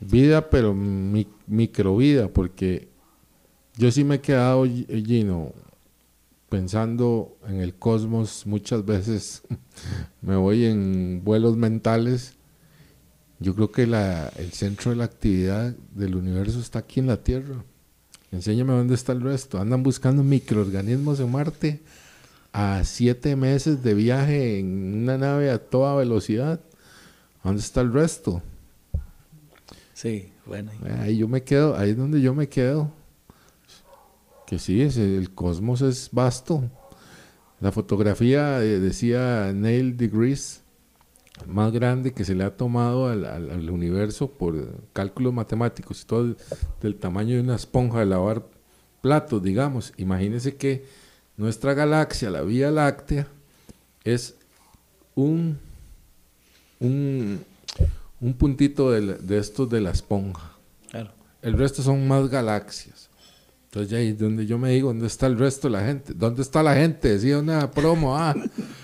Vida, 0.00 0.48
pero 0.50 0.74
mi, 0.74 1.26
microvida, 1.46 2.28
porque 2.28 2.88
yo 3.76 3.90
sí 3.90 4.04
me 4.04 4.16
he 4.16 4.20
quedado, 4.20 4.64
Gino, 4.64 5.52
pensando 6.48 7.36
en 7.46 7.60
el 7.60 7.74
cosmos 7.74 8.46
muchas 8.46 8.84
veces. 8.84 9.42
me 10.22 10.36
voy 10.36 10.66
en 10.66 11.22
vuelos 11.24 11.56
mentales. 11.56 12.34
Yo 13.40 13.54
creo 13.54 13.70
que 13.70 13.86
la, 13.86 14.28
el 14.36 14.52
centro 14.52 14.90
de 14.90 14.96
la 14.96 15.04
actividad 15.04 15.74
del 15.94 16.16
universo 16.16 16.58
está 16.58 16.80
aquí 16.80 17.00
en 17.00 17.06
la 17.06 17.22
Tierra. 17.22 17.64
Enséñame 18.30 18.72
dónde 18.72 18.94
está 18.94 19.12
el 19.12 19.20
resto. 19.20 19.58
Andan 19.58 19.82
buscando 19.82 20.22
microorganismos 20.22 21.20
en 21.20 21.30
Marte 21.30 21.82
a 22.52 22.82
siete 22.84 23.36
meses 23.36 23.82
de 23.82 23.94
viaje 23.94 24.58
en 24.58 25.02
una 25.02 25.18
nave 25.18 25.50
a 25.50 25.58
toda 25.58 25.94
velocidad. 25.94 26.60
¿Dónde 27.44 27.60
está 27.60 27.80
el 27.80 27.92
resto? 27.92 28.42
Sí, 29.98 30.30
bueno. 30.46 30.70
Ahí 31.00 31.16
yo 31.16 31.26
me 31.26 31.42
quedo, 31.42 31.76
ahí 31.76 31.90
es 31.90 31.96
donde 31.96 32.20
yo 32.20 32.32
me 32.32 32.48
quedo. 32.48 32.92
Que 34.46 34.60
sí, 34.60 34.80
el 34.80 35.34
cosmos 35.34 35.82
es 35.82 36.10
vasto. 36.12 36.62
La 37.58 37.72
fotografía, 37.72 38.62
eh, 38.62 38.78
decía 38.78 39.52
Neil 39.52 39.96
deGrasse, 39.96 40.60
más 41.48 41.72
grande 41.72 42.12
que 42.12 42.24
se 42.24 42.36
le 42.36 42.44
ha 42.44 42.56
tomado 42.56 43.08
al, 43.08 43.70
universo 43.70 44.30
por 44.30 44.84
cálculos 44.92 45.34
matemáticos 45.34 46.02
y 46.02 46.06
todo 46.06 46.36
del 46.80 46.94
tamaño 46.94 47.34
de 47.34 47.40
una 47.40 47.56
esponja 47.56 47.98
de 47.98 48.06
lavar 48.06 48.46
platos, 49.00 49.42
digamos. 49.42 49.92
Imagínense 49.96 50.54
que 50.54 50.84
nuestra 51.36 51.74
galaxia, 51.74 52.30
la 52.30 52.42
Vía 52.42 52.70
Láctea, 52.70 53.26
es 54.04 54.36
un, 55.16 55.58
un, 56.78 57.40
puntito 58.34 58.90
de, 58.90 59.14
de, 59.14 59.38
estos 59.38 59.68
de 59.68 59.80
la 59.80 59.90
esponja. 59.90 60.52
El 61.40 61.52
resto 61.52 61.82
son 61.82 62.08
más 62.08 62.28
galaxias. 62.28 63.08
Entonces 63.66 63.92
ahí 63.92 64.08
es 64.08 64.18
donde 64.18 64.46
yo 64.46 64.58
me 64.58 64.70
digo, 64.70 64.88
¿dónde 64.88 65.06
está 65.06 65.26
el 65.26 65.38
resto 65.38 65.68
de 65.68 65.72
la 65.72 65.84
gente? 65.84 66.14
¿Dónde 66.14 66.42
está 66.42 66.62
la 66.62 66.74
gente? 66.74 67.10
Decía 67.10 67.38
una 67.38 67.70
promo, 67.70 68.16
ah. 68.16 68.34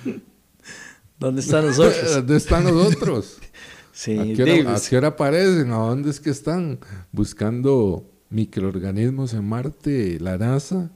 ¿Dónde 1.19 1.40
están 1.40 1.66
los 1.66 1.78
otros? 1.78 2.15
¿Dónde 2.15 2.36
están 2.36 2.65
los 2.65 2.94
otros? 2.94 3.39
sí, 3.93 4.19
¿A 4.19 4.24
qué, 4.35 4.97
hora, 4.97 5.09
aparecen? 5.09 5.70
¿A 5.73 5.77
dónde 5.77 6.11
es 6.11 6.20
que 6.20 6.31
están? 6.31 6.78
Buscando 7.12 8.11
microorganismos 8.28 9.32
en 9.32 9.48
Marte, 9.48 10.19
la 10.20 10.36
NASA. 10.36 10.90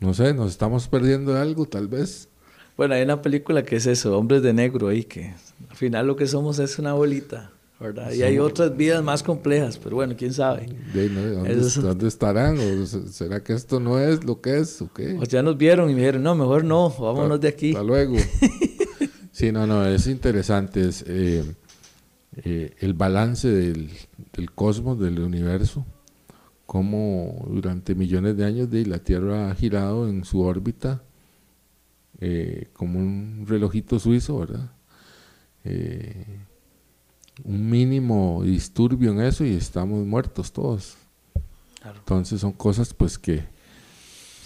No 0.00 0.12
sé, 0.12 0.34
nos 0.34 0.50
estamos 0.50 0.86
perdiendo 0.88 1.32
de 1.32 1.40
algo, 1.40 1.66
tal 1.66 1.88
vez. 1.88 2.28
Bueno, 2.76 2.94
hay 2.94 3.02
una 3.02 3.20
película 3.20 3.62
que 3.62 3.76
es 3.76 3.86
eso, 3.86 4.16
Hombres 4.16 4.42
de 4.42 4.52
Negro, 4.52 4.88
ahí 4.88 5.04
que 5.04 5.34
al 5.68 5.76
final 5.76 6.06
lo 6.06 6.16
que 6.16 6.26
somos 6.26 6.58
es 6.58 6.78
una 6.78 6.92
bolita. 6.94 7.50
¿verdad? 7.78 8.12
Y 8.12 8.22
hay 8.22 8.38
otras 8.38 8.76
vidas 8.76 9.02
más 9.02 9.24
complejas, 9.24 9.76
pero 9.76 9.96
bueno, 9.96 10.14
quién 10.16 10.32
sabe. 10.32 10.68
¿dónde, 10.94 12.06
estarán? 12.06 12.56
¿O 12.58 12.86
será 12.86 13.42
que 13.42 13.54
esto 13.54 13.80
no 13.80 13.98
es 13.98 14.22
lo 14.22 14.40
que 14.40 14.58
es? 14.58 14.80
¿O 14.80 14.92
qué? 14.92 15.18
O 15.20 15.24
ya 15.24 15.42
nos 15.42 15.58
vieron 15.58 15.90
y 15.90 15.94
me 15.94 15.98
dijeron, 15.98 16.22
no, 16.22 16.36
mejor 16.36 16.62
no, 16.62 16.90
vámonos 16.90 17.40
de 17.40 17.48
aquí. 17.48 17.70
Hasta 17.70 17.82
luego. 17.82 18.16
Sí, 19.34 19.50
no, 19.50 19.66
no, 19.66 19.86
es 19.86 20.06
interesante. 20.08 20.86
Es, 20.86 21.06
eh, 21.08 21.42
eh, 22.44 22.76
el 22.80 22.94
balance 22.94 23.48
del, 23.48 23.90
cosmos, 24.54 24.98
del 24.98 25.18
universo, 25.20 25.86
cómo 26.66 27.46
durante 27.48 27.94
millones 27.94 28.36
de 28.36 28.44
años 28.44 28.70
de 28.70 28.86
la 28.86 28.98
Tierra 28.98 29.50
ha 29.50 29.54
girado 29.54 30.06
en 30.06 30.24
su 30.24 30.42
órbita 30.42 31.02
eh, 32.22 32.68
como 32.72 32.98
un 32.98 33.44
relojito 33.48 33.98
suizo, 33.98 34.38
¿verdad? 34.38 34.70
un 37.44 37.70
mínimo 37.70 38.42
disturbio 38.44 39.12
en 39.12 39.20
eso 39.20 39.44
y 39.44 39.54
estamos 39.54 40.04
muertos 40.06 40.52
todos. 40.52 40.96
Entonces 41.84 42.40
son 42.40 42.52
cosas 42.52 42.92
pues 42.92 43.18
que 43.18 43.44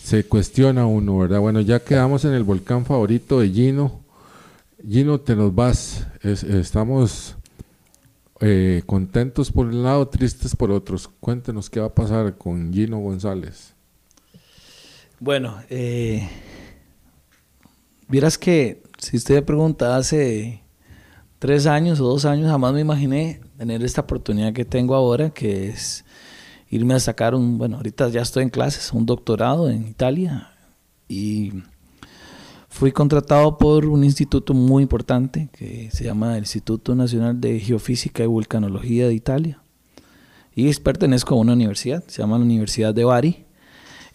se 0.02 0.24
cuestiona 0.24 0.86
uno, 0.86 1.18
¿verdad? 1.18 1.40
Bueno, 1.40 1.60
ya 1.60 1.80
quedamos 1.80 2.24
en 2.24 2.32
el 2.32 2.44
volcán 2.44 2.84
favorito 2.84 3.40
de 3.40 3.50
Gino 3.50 4.06
Gino, 4.88 5.18
te 5.20 5.34
nos 5.34 5.54
vas. 5.54 6.06
estamos 6.22 7.34
eh, 8.40 8.82
contentos 8.86 9.50
por 9.50 9.66
un 9.66 9.82
lado, 9.82 10.06
tristes 10.08 10.54
por 10.54 10.70
otros. 10.70 11.08
Cuéntenos 11.08 11.70
qué 11.70 11.80
va 11.80 11.86
a 11.86 11.94
pasar 11.94 12.36
con 12.36 12.72
Gino 12.72 12.98
González. 12.98 13.74
Bueno, 15.18 15.60
eh, 15.70 16.28
vieras 18.08 18.38
que 18.38 18.82
si 18.98 19.16
usted 19.16 19.44
me 19.44 19.96
hace 19.96 20.62
tres 21.38 21.66
años 21.66 22.00
o 22.00 22.04
dos 22.04 22.24
años, 22.24 22.50
jamás 22.50 22.72
me 22.72 22.80
imaginé 22.80 23.40
tener 23.58 23.82
esta 23.82 24.02
oportunidad 24.02 24.52
que 24.52 24.64
tengo 24.64 24.94
ahora, 24.94 25.30
que 25.30 25.68
es 25.68 26.04
irme 26.68 26.94
a 26.94 27.00
sacar 27.00 27.34
un, 27.34 27.58
bueno, 27.58 27.76
ahorita 27.76 28.08
ya 28.08 28.22
estoy 28.22 28.42
en 28.42 28.50
clases, 28.50 28.92
un 28.92 29.06
doctorado 29.06 29.70
en 29.70 29.86
Italia 29.86 30.50
y 31.08 31.52
Fui 32.76 32.92
contratado 32.92 33.56
por 33.56 33.86
un 33.86 34.04
instituto 34.04 34.52
muy 34.52 34.82
importante 34.82 35.48
que 35.50 35.90
se 35.90 36.04
llama 36.04 36.34
el 36.34 36.40
Instituto 36.40 36.94
Nacional 36.94 37.40
de 37.40 37.58
Geofísica 37.58 38.22
y 38.22 38.26
Vulcanología 38.26 39.08
de 39.08 39.14
Italia. 39.14 39.62
Y 40.54 40.70
pertenezco 40.74 41.34
a 41.34 41.38
una 41.38 41.54
universidad, 41.54 42.04
se 42.06 42.20
llama 42.20 42.36
la 42.36 42.44
Universidad 42.44 42.92
de 42.92 43.04
Bari. 43.04 43.45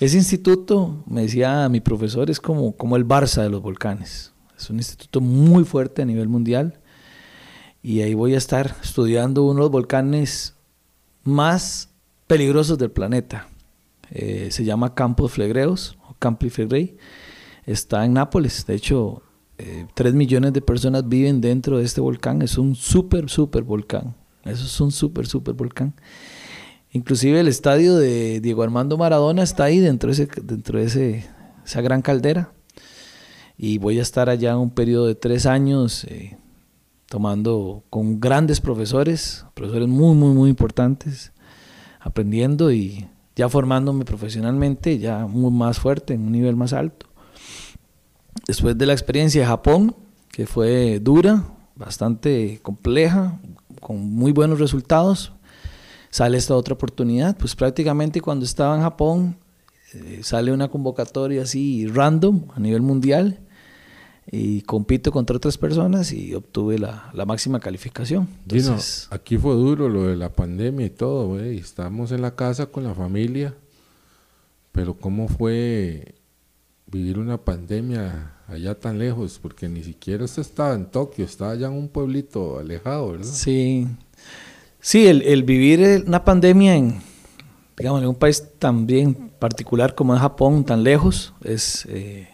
Ese 0.01 0.17
instituto, 0.17 1.03
me 1.05 1.21
decía 1.21 1.69
mi 1.69 1.79
profesor, 1.79 2.31
es 2.31 2.39
como, 2.39 2.75
como 2.75 2.95
el 2.95 3.07
Barça 3.07 3.43
de 3.43 3.51
los 3.51 3.61
volcanes. 3.61 4.33
Es 4.57 4.67
un 4.71 4.77
instituto 4.77 5.21
muy 5.21 5.63
fuerte 5.63 6.01
a 6.01 6.05
nivel 6.05 6.27
mundial. 6.27 6.79
Y 7.83 8.01
ahí 8.01 8.15
voy 8.15 8.33
a 8.33 8.39
estar 8.39 8.75
estudiando 8.81 9.43
uno 9.43 9.53
de 9.53 9.59
los 9.59 9.69
volcanes 9.69 10.55
más 11.23 11.89
peligrosos 12.25 12.79
del 12.79 12.89
planeta. 12.89 13.47
Eh, 14.09 14.47
se 14.49 14.65
llama 14.65 14.95
Campos 14.95 15.33
Flegreos 15.33 15.99
o 16.09 16.15
Campi 16.17 16.49
Flegrei 16.49 16.97
está 17.67 18.03
en 18.03 18.13
Nápoles. 18.13 18.65
De 18.65 18.73
hecho, 18.73 19.21
eh, 19.59 19.85
3 19.93 20.15
millones 20.15 20.51
de 20.53 20.63
personas 20.63 21.07
viven 21.07 21.41
dentro 21.41 21.77
de 21.77 21.83
este 21.83 22.01
volcán. 22.01 22.41
Es 22.41 22.57
un 22.57 22.73
súper, 22.73 23.29
súper 23.29 23.61
volcán. 23.61 24.15
Eso 24.45 24.65
es 24.65 24.81
un 24.81 24.91
súper, 24.91 25.27
súper 25.27 25.53
volcán. 25.53 25.93
Inclusive 26.93 27.39
el 27.39 27.47
estadio 27.47 27.95
de 27.95 28.41
Diego 28.41 28.63
Armando 28.63 28.97
Maradona 28.97 29.43
está 29.43 29.63
ahí 29.63 29.79
dentro 29.79 30.07
de, 30.07 30.13
ese, 30.13 30.27
dentro 30.43 30.77
de 30.77 31.23
esa 31.63 31.81
gran 31.81 32.01
caldera. 32.01 32.51
Y 33.57 33.77
voy 33.77 33.99
a 33.99 34.01
estar 34.01 34.29
allá 34.29 34.57
un 34.57 34.71
periodo 34.71 35.05
de 35.07 35.15
tres 35.15 35.45
años 35.45 36.03
eh, 36.05 36.37
tomando 37.07 37.83
con 37.89 38.19
grandes 38.19 38.59
profesores, 38.59 39.45
profesores 39.53 39.87
muy, 39.87 40.15
muy, 40.15 40.33
muy 40.33 40.49
importantes, 40.49 41.31
aprendiendo 41.99 42.71
y 42.73 43.07
ya 43.35 43.47
formándome 43.47 44.03
profesionalmente, 44.03 44.99
ya 44.99 45.27
muy 45.27 45.51
más 45.51 45.79
fuerte, 45.79 46.13
en 46.13 46.21
un 46.23 46.31
nivel 46.33 46.57
más 46.57 46.73
alto. 46.73 47.07
Después 48.47 48.77
de 48.77 48.85
la 48.85 48.93
experiencia 48.93 49.41
de 49.41 49.47
Japón, 49.47 49.95
que 50.29 50.45
fue 50.45 50.99
dura, 50.99 51.45
bastante 51.75 52.59
compleja, 52.61 53.39
con 53.79 54.13
muy 54.13 54.33
buenos 54.33 54.59
resultados, 54.59 55.33
sale 56.11 56.37
esta 56.37 56.55
otra 56.55 56.75
oportunidad. 56.75 57.35
Pues 57.37 57.55
prácticamente 57.55 58.21
cuando 58.21 58.45
estaba 58.45 58.75
en 58.75 58.81
Japón, 58.81 59.37
eh, 59.93 60.19
sale 60.21 60.51
una 60.51 60.67
convocatoria 60.67 61.41
así 61.41 61.87
random 61.87 62.43
a 62.53 62.59
nivel 62.59 62.81
mundial 62.81 63.39
y 64.31 64.61
compito 64.61 65.11
contra 65.11 65.35
otras 65.35 65.57
personas 65.57 66.11
y 66.13 66.35
obtuve 66.35 66.77
la, 66.77 67.11
máxima 67.25 67.59
calificación. 67.59 68.27
Entonces, 68.43 69.07
aquí 69.09 69.37
fue 69.37 69.55
duro 69.55 69.89
lo 69.89 70.03
de 70.03 70.15
la 70.15 70.31
pandemia 70.31 70.85
y 70.85 70.91
todo, 70.91 71.29
güey. 71.29 71.57
Estamos 71.57 72.11
en 72.11 72.21
la 72.21 72.35
casa 72.35 72.67
con 72.67 72.83
la 72.83 72.93
familia, 72.93 73.55
pero 74.71 74.93
¿cómo 74.93 75.27
fue 75.27 76.15
vivir 76.85 77.17
una 77.17 77.37
pandemia 77.37 78.35
allá 78.47 78.77
tan 78.77 78.99
lejos, 78.99 79.39
porque 79.41 79.69
ni 79.69 79.83
siquiera 79.83 80.25
usted 80.25 80.41
estaba 80.41 80.75
en 80.75 80.85
Tokio, 80.85 81.23
estaba 81.23 81.51
allá 81.51 81.67
en 81.67 81.73
un 81.73 81.87
pueblito 81.87 82.59
alejado, 82.59 83.11
¿verdad? 83.13 83.25
Sí, 83.25 83.87
sí, 84.81 85.07
el, 85.07 85.43
vivir 85.43 86.03
una 86.05 86.25
pandemia 86.25 86.75
en, 86.75 86.99
digamos, 87.77 88.03
un 88.03 88.15
país 88.15 88.43
tan 88.59 88.85
bien 88.85 89.31
particular 89.39 89.95
como 89.95 90.13
es 90.13 90.21
Japón, 90.21 90.65
tan 90.65 90.83
lejos, 90.83 91.33
es, 91.43 91.87
eh, 91.89 92.27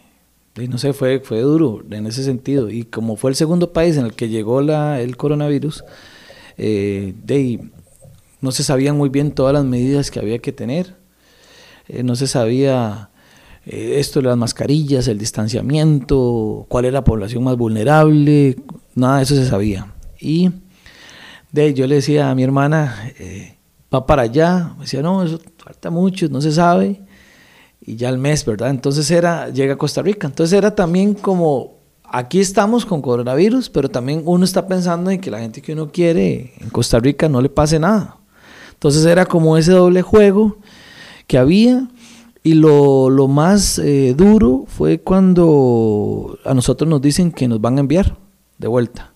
no 0.56 0.78
sé, 0.78 0.94
fue, 0.94 1.20
fue 1.20 1.42
duro 1.42 1.84
en 1.92 2.08
ese 2.08 2.24
sentido. 2.24 2.70
Y 2.70 2.86
como 2.86 3.16
fue 3.18 3.32
el 3.32 3.36
segundo 3.36 3.72
país 3.74 3.98
en 3.98 4.06
el 4.06 4.14
que 4.14 4.30
llegó 4.30 4.62
la, 4.62 5.00
el 5.02 5.18
coronavirus, 5.18 5.84
eh, 6.58 7.14
no 8.42 8.52
se 8.52 8.64
sabían 8.64 8.98
muy 8.98 9.10
bien 9.10 9.32
todas 9.32 9.54
las 9.54 9.66
medidas 9.66 10.10
que 10.10 10.20
había 10.20 10.40
que 10.40 10.52
tener, 10.52 10.96
eh, 11.88 12.04
no 12.04 12.16
se 12.16 12.28
sabía 12.28 13.10
esto 13.66 14.22
de 14.22 14.30
las 14.30 14.38
mascarillas, 14.38 15.10
el 15.10 15.18
distanciamiento, 15.18 16.66
cuál 16.70 16.86
era 16.86 16.94
la 16.94 17.04
población 17.04 17.44
más 17.44 17.58
vulnerable, 17.58 18.56
nada 18.96 19.18
de 19.18 19.24
eso 19.24 19.36
se 19.36 19.46
sabía. 19.46 19.94
Y 20.22 20.52
de 21.62 21.74
yo 21.74 21.88
le 21.88 21.96
decía 21.96 22.30
a 22.30 22.36
mi 22.36 22.44
hermana, 22.44 23.12
eh, 23.20 23.58
va 23.94 24.06
para 24.06 24.24
allá, 24.24 24.74
me 24.76 24.84
decía, 24.84 25.02
no, 25.02 25.24
eso 25.24 25.40
falta 25.58 25.90
mucho, 25.90 26.28
no 26.30 26.42
se 26.42 26.52
sabe, 26.52 27.02
y 27.82 27.96
ya 27.96 28.10
el 28.10 28.18
mes, 28.18 28.46
¿verdad? 28.46 28.70
Entonces 28.70 29.10
era, 29.12 29.50
llega 29.50 29.74
a 29.74 29.78
Costa 29.78 30.02
Rica, 30.02 30.28
entonces 30.28 30.58
era 30.58 30.76
también 30.76 31.14
como, 31.14 31.78
aquí 32.04 32.40
estamos 32.40 32.86
con 32.86 33.02
coronavirus, 33.02 33.70
pero 33.70 33.90
también 33.90 34.22
uno 34.26 34.46
está 34.46 34.68
pensando 34.68 35.10
en 35.10 35.20
que 35.20 35.32
la 35.32 35.40
gente 35.40 35.62
que 35.62 35.74
uno 35.74 35.92
quiere 35.92 36.54
en 36.60 36.70
Costa 36.70 37.00
Rica 37.00 37.28
no 37.28 37.42
le 37.42 37.50
pase 37.50 37.80
nada. 37.80 38.18
Entonces 38.74 39.06
era 39.06 39.26
como 39.26 39.58
ese 39.58 39.72
doble 39.72 40.04
juego 40.04 40.58
que 41.26 41.38
había 41.38 41.88
y 42.44 42.54
lo, 42.54 43.10
más 43.28 43.80
eh, 43.80 44.14
duro 44.16 44.66
fue 44.68 45.00
cuando 45.00 46.38
a 46.46 46.54
nosotros 46.54 46.88
nos 46.90 47.02
dicen 47.02 47.32
que 47.32 47.48
nos 47.48 47.60
van 47.60 47.78
a 47.78 47.82
enviar 47.82 48.16
de 48.58 48.68
vuelta. 48.68 49.14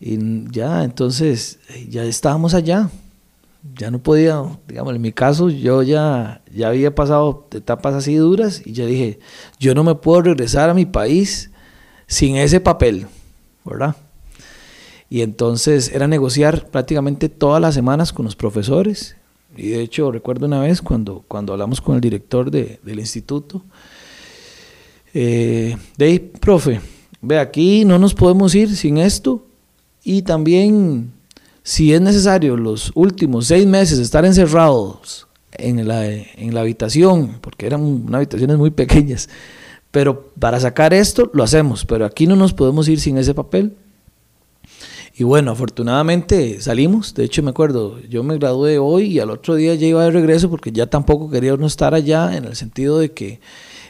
Y 0.00 0.18
ya, 0.50 0.84
entonces, 0.84 1.58
ya 1.88 2.04
estábamos 2.04 2.54
allá. 2.54 2.90
Ya 3.76 3.90
no 3.90 3.98
podía, 3.98 4.42
digamos, 4.68 4.94
en 4.94 5.02
mi 5.02 5.12
caso, 5.12 5.50
yo 5.50 5.82
ya, 5.82 6.40
ya 6.54 6.68
había 6.68 6.94
pasado 6.94 7.48
etapas 7.50 7.94
así 7.94 8.14
duras 8.14 8.62
y 8.64 8.72
ya 8.72 8.86
dije, 8.86 9.18
yo 9.58 9.74
no 9.74 9.82
me 9.82 9.96
puedo 9.96 10.22
regresar 10.22 10.70
a 10.70 10.74
mi 10.74 10.86
país 10.86 11.50
sin 12.06 12.36
ese 12.36 12.60
papel, 12.60 13.06
¿verdad? 13.64 13.96
Y 15.10 15.22
entonces 15.22 15.90
era 15.92 16.06
negociar 16.06 16.68
prácticamente 16.68 17.28
todas 17.28 17.60
las 17.60 17.74
semanas 17.74 18.12
con 18.12 18.24
los 18.24 18.36
profesores 18.36 19.16
y 19.56 19.70
de 19.70 19.80
hecho, 19.80 20.12
recuerdo 20.12 20.46
una 20.46 20.60
vez 20.60 20.82
cuando, 20.82 21.24
cuando 21.26 21.52
hablamos 21.52 21.80
con 21.80 21.94
el 21.94 22.00
director 22.00 22.50
del 22.50 22.98
instituto, 22.98 23.62
Eh, 25.18 25.74
de 25.96 26.20
profe, 26.20 26.78
ve 27.22 27.38
aquí 27.38 27.86
no 27.86 27.98
nos 27.98 28.12
podemos 28.12 28.54
ir 28.54 28.76
sin 28.76 28.98
esto 28.98 29.45
y 30.06 30.22
también 30.22 31.10
si 31.64 31.92
es 31.92 32.00
necesario 32.00 32.56
los 32.56 32.92
últimos 32.94 33.48
seis 33.48 33.66
meses 33.66 33.98
estar 33.98 34.24
encerrados 34.24 35.26
en 35.50 35.88
la, 35.88 36.06
en 36.06 36.54
la 36.54 36.60
habitación, 36.60 37.38
porque 37.40 37.66
eran 37.66 37.82
unas 37.82 38.14
habitaciones 38.14 38.56
muy 38.56 38.70
pequeñas, 38.70 39.28
pero 39.90 40.30
para 40.38 40.60
sacar 40.60 40.94
esto 40.94 41.28
lo 41.34 41.42
hacemos, 41.42 41.84
pero 41.84 42.04
aquí 42.04 42.28
no 42.28 42.36
nos 42.36 42.52
podemos 42.52 42.86
ir 42.88 43.00
sin 43.00 43.18
ese 43.18 43.34
papel. 43.34 43.74
Y 45.16 45.24
bueno, 45.24 45.50
afortunadamente 45.50 46.60
salimos. 46.60 47.12
De 47.14 47.24
hecho, 47.24 47.42
me 47.42 47.50
acuerdo, 47.50 47.98
yo 48.08 48.22
me 48.22 48.38
gradué 48.38 48.78
hoy 48.78 49.06
y 49.06 49.18
al 49.18 49.30
otro 49.30 49.56
día 49.56 49.74
ya 49.74 49.88
iba 49.88 50.04
de 50.04 50.12
regreso 50.12 50.48
porque 50.48 50.70
ya 50.70 50.86
tampoco 50.86 51.30
quería 51.30 51.54
uno 51.54 51.66
estar 51.66 51.94
allá 51.94 52.36
en 52.36 52.44
el 52.44 52.54
sentido 52.54 53.00
de 53.00 53.10
que 53.10 53.40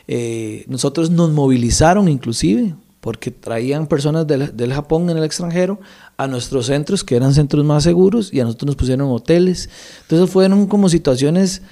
eh, 0.08 0.64
nosotros 0.66 1.10
nos 1.10 1.30
movilizaron 1.32 2.08
inclusive 2.08 2.74
porque 3.06 3.30
traían 3.30 3.86
personas 3.86 4.26
del, 4.26 4.56
del, 4.56 4.72
Japón 4.72 5.08
en 5.10 5.16
el 5.16 5.22
extranjero 5.22 5.78
a 6.16 6.26
nuestros 6.26 6.66
centros, 6.66 7.04
que 7.04 7.14
eran 7.14 7.34
centros 7.34 7.64
más 7.64 7.84
seguros, 7.84 8.34
y 8.34 8.40
a 8.40 8.42
nosotros 8.42 8.66
nos 8.66 8.74
pusieron 8.74 9.08
hoteles. 9.12 9.70
Entonces 10.02 10.28
fueron 10.28 10.66
como 10.66 10.88
situaciones 10.88 11.62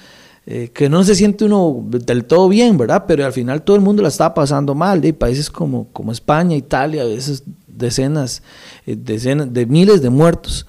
eh, 0.45 0.71
que 0.73 0.87
no 0.87 1.03
se 1.03 1.13
siente 1.13 1.43
uno 1.43 1.83
del 1.89 2.23
todo 2.23 2.47
bien, 2.47 2.77
¿verdad? 2.77 3.03
Pero 3.05 3.25
al 3.25 3.33
final 3.33 3.63
todo 3.63 3.75
el 3.75 3.81
mundo 3.81 4.01
la 4.01 4.07
estaba 4.07 4.33
pasando 4.33 4.75
mal. 4.75 5.01
Hay 5.03 5.11
países 5.11 5.49
como, 5.49 5.89
como 5.91 6.13
España, 6.13 6.55
Italia, 6.55 7.01
a 7.01 7.05
veces 7.05 7.43
decenas, 7.67 8.41
eh, 8.85 8.95
decenas 8.97 9.51
de 9.51 9.65
miles 9.65 10.01
de 10.01 10.09
muertos. 10.09 10.65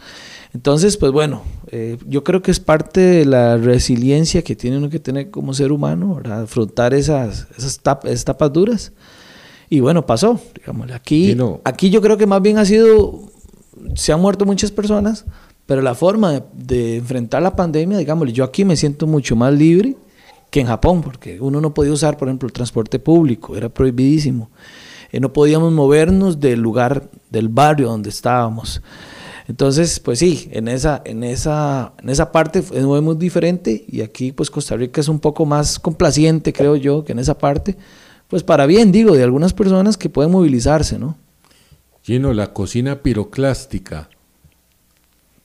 Entonces, 0.53 0.97
pues 0.97 1.13
bueno, 1.13 1.43
eh, 1.69 1.97
yo 2.09 2.25
creo 2.25 2.43
que 2.43 2.51
es 2.51 2.59
parte 2.59 3.01
de 3.01 3.25
la 3.25 3.57
resiliencia 3.57 4.43
que 4.43 4.57
tiene 4.57 4.79
uno 4.79 4.91
que 4.91 4.99
tener 4.99 5.31
como 5.31 5.55
ser 5.55 5.71
humano, 5.71 6.17
¿verdad? 6.17 6.43
afrontar 6.43 6.93
esas, 6.93 7.47
esas, 7.57 8.25
tapas 8.25 8.53
duras. 8.53 8.93
Y 9.69 9.81
bueno, 9.81 10.07
pasó, 10.07 10.41
digamos, 10.55 10.91
aquí, 10.93 11.37
aquí 11.65 11.91
yo 11.91 12.01
creo 12.01 12.17
que 12.17 12.27
más 12.27 12.41
bien 12.41 12.59
ha 12.59 12.65
sido, 12.65 13.21
se 13.95 14.13
han 14.13 14.21
muerto 14.21 14.45
muchas 14.45 14.71
personas, 14.71 15.25
pero 15.67 15.83
la 15.83 15.95
forma 15.95 16.33
de, 16.33 16.43
de 16.55 16.97
enfrentar 16.97 17.43
la 17.43 17.57
pandemia, 17.57 17.99
digamos, 17.99 18.33
yo 18.33 18.45
aquí 18.45 18.65
me 18.65 18.77
siento 18.77 19.07
mucho 19.07 19.35
más 19.35 19.53
libre 19.53 19.97
que 20.51 20.61
en 20.61 20.67
Japón, 20.67 21.03
porque 21.03 21.41
uno 21.41 21.61
no 21.61 21.75
podía 21.75 21.93
usar, 21.93 22.17
por 22.17 22.29
ejemplo, 22.29 22.47
el 22.47 22.53
transporte 22.53 22.99
público, 22.99 23.57
era 23.57 23.69
prohibidísimo. 23.69 24.51
Eh, 25.13 25.21
no 25.21 25.33
podíamos 25.33 25.73
movernos 25.73 26.41
del 26.41 26.61
lugar, 26.61 27.09
del 27.31 27.49
barrio 27.49 27.89
donde 27.89 28.11
estábamos. 28.11 28.83
Entonces, 29.49 30.01
pues 30.01 30.19
sí, 30.19 30.49
en 30.51 30.67
esa, 30.67 31.03
en 31.05 31.23
esa, 31.23 31.93
en 32.03 32.09
esa 32.09 32.33
parte 32.33 32.59
es 32.59 32.83
muy 32.83 33.15
diferente 33.15 33.85
y 33.87 34.01
aquí 34.01 34.33
pues 34.33 34.51
Costa 34.51 34.77
Rica 34.77 35.01
es 35.01 35.09
un 35.09 35.21
poco 35.21 35.47
más 35.47 35.79
complaciente, 35.79 36.53
creo 36.53 36.75
yo, 36.75 37.05
que 37.05 37.13
en 37.13 37.21
esa 37.21 37.39
parte 37.39 37.77
pues 38.29 38.43
para 38.43 38.67
bien, 38.67 38.93
digo, 38.93 39.15
de 39.15 39.23
algunas 39.23 39.53
personas 39.53 39.97
que 39.97 40.09
pueden 40.09 40.33
movilizarse, 40.33 40.99
¿no? 40.99 41.17
Gino, 42.03 42.33
la 42.33 42.53
cocina 42.53 43.03
piroclástica, 43.03 44.09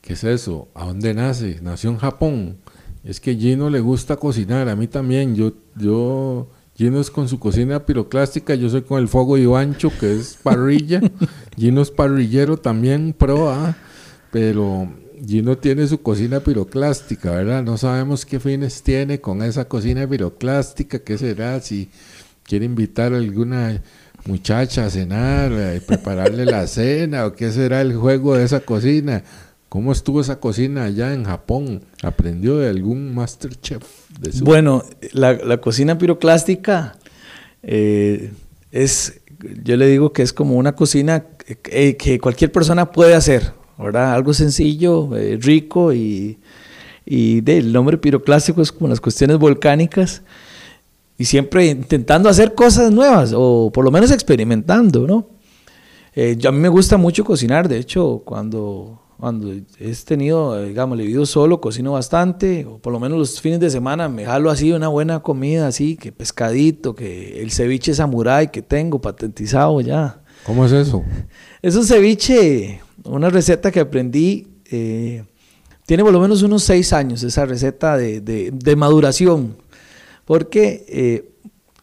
¿qué 0.00 0.12
es 0.12 0.24
eso? 0.24 0.68
¿A 0.74 0.86
dónde 0.86 1.14
nace? 1.14 1.58
Nació 1.60 1.90
en 1.90 1.98
Japón. 1.98 2.56
Es 3.04 3.18
que 3.18 3.34
Gino 3.34 3.68
le 3.68 3.80
gusta 3.80 4.16
cocinar, 4.16 4.68
a 4.68 4.76
mí 4.76 4.86
también. 4.86 5.34
Yo, 5.34 5.52
yo, 5.76 6.48
Gino 6.76 7.00
es 7.00 7.10
con 7.10 7.28
su 7.28 7.40
cocina 7.40 7.84
piroclástica, 7.84 8.54
yo 8.54 8.68
soy 8.68 8.82
con 8.82 9.00
el 9.00 9.08
fuego 9.08 9.36
Ivancho, 9.36 9.90
que 9.98 10.14
es 10.14 10.38
parrilla. 10.40 11.00
Gino 11.56 11.82
es 11.82 11.90
parrillero 11.90 12.56
también, 12.56 13.12
pro, 13.12 13.50
¿ah? 13.50 13.76
pero 14.30 14.88
Gino 15.26 15.58
tiene 15.58 15.86
su 15.86 16.00
cocina 16.00 16.40
piroclástica, 16.40 17.32
¿verdad? 17.32 17.62
No 17.62 17.76
sabemos 17.76 18.24
qué 18.24 18.40
fines 18.40 18.82
tiene 18.82 19.20
con 19.20 19.42
esa 19.42 19.66
cocina 19.66 20.06
piroclástica, 20.06 21.00
qué 21.00 21.18
será, 21.18 21.60
si 21.60 21.90
quiere 22.52 22.66
invitar 22.66 23.14
a 23.14 23.16
alguna 23.16 23.80
muchacha 24.26 24.84
a 24.84 24.90
cenar, 24.90 25.54
a 25.54 25.80
prepararle 25.86 26.44
la 26.44 26.66
cena, 26.66 27.24
o 27.24 27.32
qué 27.32 27.50
será 27.50 27.80
el 27.80 27.96
juego 27.96 28.36
de 28.36 28.44
esa 28.44 28.60
cocina. 28.60 29.24
¿Cómo 29.70 29.90
estuvo 29.90 30.20
esa 30.20 30.38
cocina 30.38 30.84
allá 30.84 31.14
en 31.14 31.24
Japón? 31.24 31.82
¿Aprendió 32.02 32.58
de 32.58 32.68
algún 32.68 33.14
masterchef? 33.14 33.82
De 34.20 34.32
su... 34.32 34.44
Bueno, 34.44 34.84
la, 35.12 35.32
la, 35.32 35.62
cocina 35.62 35.96
piroclástica 35.96 36.98
eh, 37.62 38.32
es, 38.70 39.22
yo 39.64 39.78
le 39.78 39.86
digo 39.86 40.12
que 40.12 40.20
es 40.20 40.34
como 40.34 40.56
una 40.56 40.72
cocina 40.72 41.24
que, 41.62 41.96
que 41.96 42.20
cualquier 42.20 42.52
persona 42.52 42.92
puede 42.92 43.14
hacer, 43.14 43.54
¿verdad? 43.78 44.12
Algo 44.12 44.34
sencillo, 44.34 45.16
eh, 45.16 45.38
rico 45.40 45.94
y, 45.94 46.38
y 47.06 47.40
de, 47.40 47.56
el 47.56 47.72
nombre 47.72 47.96
piroclástico 47.96 48.60
es 48.60 48.72
como 48.72 48.88
las 48.88 49.00
cuestiones 49.00 49.38
volcánicas 49.38 50.20
y 51.22 51.24
siempre 51.24 51.66
intentando 51.66 52.28
hacer 52.28 52.52
cosas 52.52 52.90
nuevas 52.90 53.32
o 53.32 53.70
por 53.72 53.84
lo 53.84 53.92
menos 53.92 54.10
experimentando, 54.10 55.06
¿no? 55.06 55.28
Eh, 56.16 56.34
yo, 56.36 56.48
a 56.48 56.52
mí 56.52 56.58
me 56.58 56.68
gusta 56.68 56.96
mucho 56.96 57.24
cocinar, 57.24 57.68
de 57.68 57.78
hecho, 57.78 58.22
cuando, 58.24 59.00
cuando 59.20 59.52
he 59.52 59.94
tenido, 60.04 60.60
digamos, 60.64 60.98
he 60.98 61.02
vivido 61.02 61.24
solo, 61.24 61.60
cocino 61.60 61.92
bastante, 61.92 62.66
o 62.66 62.78
por 62.78 62.92
lo 62.92 62.98
menos 62.98 63.18
los 63.18 63.40
fines 63.40 63.60
de 63.60 63.70
semana 63.70 64.08
me 64.08 64.24
jalo 64.24 64.50
así 64.50 64.72
una 64.72 64.88
buena 64.88 65.20
comida, 65.20 65.68
así, 65.68 65.94
que 65.94 66.10
pescadito, 66.10 66.92
que 66.92 67.40
el 67.40 67.52
ceviche 67.52 67.94
samurai 67.94 68.50
que 68.50 68.60
tengo 68.60 69.00
patentizado 69.00 69.80
ya. 69.80 70.24
¿Cómo 70.44 70.66
es 70.66 70.72
eso? 70.72 71.04
Es 71.62 71.76
un 71.76 71.84
ceviche, 71.84 72.80
una 73.04 73.30
receta 73.30 73.70
que 73.70 73.78
aprendí, 73.78 74.48
eh, 74.72 75.22
tiene 75.86 76.02
por 76.02 76.12
lo 76.12 76.18
menos 76.18 76.42
unos 76.42 76.64
seis 76.64 76.92
años 76.92 77.22
esa 77.22 77.46
receta 77.46 77.96
de, 77.96 78.20
de, 78.20 78.50
de 78.50 78.74
maduración. 78.74 79.61
Porque 80.24 80.84
eh, 80.88 81.32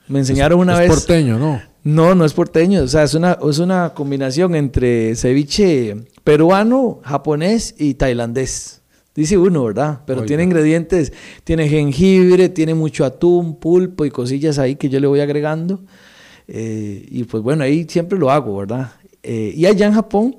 me 0.07 0.19
enseñaron 0.19 0.59
una 0.59 0.77
vez. 0.77 0.89
Es 0.89 0.97
porteño, 0.97 1.37
¿no? 1.37 1.61
No, 1.83 2.15
no 2.15 2.25
es 2.25 2.33
porteño. 2.33 2.83
O 2.83 2.87
sea, 2.87 3.03
es 3.03 3.13
una, 3.13 3.37
es 3.47 3.59
una 3.59 3.93
combinación 3.93 4.55
entre 4.55 5.15
ceviche 5.15 5.95
peruano, 6.23 6.99
japonés 7.03 7.75
y 7.77 7.93
tailandés. 7.93 8.81
Dice 9.15 9.37
uno, 9.37 9.65
¿verdad? 9.65 10.01
Pero 10.05 10.23
tiene 10.23 10.43
ingredientes, 10.43 11.11
tiene 11.43 11.67
jengibre, 11.67 12.47
tiene 12.47 12.73
mucho 12.73 13.03
atún, 13.03 13.55
pulpo 13.55 14.05
y 14.05 14.11
cosillas 14.11 14.59
ahí 14.59 14.75
que 14.75 14.87
yo 14.87 14.99
le 14.99 15.07
voy 15.07 15.19
agregando. 15.19 15.81
Eh, 16.47 17.05
y 17.09 17.23
pues 17.25 17.43
bueno, 17.43 17.63
ahí 17.63 17.85
siempre 17.89 18.17
lo 18.17 18.31
hago, 18.31 18.57
¿verdad? 18.57 18.93
Eh, 19.23 19.53
y 19.55 19.65
allá 19.65 19.87
en 19.87 19.93
Japón 19.93 20.35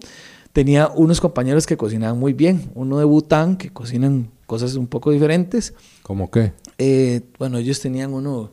tenía 0.53 0.89
unos 0.89 1.21
compañeros 1.21 1.67
que 1.67 1.77
cocinaban 1.77 2.19
muy 2.19 2.33
bien. 2.33 2.71
Uno 2.75 2.99
de 2.99 3.05
Bután, 3.05 3.57
que 3.57 3.71
cocinan 3.71 4.31
cosas 4.47 4.77
un 4.77 4.87
poco 4.87 5.11
diferentes. 5.11 5.75
¿Cómo 6.03 6.31
qué? 6.31 6.53
Eh, 6.83 7.21
bueno, 7.39 7.59
ellos 7.59 7.79
tenían 7.79 8.15
uno 8.15 8.53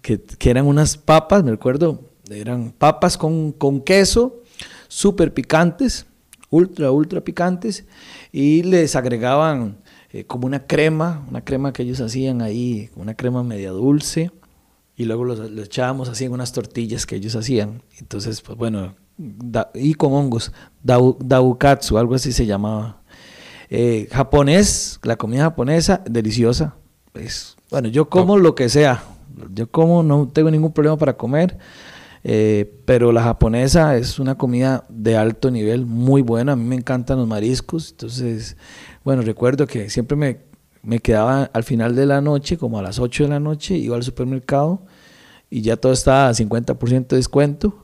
que, 0.00 0.18
eran 0.48 0.66
unas 0.66 0.96
papas, 0.96 1.44
me 1.44 1.52
acuerdo, 1.52 2.00
eran 2.30 2.72
papas 2.72 3.18
con, 3.18 3.52
queso, 3.84 4.40
súper 4.88 5.34
picantes, 5.34 6.06
ultra, 6.48 6.90
ultra 6.90 7.20
picantes, 7.20 7.84
y 8.32 8.62
les 8.62 8.96
agregaban 8.96 9.76
eh, 10.10 10.24
como 10.24 10.46
una 10.46 10.66
crema, 10.66 11.22
una 11.28 11.44
crema 11.44 11.74
que 11.74 11.82
ellos 11.82 12.00
hacían 12.00 12.40
ahí, 12.40 12.88
una 12.96 13.12
crema 13.12 13.42
media 13.44 13.72
dulce, 13.72 14.30
y 14.96 15.04
luego 15.04 15.26
los 15.26 15.66
echábamos 15.66 16.08
así 16.08 16.24
en 16.24 16.32
unas 16.32 16.50
tortillas 16.52 17.04
que 17.04 17.16
ellos 17.16 17.36
hacían. 17.36 17.82
Entonces, 17.98 18.40
pues 18.40 18.56
bueno, 18.56 18.94
y 19.74 19.92
con 19.92 20.14
hongos, 20.14 20.50
dau, 20.82 21.18
daukatsu, 21.20 21.98
algo 21.98 22.14
así 22.14 22.32
se 22.32 22.46
llamaba. 22.46 23.02
Eh, 23.68 24.08
japonés, 24.10 24.98
la 25.02 25.16
comida 25.16 25.42
japonesa, 25.42 26.02
deliciosa, 26.08 26.76
pues, 27.14 27.56
bueno, 27.70 27.88
yo 27.88 28.08
como 28.08 28.38
lo 28.38 28.56
que 28.56 28.68
sea. 28.68 29.04
Yo 29.54 29.70
como, 29.70 30.02
no 30.02 30.28
tengo 30.32 30.50
ningún 30.50 30.72
problema 30.72 30.96
para 30.96 31.16
comer. 31.16 31.56
Eh, 32.24 32.80
pero 32.86 33.12
la 33.12 33.22
japonesa 33.22 33.96
es 33.96 34.18
una 34.18 34.34
comida 34.34 34.84
de 34.88 35.16
alto 35.16 35.52
nivel, 35.52 35.86
muy 35.86 36.22
buena. 36.22 36.52
A 36.52 36.56
mí 36.56 36.64
me 36.64 36.74
encantan 36.74 37.18
los 37.18 37.28
mariscos. 37.28 37.92
Entonces, 37.92 38.56
bueno, 39.04 39.22
recuerdo 39.22 39.68
que 39.68 39.90
siempre 39.90 40.16
me, 40.16 40.40
me 40.82 40.98
quedaba 40.98 41.44
al 41.52 41.62
final 41.62 41.94
de 41.94 42.06
la 42.06 42.20
noche, 42.20 42.58
como 42.58 42.80
a 42.80 42.82
las 42.82 42.98
8 42.98 43.24
de 43.24 43.28
la 43.28 43.38
noche, 43.38 43.76
iba 43.76 43.94
al 43.94 44.02
supermercado 44.02 44.82
y 45.50 45.60
ya 45.60 45.76
todo 45.76 45.92
estaba 45.92 46.28
a 46.28 46.32
50% 46.32 47.06
de 47.06 47.16
descuento. 47.16 47.83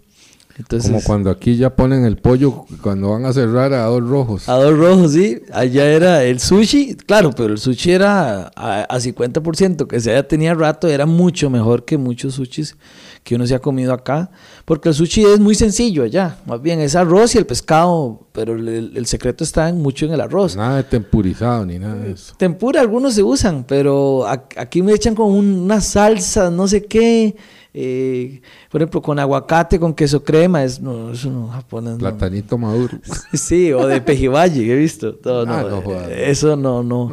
Como 0.68 1.02
cuando 1.02 1.30
aquí 1.30 1.56
ya 1.56 1.74
ponen 1.74 2.04
el 2.04 2.16
pollo, 2.16 2.64
cuando 2.82 3.10
van 3.10 3.24
a 3.24 3.32
cerrar 3.32 3.72
a 3.72 3.84
dos 3.84 4.06
rojos. 4.06 4.48
A 4.48 4.56
dos 4.56 4.76
rojos, 4.76 5.12
sí. 5.12 5.40
Allá 5.52 5.84
era 5.84 6.24
el 6.24 6.40
sushi, 6.40 6.94
claro, 6.94 7.30
pero 7.36 7.52
el 7.52 7.58
sushi 7.58 7.92
era 7.92 8.50
a, 8.54 8.82
a 8.82 8.98
50%, 8.98 9.86
que 9.86 10.00
se 10.00 10.12
ya 10.12 10.22
tenía 10.22 10.54
rato, 10.54 10.88
era 10.88 11.06
mucho 11.06 11.50
mejor 11.50 11.84
que 11.84 11.96
muchos 11.98 12.34
sushis 12.34 12.76
que 13.22 13.34
uno 13.34 13.46
se 13.46 13.54
ha 13.54 13.58
comido 13.58 13.92
acá, 13.92 14.30
porque 14.64 14.88
el 14.88 14.94
sushi 14.94 15.24
es 15.24 15.40
muy 15.40 15.54
sencillo 15.54 16.04
allá, 16.04 16.38
más 16.46 16.60
bien 16.62 16.80
es 16.80 16.96
arroz 16.96 17.34
y 17.34 17.38
el 17.38 17.46
pescado, 17.46 18.26
pero 18.32 18.54
el, 18.54 18.92
el 18.96 19.06
secreto 19.06 19.44
está 19.44 19.68
en, 19.68 19.80
mucho 19.80 20.06
en 20.06 20.12
el 20.12 20.20
arroz. 20.20 20.56
Nada 20.56 20.76
de 20.76 20.84
tempurizado 20.84 21.66
ni 21.66 21.78
nada 21.78 21.96
de 21.96 22.12
eso. 22.12 22.34
Tempura 22.38 22.80
algunos 22.80 23.14
se 23.14 23.22
usan, 23.22 23.64
pero 23.64 24.26
aquí 24.26 24.82
me 24.82 24.92
echan 24.92 25.14
con 25.14 25.30
una 25.32 25.80
salsa, 25.80 26.50
no 26.50 26.66
sé 26.66 26.84
qué 26.84 27.36
eh, 27.72 28.40
por 28.70 28.80
ejemplo, 28.80 29.00
con 29.00 29.18
aguacate, 29.18 29.78
con 29.78 29.94
queso 29.94 30.22
crema, 30.24 30.64
es, 30.64 30.80
no, 30.80 31.12
eso 31.12 31.30
no 31.30 31.48
japonés. 31.48 31.98
Platanito 31.98 32.58
maduro. 32.58 32.98
sí, 33.32 33.72
o 33.72 33.86
de 33.86 34.00
pejibaye, 34.00 34.70
he 34.70 34.76
visto. 34.76 35.18
No, 35.24 35.40
ah, 35.40 35.44
no, 35.84 36.00
eso 36.08 36.56
no, 36.56 36.82
no. 36.82 37.10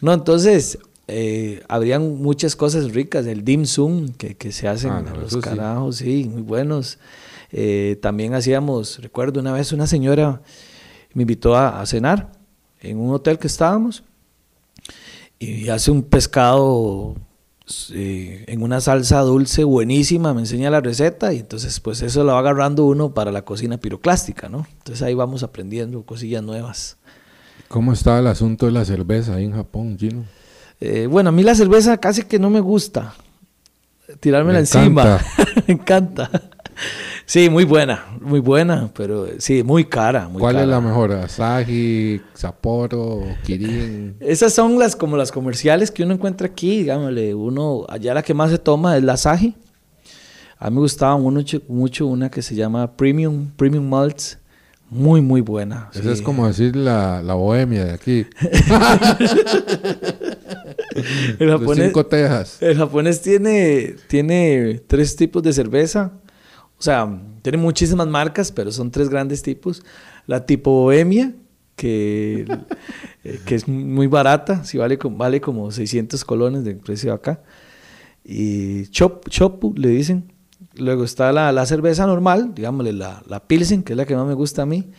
No, 0.00 0.12
entonces, 0.12 0.78
eh, 1.08 1.62
habrían 1.68 2.22
muchas 2.22 2.56
cosas 2.56 2.92
ricas, 2.92 3.26
el 3.26 3.44
dim 3.44 3.66
sum 3.66 4.08
que, 4.08 4.34
que 4.34 4.50
se 4.52 4.66
hacen 4.68 4.90
Ah, 4.90 5.02
no, 5.02 5.14
los 5.16 5.28
eso 5.28 5.42
sí. 5.42 5.48
carajos, 5.48 5.96
sí, 5.96 6.28
muy 6.32 6.42
buenos. 6.42 6.98
Eh, 7.50 7.98
también 8.00 8.32
hacíamos, 8.34 8.98
recuerdo 9.02 9.40
una 9.40 9.52
vez 9.52 9.72
una 9.72 9.86
señora 9.86 10.40
me 11.12 11.22
invitó 11.22 11.54
a, 11.54 11.82
a 11.82 11.86
cenar 11.86 12.32
en 12.80 12.98
un 12.98 13.12
hotel 13.12 13.38
que 13.38 13.46
estábamos 13.46 14.02
y 15.38 15.68
hace 15.68 15.90
un 15.90 16.02
pescado 16.02 17.14
eh, 17.94 18.44
en 18.48 18.62
una 18.62 18.80
salsa 18.80 19.20
dulce 19.20 19.64
buenísima, 19.64 20.34
me 20.34 20.40
enseña 20.40 20.70
la 20.70 20.80
receta 20.80 21.32
y 21.32 21.38
entonces 21.38 21.78
pues 21.80 22.02
eso 22.02 22.24
lo 22.24 22.32
va 22.32 22.40
agarrando 22.40 22.84
uno 22.86 23.14
para 23.14 23.32
la 23.32 23.42
cocina 23.42 23.78
piroclástica, 23.78 24.48
¿no? 24.48 24.66
Entonces 24.78 25.02
ahí 25.02 25.14
vamos 25.14 25.42
aprendiendo 25.42 26.02
cosillas 26.04 26.42
nuevas. 26.42 26.96
¿Cómo 27.68 27.92
estaba 27.92 28.18
el 28.18 28.26
asunto 28.26 28.66
de 28.66 28.72
la 28.72 28.84
cerveza 28.84 29.34
ahí 29.34 29.44
en 29.44 29.52
Japón, 29.52 29.96
Gino? 29.98 30.24
Eh, 30.80 31.06
bueno, 31.06 31.28
a 31.28 31.32
mí 31.32 31.42
la 31.42 31.54
cerveza 31.54 31.96
casi 31.98 32.24
que 32.24 32.38
no 32.38 32.50
me 32.50 32.60
gusta. 32.60 33.14
Tirármela 34.20 34.58
Me 34.58 34.60
encima. 34.60 35.20
me 35.66 35.74
encanta. 35.74 36.30
Sí, 37.32 37.48
muy 37.48 37.64
buena, 37.64 38.04
muy 38.20 38.40
buena, 38.40 38.90
pero 38.94 39.26
eh, 39.26 39.36
sí, 39.38 39.62
muy 39.62 39.86
cara. 39.86 40.28
Muy 40.28 40.38
¿Cuál 40.38 40.56
cara. 40.56 40.64
es 40.64 40.68
la 40.68 40.82
mejor? 40.82 41.12
¿Asahi, 41.12 42.20
Sapporo, 42.34 43.24
Kirin? 43.42 44.16
Esas 44.20 44.52
son 44.52 44.78
las 44.78 44.94
como 44.94 45.16
las 45.16 45.32
comerciales 45.32 45.90
que 45.90 46.02
uno 46.02 46.12
encuentra 46.12 46.46
aquí, 46.46 46.80
digámosle, 46.80 47.34
uno, 47.34 47.86
allá 47.88 48.12
la 48.12 48.22
que 48.22 48.34
más 48.34 48.50
se 48.50 48.58
toma 48.58 48.98
es 48.98 49.02
la 49.02 49.14
Asahi. 49.14 49.56
A 50.58 50.68
mí 50.68 50.74
me 50.74 50.82
gustaba 50.82 51.16
mucho, 51.16 51.62
mucho 51.68 52.06
una 52.06 52.30
que 52.30 52.42
se 52.42 52.54
llama 52.54 52.94
Premium, 52.98 53.48
Premium 53.56 53.88
Malts, 53.88 54.38
muy 54.90 55.22
muy 55.22 55.40
buena. 55.40 55.88
Esa 55.94 56.02
sí. 56.02 56.10
es 56.10 56.20
como 56.20 56.46
decir 56.46 56.76
la, 56.76 57.22
la 57.22 57.32
bohemia 57.32 57.86
de 57.86 57.92
aquí. 57.92 58.26
el 61.38 61.38
De 61.38 61.48
japonés, 61.48 61.86
cinco 61.86 62.04
tejas. 62.04 62.60
el 62.60 62.76
japonés 62.76 63.22
tiene, 63.22 63.94
tiene 64.06 64.82
tres 64.86 65.16
tipos 65.16 65.42
de 65.42 65.54
cerveza. 65.54 66.12
O 66.82 66.84
sea, 66.84 67.08
tiene 67.42 67.58
muchísimas 67.58 68.08
marcas, 68.08 68.50
pero 68.50 68.72
son 68.72 68.90
tres 68.90 69.08
grandes 69.08 69.40
tipos. 69.40 69.84
La 70.26 70.46
tipo 70.46 70.72
bohemia, 70.72 71.32
que, 71.76 72.44
eh, 73.22 73.38
que 73.46 73.54
es 73.54 73.68
muy 73.68 74.08
barata, 74.08 74.64
sí 74.64 74.78
vale, 74.78 74.98
vale 75.00 75.40
como 75.40 75.70
600 75.70 76.24
colones 76.24 76.64
de 76.64 76.74
precio 76.74 77.12
acá. 77.12 77.40
Y 78.24 78.86
chop, 78.88 79.28
chopu, 79.28 79.72
le 79.76 79.90
dicen. 79.90 80.32
Luego 80.74 81.04
está 81.04 81.30
la, 81.30 81.52
la 81.52 81.66
cerveza 81.66 82.04
normal, 82.04 82.50
digámosle 82.52 82.94
la, 82.94 83.22
la 83.28 83.46
Pilsen, 83.46 83.84
que 83.84 83.92
es 83.92 83.96
la 83.96 84.04
que 84.04 84.16
más 84.16 84.26
me 84.26 84.34
gusta 84.34 84.62
a 84.62 84.66
mí. 84.66 84.90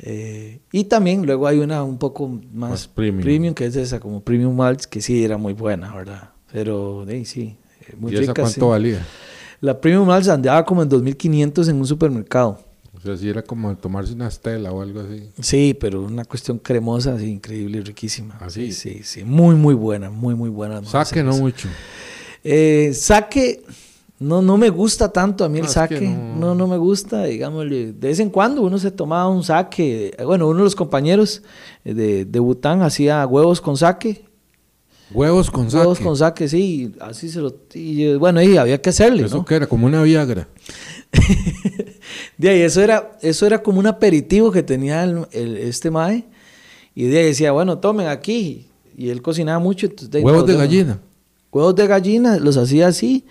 Eh, 0.00 0.60
y 0.70 0.84
también 0.84 1.24
luego 1.24 1.46
hay 1.46 1.60
una 1.60 1.82
un 1.82 1.96
poco 1.96 2.28
más, 2.28 2.70
Más 2.70 2.88
premium. 2.88 3.54
que 3.54 3.64
es 3.64 3.76
esa, 3.76 4.00
como 4.00 4.22
Premium 4.22 4.54
Malts, 4.54 4.86
que 4.86 5.00
sí 5.00 5.24
era 5.24 5.38
muy 5.38 5.54
buena, 5.54 5.94
¿verdad? 5.94 6.32
Pero 6.52 7.08
eh, 7.08 7.24
sí, 7.24 7.56
muy 7.96 8.12
¿Y 8.12 8.16
esa 8.16 8.20
rica. 8.20 8.34
cuánto 8.34 8.52
sí. 8.52 8.60
valía? 8.60 9.06
La 9.62 9.80
Premium 9.80 10.06
Malts 10.06 10.28
andaba 10.28 10.64
como 10.64 10.82
en 10.82 10.90
2.500 10.90 11.68
en 11.70 11.76
un 11.76 11.86
supermercado. 11.86 12.58
O 12.96 13.00
sea, 13.00 13.16
si 13.16 13.28
era 13.28 13.42
como 13.42 13.74
tomarse 13.76 14.12
una 14.12 14.26
estela 14.28 14.72
o 14.72 14.82
algo 14.82 15.00
así. 15.00 15.28
Sí, 15.40 15.72
pero 15.80 16.02
una 16.02 16.24
cuestión 16.24 16.58
cremosa, 16.58 17.16
sí, 17.18 17.26
increíble 17.30 17.78
y 17.78 17.80
riquísima. 17.80 18.36
¿Ah, 18.40 18.50
sí, 18.50 18.72
sí? 18.72 18.94
sí, 18.98 19.00
sí. 19.04 19.24
Muy, 19.24 19.54
muy 19.54 19.74
buena, 19.74 20.10
muy, 20.10 20.34
muy 20.34 20.50
buena. 20.50 20.84
Saque 20.84 21.22
no 21.22 21.36
mucho. 21.36 21.68
Eh, 22.44 22.90
saque, 22.92 23.62
no, 24.18 24.42
no 24.42 24.56
me 24.56 24.68
gusta 24.68 25.12
tanto 25.12 25.44
a 25.44 25.48
mí 25.48 25.58
el 25.58 25.64
No, 25.66 25.70
saque. 25.70 25.98
que 26.00 26.08
no... 26.08 26.34
no- 26.40 26.54
no, 26.56 26.66
me 26.66 26.76
gusta, 26.76 27.22
digámosle. 27.24 27.92
De 27.92 28.08
vez 28.08 28.18
en 28.18 28.30
cuando 28.30 28.62
uno 28.62 28.78
se 28.78 28.90
tomaba 28.90 29.28
un 29.28 29.44
saque. 29.44 30.12
Bueno, 30.24 30.48
uno 30.48 30.58
de 30.58 30.64
los 30.64 30.74
compañeros 30.74 31.42
eh, 31.84 31.94
de, 31.94 32.24
de 32.24 32.38
Bután 32.40 32.82
hacía 32.82 33.24
huevos 33.28 33.60
con 33.60 33.76
saque. 33.76 34.24
Huevos 35.14 35.50
con 35.50 35.70
saque. 35.70 35.80
Huevos 35.80 36.00
con 36.00 36.16
saque, 36.16 36.48
sí. 36.48 36.92
Así 37.00 37.28
se 37.28 37.40
lo. 37.40 37.54
y, 37.74 38.04
eh, 38.04 38.16
bueno, 38.16 38.42
y 38.42 38.56
había 38.56 38.80
que 38.80 38.90
hacerle, 38.90 39.24
¿Eso 39.24 39.38
¿no? 39.38 39.44
qué 39.44 39.54
era? 39.56 39.66
Como 39.66 39.86
una 39.86 40.02
Viagra. 40.02 40.48
De 42.38 42.48
ahí, 42.48 42.62
eso 42.62 42.80
era, 42.80 43.18
eso 43.22 43.46
era 43.46 43.62
como 43.62 43.78
un 43.78 43.86
aperitivo 43.86 44.50
que 44.50 44.62
tenía 44.62 45.04
el, 45.04 45.26
el- 45.32 45.56
este 45.58 45.90
mae. 45.90 46.24
Y 46.94 47.04
de 47.06 47.18
ahí 47.20 47.24
decía, 47.26 47.52
bueno, 47.52 47.78
tomen 47.78 48.06
aquí. 48.08 48.68
Y 48.96 49.08
él 49.10 49.22
cocinaba 49.22 49.58
mucho. 49.58 49.86
entonces, 49.86 50.10
de 50.10 50.20
Huevos 50.20 50.46
de 50.46 50.56
gallina. 50.56 50.98
Huevos 51.50 51.74
de 51.74 51.86
gallina, 51.86 52.38
los 52.38 52.56
hacía 52.56 52.88
así, 52.88 53.24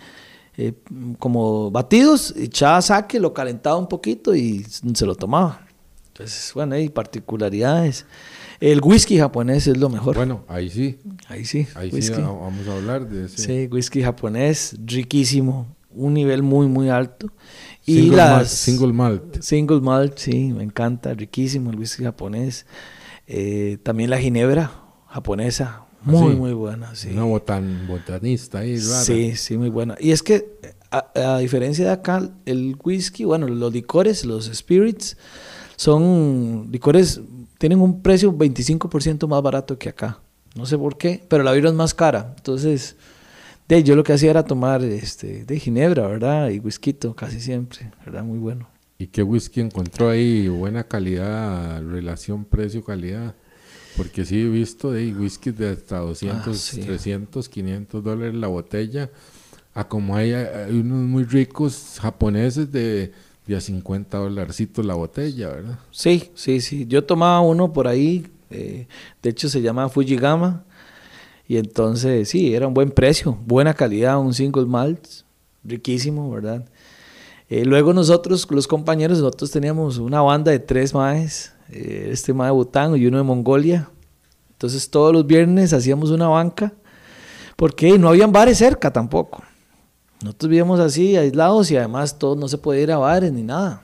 eh, 0.57 0.73
como 1.19 1.71
batidos, 1.71 2.33
echaba 2.37 2.81
saque, 2.81 3.19
lo 3.19 3.33
calentaba 3.33 3.77
un 3.77 3.87
poquito 3.87 4.35
y 4.35 4.63
se 4.93 5.05
lo 5.05 5.15
tomaba. 5.15 5.65
Entonces, 6.07 6.51
bueno, 6.53 6.75
hay 6.75 6.89
particularidades. 6.89 8.05
El 8.61 8.79
whisky 8.81 9.17
japonés 9.17 9.67
es 9.67 9.75
lo 9.77 9.89
mejor. 9.89 10.15
Bueno, 10.15 10.45
ahí 10.47 10.69
sí. 10.69 10.99
ahí 11.27 11.43
sí, 11.45 11.67
Ahí 11.75 11.89
sí 11.89 11.95
whisky. 11.95 12.21
va- 12.21 12.31
vamos 12.31 12.67
a 12.67 12.73
hablar 12.77 13.09
de 13.09 13.25
ese. 13.25 13.37
Sí, 13.41 13.67
whisky 13.71 14.01
japonés, 14.03 14.77
riquísimo, 14.85 15.67
un 15.93 16.13
nivel 16.13 16.43
muy, 16.43 16.67
muy 16.67 16.89
alto. 16.89 17.27
Y 17.85 17.95
Single, 18.01 18.17
las... 18.17 18.31
malt, 18.31 18.47
single 18.47 18.93
malt. 18.93 19.41
Single 19.41 19.81
malt, 19.81 20.17
sí, 20.19 20.53
me 20.53 20.63
encanta, 20.63 21.13
riquísimo 21.15 21.71
el 21.71 21.79
whisky 21.79 22.03
japonés. 22.03 22.65
Eh, 23.27 23.77
también 23.81 24.09
la 24.11 24.19
ginebra 24.19 24.71
japonesa, 25.07 25.85
muy, 26.03 26.31
sí? 26.33 26.37
muy 26.37 26.53
buena, 26.53 26.93
sí. 26.95 27.09
Una 27.11 27.23
botan, 27.23 27.87
botanista 27.87 28.59
ahí 28.59 28.77
rara. 28.77 29.01
Sí, 29.03 29.35
sí, 29.35 29.57
muy 29.57 29.69
buena. 29.69 29.95
Y 29.99 30.11
es 30.11 30.21
que, 30.21 30.59
a, 30.91 31.07
a 31.35 31.37
diferencia 31.39 31.85
de 31.85 31.91
acá, 31.91 32.29
el 32.45 32.75
whisky, 32.83 33.23
bueno, 33.23 33.47
los 33.47 33.73
licores, 33.73 34.23
los 34.23 34.45
spirits, 34.53 35.17
son 35.75 36.67
licores, 36.71 37.21
tienen 37.61 37.79
un 37.79 38.01
precio 38.01 38.33
25% 38.33 39.27
más 39.27 39.43
barato 39.43 39.77
que 39.77 39.89
acá. 39.89 40.19
No 40.55 40.65
sé 40.65 40.79
por 40.79 40.97
qué, 40.97 41.23
pero 41.27 41.43
la 41.43 41.51
birra 41.51 41.69
es 41.69 41.75
más 41.75 41.93
cara. 41.93 42.33
Entonces, 42.35 42.95
de, 43.67 43.83
yo 43.83 43.95
lo 43.95 44.03
que 44.03 44.13
hacía 44.13 44.31
era 44.31 44.43
tomar 44.43 44.83
este, 44.83 45.45
de 45.45 45.59
ginebra, 45.59 46.07
¿verdad? 46.07 46.49
Y 46.49 46.57
whisky 46.57 46.97
casi 47.15 47.39
siempre, 47.39 47.91
¿verdad? 48.03 48.23
Muy 48.23 48.39
bueno. 48.39 48.67
¿Y 48.97 49.05
qué 49.05 49.21
whisky 49.21 49.61
encontró 49.61 50.09
ahí? 50.09 50.47
Buena 50.47 50.85
calidad, 50.85 51.83
relación 51.83 52.45
precio-calidad. 52.45 53.35
Porque 53.95 54.25
sí 54.25 54.41
he 54.41 54.49
visto 54.49 54.91
de 54.91 55.13
whisky 55.13 55.51
de 55.51 55.69
hasta 55.69 55.99
200, 55.99 56.47
Ah, 56.47 56.53
sí. 56.55 56.81
300, 56.81 57.47
500 57.47 58.03
dólares 58.03 58.33
la 58.33 58.47
botella. 58.47 59.11
A 59.75 59.87
como 59.87 60.15
hay, 60.15 60.33
hay 60.33 60.79
unos 60.79 61.07
muy 61.07 61.25
ricos 61.25 61.99
japoneses 62.01 62.71
de, 62.71 63.11
de 63.47 63.55
a 63.55 63.61
50 63.61 64.17
dolarcitos 64.17 64.85
la 64.85 64.93
botella, 64.93 65.49
¿verdad? 65.49 65.79
Sí, 65.91 66.31
sí, 66.35 66.61
sí. 66.61 66.85
Yo 66.87 67.03
tomaba 67.03 67.41
uno 67.41 67.73
por 67.73 67.87
ahí, 67.87 68.27
eh, 68.49 68.87
de 69.21 69.29
hecho 69.29 69.49
se 69.49 69.61
llama 69.61 69.89
Fujigama, 69.89 70.63
y 71.47 71.57
entonces 71.57 72.29
sí, 72.29 72.53
era 72.53 72.67
un 72.67 72.73
buen 72.73 72.91
precio, 72.91 73.37
buena 73.45 73.73
calidad, 73.73 74.19
un 74.19 74.33
single 74.33 74.65
malt, 74.65 75.05
riquísimo, 75.63 76.29
¿verdad? 76.31 76.65
Eh, 77.49 77.65
luego 77.65 77.91
nosotros, 77.93 78.47
los 78.49 78.67
compañeros, 78.67 79.19
nosotros 79.19 79.51
teníamos 79.51 79.97
una 79.97 80.21
banda 80.21 80.51
de 80.51 80.59
tres 80.59 80.93
maes, 80.93 81.53
eh, 81.69 82.09
este 82.11 82.33
mae 82.33 82.47
de 82.47 82.51
Bután 82.53 82.95
y 82.95 83.05
uno 83.05 83.17
de 83.17 83.23
Mongolia. 83.23 83.89
Entonces 84.51 84.89
todos 84.89 85.11
los 85.11 85.25
viernes 85.27 85.73
hacíamos 85.73 86.11
una 86.11 86.29
banca, 86.29 86.71
porque 87.57 87.97
no 87.97 88.07
habían 88.07 88.31
bares 88.31 88.57
cerca 88.57 88.93
tampoco. 88.93 89.43
Nosotros 90.23 90.49
vivíamos 90.49 90.79
así, 90.79 91.15
aislados, 91.15 91.71
y 91.71 91.77
además 91.77 92.17
todos 92.19 92.37
no 92.37 92.47
se 92.47 92.57
podía 92.57 92.81
ir 92.81 92.91
a 92.91 92.97
bares 92.97 93.31
ni 93.31 93.43
nada. 93.43 93.83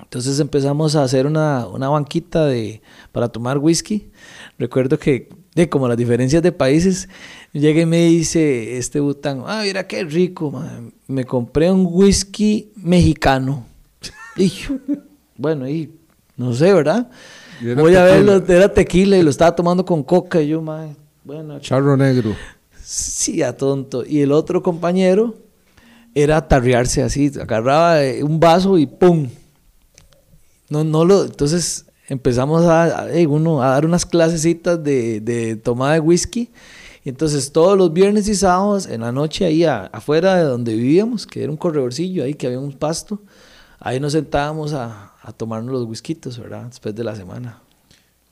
Entonces 0.00 0.40
empezamos 0.40 0.96
a 0.96 1.04
hacer 1.04 1.26
una, 1.26 1.66
una 1.68 1.88
banquita 1.88 2.46
de, 2.46 2.82
para 3.12 3.28
tomar 3.28 3.58
whisky. 3.58 4.10
Recuerdo 4.58 4.98
que, 4.98 5.28
de 5.54 5.68
como 5.68 5.86
las 5.86 5.96
diferencias 5.96 6.42
de 6.42 6.50
países, 6.50 7.08
llega 7.52 7.80
y 7.80 7.86
me 7.86 8.04
dice 8.06 8.76
este 8.76 8.98
bután, 8.98 9.44
ah, 9.46 9.62
mira 9.64 9.86
qué 9.86 10.04
rico, 10.04 10.50
man. 10.50 10.92
me 11.06 11.24
compré 11.24 11.70
un 11.70 11.86
whisky 11.88 12.72
mexicano. 12.76 13.66
Y 14.36 14.48
yo, 14.48 14.74
bueno, 15.36 15.68
y 15.68 15.92
no 16.36 16.52
sé, 16.54 16.72
¿verdad? 16.72 17.08
Voy 17.60 17.94
a 17.94 18.04
tequila. 18.04 18.04
verlo, 18.04 18.44
era 18.48 18.74
tequila 18.74 19.16
y 19.16 19.22
lo 19.22 19.30
estaba 19.30 19.54
tomando 19.54 19.84
con 19.84 20.02
coca. 20.02 20.42
Y 20.42 20.48
yo, 20.48 20.60
man, 20.60 20.96
bueno, 21.22 21.60
Charro 21.60 21.96
negro. 21.96 22.34
Sí, 22.82 23.42
a 23.42 23.56
tonto. 23.56 24.04
Y 24.04 24.22
el 24.22 24.32
otro 24.32 24.60
compañero 24.60 25.43
era 26.14 26.46
tarrearse 26.46 27.02
así, 27.02 27.30
agarraba 27.40 28.02
eh, 28.04 28.22
un 28.22 28.38
vaso 28.40 28.78
y 28.78 28.86
¡pum! 28.86 29.28
No, 30.70 30.84
no 30.84 31.04
lo, 31.04 31.24
entonces 31.24 31.86
empezamos 32.08 32.64
a, 32.64 33.02
a- 33.02 33.12
eh, 33.12 33.26
uno, 33.26 33.62
a 33.62 33.68
dar 33.70 33.84
unas 33.84 34.06
clasecitas 34.06 34.82
de, 34.82 35.20
de 35.20 35.56
tomada 35.56 35.94
de 35.94 36.00
whisky. 36.00 36.50
Y 37.04 37.10
entonces 37.10 37.52
todos 37.52 37.76
los 37.76 37.92
viernes 37.92 38.26
y 38.28 38.34
sábados 38.34 38.86
en 38.86 39.02
la 39.02 39.12
noche 39.12 39.44
ahí 39.44 39.64
a- 39.64 39.86
afuera 39.86 40.36
de 40.36 40.44
donde 40.44 40.74
vivíamos, 40.74 41.26
que 41.26 41.42
era 41.42 41.50
un 41.50 41.58
corredorcillo 41.58 42.24
ahí, 42.24 42.34
que 42.34 42.46
había 42.46 42.58
un 42.58 42.72
pasto, 42.72 43.20
ahí 43.78 44.00
nos 44.00 44.12
sentábamos 44.12 44.72
a, 44.72 45.12
a 45.22 45.32
tomarnos 45.32 45.72
los 45.72 45.84
whiskitos, 45.86 46.38
¿verdad? 46.38 46.64
Después 46.66 46.94
de 46.94 47.04
la 47.04 47.14
semana. 47.14 47.60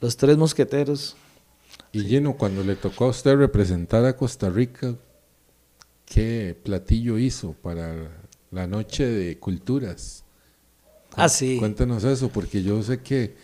Los 0.00 0.16
tres 0.16 0.36
mosqueteros. 0.38 1.16
Y 1.92 2.00
Gino, 2.00 2.34
cuando 2.36 2.64
le 2.64 2.74
tocó 2.76 3.04
a 3.04 3.08
usted 3.08 3.36
representar 3.36 4.04
a 4.06 4.16
Costa 4.16 4.48
Rica, 4.48 4.94
¿qué 6.12 6.54
platillo 6.62 7.18
hizo 7.18 7.54
para 7.54 8.10
la 8.50 8.66
noche 8.66 9.06
de 9.06 9.38
culturas? 9.38 10.24
Ah, 11.16 11.28
sí. 11.28 11.56
Cuéntanos 11.58 12.04
eso, 12.04 12.28
porque 12.28 12.62
yo 12.62 12.82
sé 12.82 13.00
que 13.00 13.34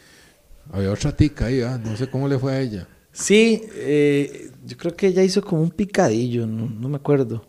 había 0.71 0.93
otra 0.93 1.17
tica 1.17 1.47
ahí, 1.47 1.63
ah, 1.63 1.81
no 1.83 1.97
sé 1.97 2.11
cómo 2.11 2.29
le 2.29 2.39
fue 2.39 2.53
a 2.53 2.61
ella. 2.61 2.89
Sí, 3.11 3.63
eh, 3.75 4.51
yo 4.67 4.77
creo 4.77 4.95
que 4.95 5.07
ella 5.07 5.23
hizo 5.23 5.43
como 5.43 5.63
un 5.63 5.71
picadillo, 5.71 6.47
no, 6.47 6.89
me 6.89 6.97
acuerdo. 6.97 7.45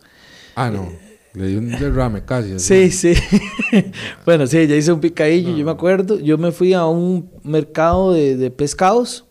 Ah, 0.55 0.69
no. 0.69 0.89
Le 1.33 1.47
dio 1.47 1.59
un 1.59 1.69
derrame 1.69 2.23
casi. 2.23 2.53
Sí, 2.59 2.89
sí. 2.89 3.13
bueno, 4.25 4.47
sí, 4.47 4.57
ella 4.57 4.75
hizo 4.77 4.93
un 4.93 5.01
picadillo, 5.01 5.55
yo 5.55 5.65
me 5.65 5.71
acuerdo. 5.71 6.17
Yo 6.19 6.37
me 6.37 6.51
fui 6.51 6.73
a 6.73 6.85
un 6.85 7.29
mercado 7.43 8.13
de, 8.13 8.35
de 8.35 8.51
pescados 8.51 9.25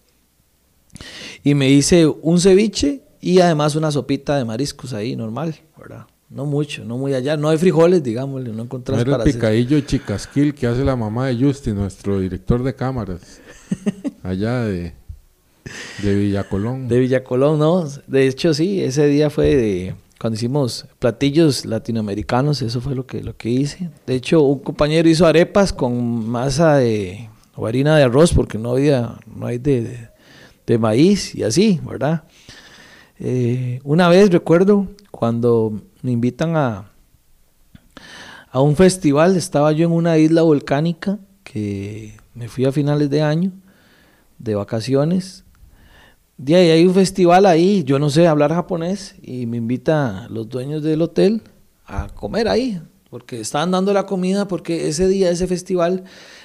y 1.43 1.55
me 1.55 1.71
hice 1.71 2.07
un 2.07 2.41
ceviche 2.41 3.08
y 3.21 3.41
además 3.41 3.75
una 3.77 3.91
sopita 3.91 4.37
de 4.37 4.45
mariscos 4.45 4.93
ahí, 4.93 5.17
normal, 5.17 5.57
¿verdad? 5.77 6.07
No 6.31 6.45
mucho, 6.45 6.85
no 6.85 6.99
muy 6.99 7.15
allá. 7.15 7.37
No 7.37 7.49
hay 7.49 7.57
frijoles, 7.57 8.03
digámosle, 8.03 8.53
no 8.53 8.63
encontrás 8.65 9.03
para 9.05 9.25
el 9.25 9.33
picadillo 9.33 9.81
chicasquil 9.81 10.55
que 10.55 10.67
hace 10.67 10.85
la 10.85 10.95
mamá 10.95 11.29
de 11.29 11.43
Justin, 11.43 11.77
nuestro 11.77 12.21
director 12.21 12.63
de 12.63 12.75
cámaras. 12.75 13.41
allá 14.23 14.65
de, 14.65 14.93
de 16.03 16.15
Villacolón. 16.15 16.87
De 16.87 16.99
Villacolón, 16.99 17.59
no. 17.59 17.89
De 18.07 18.27
hecho, 18.27 18.53
sí, 18.53 18.83
ese 18.83 19.07
día 19.07 19.31
fue 19.31 19.57
de 19.57 19.95
cuando 20.21 20.37
hicimos 20.37 20.87
platillos 20.99 21.65
latinoamericanos, 21.65 22.61
eso 22.61 22.81
fue 22.81 22.95
lo 22.95 23.07
que, 23.07 23.23
lo 23.23 23.37
que 23.37 23.49
hice. 23.51 23.89
De 24.07 24.15
hecho, 24.15 24.43
un 24.43 24.59
compañero 24.59 25.09
hizo 25.09 25.27
arepas 25.27 25.73
con 25.73 26.29
masa 26.29 26.77
de 26.77 27.31
o 27.55 27.67
harina 27.67 27.97
de 27.97 28.05
arroz 28.05 28.33
porque 28.33 28.59
no 28.59 28.73
había, 28.73 29.17
no 29.27 29.47
hay 29.47 29.59
de, 29.59 30.11
de 30.67 30.79
maíz 30.79 31.35
y 31.35 31.43
así, 31.43 31.81
¿verdad? 31.85 32.25
Eh, 33.21 33.81
una 33.85 34.09
vez 34.09 34.31
recuerdo 34.31 34.87
cuando 35.11 35.81
me 36.03 36.13
invitan 36.13 36.57
a, 36.57 36.91
a 38.51 38.61
un 38.61 38.77
festival, 38.77 39.37
estaba 39.37 39.73
yo 39.73 39.87
en 39.87 39.93
una 39.93 40.19
isla 40.19 40.43
volcánica 40.43 41.19
que 41.43 42.17
me 42.35 42.49
fui 42.49 42.65
a 42.65 42.73
finales 42.73 43.11
de 43.11 43.23
año 43.23 43.53
de 44.39 44.55
vacaciones. 44.55 45.45
De 46.37 46.55
ahí 46.55 46.71
hay 46.71 46.87
un 46.87 46.95
festival 46.95 47.47
ahí, 47.47 47.83
yo 47.85 47.99
no 47.99 48.11
sé 48.11 48.29
hablar 48.29 48.53
japonés 48.53 49.17
y 49.23 49.47
me 49.47 49.57
invita 49.57 50.29
los 50.31 50.49
dueños 50.49 50.83
del 50.83 51.03
hotel 51.03 51.43
a 51.85 52.09
comer 52.09 52.49
ahí, 52.49 52.81
porque 53.11 53.41
estaban 53.41 53.73
dando 53.73 53.93
la 53.93 54.07
comida 54.07 54.47
porque 54.47 54.89
ese 54.89 55.09
día, 55.09 55.31
ese 55.31 55.49
festival, 55.49 56.05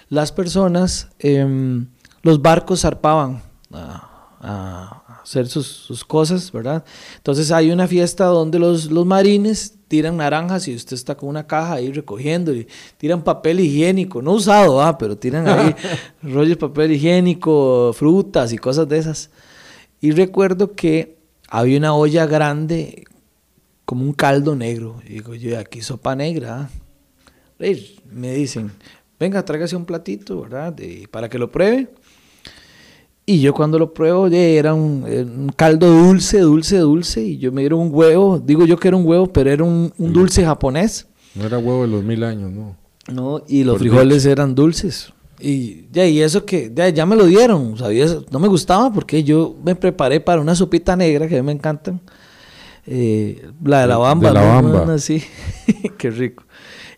las 0.10 0.32
personas, 0.32 1.10
em, 1.20 1.88
los 2.24 2.42
barcos 2.42 2.82
zarpaban 2.82 3.44
a, 3.72 5.03
hacer 5.24 5.48
sus, 5.48 6.04
cosas, 6.06 6.52
¿verdad? 6.52 6.84
Entonces 7.16 7.52
hay 7.52 7.72
una 7.72 7.88
fiesta 7.88 8.26
donde 8.26 8.60
los, 8.60 8.92
los 8.92 9.06
marines 9.06 9.78
tiran 9.88 10.18
naranjas 10.18 10.68
y 10.68 10.76
usted 10.76 10.96
está 10.96 11.16
con 11.16 11.30
una 11.30 11.48
caja 11.48 11.76
ahí 11.76 11.92
recogiendo 11.92 12.54
y 12.54 12.68
tiran 12.98 13.24
papel 13.24 13.62
higiénico, 13.62 14.22
no 14.22 14.34
usado, 14.34 14.82
ah, 14.82 14.98
pero 14.98 15.18
tiran 15.18 15.48
ahí 15.48 15.76
rollos 16.22 16.50
de 16.50 16.56
papel 16.58 16.92
higiénico, 16.92 17.94
frutas 17.94 18.52
y 18.52 18.58
cosas 18.58 18.88
de 18.90 18.98
esas. 18.98 19.30
Y 20.02 20.12
recuerdo 20.12 20.74
que 20.74 21.18
había 21.48 21.78
una 21.78 21.94
olla 21.94 22.26
grande 22.26 23.06
como 23.86 24.04
un 24.04 24.14
caldo 24.14 24.56
negro. 24.56 25.02
Y 25.06 25.14
digo, 25.14 25.36
yo 25.36 25.58
aquí 25.58 25.82
sopa 25.82 26.16
negra. 26.16 26.62
Ah". 26.62 26.70
Me 28.12 28.34
dicen, 28.34 28.72
venga, 29.20 29.46
tráigase 29.46 29.76
un 29.76 29.86
platito, 29.86 30.42
¿verdad? 30.42 30.76
para 31.12 31.30
que 31.30 31.40
lo 31.40 31.52
pruebe. 31.52 31.88
Y 33.26 33.40
yo 33.40 33.54
cuando 33.54 33.80
lo 33.80 33.94
pruebo, 33.94 34.28
era 34.28 34.74
un, 34.74 35.52
caldo 35.56 35.88
dulce, 35.88 36.40
dulce, 36.40 36.78
dulce. 36.80 37.22
Y 37.22 37.38
yo 37.38 37.52
me 37.52 37.62
dieron 37.62 37.80
un 37.80 37.90
huevo. 37.94 38.40
Digo 38.40 38.66
yo 38.66 38.78
que 38.78 38.90
era 38.90 38.98
un 38.98 39.06
huevo, 39.06 39.28
pero 39.28 39.50
era 39.50 39.64
un, 39.64 39.94
dulce 39.98 40.44
japonés. 40.44 41.08
No 41.36 41.46
era 41.46 41.58
huevo 41.58 41.84
de 41.84 41.88
los 41.88 42.04
mil 42.04 42.24
años, 42.24 42.52
no. 42.52 42.76
No, 43.12 43.44
y 43.48 43.64
los 43.64 43.80
frijoles 43.80 44.26
eran 44.26 44.56
dulces. 44.56 45.14
Y, 45.40 45.88
ya, 45.92 46.06
y 46.06 46.22
eso 46.22 46.46
que 46.46 46.72
ya, 46.74 47.06
me 47.06 47.16
lo 47.16 47.26
dieron. 47.26 47.76
No 48.30 48.40
me 48.40 48.48
gustaba 48.48 48.92
porque 48.92 49.24
yo 49.24 49.56
me 49.64 49.76
preparé 49.76 50.20
para 50.20 50.42
una 50.42 50.56
sopita 50.56 50.96
negra 50.96 51.28
que 51.28 51.38
a 51.38 51.42
mí 51.42 51.46
me 51.46 51.52
encantan. 51.54 52.02
Eh, 52.86 53.50
la 53.64 53.82
de 53.82 53.88
la 53.88 53.98
bamba. 53.98 54.28
De 54.30 54.34
la 54.34 54.42
bamba. 54.42 54.98
Sí, 55.00 55.24
qué 55.98 56.10
rico. 56.10 56.44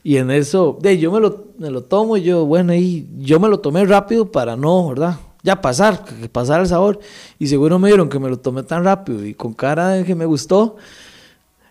Y 0.03 0.18
en 0.18 0.30
eso, 0.30 0.77
de, 0.81 0.99
yo 0.99 1.11
me 1.11 1.19
lo, 1.19 1.47
me 1.57 1.72
lo 1.72 1.84
tomo, 1.84 2.18
yo, 2.18 2.45
bueno, 2.45 2.76
y 2.76 3.07
yo 3.18 3.39
me 3.39 3.47
lo 3.47 3.60
tomé 3.60 3.85
rápido 3.85 4.31
para 4.31 4.56
no, 4.56 4.89
¿verdad? 4.89 5.18
Ya 5.45 5.61
pasar, 5.61 6.03
que 6.03 6.27
pasar 6.27 6.59
el 6.59 6.67
sabor. 6.67 6.99
Y 7.38 7.47
seguro 7.47 7.77
me 7.77 7.88
dieron 7.88 8.09
que 8.09 8.17
me 8.19 8.27
lo 8.27 8.39
tomé 8.39 8.63
tan 8.63 8.84
rápido 8.84 9.23
y 9.23 9.35
con 9.35 9.53
cara 9.53 9.89
de 9.89 10.03
que 10.03 10.15
me 10.15 10.26
gustó. 10.26 10.76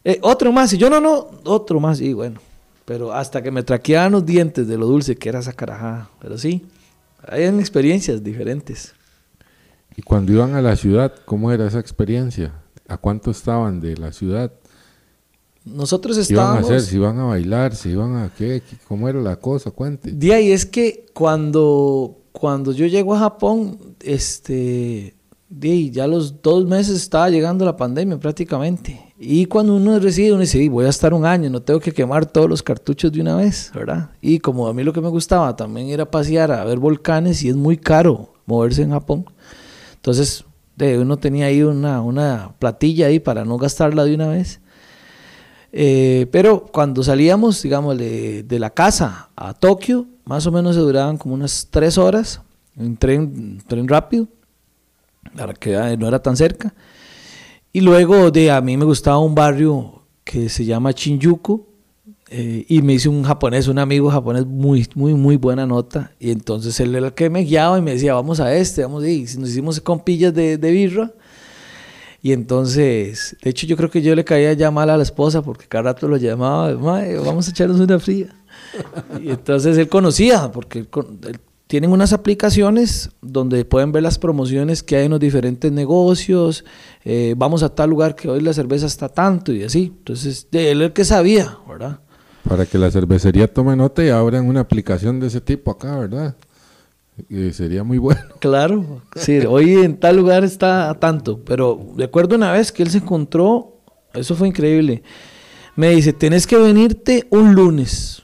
Eh, 0.05 0.19
otro 0.23 0.53
más, 0.53 0.73
y 0.73 0.79
yo 0.79 0.89
no, 0.89 1.01
no, 1.01 1.27
otro 1.45 1.81
más, 1.81 2.01
y 2.01 2.13
bueno. 2.13 2.41
Pero 2.85 3.13
hasta 3.13 3.43
que 3.43 3.51
me 3.51 3.63
traqueaban 3.63 4.13
los 4.13 4.25
dientes 4.25 4.69
de 4.69 4.79
lo 4.79 4.87
dulce 4.87 5.17
que 5.17 5.29
era 5.29 5.41
esa 5.41 5.53
carajada. 5.53 6.09
Pero 6.21 6.39
sí, 6.39 6.65
hay 7.27 7.45
experiencias 7.45 8.23
diferentes. 8.23 8.95
¿Y 9.97 10.03
cuando 10.03 10.33
iban 10.33 10.55
a 10.55 10.63
la 10.63 10.77
ciudad, 10.77 11.13
cómo 11.25 11.51
era 11.51 11.67
esa 11.67 11.81
experiencia? 11.81 12.53
¿A 12.87 12.97
cuánto 12.97 13.31
estaban 13.33 13.81
de 13.81 13.97
la 13.97 14.13
ciudad? 14.13 14.53
Nosotros 15.65 16.17
estábamos... 16.17 16.61
iban 16.61 16.73
a 16.73 16.77
hacer? 16.77 16.89
¿Si 16.89 16.97
iban 16.97 17.19
a 17.19 17.25
bailar? 17.25 17.75
¿Si 17.75 17.89
iban 17.89 18.17
a 18.17 18.31
qué? 18.37 18.63
¿Cómo 18.87 19.09
era 19.09 19.21
la 19.21 19.37
cosa? 19.37 19.71
Cuente. 19.71 20.13
De 20.13 20.35
ahí 20.35 20.53
es 20.53 20.67
que 20.67 21.07
cuando 21.15 22.24
cuando 22.35 22.73
yo 22.73 22.87
llego 22.87 23.15
a 23.15 23.21
Japón, 23.21 23.79
este, 24.01 25.15
ya 25.49 26.09
los 26.09 26.43
dos 26.43 26.67
meses 26.67 26.97
estaba 26.97 27.31
llegando 27.31 27.65
la 27.65 27.77
pandemia 27.77 28.19
prácticamente. 28.19 29.15
Y 29.17 29.47
cuando 29.47 29.77
uno 29.77 30.01
reside, 30.01 30.33
uno 30.33 30.41
dice, 30.41 30.69
voy 30.69 30.85
a 30.85 30.89
estar 30.89 31.15
un 31.15 31.25
año, 31.25 31.49
no 31.49 31.63
tengo 31.63 31.79
que 31.79 31.93
quemar 31.93 32.27
todos 32.27 32.51
los 32.51 32.61
cartuchos 32.61 33.13
de 33.13 33.21
una 33.21 33.37
vez, 33.37 33.71
¿verdad? 33.73 34.11
Y 34.21 34.41
como 34.41 34.67
a 34.67 34.75
mí 34.75 34.83
lo 34.83 34.93
que 34.93 35.01
me 35.01 35.11
gustaba 35.11 35.55
también 35.55 35.89
era 35.91 36.11
pasear 36.11 36.51
a 36.51 36.65
ver 36.65 36.81
volcanes 36.81 37.41
y 37.45 37.51
es 37.51 37.55
muy 37.55 37.77
caro 37.77 38.35
moverse 38.47 38.83
en 38.83 38.91
Japón. 38.91 39.27
Entonces, 39.95 40.45
de, 40.75 40.99
uno 40.99 41.17
tenía 41.19 41.47
ahí 41.47 41.63
una, 41.63 42.03
una 42.03 42.53
platilla 42.59 43.07
ahí 43.07 43.21
para 43.21 43.45
no 43.45 43.59
gastarla 43.59 44.05
de 44.05 44.15
una 44.17 44.27
vez. 44.27 44.61
Eh, 45.71 46.27
pero 46.33 46.67
cuando 46.67 47.05
salíamos, 47.05 47.63
digamos, 47.63 47.97
de 47.97 48.59
la 48.59 48.71
casa 48.71 49.31
a 49.37 49.55
Tokio, 49.55 50.09
más 50.25 50.47
o 50.47 50.53
menos 50.53 50.75
se 50.75 50.81
duraban 50.81 51.19
como 51.19 51.35
unas 51.35 51.69
tres 51.71 51.99
horas 51.99 52.41
en 52.77 52.97
tren, 52.97 53.63
tren 53.67 53.87
rápido, 53.89 54.29
para 55.37 55.55
que 55.55 55.97
no 55.97 56.09
era 56.09 56.21
tan 56.21 56.37
cerca. 56.37 56.75
Y 57.73 57.81
luego 57.81 58.31
de 58.31 58.51
a 58.51 58.61
mí 58.61 58.77
me 58.77 58.85
gustaba 58.85 59.19
un 59.19 59.35
barrio 59.35 60.03
que 60.25 60.49
se 60.49 60.65
llama 60.65 60.93
Shinjuku, 60.93 61.67
eh, 62.31 62.65
y 62.69 62.83
me 62.83 62.95
hizo 62.95 63.11
un 63.11 63.23
japonés, 63.23 63.69
un 63.69 63.79
amigo 63.79 64.11
japonés 64.11 64.47
muy, 64.47 64.89
muy, 64.95 65.15
muy 65.15 65.37
buena 65.37 65.67
nota. 65.67 66.13
Y 66.19 66.31
entonces 66.31 66.81
él 66.81 66.95
era 66.95 67.09
el 67.09 67.15
que 67.15 67.31
me 67.31 67.41
guiaba 67.41 67.79
y 67.79 67.83
me 67.83 67.93
decía, 67.93 68.15
vamos 68.15 68.41
a 68.41 68.55
este, 68.55 68.83
vamos 68.83 69.05
a 69.05 69.09
ir. 69.09 69.39
Nos 69.39 69.51
hicimos 69.51 69.81
compillas 69.81 70.35
de, 70.35 70.59
de 70.59 70.71
birra. 70.73 71.13
Y 72.25 72.33
entonces, 72.33 73.37
de 73.43 73.51
hecho, 73.51 73.67
yo 73.67 73.77
creo 73.77 73.91
que 73.91 74.01
yo 74.01 74.15
le 74.15 74.25
caía 74.25 74.55
ya 74.55 74.71
mal 74.71 74.89
a 74.89 74.97
la 74.97 75.03
esposa 75.03 75.43
porque 75.43 75.67
cada 75.67 75.93
rato 75.93 76.09
lo 76.09 76.17
llamaba, 76.17 76.73
vamos 76.73 77.47
a 77.47 77.51
echarnos 77.51 77.79
una 77.79 77.99
fría. 77.99 78.35
Y 79.23 79.29
entonces 79.29 79.77
él 79.77 79.91
conocía, 79.91 80.51
porque 80.51 80.87
tienen 81.67 81.93
unas 81.93 82.15
aplicaciones 82.15 83.11
donde 83.21 83.67
pueden 83.67 83.93
ver 83.93 84.05
las 84.05 84.19
promociones 84.19 84.83
que 84.83 84.97
hay 84.97 85.05
en 85.05 85.11
los 85.11 85.21
diferentes 85.21 85.71
negocios, 85.71 86.65
eh, 87.05 87.35
vamos 87.37 87.63
a 87.63 87.75
tal 87.75 87.91
lugar 87.91 88.15
que 88.15 88.31
hoy 88.31 88.41
la 88.41 88.55
cerveza 88.55 88.87
está 88.87 89.11
tanto 89.11 89.53
y 89.53 89.63
así. 89.63 89.93
Entonces, 89.95 90.49
de 90.51 90.71
él 90.71 90.81
el 90.81 90.95
que 90.95 91.05
sabía, 91.05 91.59
¿verdad? 91.69 92.01
Para 92.49 92.65
que 92.65 92.79
la 92.79 92.91
cervecería 92.91 93.53
tome 93.53 93.77
nota 93.77 94.03
y 94.03 94.09
abran 94.09 94.49
una 94.49 94.61
aplicación 94.61 95.21
de 95.21 95.27
ese 95.27 95.43
tipo 95.43 95.71
acá, 95.71 95.99
¿verdad? 95.99 96.35
Sería 97.53 97.85
muy 97.85 97.99
bueno. 97.99 98.21
Claro, 98.41 99.03
sí, 99.17 99.39
hoy 99.41 99.75
en 99.75 99.99
tal 99.99 100.17
lugar 100.17 100.45
está 100.45 100.95
tanto, 101.01 101.41
pero 101.45 101.95
recuerdo 101.97 102.37
una 102.37 102.53
vez 102.53 102.73
que 102.73 102.83
él 102.83 102.91
se 102.91 102.99
encontró, 102.99 103.79
eso 104.13 104.35
fue 104.35 104.49
increíble, 104.49 105.03
me 105.77 105.91
dice, 105.91 106.13
tienes 106.13 106.47
que 106.47 106.57
venirte 106.57 107.27
un 107.31 107.55
lunes, 107.55 108.23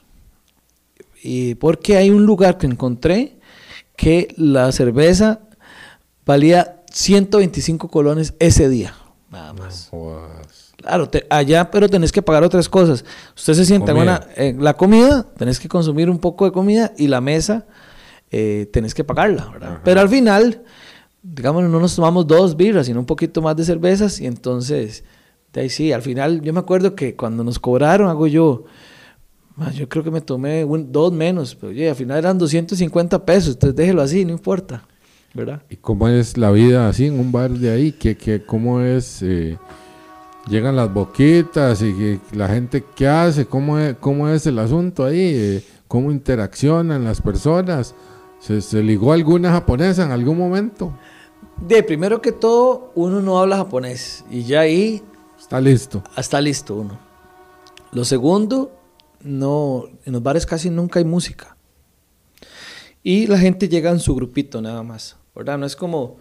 y 1.23 1.55
porque 1.55 1.97
hay 1.97 2.09
un 2.09 2.25
lugar 2.25 2.57
que 2.57 2.67
encontré 2.67 3.39
que 3.95 4.33
la 4.37 4.71
cerveza 4.71 5.41
valía 6.25 6.83
125 6.91 7.89
colones 7.89 8.35
ese 8.39 8.69
día, 8.69 8.93
nada 9.31 9.53
más. 9.53 9.89
claro, 10.77 11.09
allá, 11.29 11.71
pero 11.71 11.89
tenés 11.89 12.11
que 12.11 12.21
pagar 12.21 12.43
otras 12.43 12.69
cosas. 12.69 13.05
Usted 13.35 13.53
se 13.53 13.65
sienta 13.65 13.91
en 14.35 14.63
la 14.63 14.73
comida, 14.75 15.25
tenés 15.35 15.59
que 15.59 15.67
consumir 15.67 16.09
un 16.09 16.19
poco 16.19 16.45
de 16.45 16.51
comida 16.51 16.93
y 16.97 17.07
la 17.07 17.21
mesa 17.21 17.65
eh, 18.31 18.67
tenés 18.71 18.93
que 18.93 19.03
pagarla, 19.03 19.49
¿verdad? 19.51 19.81
Pero 19.83 19.99
al 19.99 20.09
final, 20.09 20.63
digamos, 21.21 21.63
no 21.63 21.79
nos 21.79 21.95
tomamos 21.95 22.25
dos 22.25 22.55
birras, 22.55 22.85
sino 22.85 22.99
un 22.99 23.05
poquito 23.05 23.41
más 23.41 23.55
de 23.55 23.65
cervezas 23.65 24.19
y 24.19 24.25
entonces, 24.25 25.03
de 25.53 25.61
ahí 25.61 25.69
sí, 25.69 25.91
al 25.91 26.01
final 26.01 26.41
yo 26.41 26.53
me 26.53 26.59
acuerdo 26.59 26.95
que 26.95 27.15
cuando 27.15 27.43
nos 27.43 27.59
cobraron, 27.59 28.07
hago 28.09 28.27
yo 28.27 28.65
yo 29.75 29.87
creo 29.87 30.03
que 30.03 30.11
me 30.11 30.21
tomé 30.21 30.65
dos 30.65 31.13
menos, 31.13 31.55
pero 31.55 31.71
oye, 31.71 31.89
al 31.89 31.95
final 31.95 32.17
eran 32.17 32.37
250 32.37 33.25
pesos, 33.25 33.53
entonces 33.53 33.75
déjelo 33.75 34.01
así, 34.01 34.25
no 34.25 34.31
importa, 34.31 34.83
¿verdad? 35.33 35.61
¿Y 35.69 35.75
cómo 35.75 36.07
es 36.07 36.37
la 36.37 36.51
vida 36.51 36.87
así 36.87 37.07
en 37.07 37.19
un 37.19 37.31
bar 37.31 37.51
de 37.51 37.71
ahí? 37.71 37.91
¿Qué, 37.91 38.15
qué, 38.15 38.41
¿Cómo 38.43 38.81
es? 38.81 39.21
Eh, 39.21 39.57
llegan 40.47 40.75
las 40.75 40.91
boquitas 40.91 41.81
y 41.81 42.19
la 42.33 42.47
gente, 42.47 42.83
¿qué 42.95 43.07
hace? 43.07 43.45
¿Cómo 43.45 43.77
es, 43.77 43.95
cómo 43.99 44.29
es 44.29 44.47
el 44.47 44.57
asunto 44.57 45.05
ahí? 45.05 45.19
Eh, 45.19 45.63
¿Cómo 45.87 46.11
interaccionan 46.11 47.03
las 47.03 47.21
personas? 47.21 47.93
¿Se, 48.41 48.61
¿Se 48.61 48.83
ligó 48.83 49.13
alguna 49.13 49.51
japonesa 49.51 50.03
en 50.03 50.11
algún 50.11 50.37
momento? 50.37 50.93
De 51.65 51.83
primero 51.83 52.21
que 52.21 52.31
todo, 52.31 52.91
uno 52.95 53.21
no 53.21 53.39
habla 53.39 53.57
japonés 53.57 54.25
y 54.29 54.43
ya 54.43 54.61
ahí 54.61 55.01
Está 55.39 55.61
listo. 55.61 56.03
está 56.17 56.41
listo 56.41 56.75
uno. 56.75 56.97
Lo 57.91 58.03
segundo, 58.05 58.71
no, 59.21 59.85
en 60.05 60.13
los 60.13 60.23
bares 60.23 60.45
casi 60.45 60.69
nunca 60.69 60.99
hay 60.99 61.05
música. 61.05 61.55
Y 63.03 63.27
la 63.27 63.37
gente 63.37 63.67
llega 63.67 63.89
en 63.91 63.99
su 63.99 64.15
grupito 64.15 64.61
nada 64.61 64.83
más, 64.83 65.17
¿verdad? 65.35 65.57
No 65.57 65.65
es 65.65 65.75
como, 65.75 66.17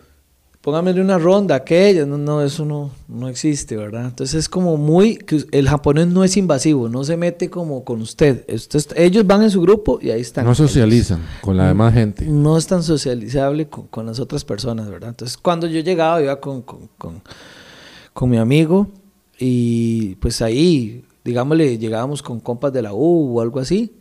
póngame 0.61 0.93
una 1.01 1.19
ronda, 1.19 1.55
aquella, 1.55 2.05
no, 2.05 2.19
no, 2.19 2.43
eso 2.43 2.65
no, 2.65 2.91
no 3.09 3.28
existe, 3.28 3.77
¿verdad? 3.77 4.07
Entonces 4.07 4.35
es 4.41 4.49
como 4.49 4.77
muy, 4.77 5.19
el 5.53 5.69
japonés 5.69 6.09
no 6.09 6.23
es 6.23 6.37
invasivo, 6.37 6.89
no 6.89 7.03
se 7.05 7.16
mete 7.16 7.49
como 7.49 7.82
con 7.85 8.03
usted. 8.03 8.45
Usted- 8.53 8.93
ellos 8.97 9.27
van 9.27 9.43
en 9.43 9.51
su 9.51 9.62
grupo 9.62 9.99
y 10.03 10.11
ahí 10.11 10.20
están. 10.20 10.45
No 10.45 10.55
socializan 10.55 11.20
con 11.41 11.57
la 11.57 11.69
demás 11.69 11.95
gente. 11.95 12.27
No 12.27 12.59
es 12.59 12.66
tan 12.66 12.82
socializable 12.82 13.69
con, 13.69 13.87
con 13.87 14.05
las 14.07 14.20
otras 14.20 14.45
personas, 14.45 14.91
¿verdad? 14.91 15.11
Entonces 15.11 15.37
cuando 15.39 15.66
yo 15.66 15.81
llegaba, 15.81 16.20
iba 16.23 16.39
con, 16.41 16.62
con, 16.62 16.89
con- 16.99 17.23
con 18.12 18.28
mi 18.28 18.37
amigo 18.37 18.89
y 19.39 20.16
pues 20.16 20.43
ahí, 20.43 21.05
digámosle, 21.24 21.78
llegábamos 21.78 22.23
con 22.23 22.39
compas 22.41 22.73
de 22.73 22.82
la 22.82 22.93
U 22.93 23.39
o 23.39 23.41
algo 23.41 23.61
así. 23.61 23.95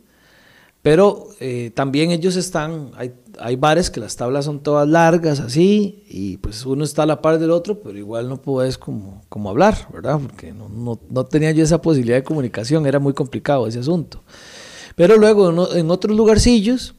Pero 0.82 1.28
eh, 1.40 1.70
también 1.74 2.10
ellos 2.10 2.36
están, 2.36 2.90
hay, 2.96 3.12
hay 3.38 3.56
bares 3.56 3.90
que 3.90 4.00
las 4.00 4.16
tablas 4.16 4.44
son 4.44 4.60
todas 4.60 4.88
largas 4.88 5.40
así 5.40 6.04
y 6.08 6.38
pues 6.38 6.64
uno 6.66 6.84
está 6.84 7.04
a 7.04 7.06
la 7.06 7.22
par 7.22 7.38
del 7.38 7.50
otro, 7.50 7.80
pero 7.80 7.96
igual 7.96 8.28
no 8.28 8.40
puedes 8.40 8.78
como, 8.78 9.22
como 9.28 9.50
hablar, 9.50 9.88
¿verdad? 9.92 10.18
Porque 10.20 10.52
no, 10.52 10.68
no, 10.68 10.98
no 11.08 11.24
tenía 11.26 11.52
yo 11.52 11.62
esa 11.62 11.80
posibilidad 11.80 12.16
de 12.16 12.24
comunicación, 12.24 12.86
era 12.86 12.98
muy 12.98 13.12
complicado 13.12 13.66
ese 13.66 13.78
asunto. 13.78 14.22
Pero 14.96 15.16
luego 15.16 15.72
en 15.74 15.90
otros 15.90 16.16
lugarcillos, 16.16 16.94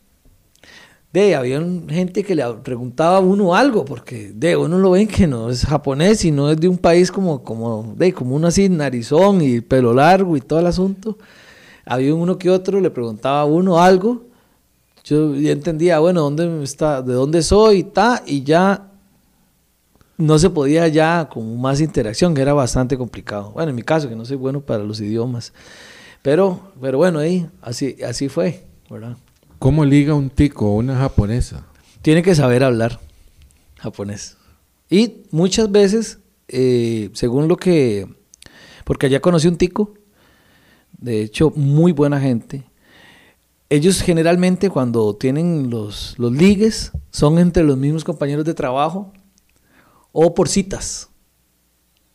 de 1.13 1.35
había 1.35 1.61
gente 1.89 2.23
que 2.23 2.35
le 2.35 2.43
preguntaba 2.63 3.17
a 3.17 3.19
uno 3.19 3.53
algo, 3.53 3.83
porque 3.83 4.31
de 4.33 4.55
uno 4.55 4.77
lo 4.79 4.91
ven 4.91 5.07
que 5.07 5.27
no 5.27 5.49
es 5.49 5.65
japonés 5.65 6.23
y 6.23 6.31
no 6.31 6.49
es 6.49 6.57
de 6.57 6.69
un 6.69 6.77
país 6.77 7.11
como, 7.11 7.43
como, 7.43 7.93
de, 7.97 8.13
como 8.13 8.35
uno 8.35 8.47
así, 8.47 8.69
narizón 8.69 9.41
y 9.41 9.59
pelo 9.61 9.93
largo 9.93 10.37
y 10.37 10.41
todo 10.41 10.59
el 10.59 10.67
asunto. 10.67 11.17
Había 11.85 12.15
uno 12.15 12.37
que 12.37 12.49
otro, 12.49 12.79
le 12.79 12.89
preguntaba 12.89 13.41
a 13.41 13.45
uno 13.45 13.81
algo, 13.81 14.23
yo 15.03 15.35
ya 15.35 15.51
entendía, 15.51 15.99
bueno, 15.99 16.21
¿dónde 16.21 16.63
está, 16.63 17.01
de 17.01 17.13
dónde 17.13 17.41
soy, 17.41 17.79
y 17.79 17.83
ta, 17.83 18.23
y 18.25 18.43
ya 18.43 18.91
no 20.21 20.37
se 20.37 20.49
podía 20.49 20.87
ya 20.87 21.27
como 21.29 21.55
más 21.55 21.81
interacción, 21.81 22.33
que 22.33 22.41
era 22.41 22.53
bastante 22.53 22.97
complicado. 22.97 23.51
Bueno, 23.51 23.71
en 23.71 23.75
mi 23.75 23.81
caso, 23.81 24.07
que 24.07 24.15
no 24.15 24.25
soy 24.25 24.37
bueno 24.37 24.61
para 24.61 24.83
los 24.83 25.01
idiomas. 25.01 25.53
Pero, 26.21 26.71
pero 26.79 26.99
bueno, 26.99 27.19
ahí, 27.19 27.47
así, 27.61 27.97
así 28.07 28.29
fue, 28.29 28.63
¿verdad? 28.89 29.17
¿Cómo 29.57 29.83
liga 29.83 30.13
un 30.13 30.29
tico 30.29 30.71
o 30.71 30.75
una 30.75 30.95
japonesa? 30.95 31.65
Tiene 32.01 32.21
que 32.21 32.35
saber 32.35 32.63
hablar 32.63 32.99
japonés. 33.79 34.37
Y 34.89 35.23
muchas 35.31 35.71
veces, 35.71 36.19
eh, 36.47 37.09
según 37.13 37.47
lo 37.47 37.57
que... 37.57 38.07
Porque 38.83 39.07
allá 39.07 39.19
conocí 39.21 39.47
un 39.47 39.57
tico, 39.57 39.93
de 40.97 41.21
hecho, 41.21 41.51
muy 41.55 41.91
buena 41.91 42.19
gente. 42.19 42.63
Ellos 43.71 44.01
generalmente 44.01 44.69
cuando 44.69 45.15
tienen 45.15 45.69
los, 45.69 46.15
los 46.19 46.31
ligues 46.33 46.91
son 47.09 47.39
entre 47.39 47.63
los 47.63 47.77
mismos 47.77 48.03
compañeros 48.03 48.43
de 48.43 48.53
trabajo 48.53 49.13
o 50.11 50.33
por 50.35 50.49
citas, 50.49 51.07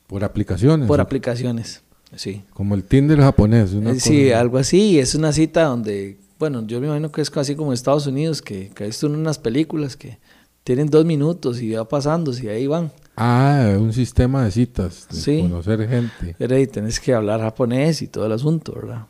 Por 0.07 0.23
aplicaciones. 0.23 0.87
por 0.87 1.01
aplicaciones. 1.01 1.83
Sí. 2.15 2.43
Como 2.53 2.74
el 2.74 2.85
Tinder 2.85 3.19
japonés. 3.20 3.73
una 3.73 3.93
Eh, 3.93 4.01
Sí, 4.01 4.27
cosa- 4.27 4.41
algo 4.41 4.59
así. 4.59 4.99
Es 4.99 5.15
una 5.15 5.33
cita 5.33 5.65
donde, 5.65 6.19
bueno, 6.39 6.62
yo 6.66 6.78
me 6.81 6.89
imagino 6.89 7.11
que 7.11 7.23
es 7.23 7.31
casi 7.31 7.57
como 7.57 7.70
en 7.70 7.74
Estados 7.74 8.07
Unidos, 8.07 8.43
que, 8.43 8.69
que 8.74 8.87
esto 8.87 9.07
en 9.07 9.16
unas 9.16 9.39
películas 9.39 9.97
que 9.97 10.19
tienen 10.62 10.89
dos 10.89 11.05
minutos 11.07 11.62
y 11.62 11.73
va 11.73 11.89
pasando, 11.89 12.33
y 12.39 12.49
ahí 12.49 12.66
van. 12.66 12.93
Ah, 13.16 13.74
un 13.78 13.93
sistema 13.95 14.45
de 14.45 14.51
citas. 14.51 15.07
De 15.11 15.16
Sí. 15.16 15.41
conocer 15.41 15.89
gente. 15.89 16.35
Pero 16.39 16.55
ahí 16.55 16.66
tenés 16.66 17.01
que 17.01 17.15
hablar 17.15 17.41
japonés 17.41 18.03
y 18.03 18.09
todo 18.09 18.27
el 18.27 18.33
asunto, 18.33 18.73
¿verdad? 18.74 19.07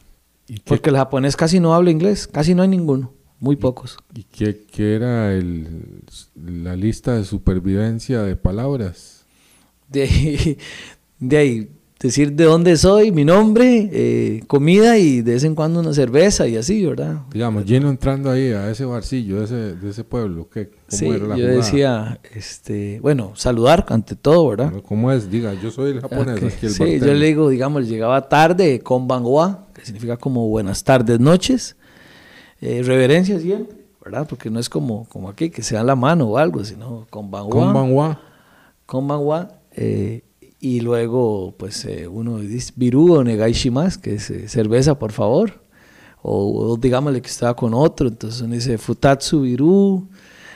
¿Y 0.49 0.61
Porque 0.61 0.91
el 0.91 0.97
japonés 0.97 1.37
casi 1.37 1.59
no 1.61 1.75
habla 1.75 1.91
inglés, 1.91 2.27
casi 2.27 2.55
no 2.55 2.63
hay 2.63 2.69
ninguno, 2.69 3.13
muy 3.41 3.57
pocos. 3.57 3.99
y 4.15 4.23
qué- 4.25 4.65
qué 4.71 4.95
era 4.95 5.33
el, 5.35 6.03
la 6.37 6.77
lista 6.77 7.15
de 7.17 7.25
supervivencia 7.25 8.23
de 8.23 8.37
palabras? 8.37 9.25
De 9.89 10.03
ahí, 10.03 10.59
de 11.19 11.37
ahí 11.37 11.71
decir 11.99 12.33
de 12.33 12.45
dónde 12.45 12.77
soy, 12.77 13.11
mi 13.11 13.25
nombre, 13.25 13.89
eh, 13.93 14.43
comida 14.47 14.99
y 14.99 15.23
de 15.23 15.33
vez 15.33 15.45
en 15.45 15.55
cuando 15.55 15.81
una 15.81 15.93
cerveza 15.95 16.47
y 16.47 16.57
así, 16.57 16.85
¿verdad? 16.85 17.23
Digamos, 17.33 17.65
Gino 17.65 17.89
entrando 17.91 18.31
ahí 18.31 18.51
a 18.53 18.71
ese 18.71 18.85
barcillo 18.85 19.39
de 19.39 19.45
ese, 19.47 19.55
de 19.77 19.91
ese 19.91 20.05
pueblo. 20.05 20.49
¿qué, 20.53 20.69
¿Cómo 20.69 20.79
Sí, 20.89 21.07
era 21.07 21.27
la 21.27 21.37
yo 21.37 21.45
jugada? 21.45 21.57
decía, 21.57 22.21
este, 22.35 23.01
bueno, 23.01 23.33
saludar 23.35 23.87
ante 23.89 24.15
todo, 24.15 24.49
¿verdad? 24.51 24.73
¿Cómo 24.87 25.11
es? 25.11 25.29
Diga, 25.31 25.55
yo 25.55 25.71
soy 25.71 25.93
el 25.93 26.01
japonés. 26.01 26.37
Ok, 26.43 26.53
Aquí 26.53 26.67
el 26.67 26.73
Sí, 26.73 27.01
yo 27.01 27.15
le 27.15 27.27
digo, 27.27 27.49
digamos, 27.49 27.89
llegaba 27.89 28.29
tarde, 28.29 28.81
konbanwa, 28.81 29.66
que 29.87 29.93
significa 29.93 30.17
como 30.17 30.49
buenas 30.49 30.83
tardes, 30.83 31.21
noches. 31.21 31.77
Eh, 32.61 32.83
reverencia 32.83 33.39
siempre, 33.39 33.77
¿verdad? 34.05 34.27
Porque 34.29 34.51
no 34.51 34.59
es 34.59 34.69
como, 34.69 35.07
como 35.09 35.29
aquí, 35.29 35.49
que 35.49 35.63
se 35.63 35.77
dan 35.77 35.87
la 35.87 35.95
mano 35.95 36.27
o 36.27 36.39
algo, 36.39 36.65
sino 36.65 37.07
konbanwa. 37.09 37.51
Konbanwa. 37.51 38.21
konbanwa, 38.85 39.49
eh, 39.77 40.23
y 40.59 40.81
luego, 40.81 41.55
pues, 41.57 41.85
eh, 41.85 42.09
uno 42.09 42.39
dice 42.39 42.73
biru 42.75 43.15
o 43.15 43.23
negaishimasu, 43.23 44.01
que 44.01 44.15
es 44.15 44.29
eh, 44.31 44.49
cerveza, 44.49 44.99
por 44.99 45.13
favor. 45.13 45.53
O, 46.21 46.73
o 46.73 46.77
digámosle 46.77 47.23
que 47.23 47.29
estaba 47.29 47.55
con 47.55 47.73
otro, 47.73 48.09
entonces 48.09 48.41
uno 48.41 48.55
dice 48.55 48.79
futatsu 48.79 49.43
biru, 49.43 50.09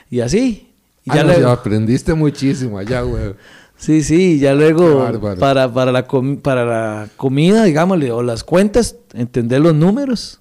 y 0.09 0.19
así. 0.19 0.73
Y 1.05 1.11
Ah, 1.11 1.15
ya 1.15 1.23
no, 1.23 1.49
aprendiste 1.49 2.13
muchísimo 2.13 2.77
allá, 2.77 3.01
güey. 3.01 3.33
Sí, 3.81 4.03
sí, 4.03 4.37
ya 4.37 4.53
luego 4.53 4.99
para, 5.39 5.73
para, 5.73 5.91
la 5.91 6.07
para 6.07 6.65
la 6.65 7.09
comida, 7.17 7.63
digámosle, 7.63 8.11
o 8.11 8.21
las 8.21 8.43
cuentas, 8.43 8.95
entender 9.15 9.59
los 9.59 9.73
números. 9.73 10.39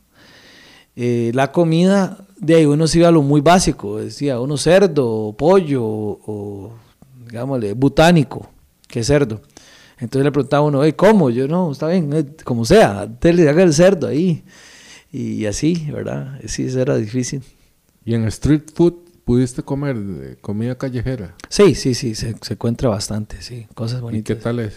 Eh, 0.95 1.31
la 1.33 1.51
comida, 1.51 2.19
de 2.37 2.57
ahí 2.57 2.67
uno 2.67 2.87
se 2.87 2.99
iba 2.99 3.09
a 3.09 3.11
lo 3.11 3.23
muy 3.23 3.41
básico, 3.41 3.97
decía 3.97 4.39
uno 4.41 4.59
cerdo, 4.59 5.35
pollo, 5.39 5.83
o, 5.83 6.73
digámosle, 7.27 7.73
botánico, 7.73 8.47
que 8.87 9.01
es 9.01 9.07
cerdo. 9.07 9.41
Entonces 9.99 10.25
le 10.25 10.33
preguntaba 10.33 10.65
a 10.65 10.69
uno, 10.69 10.85
"Ey, 10.85 10.93
¿cómo? 10.93 11.31
Yo 11.31 11.49
no, 11.49 11.73
está 11.73 11.89
bien, 11.89 12.13
eh, 12.13 12.27
como 12.45 12.67
sea, 12.67 13.09
usted 13.11 13.35
le 13.35 13.49
haga 13.49 13.63
el 13.63 13.73
cerdo 13.73 14.07
ahí. 14.09 14.45
Y 15.11 15.47
así, 15.47 15.89
¿verdad? 15.91 16.39
Sí, 16.45 16.65
eso 16.65 16.79
era 16.79 16.95
difícil. 16.97 17.43
¿Y 18.05 18.13
en 18.13 18.25
street 18.27 18.65
food 18.75 18.97
pudiste 19.31 19.63
comer 19.63 20.39
comida 20.41 20.77
callejera? 20.77 21.37
Sí, 21.49 21.77
sí, 21.77 21.95
sí, 21.95 22.17
se, 22.17 22.35
se 22.43 22.55
encuentra 22.55 22.89
bastante, 22.89 23.41
sí, 23.41 23.69
cosas 23.77 24.01
¿Y 24.01 24.03
bonitas. 24.03 24.37
qué 24.37 24.43
tal 24.43 24.59
es? 24.59 24.75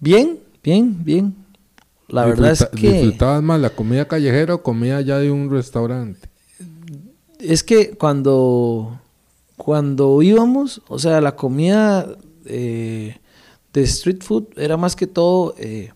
Bien, 0.00 0.40
bien, 0.60 1.04
bien. 1.04 1.36
La 2.08 2.24
verdad 2.24 2.50
es 2.50 2.64
que 2.76 2.90
¿Disfrutabas 2.90 3.40
más 3.44 3.60
la 3.60 3.70
comida 3.70 4.08
callejera 4.08 4.56
o 4.56 4.62
comida 4.64 5.00
ya 5.02 5.18
de 5.18 5.30
un 5.30 5.48
restaurante? 5.48 6.28
es 7.38 7.62
que 7.62 7.92
cuando 7.92 9.00
cuando 9.56 10.20
íbamos, 10.20 10.82
o 10.88 10.98
sea, 10.98 11.20
la 11.20 11.36
comida 11.36 12.18
eh, 12.46 13.18
de 13.72 13.82
street 13.82 14.22
food 14.22 14.46
era 14.56 14.76
más 14.76 14.96
que 14.96 15.06
todo, 15.06 15.54
eh, 15.58 15.92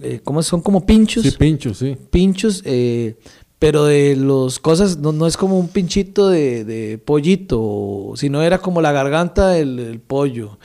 eh, 0.00 0.20
¿cómo 0.22 0.44
son 0.44 0.60
como 0.62 0.86
pinchos, 0.86 1.24
Sí, 1.24 1.32
pincho, 1.32 1.74
sí. 1.74 1.96
pinchos, 2.12 2.62
eh, 2.64 3.18
pero 3.60 3.84
de 3.84 4.16
los 4.16 4.58
cosas 4.58 4.96
no, 4.98 5.12
no 5.12 5.26
es 5.26 5.36
como 5.36 5.58
un 5.58 5.68
pinchito 5.68 6.30
de, 6.30 6.64
de 6.64 6.96
pollito, 6.96 8.14
sino 8.16 8.42
era 8.42 8.58
como 8.58 8.80
la 8.80 8.90
garganta 8.90 9.48
del, 9.48 9.76
del 9.76 10.00
pollo 10.00 10.58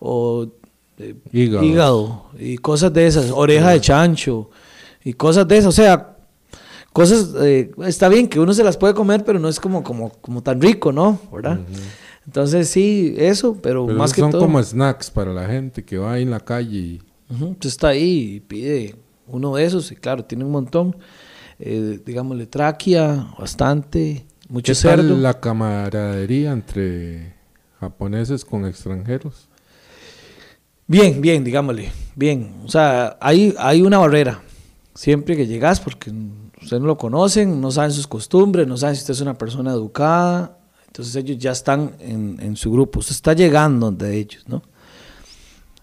o 0.00 0.48
eh, 0.98 1.14
Hígado. 1.32 1.64
hígado 1.64 2.24
y 2.38 2.58
cosas 2.58 2.92
de 2.92 3.06
esas, 3.06 3.30
oreja 3.30 3.70
de 3.70 3.80
chancho 3.80 4.50
y 5.04 5.12
cosas 5.12 5.46
de 5.46 5.58
esas, 5.58 5.68
o 5.68 5.72
sea, 5.72 6.16
cosas, 6.92 7.34
eh, 7.40 7.70
está 7.86 8.08
bien 8.08 8.26
que 8.26 8.40
uno 8.40 8.52
se 8.52 8.64
las 8.64 8.76
puede 8.76 8.94
comer, 8.94 9.24
pero 9.24 9.38
no 9.38 9.48
es 9.48 9.60
como, 9.60 9.84
como, 9.84 10.10
como 10.20 10.42
tan 10.42 10.60
rico, 10.60 10.90
¿no? 10.90 11.20
¿Verdad? 11.32 11.60
Entonces 12.26 12.68
sí, 12.68 13.14
eso, 13.16 13.56
pero, 13.62 13.86
Pero 13.86 13.96
más 13.96 14.12
que 14.12 14.22
son 14.22 14.32
todo, 14.32 14.40
como 14.40 14.60
snacks 14.60 15.08
para 15.12 15.32
la 15.32 15.46
gente 15.46 15.84
que 15.84 15.98
va 15.98 16.14
ahí 16.14 16.22
en 16.24 16.30
la 16.30 16.40
calle 16.40 16.76
y 16.76 17.02
usted 17.30 17.68
está 17.68 17.88
ahí 17.88 18.34
y 18.34 18.40
pide 18.40 18.96
uno 19.28 19.54
de 19.54 19.64
esos 19.64 19.92
y 19.92 19.94
claro, 19.94 20.24
tiene 20.24 20.44
un 20.44 20.50
montón, 20.50 20.96
eh, 21.60 22.00
digámosle 22.04 22.46
tráquea, 22.46 23.34
bastante, 23.38 24.24
mucho 24.48 24.72
¿Qué 24.72 24.80
tal 24.80 25.00
cerdo. 25.00 25.16
la 25.18 25.38
camaradería 25.38 26.52
entre 26.52 27.34
japoneses 27.78 28.44
con 28.44 28.64
extranjeros? 28.66 29.48
Bien, 30.86 31.20
bien, 31.20 31.44
digámosle, 31.44 31.92
bien. 32.16 32.62
O 32.64 32.68
sea, 32.68 33.16
hay, 33.20 33.54
hay 33.58 33.82
una 33.82 33.98
barrera 33.98 34.42
siempre 34.94 35.36
que 35.36 35.46
llegas 35.46 35.80
porque 35.80 36.10
ustedes 36.60 36.80
no 36.80 36.88
lo 36.88 36.98
conocen, 36.98 37.60
no 37.60 37.70
saben 37.70 37.92
sus 37.92 38.06
costumbres, 38.06 38.66
no 38.66 38.76
saben 38.76 38.96
si 38.96 39.02
usted 39.02 39.14
es 39.14 39.20
una 39.20 39.38
persona 39.38 39.70
educada. 39.70 40.58
Entonces 40.86 41.14
ellos 41.14 41.38
ya 41.38 41.52
están 41.52 41.92
en, 42.00 42.38
en 42.40 42.56
su 42.56 42.72
grupo, 42.72 42.98
usted 42.98 43.12
está 43.12 43.32
llegando 43.32 43.92
de 43.92 44.16
ellos, 44.16 44.44
¿no? 44.48 44.62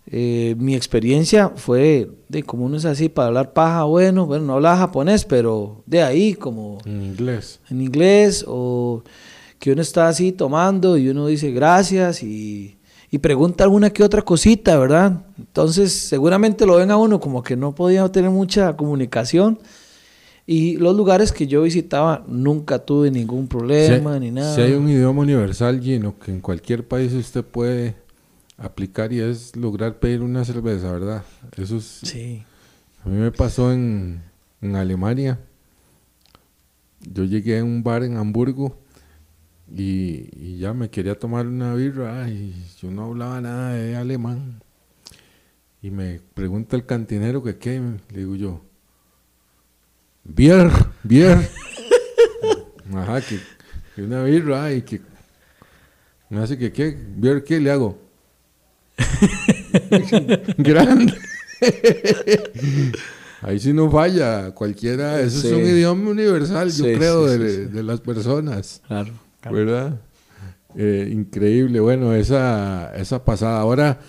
Eh, 0.10 0.56
mi 0.58 0.74
experiencia 0.74 1.50
fue 1.56 2.10
de 2.30 2.44
como 2.44 2.66
uno 2.66 2.78
es 2.78 2.86
así 2.86 3.10
para 3.10 3.28
hablar 3.28 3.52
paja, 3.54 3.84
bueno, 3.84 4.26
bueno, 4.26 4.46
no 4.46 4.54
hablaba 4.54 4.78
japonés, 4.78 5.26
pero 5.26 5.84
de 5.86 6.02
ahí 6.02 6.34
como 6.34 6.78
En 6.86 7.02
inglés. 7.04 7.60
en 7.70 7.82
inglés 7.82 8.46
o 8.48 9.04
que 9.60 9.72
uno 9.74 9.82
está 9.82 10.08
así 10.08 10.32
tomando 10.32 10.98
y 10.98 11.10
uno 11.10 11.28
dice 11.28 11.52
gracias 11.52 12.24
y, 12.24 12.78
y 13.12 13.18
pregunta 13.18 13.66
alguna 13.66 13.90
que 13.90 14.02
otra 14.04 14.22
cosita, 14.22 14.78
¿verdad? 14.78 15.26
Entonces 15.38 15.92
seguramente 15.94 16.66
lo 16.66 16.78
ven 16.78 16.92
a 16.92 16.96
uno 16.98 17.20
como 17.20 17.44
que 17.44 17.58
no 17.58 17.76
podía 17.76 18.08
tener 18.10 18.30
mucha 18.32 18.78
comunicación. 18.78 19.60
Y 20.50 20.78
los 20.78 20.96
lugares 20.96 21.34
que 21.34 21.46
yo 21.46 21.64
visitaba 21.64 22.24
nunca 22.26 22.80
tuve 22.80 23.12
ningún 23.12 23.50
problema 23.50 24.18
ni 24.18 24.32
nada. 24.32 24.56
Si 24.56 24.62
hay 24.62 24.72
un 24.72 24.88
idioma 24.88 25.22
universal, 25.24 25.82
Gino, 25.82 26.16
que 26.18 26.32
en 26.32 26.40
cualquier 26.40 26.88
país 26.88 27.12
usted 27.12 27.44
puede 27.44 27.96
aplicar 28.58 29.14
y 29.14 29.20
es 29.20 29.56
lograr 29.56 30.00
pedir 30.00 30.22
una 30.22 30.44
cerveza, 30.44 30.92
¿verdad? 30.92 31.24
Eso 31.56 31.78
es... 31.78 31.86
Sí. 32.04 32.44
A 33.04 33.10
mí 33.10 33.18
me 33.18 33.32
pasó 33.32 33.72
en, 33.72 34.22
en 34.62 34.76
Alemania. 34.76 35.40
Yo 37.02 37.24
llegué 37.24 37.60
a 37.60 37.64
un 37.64 37.84
bar 37.84 38.04
en 38.04 38.18
Hamburgo 38.18 38.78
y, 39.74 40.30
y 40.34 40.58
ya 40.58 40.74
me 40.74 40.90
quería 40.90 41.18
tomar 41.18 41.48
una 41.48 41.74
birra 41.76 42.30
y 42.30 42.54
yo 42.82 42.92
no 42.92 43.06
hablaba 43.06 43.40
nada 43.40 43.74
de 43.74 43.96
alemán. 43.96 44.62
Y 45.82 45.92
me 45.92 46.20
pregunta 46.34 46.76
el 46.76 46.86
cantinero 46.86 47.44
que 47.44 47.58
qué, 47.58 47.80
le 47.80 48.20
digo 48.20 48.36
yo, 48.36 48.62
Bier, 50.24 50.70
bier. 51.04 51.38
Ajá, 52.94 53.22
que, 53.22 53.40
que 53.96 54.02
una 54.02 54.24
birra 54.24 54.74
y 54.74 54.82
que 54.82 55.02
me 56.30 56.42
hace 56.42 56.58
que 56.58 56.74
qué, 56.74 56.98
bier, 57.16 57.44
¿qué 57.44 57.60
le 57.62 57.72
hago? 57.72 58.07
Grande. 60.58 61.14
Ahí 63.42 63.60
sí 63.60 63.72
no 63.74 63.90
falla, 63.92 64.52
cualquiera, 64.52 65.20
Sí. 65.30 65.48
es 65.48 65.54
un 65.54 65.62
idioma 65.62 66.10
universal, 66.10 66.72
yo 66.72 66.86
creo, 66.86 67.30
sí, 67.30 67.38
de, 67.38 67.84
las 67.84 68.00
personas, 68.02 68.82
Claro. 68.88 69.14
¿verdad? 69.52 70.00
Eh, 70.76 71.10
increíble, 71.12 71.80
bueno, 71.80 72.14
esa, 72.14 72.92
esa 72.96 73.24
pasada. 73.24 73.60
Ahora 73.60 74.00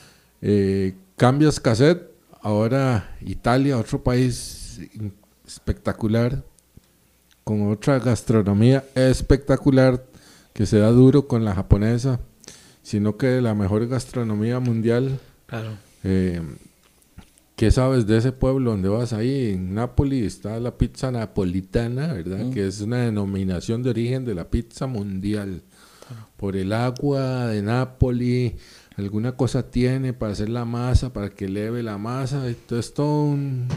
eh, 0.40 0.94
cambias 1.16 1.60
cassette, 1.60 2.10
ahora 2.42 3.16
Italia, 3.20 3.78
otro 3.78 4.02
país 4.02 4.80
espectacular, 5.46 6.42
con 7.44 7.70
otra 7.70 7.98
gastronomía 7.98 8.84
espectacular, 8.94 10.04
que 10.52 10.66
se 10.66 10.78
da 10.78 10.90
duro 10.90 11.26
con 11.28 11.44
la 11.44 11.54
japonesa, 11.54 12.20
sino 12.88 13.18
que 13.18 13.42
la 13.42 13.54
mejor 13.54 13.86
gastronomía 13.86 14.60
mundial. 14.60 15.20
Claro. 15.44 15.72
Eh, 16.04 16.40
¿Qué 17.54 17.70
sabes 17.70 18.06
de 18.06 18.16
ese 18.16 18.32
pueblo 18.32 18.70
donde 18.70 18.88
vas 18.88 19.12
ahí? 19.12 19.50
En 19.52 19.74
Nápoli 19.74 20.24
está 20.24 20.58
la 20.58 20.78
pizza 20.78 21.10
napolitana, 21.10 22.14
¿verdad? 22.14 22.46
Mm. 22.46 22.50
Que 22.50 22.66
es 22.66 22.80
una 22.80 23.04
denominación 23.04 23.82
de 23.82 23.90
origen 23.90 24.24
de 24.24 24.34
la 24.34 24.48
pizza 24.48 24.86
mundial. 24.86 25.60
Por 26.38 26.56
el 26.56 26.72
agua 26.72 27.48
de 27.48 27.60
Nápoli, 27.60 28.56
alguna 28.96 29.32
cosa 29.32 29.70
tiene 29.70 30.14
para 30.14 30.32
hacer 30.32 30.48
la 30.48 30.64
masa, 30.64 31.12
para 31.12 31.28
que 31.28 31.44
eleve 31.44 31.82
la 31.82 31.98
masa. 31.98 32.48
Entonces, 32.48 32.94
todo 32.94 33.24
un, 33.24 33.68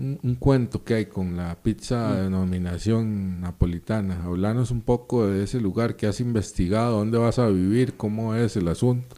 un, 0.00 0.18
un 0.22 0.34
cuento 0.34 0.82
que 0.82 0.94
hay 0.94 1.06
con 1.06 1.36
la 1.36 1.54
pizza 1.62 2.14
de 2.14 2.22
denominación 2.24 3.40
napolitana. 3.42 4.24
Hablanos 4.24 4.70
un 4.70 4.80
poco 4.80 5.26
de 5.26 5.44
ese 5.44 5.60
lugar 5.60 5.94
que 5.96 6.06
has 6.06 6.20
investigado, 6.20 6.98
dónde 6.98 7.18
vas 7.18 7.38
a 7.38 7.48
vivir, 7.48 7.94
cómo 7.96 8.34
es 8.34 8.56
el 8.56 8.68
asunto. 8.68 9.16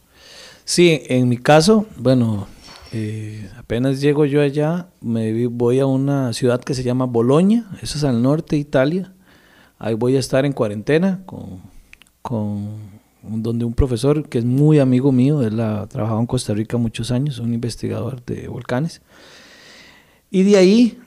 Sí, 0.64 1.00
en 1.08 1.28
mi 1.28 1.38
caso, 1.38 1.86
bueno, 1.98 2.46
eh, 2.92 3.48
apenas 3.56 4.00
llego 4.00 4.24
yo 4.24 4.40
allá, 4.40 4.88
me 5.00 5.46
voy 5.46 5.80
a 5.80 5.86
una 5.86 6.32
ciudad 6.32 6.60
que 6.60 6.74
se 6.74 6.82
llama 6.82 7.06
Boloña, 7.06 7.70
eso 7.80 7.96
es 7.98 8.04
al 8.04 8.20
norte 8.22 8.56
de 8.56 8.60
Italia. 8.60 9.12
Ahí 9.78 9.94
voy 9.94 10.16
a 10.16 10.20
estar 10.20 10.44
en 10.44 10.52
cuarentena 10.52 11.22
con, 11.26 11.60
con 12.22 12.38
un- 13.24 13.42
donde 13.42 13.64
un 13.64 13.74
profesor 13.74 14.28
que 14.28 14.38
es 14.38 14.44
muy 14.44 14.78
amigo 14.78 15.10
mío, 15.12 15.42
él 15.42 15.58
ha 15.60 15.86
trabajado 15.86 16.20
en 16.20 16.26
Costa 16.26 16.54
Rica 16.54 16.76
muchos 16.76 17.10
años, 17.10 17.38
un 17.38 17.54
investigador 17.54 18.24
de 18.24 18.48
volcanes. 18.48 19.00
Y 20.34 20.44
de 20.44 20.56
ahí 20.56 20.98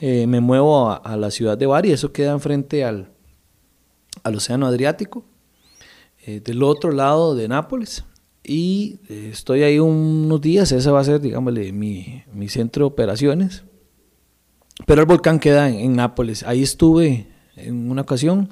eh, 0.00 0.26
me 0.26 0.40
muevo 0.40 0.90
a, 0.90 0.96
a 0.96 1.16
la 1.16 1.30
ciudad 1.30 1.56
de 1.56 1.66
Bari, 1.66 1.92
eso 1.92 2.12
queda 2.12 2.32
enfrente 2.32 2.84
al, 2.84 3.12
al 4.24 4.34
Océano 4.34 4.66
Adriático, 4.66 5.24
eh, 6.26 6.40
del 6.40 6.64
otro 6.64 6.90
lado 6.90 7.36
de 7.36 7.46
Nápoles. 7.46 8.04
Y 8.42 8.98
eh, 9.08 9.30
estoy 9.32 9.62
ahí 9.62 9.78
unos 9.78 10.40
días, 10.40 10.72
ese 10.72 10.90
va 10.90 10.98
a 10.98 11.04
ser, 11.04 11.20
digámosle, 11.20 11.72
mi, 11.72 12.24
mi 12.34 12.48
centro 12.48 12.86
de 12.86 12.88
operaciones. 12.88 13.62
Pero 14.84 15.02
el 15.02 15.06
volcán 15.06 15.38
queda 15.38 15.68
en, 15.68 15.76
en 15.76 15.94
Nápoles. 15.94 16.42
Ahí 16.42 16.64
estuve 16.64 17.28
en 17.54 17.88
una 17.88 18.02
ocasión. 18.02 18.48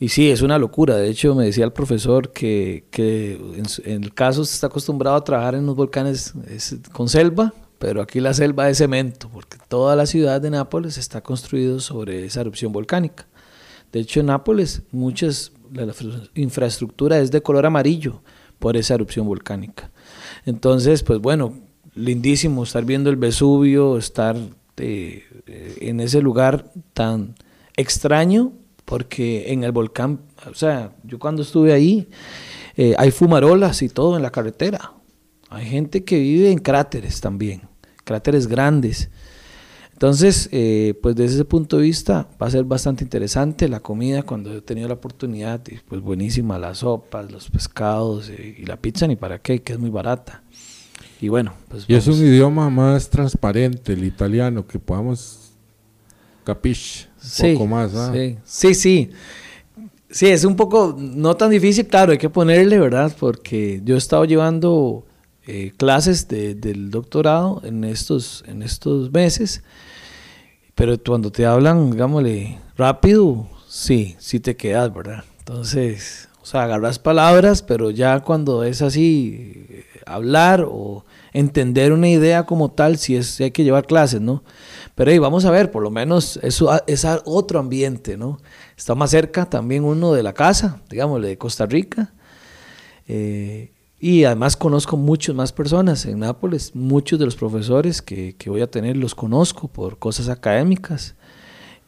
Y 0.00 0.08
sí, 0.08 0.30
es 0.30 0.40
una 0.40 0.58
locura. 0.58 0.96
De 0.96 1.10
hecho, 1.10 1.34
me 1.34 1.44
decía 1.44 1.66
el 1.66 1.72
profesor 1.74 2.32
que, 2.32 2.86
que 2.90 3.34
en, 3.34 3.66
en 3.84 4.04
el 4.04 4.14
caso 4.14 4.42
se 4.46 4.54
está 4.54 4.68
acostumbrado 4.68 5.16
a 5.16 5.24
trabajar 5.24 5.54
en 5.54 5.66
los 5.66 5.76
volcanes 5.76 6.32
es 6.48 6.78
con 6.92 7.10
selva, 7.10 7.52
pero 7.78 8.00
aquí 8.00 8.20
la 8.20 8.34
selva 8.34 8.68
es 8.70 8.78
cemento, 8.78 9.28
porque 9.32 9.58
toda 9.68 9.96
la 9.96 10.06
ciudad 10.06 10.40
de 10.40 10.50
Nápoles 10.50 10.98
está 10.98 11.20
construida 11.20 11.80
sobre 11.80 12.24
esa 12.24 12.40
erupción 12.40 12.72
volcánica. 12.72 13.26
De 13.92 14.00
hecho, 14.00 14.20
en 14.20 14.26
Nápoles, 14.26 14.82
muchas 14.92 15.52
la 15.72 15.84
infra- 15.84 16.28
infraestructura 16.34 17.18
es 17.18 17.30
de 17.30 17.42
color 17.42 17.66
amarillo 17.66 18.22
por 18.58 18.76
esa 18.76 18.94
erupción 18.94 19.26
volcánica. 19.26 19.90
Entonces, 20.44 21.02
pues 21.02 21.18
bueno, 21.20 21.54
lindísimo 21.94 22.62
estar 22.62 22.84
viendo 22.84 23.10
el 23.10 23.16
Vesubio, 23.16 23.98
estar 23.98 24.36
eh, 24.76 25.24
en 25.80 26.00
ese 26.00 26.20
lugar 26.20 26.70
tan 26.92 27.34
extraño, 27.76 28.52
porque 28.84 29.52
en 29.52 29.64
el 29.64 29.72
volcán, 29.72 30.20
o 30.48 30.54
sea, 30.54 30.92
yo 31.02 31.18
cuando 31.18 31.42
estuve 31.42 31.72
ahí, 31.72 32.08
eh, 32.76 32.94
hay 32.98 33.10
fumarolas 33.10 33.82
y 33.82 33.88
todo 33.88 34.16
en 34.16 34.22
la 34.22 34.30
carretera. 34.30 34.92
Hay 35.50 35.66
gente 35.66 36.04
que 36.04 36.18
vive 36.18 36.50
en 36.50 36.58
cráteres 36.58 37.20
también, 37.20 37.62
cráteres 38.04 38.46
grandes. 38.46 39.10
Entonces, 39.92 40.50
eh, 40.52 40.94
pues 41.00 41.16
desde 41.16 41.36
ese 41.36 41.44
punto 41.46 41.78
de 41.78 41.84
vista 41.84 42.28
va 42.40 42.48
a 42.48 42.50
ser 42.50 42.64
bastante 42.64 43.02
interesante 43.02 43.66
la 43.66 43.80
comida 43.80 44.22
cuando 44.24 44.54
he 44.54 44.60
tenido 44.60 44.88
la 44.88 44.94
oportunidad, 44.94 45.62
y 45.68 45.76
pues 45.88 46.02
buenísima 46.02 46.58
las 46.58 46.78
sopas, 46.78 47.32
los 47.32 47.48
pescados 47.48 48.28
eh, 48.28 48.56
y 48.58 48.66
la 48.66 48.76
pizza 48.76 49.06
ni 49.06 49.16
para 49.16 49.38
qué, 49.38 49.62
que 49.62 49.72
es 49.72 49.78
muy 49.78 49.88
barata. 49.88 50.42
Y 51.18 51.28
bueno, 51.28 51.54
pues 51.68 51.86
Y 51.88 51.94
es 51.94 52.06
un 52.08 52.18
idioma 52.18 52.68
más 52.68 53.08
transparente, 53.08 53.94
el 53.94 54.04
italiano, 54.04 54.66
que 54.66 54.78
podamos 54.78 55.52
capish 56.44 57.08
un 57.16 57.28
sí, 57.28 57.52
poco 57.54 57.66
más. 57.66 57.94
¿ah? 57.94 58.12
sí, 58.12 58.36
sí, 58.44 58.74
sí. 58.74 59.10
Sí, 60.10 60.26
es 60.26 60.44
un 60.44 60.56
poco, 60.56 60.94
no 60.98 61.36
tan 61.36 61.50
difícil, 61.50 61.86
claro, 61.86 62.12
hay 62.12 62.18
que 62.18 62.30
ponerle, 62.30 62.78
¿verdad? 62.78 63.14
Porque 63.18 63.80
yo 63.82 63.94
he 63.94 63.98
estado 63.98 64.24
llevando 64.24 65.06
eh, 65.46 65.72
clases 65.76 66.28
de- 66.28 66.54
del 66.54 66.90
doctorado 66.90 67.60
en 67.64 67.84
estos, 67.84 68.44
en 68.46 68.62
estos 68.62 69.12
meses, 69.12 69.62
pero 70.74 70.96
cuando 71.02 71.30
te 71.32 71.46
hablan, 71.46 71.90
digámosle, 71.90 72.58
rápido, 72.76 73.46
sí, 73.68 74.14
sí 74.18 74.40
te 74.40 74.56
quedas, 74.56 74.92
¿verdad? 74.92 75.24
Entonces, 75.38 76.28
o 76.42 76.46
sea, 76.46 76.64
agarras 76.64 76.98
palabras, 76.98 77.62
pero 77.62 77.90
ya 77.90 78.20
cuando 78.20 78.62
es 78.64 78.82
así, 78.82 79.66
eh, 79.70 79.84
hablar 80.04 80.66
o 80.68 81.04
entender 81.32 81.92
una 81.92 82.08
idea 82.08 82.44
como 82.44 82.70
tal, 82.70 82.98
sí, 82.98 83.16
es, 83.16 83.26
sí 83.28 83.44
hay 83.44 83.50
que 83.52 83.64
llevar 83.64 83.86
clases, 83.86 84.20
¿no? 84.20 84.44
Pero 84.94 85.10
ahí 85.10 85.18
vamos 85.18 85.44
a 85.44 85.50
ver, 85.50 85.70
por 85.70 85.82
lo 85.82 85.90
menos 85.90 86.38
eso 86.42 86.70
es 86.86 87.06
otro 87.24 87.58
ambiente, 87.58 88.16
¿no? 88.16 88.38
Está 88.76 88.94
más 88.94 89.10
cerca 89.10 89.48
también 89.48 89.84
uno 89.84 90.12
de 90.12 90.22
la 90.22 90.32
casa, 90.34 90.80
digámosle, 90.90 91.28
de 91.28 91.38
Costa 91.38 91.66
Rica. 91.66 92.12
Eh, 93.08 93.70
y 93.98 94.24
además 94.24 94.56
conozco 94.56 94.96
muchas 94.96 95.34
más 95.34 95.52
personas 95.52 96.04
en 96.06 96.18
Nápoles, 96.20 96.74
muchos 96.74 97.18
de 97.18 97.24
los 97.24 97.36
profesores 97.36 98.02
que, 98.02 98.34
que 98.36 98.50
voy 98.50 98.60
a 98.60 98.70
tener 98.70 98.96
los 98.96 99.14
conozco 99.14 99.68
por 99.68 99.98
cosas 99.98 100.28
académicas. 100.28 101.14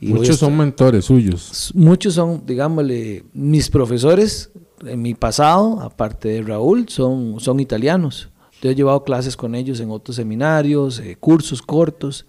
Y 0.01 0.09
Muchos 0.09 0.37
estar- 0.37 0.49
son 0.49 0.57
mentores 0.57 1.05
suyos. 1.07 1.73
muchos 1.75 2.15
son, 2.15 2.45
digámosle, 2.47 3.25
mis 3.35 3.69
profesores 3.69 4.51
en 4.87 5.03
mi 5.03 5.15
pasado, 5.15 5.81
aparte 5.81 6.29
de 6.29 6.43
Raúl, 6.43 6.89
son, 6.89 7.41
son 7.41 7.59
italianos. 7.61 8.29
Yo 8.63 8.71
he 8.71 8.75
llevado 8.75 9.03
clases 9.05 9.37
con 9.37 9.55
ellos 9.55 9.81
en 9.81 9.91
otros 9.91 10.17
seminarios, 10.17 11.01
eh, 11.01 11.17
cursos 11.19 11.61
cortos, 11.63 12.27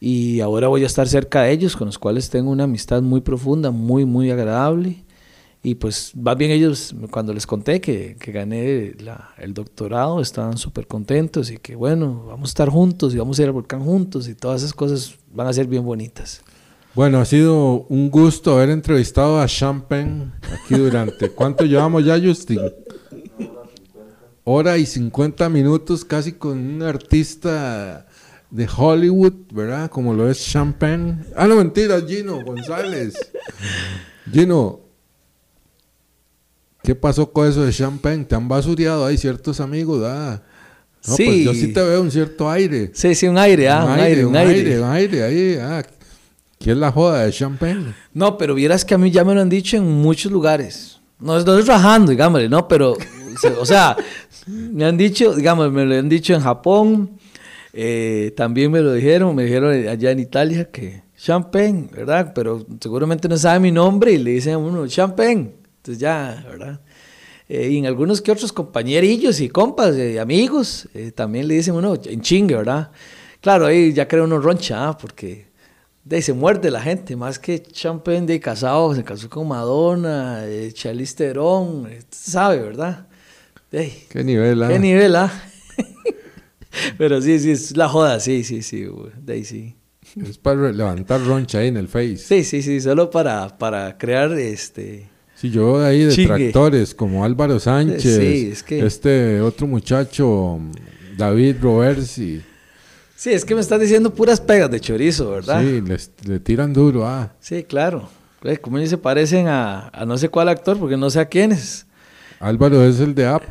y 0.00 0.40
ahora 0.40 0.68
voy 0.68 0.84
a 0.84 0.86
estar 0.86 1.08
cerca 1.08 1.42
de 1.42 1.52
ellos, 1.52 1.74
con 1.76 1.86
los 1.86 1.98
cuales 1.98 2.30
tengo 2.30 2.50
una 2.50 2.64
amistad 2.64 3.02
muy 3.02 3.20
profunda, 3.22 3.70
muy, 3.70 4.04
muy 4.04 4.30
agradable. 4.30 5.04
Y 5.62 5.74
pues 5.74 6.12
más 6.16 6.36
bien 6.38 6.50
ellos, 6.52 6.94
cuando 7.10 7.34
les 7.34 7.46
conté 7.46 7.80
que, 7.80 8.16
que 8.18 8.30
gané 8.32 8.94
la- 9.00 9.30
el 9.38 9.54
doctorado, 9.54 10.20
estaban 10.20 10.56
súper 10.56 10.86
contentos 10.86 11.50
y 11.50 11.56
que 11.58 11.74
bueno, 11.74 12.24
vamos 12.28 12.50
a 12.50 12.52
estar 12.52 12.68
juntos 12.68 13.12
y 13.14 13.18
vamos 13.18 13.38
a 13.38 13.42
ir 13.42 13.48
al 13.48 13.52
volcán 13.52 13.80
juntos 13.84 14.28
y 14.28 14.34
todas 14.34 14.62
esas 14.62 14.72
cosas 14.72 15.16
van 15.32 15.46
a 15.48 15.52
ser 15.52 15.66
bien 15.66 15.84
bonitas. 15.84 16.42
Bueno, 16.94 17.18
ha 17.20 17.24
sido 17.24 17.82
un 17.88 18.08
gusto 18.10 18.54
haber 18.54 18.70
entrevistado 18.70 19.40
a 19.40 19.46
Champagne 19.46 20.32
aquí 20.42 20.74
durante... 20.76 21.28
¿Cuánto 21.34 21.64
llevamos 21.64 22.04
ya, 22.04 22.18
Justin? 22.20 22.60
Hora 24.44 24.78
y 24.78 24.86
50 24.86 25.48
minutos 25.48 26.04
casi 26.04 26.32
con 26.32 26.58
un 26.58 26.82
artista 26.82 28.06
de 28.50 28.66
Hollywood, 28.74 29.34
¿verdad? 29.52 29.90
Como 29.90 30.14
lo 30.14 30.30
es 30.30 30.42
Champagne. 30.44 31.18
Ah, 31.36 31.46
no, 31.46 31.56
mentira, 31.56 32.00
Gino 32.00 32.42
González. 32.44 33.14
Gino, 34.32 34.80
¿qué 36.88 36.94
pasó 36.94 37.30
con 37.30 37.46
eso 37.46 37.66
de 37.66 37.70
champagne? 37.70 38.24
¿Te 38.24 38.34
han 38.34 38.48
basureado 38.48 39.04
ahí 39.04 39.18
ciertos 39.18 39.60
amigos? 39.60 40.02
Ah? 40.06 40.40
No, 41.06 41.16
Sí. 41.16 41.24
pues 41.26 41.44
yo 41.44 41.52
sí 41.52 41.70
te 41.70 41.82
veo 41.82 42.00
un 42.00 42.10
cierto 42.10 42.50
aire. 42.50 42.92
Sí, 42.94 43.14
sí, 43.14 43.28
un 43.28 43.36
aire, 43.36 43.68
ah, 43.68 43.84
un, 43.84 44.00
aire, 44.00 44.24
un 44.24 44.34
aire. 44.34 44.80
un 44.80 44.88
aire 44.88 45.22
ahí. 45.22 45.58
Ah. 45.60 45.82
¿Qué 46.58 46.70
es 46.70 46.76
la 46.78 46.90
joda 46.90 47.24
de 47.26 47.30
champagne? 47.30 47.92
No, 48.14 48.38
pero 48.38 48.54
vieras 48.54 48.86
que 48.86 48.94
a 48.94 48.98
mí 48.98 49.10
ya 49.10 49.22
me 49.22 49.34
lo 49.34 49.42
han 49.42 49.50
dicho 49.50 49.76
en 49.76 49.84
muchos 49.84 50.32
lugares. 50.32 50.98
No 51.20 51.38
no 51.38 51.58
es 51.58 51.66
rajando, 51.66 52.10
digámosle, 52.10 52.48
no, 52.48 52.66
pero, 52.66 52.96
o 53.60 53.66
sea, 53.66 53.94
me 54.46 54.86
han 54.86 54.96
dicho, 54.96 55.34
digamos, 55.34 55.70
me 55.70 55.84
lo 55.84 55.94
han 55.94 56.08
dicho 56.08 56.32
en 56.32 56.40
Japón, 56.40 57.10
eh, 57.74 58.32
también 58.34 58.70
me 58.70 58.80
lo 58.80 58.94
dijeron, 58.94 59.36
me 59.36 59.44
dijeron 59.44 59.88
allá 59.88 60.10
en 60.10 60.20
Italia 60.20 60.70
que 60.70 61.02
champagne, 61.18 61.90
¿verdad? 61.94 62.32
Pero 62.34 62.64
seguramente 62.80 63.28
no 63.28 63.36
sabe 63.36 63.60
mi 63.60 63.72
nombre 63.72 64.12
y 64.12 64.16
le 64.16 64.30
dicen 64.30 64.54
a 64.54 64.58
uno 64.58 64.86
champagne. 64.86 65.57
Entonces 65.88 66.02
ya, 66.02 66.44
¿verdad? 66.46 66.80
Eh, 67.48 67.70
y 67.70 67.78
en 67.78 67.86
algunos 67.86 68.20
que 68.20 68.30
otros 68.30 68.52
compañerillos 68.52 69.40
y 69.40 69.48
compas, 69.48 69.96
eh, 69.96 70.20
amigos, 70.20 70.86
eh, 70.92 71.12
también 71.12 71.48
le 71.48 71.54
dicen 71.54 71.74
uno 71.74 71.98
en 72.04 72.20
chingue, 72.20 72.56
¿verdad? 72.56 72.90
Claro, 73.40 73.64
ahí 73.64 73.94
ya 73.94 74.06
creo 74.06 74.24
uno 74.24 74.38
roncha, 74.38 74.86
ah, 74.88 74.98
porque 74.98 75.46
de 76.04 76.16
ahí 76.16 76.22
se 76.22 76.34
muerde 76.34 76.70
la 76.70 76.82
gente, 76.82 77.16
más 77.16 77.38
que 77.38 77.62
champagne 77.62 78.26
de 78.26 78.38
casado, 78.38 78.94
se 78.94 79.02
casó 79.02 79.30
con 79.30 79.48
Madonna, 79.48 80.44
eh, 80.44 80.72
Charlize 80.74 81.16
Theron, 81.16 81.88
sabe, 82.10 82.58
¿verdad? 82.58 83.06
De 83.70 83.90
¿Qué 84.10 84.22
nivel? 84.22 84.62
ah? 84.62 84.68
¿Qué 84.68 84.78
nivel, 84.78 85.16
ah? 85.16 85.32
Pero 86.98 87.22
sí, 87.22 87.38
sí, 87.38 87.52
es 87.52 87.74
la 87.78 87.88
joda, 87.88 88.20
sí, 88.20 88.44
sí, 88.44 88.60
sí, 88.60 88.86
de 89.22 89.32
ahí 89.32 89.44
sí. 89.46 89.74
Es 90.22 90.36
para 90.36 90.70
levantar 90.70 91.24
roncha 91.24 91.60
ahí 91.60 91.68
en 91.68 91.78
el 91.78 91.88
Face. 91.88 92.18
Sí, 92.18 92.44
sí, 92.44 92.60
sí, 92.60 92.78
solo 92.78 93.10
para, 93.10 93.56
para 93.56 93.96
crear 93.96 94.32
este... 94.32 95.08
Sí, 95.40 95.50
yo 95.50 95.74
veo 95.74 95.84
ahí 95.86 96.04
detractores 96.04 96.94
como 96.94 97.24
Álvaro 97.24 97.60
Sánchez, 97.60 98.16
Sí, 98.16 98.48
es 98.52 98.62
que- 98.62 98.84
este 98.84 99.40
otro 99.40 99.66
muchacho, 99.68 100.58
David 101.16 101.56
Roversi. 101.62 102.42
Sí, 103.14 103.30
es 103.30 103.44
que 103.44 103.54
me 103.54 103.60
estás 103.60 103.80
diciendo 103.80 104.12
puras 104.14 104.40
pegas 104.40 104.70
de 104.70 104.80
chorizo, 104.80 105.30
¿verdad? 105.30 105.60
Sí, 105.62 105.80
les- 105.80 106.10
le 106.26 106.40
tiran 106.40 106.72
duro. 106.72 107.06
Ah, 107.06 107.32
Sí, 107.40 107.62
claro. 107.64 108.08
Eh, 108.44 108.56
Como 108.58 108.84
se 108.86 108.98
parecen 108.98 109.48
a, 109.48 109.88
a 109.88 110.04
no 110.06 110.16
sé 110.18 110.28
cuál 110.28 110.48
actor, 110.48 110.78
porque 110.78 110.96
no 110.96 111.10
sé 111.10 111.18
a 111.20 111.26
quién 111.26 111.52
es. 111.52 111.86
Álvaro 112.40 112.84
es 112.84 113.00
el 113.00 113.14
de 113.14 113.26
App, 113.26 113.42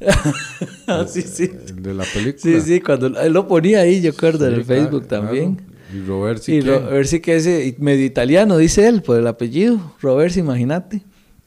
Ah, 0.86 1.04
sí, 1.08 1.22
sí. 1.22 1.50
el 1.68 1.82
de 1.82 1.94
la 1.94 2.04
película. 2.04 2.38
Sí, 2.42 2.60
sí, 2.60 2.80
cuando 2.80 3.06
él 3.20 3.32
lo 3.32 3.46
ponía 3.46 3.80
ahí, 3.80 4.00
yo 4.00 4.10
acuerdo, 4.10 4.48
en 4.48 4.54
el 4.54 4.64
Facebook 4.64 5.06
también. 5.06 5.56
claro. 5.56 5.72
Y 5.94 6.00
Roversi, 6.06 6.56
y 6.56 7.20
que 7.20 7.36
ese, 7.36 7.66
y 7.66 7.76
medio 7.82 8.04
italiano, 8.06 8.56
dice 8.56 8.88
él, 8.88 9.02
por 9.02 9.18
el 9.18 9.26
apellido. 9.26 9.78
Roberts, 10.00 10.38
imagínate. 10.38 11.02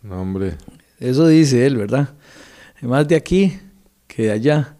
No, 0.06 0.22
hombre. 0.22 0.56
Eso 1.00 1.28
dice 1.28 1.66
él, 1.66 1.78
¿verdad? 1.78 2.10
Más 2.82 3.08
de 3.08 3.16
aquí 3.16 3.58
que 4.08 4.24
de 4.24 4.32
allá. 4.32 4.78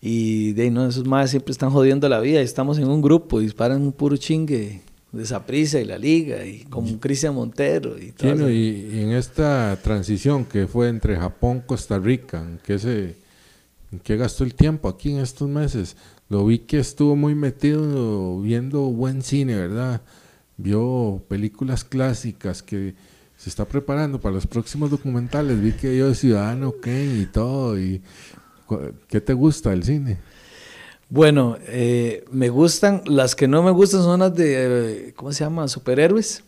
Y 0.00 0.52
de 0.52 0.64
ahí, 0.64 0.70
no, 0.70 0.86
esos 0.86 1.06
más 1.06 1.30
siempre 1.30 1.52
están 1.52 1.70
jodiendo 1.70 2.08
la 2.08 2.20
vida. 2.20 2.40
Estamos 2.40 2.78
en 2.78 2.88
un 2.88 3.00
grupo 3.00 3.40
disparan 3.40 3.80
un 3.80 3.92
puro 3.92 4.16
chingue 4.16 4.82
de 5.12 5.26
Saprissa 5.26 5.80
y 5.80 5.84
la 5.84 5.98
liga 5.98 6.44
y 6.44 6.64
como 6.64 6.98
Cristian 6.98 7.34
Montero 7.34 7.98
y 7.98 8.12
todo. 8.12 8.32
Chino, 8.32 8.50
y, 8.50 8.90
y 8.92 9.00
en 9.00 9.12
esta 9.12 9.78
transición 9.82 10.44
que 10.44 10.66
fue 10.66 10.88
entre 10.88 11.16
Japón 11.16 11.62
Costa 11.64 11.98
Rica, 11.98 12.40
¿en 12.40 12.58
qué, 12.64 12.78
se, 12.78 13.16
¿en 13.90 14.00
qué 14.02 14.16
gastó 14.16 14.44
el 14.44 14.54
tiempo 14.54 14.88
aquí 14.88 15.12
en 15.12 15.20
estos 15.20 15.48
meses? 15.48 15.96
Lo 16.28 16.44
vi 16.46 16.60
que 16.60 16.78
estuvo 16.78 17.14
muy 17.14 17.34
metido 17.34 18.40
viendo 18.40 18.82
buen 18.82 19.22
cine, 19.22 19.54
¿verdad? 19.54 20.02
Vio 20.56 21.22
películas 21.28 21.84
clásicas 21.84 22.62
que 22.62 22.94
se 23.42 23.48
está 23.48 23.64
preparando 23.64 24.20
para 24.20 24.36
los 24.36 24.46
próximos 24.46 24.88
documentales. 24.88 25.60
Vi 25.60 25.72
que 25.72 25.90
vio 25.90 26.14
Ciudadano 26.14 26.74
Kane 26.80 27.22
y 27.22 27.26
todo. 27.26 27.76
Y, 27.76 28.00
¿Qué 29.08 29.20
te 29.20 29.32
gusta 29.32 29.70
del 29.70 29.82
cine? 29.82 30.20
Bueno, 31.08 31.56
eh, 31.66 32.24
me 32.30 32.50
gustan, 32.50 33.02
las 33.04 33.34
que 33.34 33.48
no 33.48 33.64
me 33.64 33.72
gustan 33.72 34.02
son 34.02 34.20
las 34.20 34.32
de, 34.32 35.12
¿cómo 35.16 35.32
se 35.32 35.42
llama? 35.42 35.66
Superhéroes. 35.66 36.44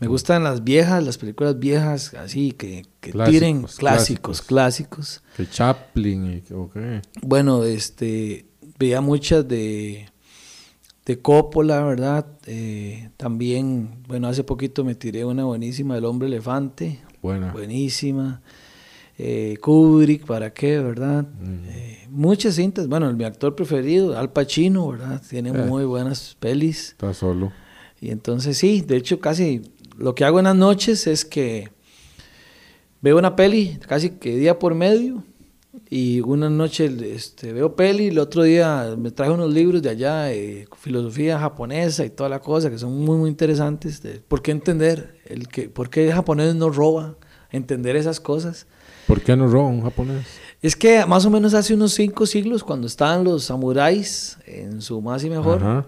Me 0.00 0.08
gustan 0.08 0.42
las 0.42 0.64
viejas, 0.64 1.04
las 1.04 1.16
películas 1.16 1.60
viejas, 1.60 2.12
así, 2.14 2.50
que, 2.50 2.86
que 2.98 3.12
Clásicos, 3.12 3.38
tiren 3.38 3.58
clásicos. 3.58 3.78
clásicos, 3.78 4.42
clásicos. 4.42 5.22
Que 5.36 5.48
Chaplin 5.48 6.42
y 6.48 6.52
o 6.52 6.68
qué? 6.72 7.02
Bueno, 7.22 7.62
este, 7.62 8.46
veía 8.80 9.00
muchas 9.00 9.46
de, 9.46 10.10
de 11.06 11.18
Coppola, 11.20 11.82
¿verdad? 11.84 12.26
Eh, 12.46 13.10
también, 13.16 14.02
bueno, 14.06 14.28
hace 14.28 14.44
poquito 14.44 14.84
me 14.84 14.94
tiré 14.94 15.24
una 15.24 15.44
buenísima 15.44 15.94
del 15.96 16.04
Hombre 16.04 16.28
Elefante, 16.28 17.00
Buena. 17.20 17.52
buenísima. 17.52 18.40
Eh, 19.18 19.56
Kubrick, 19.60 20.24
¿para 20.24 20.52
qué, 20.52 20.78
verdad? 20.78 21.24
Mm. 21.24 21.68
Eh, 21.68 22.06
muchas 22.10 22.54
cintas, 22.54 22.88
bueno, 22.88 23.12
mi 23.12 23.24
actor 23.24 23.54
preferido, 23.54 24.16
Al 24.18 24.32
Pacino, 24.32 24.88
¿verdad? 24.88 25.22
Tiene 25.28 25.50
Eh. 25.50 25.52
muy 25.52 25.84
buenas 25.84 26.36
pelis. 26.40 26.90
Está 26.90 27.12
solo. 27.14 27.52
Y 28.00 28.10
entonces 28.10 28.56
sí, 28.58 28.80
de 28.80 28.96
hecho 28.96 29.20
casi 29.20 29.62
lo 29.96 30.14
que 30.14 30.24
hago 30.24 30.38
en 30.38 30.44
las 30.46 30.56
noches 30.56 31.06
es 31.06 31.24
que 31.24 31.68
veo 33.00 33.18
una 33.18 33.36
peli 33.36 33.78
casi 33.86 34.10
que 34.10 34.36
día 34.36 34.58
por 34.58 34.74
medio 34.74 35.22
y 35.88 36.20
una 36.20 36.50
noche 36.50 36.90
este, 37.14 37.52
veo 37.52 37.74
peli 37.74 38.04
y 38.04 38.08
el 38.08 38.18
otro 38.18 38.42
día 38.42 38.94
me 38.98 39.10
traje 39.10 39.32
unos 39.32 39.52
libros 39.52 39.80
de 39.80 39.90
allá 39.90 40.22
de 40.24 40.68
filosofía 40.78 41.38
japonesa 41.38 42.04
y 42.04 42.10
toda 42.10 42.28
la 42.28 42.40
cosa 42.40 42.70
que 42.70 42.78
son 42.78 42.98
muy 43.04 43.16
muy 43.16 43.30
interesantes. 43.30 44.02
De, 44.02 44.20
¿Por 44.20 44.42
qué 44.42 44.50
entender? 44.50 45.20
El 45.24 45.48
que, 45.48 45.68
¿Por 45.68 45.88
qué 45.88 46.06
el 46.08 46.12
japonés 46.12 46.54
no 46.54 46.68
roba? 46.68 47.16
Entender 47.50 47.96
esas 47.96 48.20
cosas. 48.20 48.66
¿Por 49.06 49.20
qué 49.20 49.36
no 49.36 49.46
roba 49.48 49.68
un 49.68 49.82
japonés? 49.82 50.26
Es 50.60 50.76
que 50.76 51.04
más 51.06 51.26
o 51.26 51.30
menos 51.30 51.54
hace 51.54 51.74
unos 51.74 51.92
cinco 51.92 52.24
siglos, 52.24 52.62
cuando 52.62 52.86
estaban 52.86 53.24
los 53.24 53.44
samuráis 53.44 54.38
en 54.46 54.80
su 54.80 55.00
más 55.00 55.24
y 55.24 55.30
mejor, 55.30 55.58
Ajá. 55.58 55.86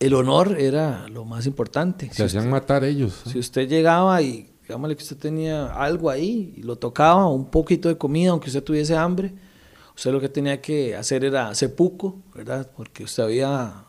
el 0.00 0.14
honor 0.14 0.56
era 0.58 1.06
lo 1.08 1.24
más 1.24 1.46
importante. 1.46 2.08
Se 2.12 2.24
hacían 2.24 2.48
matar 2.48 2.82
ellos. 2.84 3.22
Si 3.26 3.38
usted 3.38 3.68
llegaba 3.68 4.22
y, 4.22 4.50
digámosle 4.68 4.94
que 4.96 5.02
usted 5.02 5.16
tenía 5.16 5.66
algo 5.72 6.10
ahí 6.10 6.52
y 6.56 6.62
lo 6.62 6.76
tocaba, 6.76 7.26
un 7.26 7.50
poquito 7.50 7.88
de 7.88 7.96
comida, 7.96 8.30
aunque 8.30 8.48
usted 8.48 8.62
tuviese 8.62 8.94
hambre, 8.96 9.32
usted 9.96 10.12
lo 10.12 10.20
que 10.20 10.28
tenía 10.28 10.60
que 10.60 10.94
hacer 10.94 11.24
era 11.24 11.54
sepuco, 11.54 12.20
¿verdad? 12.34 12.70
Porque 12.76 13.02
usted 13.04 13.22
había 13.22 13.84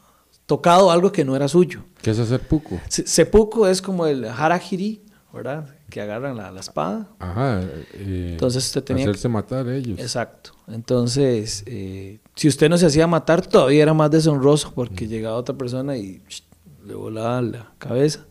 tocado 0.45 0.89
algo 0.89 1.11
que 1.11 1.23
no 1.25 1.35
era 1.35 1.47
suyo. 1.47 1.83
¿Qué 2.01 2.11
es 2.11 2.19
hacer 2.19 2.39
puco? 2.47 2.79
Se- 2.87 3.05
Sepuco 3.05 3.67
es 3.67 3.81
como 3.81 4.07
el 4.07 4.23
harakiri, 4.25 5.03
¿verdad? 5.33 5.75
Que 5.89 6.01
agarran 6.01 6.37
la, 6.37 6.49
la 6.49 6.59
espada. 6.61 7.09
Ajá. 7.19 7.61
eh, 7.93 8.29
Entonces 8.31 8.65
usted 8.65 8.83
tenía 8.83 9.03
que- 9.03 9.11
Hacerse 9.11 9.27
matar 9.29 9.67
ellos. 9.67 9.99
Exacto. 9.99 10.51
Entonces, 10.67 11.63
eh, 11.67 12.19
si 12.35 12.47
usted 12.47 12.69
no 12.69 12.77
se 12.77 12.85
hacía 12.85 13.05
matar, 13.05 13.45
todavía 13.45 13.83
era 13.83 13.93
más 13.93 14.09
deshonroso 14.09 14.71
porque 14.73 15.07
llegaba 15.07 15.35
otra 15.35 15.55
persona 15.57 15.97
y 15.97 16.19
ch, 16.27 16.43
le 16.85 16.93
volaba 16.95 17.41
la 17.41 17.73
cabeza. 17.77 18.25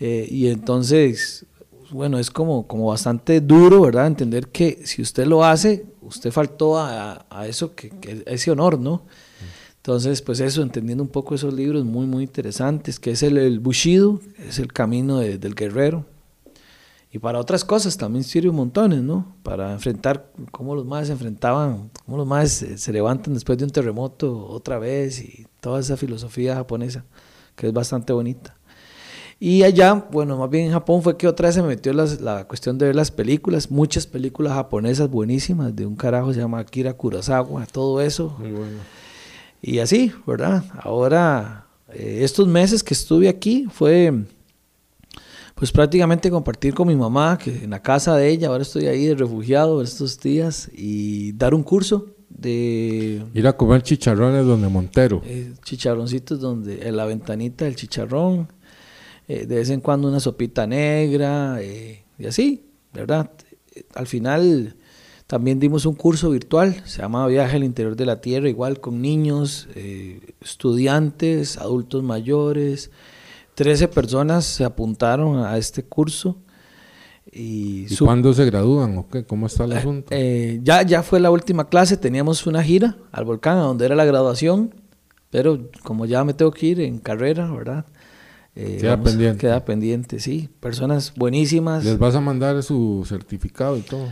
Eh, 0.00 0.26
y 0.30 0.48
entonces, 0.48 1.46
bueno, 1.92 2.18
es 2.18 2.30
como, 2.30 2.66
como 2.66 2.86
bastante 2.86 3.40
duro, 3.40 3.82
¿verdad? 3.82 4.06
Entender 4.06 4.48
que 4.48 4.80
si 4.84 5.02
usted 5.02 5.26
lo 5.26 5.44
hace, 5.44 5.86
usted 6.00 6.30
faltó 6.32 6.78
a, 6.78 7.26
a 7.30 7.46
eso, 7.46 7.74
que, 7.74 7.92
ese 8.26 8.50
honor, 8.50 8.78
¿no? 8.78 9.02
Entonces, 9.76 10.22
pues 10.22 10.40
eso, 10.40 10.62
entendiendo 10.62 11.02
un 11.02 11.10
poco 11.10 11.34
esos 11.34 11.52
libros 11.54 11.84
muy, 11.84 12.06
muy 12.06 12.22
interesantes, 12.24 13.00
que 13.00 13.10
es 13.12 13.22
el, 13.22 13.36
el 13.36 13.58
Bushido, 13.60 14.20
es 14.38 14.58
el 14.58 14.72
camino 14.72 15.18
de- 15.18 15.38
del 15.38 15.54
guerrero. 15.54 16.04
Y 17.10 17.18
para 17.18 17.38
otras 17.40 17.64
cosas 17.64 17.96
también 17.98 18.24
sirve 18.24 18.48
un 18.48 18.56
montones, 18.56 19.02
¿no? 19.02 19.36
Para 19.42 19.72
enfrentar 19.72 20.30
cómo 20.50 20.74
los 20.74 20.86
más 20.86 21.08
se 21.08 21.12
enfrentaban, 21.12 21.90
cómo 22.06 22.16
los 22.16 22.26
más 22.26 22.50
se, 22.50 22.78
se 22.78 22.92
levantan 22.92 23.34
después 23.34 23.58
de 23.58 23.64
un 23.64 23.70
terremoto 23.70 24.46
otra 24.46 24.78
vez 24.78 25.20
y 25.20 25.46
toda 25.60 25.80
esa 25.80 25.96
filosofía 25.98 26.54
japonesa, 26.54 27.04
que 27.54 27.66
es 27.66 27.72
bastante 27.72 28.12
bonita. 28.14 28.56
Y 29.44 29.64
allá, 29.64 29.94
bueno, 30.12 30.36
más 30.36 30.48
bien 30.48 30.66
en 30.66 30.70
Japón 30.72 31.02
fue 31.02 31.16
que 31.16 31.26
otra 31.26 31.48
vez 31.48 31.56
se 31.56 31.62
me 31.62 31.66
metió 31.66 31.92
las- 31.92 32.20
la 32.20 32.46
cuestión 32.46 32.78
de 32.78 32.86
ver 32.86 32.94
las 32.94 33.10
películas, 33.10 33.72
muchas 33.72 34.06
películas 34.06 34.52
japonesas 34.52 35.10
buenísimas, 35.10 35.74
de 35.74 35.84
un 35.84 35.96
carajo 35.96 36.32
se 36.32 36.38
llama 36.38 36.60
Akira 36.60 36.92
Kurosawa, 36.92 37.66
todo 37.66 38.00
eso. 38.00 38.36
Muy 38.38 38.52
bueno. 38.52 38.78
Y 39.60 39.80
así, 39.80 40.12
¿verdad? 40.28 40.62
Ahora, 40.80 41.66
eh, 41.92 42.20
estos 42.22 42.46
meses 42.46 42.84
que 42.84 42.94
estuve 42.94 43.28
aquí 43.28 43.66
fue, 43.68 44.12
pues 45.56 45.72
prácticamente 45.72 46.30
compartir 46.30 46.72
con 46.72 46.86
mi 46.86 46.94
mamá, 46.94 47.36
que 47.36 47.64
en 47.64 47.70
la 47.70 47.82
casa 47.82 48.14
de 48.14 48.28
ella, 48.28 48.46
ahora 48.46 48.62
estoy 48.62 48.86
ahí 48.86 49.06
de 49.06 49.16
refugiado 49.16 49.82
estos 49.82 50.20
días, 50.20 50.70
y 50.72 51.32
dar 51.32 51.52
un 51.52 51.64
curso 51.64 52.06
de 52.28 53.24
Ir 53.34 53.46
a 53.48 53.56
comer 53.56 53.82
chicharrones 53.82 54.46
donde 54.46 54.68
Montero. 54.68 55.20
eh, 55.24 55.52
chicharroncitos 55.64 56.38
donde 56.40 56.86
en 56.86 56.96
la 56.96 57.06
ventanita 57.06 57.64
del 57.64 57.74
chicharrón, 57.74 58.46
eh, 59.32 59.46
de 59.46 59.54
vez 59.54 59.70
en 59.70 59.80
cuando 59.80 60.08
una 60.08 60.20
sopita 60.20 60.66
negra, 60.66 61.56
eh, 61.62 62.04
y 62.18 62.26
así, 62.26 62.66
¿verdad? 62.92 63.30
Al 63.94 64.06
final 64.06 64.76
también 65.26 65.58
dimos 65.58 65.86
un 65.86 65.94
curso 65.94 66.28
virtual, 66.28 66.82
se 66.84 67.00
llama 67.00 67.26
Viaje 67.26 67.56
al 67.56 67.64
Interior 67.64 67.96
de 67.96 68.04
la 68.04 68.20
Tierra, 68.20 68.50
igual 68.50 68.80
con 68.80 69.00
niños, 69.00 69.68
eh, 69.74 70.34
estudiantes, 70.42 71.56
adultos 71.56 72.02
mayores, 72.02 72.90
13 73.54 73.88
personas 73.88 74.44
se 74.44 74.64
apuntaron 74.64 75.38
a 75.38 75.56
este 75.56 75.82
curso. 75.82 76.36
¿Y, 77.32 77.86
cuándo 77.96 78.34
se 78.34 78.44
gradúan 78.44 78.98
o 78.98 79.08
qué? 79.08 79.24
¿Cómo 79.24 79.46
está 79.46 79.64
el 79.64 79.72
asunto? 79.72 80.08
Eh, 80.10 80.60
ya, 80.62 80.82
ya 80.82 81.02
fue 81.02 81.20
la 81.20 81.30
última 81.30 81.70
clase, 81.70 81.96
teníamos 81.96 82.46
una 82.46 82.62
gira 82.62 82.98
al 83.12 83.24
volcán, 83.24 83.56
a 83.56 83.62
donde 83.62 83.86
era 83.86 83.94
la 83.94 84.04
graduación, 84.04 84.74
pero 85.30 85.70
como 85.84 86.04
ya 86.04 86.22
me 86.22 86.34
tengo 86.34 86.50
que 86.50 86.66
ir 86.66 86.80
en 86.82 86.98
carrera, 86.98 87.50
¿verdad? 87.50 87.86
Eh, 88.54 88.78
queda 88.80 89.02
pendiente. 89.02 89.38
Queda 89.38 89.64
pendiente, 89.64 90.20
sí. 90.20 90.48
Personas 90.60 91.14
buenísimas. 91.16 91.84
¿Les 91.84 91.98
vas 91.98 92.14
a 92.14 92.20
mandar 92.20 92.62
su 92.62 93.04
certificado 93.08 93.76
y 93.76 93.80
todo? 93.80 94.08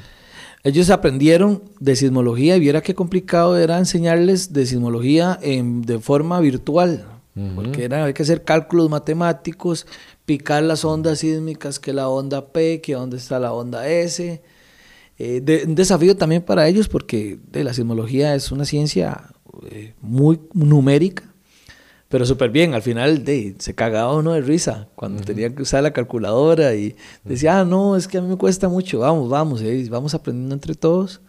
Ellos 0.63 0.91
aprendieron 0.91 1.63
de 1.79 1.97
sismología 1.97 2.57
y 2.57 2.61
viera 2.61 2.83
qué 2.83 2.95
complicado 2.95 3.57
era 3.57 3.79
enseñarles 3.79 4.53
de 4.53 4.67
sismología 4.67 5.39
en, 5.41 5.83
de 5.83 5.99
forma 5.99 6.39
virtual, 6.41 7.07
porque 7.55 7.85
era, 7.85 8.05
hay 8.05 8.13
que 8.13 8.23
hacer 8.23 8.45
cálculos 8.45 8.91
matemáticos, 8.91 9.87
picar 10.27 10.63
las 10.63 10.85
ondas 10.85 11.21
sísmicas, 11.21 11.79
que 11.79 11.95
la 11.95 12.09
onda 12.09 12.53
P, 12.53 12.83
que 12.83 12.93
dónde 12.93 13.17
está 13.17 13.39
la 13.39 13.55
onda 13.55 13.89
S. 13.89 14.43
Eh, 15.19 15.65
un 15.67 15.75
desafío 15.75 16.15
también 16.17 16.43
para 16.43 16.69
ellos 16.69 16.89
porque 16.89 17.39
de, 17.51 17.65
la 17.65 17.73
sismología 17.73 18.35
es 18.35 18.53
una 18.53 18.67
ciencia 18.67 19.33
eh, 19.71 19.95
muy 20.03 20.41
numérica 20.53 21.30
pero 22.11 22.27
súper 22.27 22.51
bien, 22.51 22.75
al 22.75 22.83
final 22.83 23.25
de, 23.25 23.55
se 23.61 23.73
cagaba 23.73 24.17
uno 24.17 24.33
de 24.33 24.41
risa 24.41 24.89
cuando 24.97 25.23
tenía 25.23 25.55
que 25.55 25.63
usar 25.63 25.85
la 25.85 25.93
calculadora 25.93 26.75
y 26.75 26.97
decía, 27.23 27.61
ah, 27.61 27.65
no, 27.65 27.95
es 27.95 28.09
que 28.09 28.19
a 28.19 28.21
mí 28.21 28.27
me 28.27 28.37
cuesta 28.37 28.69
mucho, 28.69 28.99
vamos, 28.99 29.31
vamos, 29.31 29.63
eh, 29.63 29.87
vamos 29.89 30.13
aprendiendo 30.13 30.53
entre 30.53 30.75
todos. 30.75 31.21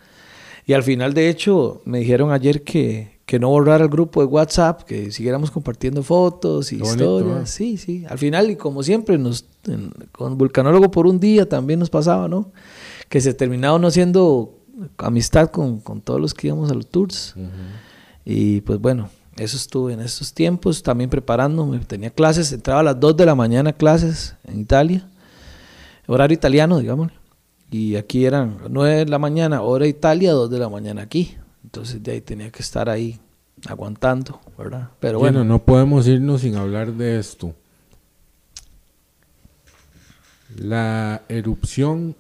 Y 0.66 0.74
al 0.74 0.82
final, 0.82 1.14
de 1.14 1.30
hecho, 1.30 1.84
me 1.86 2.00
dijeron 2.00 2.32
ayer 2.32 2.64
que, 2.64 3.20
que 3.28 3.38
no 3.38 3.50
borrara 3.50 3.84
el 3.84 3.92
grupo 3.92 4.22
de 4.22 4.26
WhatsApp, 4.26 4.82
que 4.82 5.12
siguiéramos 5.12 5.52
compartiendo 5.52 6.02
fotos 6.02 6.74
y 6.74 6.82
historias. 6.82 7.52
Sí, 7.52 7.78
sí, 7.78 8.04
al 8.10 8.18
final, 8.18 8.50
y 8.50 8.56
como 8.56 8.82
siempre, 8.82 9.20
nos, 9.20 9.46
con 10.12 10.36
Vulcanólogo 10.36 10.90
por 10.90 11.06
un 11.06 11.20
día 11.20 11.48
también 11.48 11.80
nos 11.80 11.92
pasaba, 11.92 12.28
¿no? 12.28 12.52
Que 13.08 13.22
se 13.22 13.36
terminaba 13.36 13.78
no 13.78 13.86
haciendo 13.86 14.58
amistad 14.98 15.52
con, 15.52 15.80
con 15.80 16.02
todos 16.02 16.20
los 16.20 16.34
que 16.34 16.48
íbamos 16.48 16.72
a 16.72 16.74
los 16.74 16.88
tours. 16.88 17.36
Y 18.26 18.62
pues 18.62 18.80
bueno, 18.80 19.10
eso 19.38 19.58
estuve 19.58 19.94
en 19.94 20.02
estos 20.02 20.34
tiempos, 20.34 20.84
también 20.84 21.10
preparándome, 21.10 21.80
tenía 21.80 22.10
clases, 22.10 22.52
entraba 22.52 22.82
a 22.82 22.84
las 22.84 23.00
2 23.00 23.18
de 23.18 23.26
la 23.26 23.36
mañana 23.36 23.74
clases 23.74 24.36
en 24.44 24.60
Italia, 24.60 25.08
horario 26.08 26.36
italiano, 26.36 26.80
digamos, 26.80 27.12
y 27.70 27.96
aquí 27.96 28.26
eran 28.26 28.58
9 28.70 28.98
de 28.98 29.06
la 29.06 29.20
mañana, 29.20 29.62
hora 29.62 29.88
Italia, 29.88 30.34
2 30.34 30.50
de 30.50 30.60
la 30.60 30.70
mañana 30.70 31.04
aquí, 31.04 31.38
entonces 31.64 32.04
de 32.04 32.12
ahí 32.12 32.22
tenía 32.22 32.52
que 32.52 32.62
estar 32.62 32.90
ahí 32.90 33.20
aguantando, 33.68 34.42
¿verdad? 34.58 34.90
Pero 35.00 35.20
bueno, 35.20 35.44
no 35.44 35.60
podemos 35.60 36.08
irnos 36.08 36.42
sin 36.42 36.56
hablar 36.56 36.94
de 36.94 37.20
esto. 37.20 37.54
La 40.58 41.22
erupción 41.30 42.16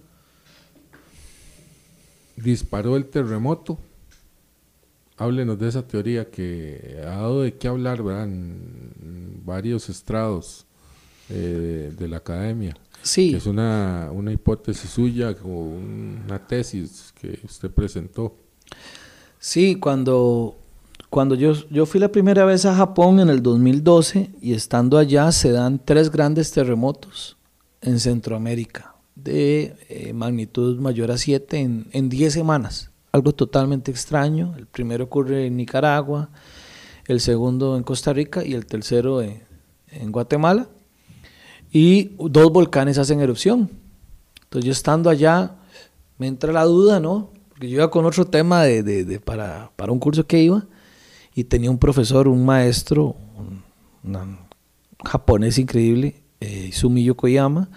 disparó 2.37 2.95
el 2.95 3.05
terremoto 3.05 3.77
háblenos 5.21 5.59
de 5.59 5.69
esa 5.69 5.87
teoría 5.87 6.31
que 6.31 6.97
ha 7.03 7.17
dado 7.17 7.43
de 7.43 7.53
qué 7.53 7.67
hablar 7.67 8.01
¿verdad? 8.01 8.23
en 8.23 9.41
varios 9.45 9.87
estrados 9.89 10.65
eh, 11.29 11.93
de 11.95 12.07
la 12.07 12.17
academia. 12.17 12.75
Sí. 13.03 13.33
es 13.35 13.45
una, 13.45 14.09
una 14.11 14.31
hipótesis 14.31 14.89
suya 14.89 15.35
o 15.43 15.47
una 15.47 16.39
tesis 16.45 17.13
que 17.19 17.39
usted 17.43 17.69
presentó. 17.69 18.35
Sí, 19.39 19.75
cuando, 19.75 20.57
cuando 21.09 21.35
yo, 21.35 21.53
yo 21.69 21.85
fui 21.85 21.99
la 21.99 22.11
primera 22.11 22.43
vez 22.45 22.65
a 22.65 22.75
Japón 22.75 23.19
en 23.19 23.29
el 23.29 23.43
2012 23.43 24.31
y 24.41 24.53
estando 24.53 24.97
allá 24.97 25.31
se 25.31 25.51
dan 25.51 25.79
tres 25.83 26.11
grandes 26.11 26.51
terremotos 26.51 27.37
en 27.81 27.99
Centroamérica 27.99 28.95
de 29.15 29.75
eh, 29.89 30.13
magnitud 30.13 30.79
mayor 30.79 31.11
a 31.11 31.17
7 31.17 31.87
en 31.91 32.09
10 32.09 32.33
semanas 32.33 32.90
algo 33.11 33.33
totalmente 33.33 33.91
extraño. 33.91 34.55
El 34.57 34.67
primero 34.67 35.05
ocurre 35.05 35.47
en 35.47 35.57
Nicaragua, 35.57 36.29
el 37.05 37.19
segundo 37.19 37.77
en 37.77 37.83
Costa 37.83 38.13
Rica 38.13 38.43
y 38.45 38.53
el 38.53 38.65
tercero 38.65 39.21
en, 39.21 39.41
Guatemala. 40.11 40.69
Y 41.71 42.15
dos 42.17 42.51
volcanes 42.51 42.97
hacen 42.97 43.19
erupción. 43.19 43.69
Entonces 44.43 44.65
yo 44.65 44.71
estando 44.71 45.09
allá, 45.09 45.55
me 46.17 46.27
entra 46.27 46.53
la 46.53 46.63
duda, 46.63 46.99
¿no? 46.99 47.31
Porque 47.49 47.69
yo 47.69 47.75
iba 47.75 47.91
con 47.91 48.05
otro 48.05 48.25
tema 48.25 48.63
de, 48.63 49.19
para, 49.19 49.71
un 49.89 49.99
curso 49.99 50.25
que 50.25 50.41
iba 50.41 50.65
y 51.33 51.45
tenía 51.45 51.71
un 51.71 51.77
profesor, 51.77 52.27
un 52.27 52.45
maestro, 52.45 53.15
un, 54.03 54.37
japonés 55.03 55.57
increíble, 55.57 56.21
eh, 56.39 56.67
Izumi 56.69 57.03
Yokoyama, 57.03 57.69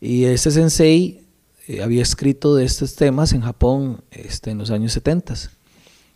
y 0.00 0.24
ese 0.24 0.50
sensei 0.50 1.25
eh, 1.66 1.82
había 1.82 2.02
escrito 2.02 2.54
de 2.54 2.64
estos 2.64 2.94
temas 2.94 3.32
en 3.32 3.42
Japón 3.42 4.02
este, 4.10 4.50
en 4.50 4.58
los 4.58 4.70
años 4.70 4.92
70. 4.92 5.34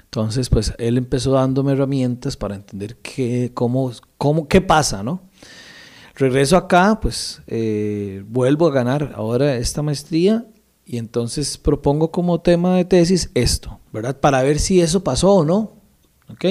Entonces, 0.05 0.49
pues 0.49 0.75
él 0.79 0.99
empezó 0.99 1.33
dándome 1.33 1.73
herramientas 1.73 2.37
para 2.37 2.57
entender 2.57 2.97
qué, 2.97 3.53
cómo, 3.55 3.93
cómo, 4.19 4.49
qué 4.49 4.61
pasa, 4.61 5.03
¿no? 5.03 5.23
Regreso 6.15 6.57
acá, 6.57 6.99
pues 7.01 7.41
eh, 7.47 8.25
vuelvo 8.29 8.67
a 8.67 8.73
ganar 8.73 9.13
ahora 9.15 9.57
esta 9.57 9.83
maestría 9.83 10.47
y 10.85 10.99
entonces 10.99 11.57
propongo 11.57 12.11
como 12.11 12.41
tema 12.41 12.77
de 12.77 12.85
tesis 12.85 13.31
esto, 13.35 13.81
¿verdad? 13.93 14.19
Para 14.19 14.43
ver 14.43 14.59
si 14.59 14.81
eso 14.81 15.03
pasó 15.03 15.33
o 15.33 15.45
no, 15.45 15.73
¿ok? 16.29 16.45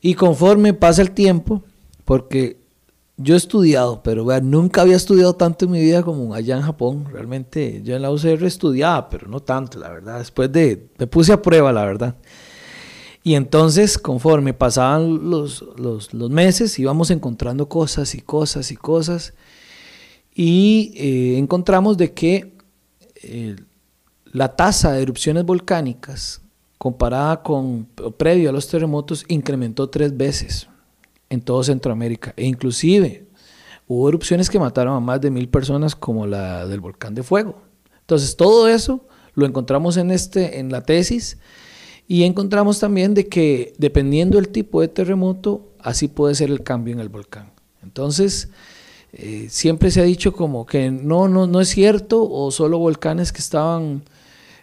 Y 0.00 0.14
conforme 0.14 0.74
pasa 0.74 1.02
el 1.02 1.12
tiempo, 1.12 1.62
porque 2.04 2.57
yo 3.20 3.34
he 3.34 3.36
estudiado, 3.36 4.00
pero 4.02 4.24
nunca 4.40 4.82
había 4.82 4.94
estudiado 4.94 5.34
tanto 5.34 5.64
en 5.64 5.72
mi 5.72 5.80
vida 5.80 6.04
como 6.04 6.34
allá 6.34 6.56
en 6.56 6.62
Japón. 6.62 7.04
Realmente 7.12 7.82
yo 7.82 7.96
en 7.96 8.02
la 8.02 8.12
UCR 8.12 8.44
estudiaba, 8.44 9.08
pero 9.10 9.26
no 9.26 9.40
tanto, 9.40 9.80
la 9.80 9.90
verdad. 9.90 10.18
Después 10.18 10.50
de, 10.52 10.88
me 10.98 11.08
puse 11.08 11.32
a 11.32 11.42
prueba, 11.42 11.72
la 11.72 11.84
verdad. 11.84 12.14
Y 13.24 13.34
entonces, 13.34 13.98
conforme 13.98 14.54
pasaban 14.54 15.30
los, 15.30 15.64
los, 15.76 16.30
meses, 16.30 16.78
íbamos 16.78 17.10
encontrando 17.10 17.68
cosas 17.68 18.14
y 18.14 18.20
cosas 18.20 18.70
y 18.70 18.76
cosas. 18.76 19.34
Y 20.32 20.92
eh, 20.96 21.38
encontramos 21.38 21.96
de 21.96 22.14
que 22.14 22.56
eh, 23.24 23.56
la 24.26 24.54
tasa 24.54 24.92
de 24.92 25.02
erupciones 25.02 25.44
volcánicas 25.44 26.40
comparada 26.78 27.42
con 27.42 27.88
previo 28.16 28.50
a 28.50 28.52
los 28.52 28.68
terremotos 28.68 29.24
incrementó 29.26 29.90
tres 29.90 30.16
veces 30.16 30.68
en 31.30 31.40
todo 31.40 31.62
Centroamérica. 31.62 32.34
E 32.36 32.46
inclusive 32.46 33.26
hubo 33.86 34.08
erupciones 34.08 34.50
que 34.50 34.58
mataron 34.58 34.94
a 34.94 35.00
más 35.00 35.20
de 35.20 35.30
mil 35.30 35.48
personas 35.48 35.94
como 35.94 36.26
la 36.26 36.66
del 36.66 36.80
volcán 36.80 37.14
de 37.14 37.22
fuego. 37.22 37.62
Entonces 38.00 38.36
todo 38.36 38.68
eso 38.68 39.06
lo 39.34 39.46
encontramos 39.46 39.96
en, 39.96 40.10
este, 40.10 40.58
en 40.58 40.70
la 40.70 40.82
tesis 40.82 41.38
y 42.06 42.24
encontramos 42.24 42.80
también 42.80 43.14
de 43.14 43.28
que 43.28 43.74
dependiendo 43.78 44.36
del 44.36 44.48
tipo 44.48 44.80
de 44.80 44.88
terremoto, 44.88 45.74
así 45.78 46.08
puede 46.08 46.34
ser 46.34 46.50
el 46.50 46.62
cambio 46.62 46.94
en 46.94 47.00
el 47.00 47.10
volcán. 47.10 47.52
Entonces, 47.82 48.48
eh, 49.12 49.46
siempre 49.50 49.90
se 49.90 50.00
ha 50.00 50.04
dicho 50.04 50.32
como 50.32 50.66
que 50.66 50.90
no, 50.90 51.28
no, 51.28 51.46
no 51.46 51.60
es 51.60 51.68
cierto 51.68 52.28
o 52.28 52.50
solo 52.50 52.78
volcanes 52.78 53.32
que 53.32 53.40
estaban 53.40 54.02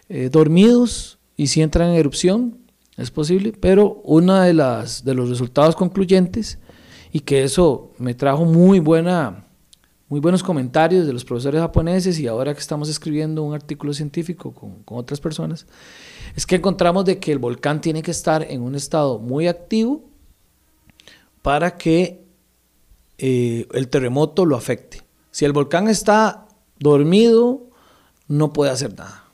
eh, 0.08 0.28
dormidos 0.30 1.18
y 1.36 1.48
si 1.48 1.62
entran 1.62 1.90
en 1.90 1.96
erupción, 1.96 2.58
es 2.96 3.10
posible, 3.10 3.52
pero 3.52 4.00
uno 4.04 4.40
de, 4.40 4.54
las, 4.54 5.04
de 5.04 5.14
los 5.14 5.28
resultados 5.28 5.76
concluyentes, 5.76 6.58
y 7.12 7.20
que 7.20 7.44
eso 7.44 7.92
me 7.98 8.14
trajo 8.14 8.44
muy, 8.44 8.78
buena, 8.78 9.46
muy 10.08 10.20
buenos 10.20 10.42
comentarios 10.42 11.06
de 11.06 11.12
los 11.12 11.24
profesores 11.24 11.60
japoneses 11.60 12.18
y 12.18 12.26
ahora 12.26 12.52
que 12.52 12.60
estamos 12.60 12.88
escribiendo 12.88 13.42
un 13.42 13.54
artículo 13.54 13.94
científico 13.94 14.52
con, 14.52 14.82
con 14.82 14.98
otras 14.98 15.20
personas, 15.20 15.66
es 16.34 16.46
que 16.46 16.56
encontramos 16.56 17.04
de 17.04 17.18
que 17.18 17.32
el 17.32 17.38
volcán 17.38 17.80
tiene 17.80 18.02
que 18.02 18.10
estar 18.10 18.42
en 18.42 18.62
un 18.62 18.74
estado 18.74 19.18
muy 19.18 19.46
activo 19.46 20.04
para 21.42 21.76
que 21.76 22.26
eh, 23.18 23.66
el 23.72 23.88
terremoto 23.88 24.44
lo 24.44 24.56
afecte. 24.56 25.02
Si 25.30 25.44
el 25.44 25.52
volcán 25.52 25.88
está 25.88 26.48
dormido, 26.78 27.70
no 28.28 28.52
puede 28.52 28.72
hacer 28.72 28.96
nada. 28.96 29.25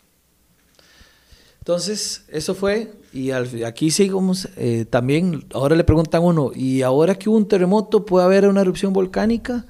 Entonces, 1.62 2.24
eso 2.26 2.56
fue, 2.56 2.93
y 3.12 3.30
aquí 3.30 3.93
seguimos 3.93 4.48
eh, 4.56 4.84
también, 4.90 5.44
ahora 5.55 5.76
le 5.76 5.84
preguntan 5.84 6.20
uno, 6.24 6.51
¿y 6.52 6.82
ahora 6.82 7.14
que 7.14 7.28
hubo 7.28 7.36
un 7.36 7.47
terremoto 7.47 8.05
puede 8.05 8.24
haber 8.24 8.48
una 8.48 8.62
erupción 8.62 8.93
volcánica? 8.93 9.64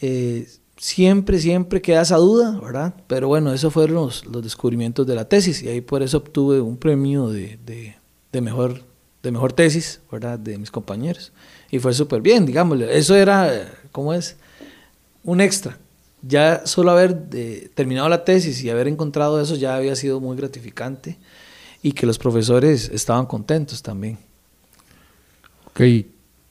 Eh, 0.00 0.48
siempre, 0.76 1.38
siempre 1.38 1.80
queda 1.80 2.02
esa 2.02 2.16
duda, 2.16 2.58
¿verdad? 2.60 2.94
Pero 3.06 3.28
bueno, 3.28 3.52
esos 3.52 3.72
fueron 3.72 3.94
los, 3.94 4.24
descubrimientos 4.42 5.06
de 5.06 5.14
la 5.14 5.28
tesis, 5.28 5.62
y 5.62 5.68
ahí 5.68 5.80
por 5.80 6.02
eso 6.02 6.16
obtuve 6.16 6.60
un 6.60 6.76
premio 6.76 7.28
de, 7.28 7.60
de, 8.32 8.40
mejor, 8.40 8.82
de 9.22 9.30
mejor 9.30 9.52
tesis, 9.52 10.00
¿verdad? 10.10 10.36
De 10.36 10.58
mis 10.58 10.72
compañeros. 10.72 11.30
Y 11.70 11.78
fue 11.78 11.94
súper 11.94 12.22
bien, 12.22 12.44
digámosle. 12.44 12.98
Eso 12.98 13.14
era, 13.14 13.72
¿cómo 13.92 14.14
es? 14.14 14.36
Un 15.22 15.40
extra 15.40 15.78
ya 16.26 16.66
solo 16.66 16.90
haber 16.90 17.28
eh, 17.32 17.70
terminado 17.74 18.08
la 18.08 18.24
tesis 18.24 18.62
y 18.62 18.70
haber 18.70 18.88
encontrado 18.88 19.40
eso 19.40 19.56
ya 19.56 19.76
había 19.76 19.96
sido 19.96 20.20
muy 20.20 20.36
gratificante 20.36 21.18
y 21.82 21.92
que 21.92 22.06
los 22.06 22.18
profesores 22.18 22.90
estaban 22.92 23.26
contentos 23.26 23.82
también. 23.82 24.18
Ok, 25.66 25.80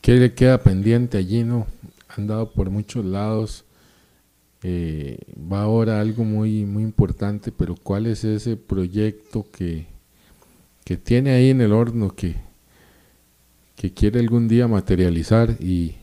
¿qué 0.02 0.14
le 0.14 0.34
queda 0.34 0.62
pendiente 0.62 1.18
allí, 1.18 1.44
no? 1.44 1.66
han 2.16 2.28
dado 2.28 2.52
por 2.52 2.70
muchos 2.70 3.06
lados. 3.06 3.66
Eh, 4.62 5.18
va 5.52 5.64
ahora 5.64 6.00
algo 6.00 6.24
muy, 6.24 6.66
muy 6.66 6.84
importante, 6.84 7.52
pero 7.52 7.76
¿cuál 7.76 8.06
es 8.06 8.24
ese 8.24 8.56
proyecto 8.56 9.45
que, 9.52 9.88
que 10.86 10.98
tiene 10.98 11.32
ahí 11.32 11.50
en 11.50 11.62
el 11.62 11.74
horno 11.74 12.16
que, 12.16 12.36
que 13.76 13.94
quiere 13.94 14.20
algún 14.20 14.48
día 14.48 14.68
materializar 14.68 15.58
y, 15.60 15.95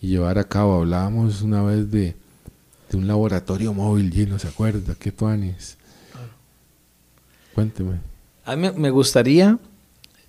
y 0.00 0.08
llevar 0.08 0.38
a 0.38 0.44
cabo? 0.44 0.74
Hablábamos 0.74 1.42
una 1.42 1.62
vez 1.62 1.90
de, 1.90 2.16
de 2.90 2.96
un 2.98 3.06
laboratorio 3.06 3.72
móvil, 3.72 4.12
Gino, 4.12 4.38
¿se 4.38 4.48
acuerda? 4.48 4.94
¿Qué 4.98 5.12
tuanes? 5.12 5.78
Cuénteme. 7.54 8.00
A 8.44 8.56
mí 8.56 8.68
me 8.74 8.90
gustaría 8.90 9.58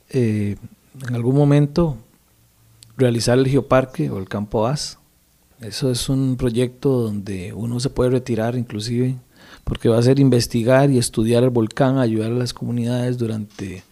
eh, 0.10 0.58
en 1.08 1.16
algún 1.16 1.36
momento 1.36 1.98
realizar 2.98 3.40
el 3.40 3.48
geoparque 3.48 4.12
o 4.12 4.20
el 4.20 4.28
campo 4.28 4.68
AS. 4.68 5.00
Eso 5.60 5.92
es 5.92 6.08
un 6.08 6.38
proyecto 6.38 7.02
donde 7.02 7.54
uno 7.54 7.80
se 7.80 7.90
puede 7.90 8.12
retirar 8.12 8.56
inclusive, 8.56 9.16
porque 9.64 9.90
va 9.90 9.98
a 9.98 10.04
ser 10.04 10.20
investigar 10.20 10.92
y 10.92 10.98
estudiar 10.98 11.44
el 11.44 11.50
volcán, 11.50 11.98
ayudar 11.98 12.32
a 12.32 12.36
las 12.36 12.54
comunidades 12.54 13.18
durante 13.18 13.84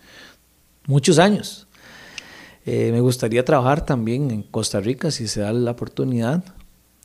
muchos 0.86 1.18
años. 1.18 1.68
Eh, 2.66 2.92
me 2.92 3.02
gustaría 3.02 3.44
trabajar 3.44 3.84
también 3.84 4.30
en 4.30 4.44
Costa 4.44 4.80
Rica 4.80 5.10
si 5.10 5.28
se 5.28 5.42
da 5.42 5.54
la 5.54 5.72
oportunidad, 5.72 6.44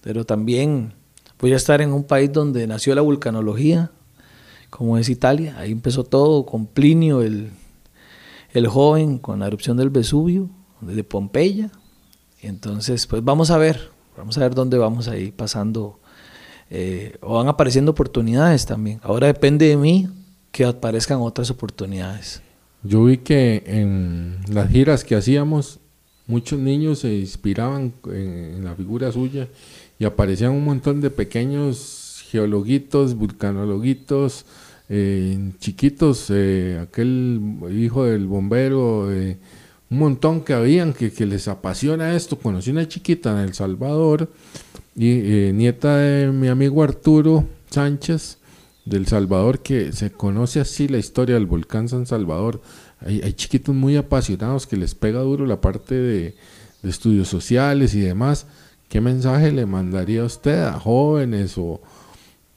pero 0.02 0.26
también 0.26 0.92
voy 1.40 1.52
a 1.52 1.56
estar 1.56 1.80
en 1.80 1.92
un 1.92 2.04
país 2.04 2.32
donde 2.32 2.66
nació 2.66 2.94
la 2.94 3.02
vulcanología, 3.02 3.90
como 4.70 4.98
es 4.98 5.08
Italia. 5.08 5.56
Ahí 5.58 5.72
empezó 5.72 6.04
todo 6.04 6.46
con 6.46 6.66
Plinio, 6.66 7.22
el, 7.22 7.50
el 8.52 8.66
joven, 8.66 9.18
con 9.18 9.40
la 9.40 9.46
erupción 9.46 9.76
del 9.76 9.90
Vesubio, 9.90 10.48
de 10.80 11.04
Pompeya. 11.04 11.70
Entonces, 12.40 13.06
pues 13.06 13.24
vamos 13.24 13.50
a 13.50 13.58
ver, 13.58 13.90
vamos 14.16 14.36
a 14.36 14.40
ver 14.40 14.54
dónde 14.54 14.78
vamos 14.78 15.08
a 15.08 15.16
ir 15.16 15.32
pasando. 15.32 16.00
Eh, 16.70 17.16
o 17.20 17.34
van 17.34 17.48
apareciendo 17.48 17.92
oportunidades 17.92 18.66
también. 18.66 19.00
Ahora 19.02 19.26
depende 19.26 19.68
de 19.68 19.76
mí 19.76 20.08
que 20.50 20.64
aparezcan 20.64 21.20
otras 21.20 21.50
oportunidades. 21.50 22.42
Yo 22.82 23.04
vi 23.04 23.18
que 23.18 23.62
en 23.66 24.38
las 24.48 24.70
giras 24.70 25.04
que 25.04 25.14
hacíamos, 25.14 25.80
muchos 26.26 26.58
niños 26.58 27.00
se 27.00 27.14
inspiraban 27.14 27.92
en 28.06 28.64
la 28.64 28.74
figura 28.74 29.10
suya 29.12 29.48
y 29.98 30.04
aparecían 30.04 30.52
un 30.52 30.64
montón 30.64 31.00
de 31.00 31.10
pequeños 31.10 32.24
geologuitos, 32.30 33.14
vulcanologuitos, 33.14 34.44
eh, 34.88 35.52
chiquitos, 35.60 36.26
eh, 36.30 36.78
aquel 36.82 37.40
hijo 37.70 38.04
del 38.04 38.26
bombero, 38.26 39.12
eh, 39.12 39.38
un 39.90 39.98
montón 39.98 40.42
que 40.42 40.52
habían 40.52 40.92
que, 40.92 41.12
que, 41.12 41.26
les 41.26 41.48
apasiona 41.48 42.14
esto. 42.14 42.38
Conocí 42.38 42.70
una 42.70 42.88
chiquita 42.88 43.32
en 43.32 43.48
El 43.48 43.54
Salvador, 43.54 44.30
y, 44.96 45.52
nieta 45.52 45.96
de 45.96 46.32
mi 46.32 46.48
amigo 46.48 46.82
Arturo 46.82 47.46
Sánchez 47.70 48.38
del 48.84 49.06
Salvador, 49.06 49.60
que 49.60 49.92
se 49.92 50.10
conoce 50.10 50.60
así 50.60 50.88
la 50.88 50.98
historia 50.98 51.36
del 51.36 51.46
volcán 51.46 51.88
San 51.88 52.06
Salvador. 52.06 52.60
Hay, 53.00 53.22
hay 53.22 53.32
chiquitos 53.32 53.74
muy 53.74 53.96
apasionados 53.96 54.66
que 54.66 54.76
les 54.76 54.94
pega 54.94 55.20
duro 55.20 55.46
la 55.46 55.60
parte 55.60 55.94
de, 55.94 56.34
de 56.82 56.90
estudios 56.90 57.28
sociales 57.28 57.94
y 57.94 58.00
demás. 58.00 58.46
¿Qué 58.88 59.00
mensaje 59.00 59.50
le 59.50 59.66
mandaría 59.66 60.24
usted 60.24 60.62
a 60.62 60.78
jóvenes 60.78 61.58
o, 61.58 61.80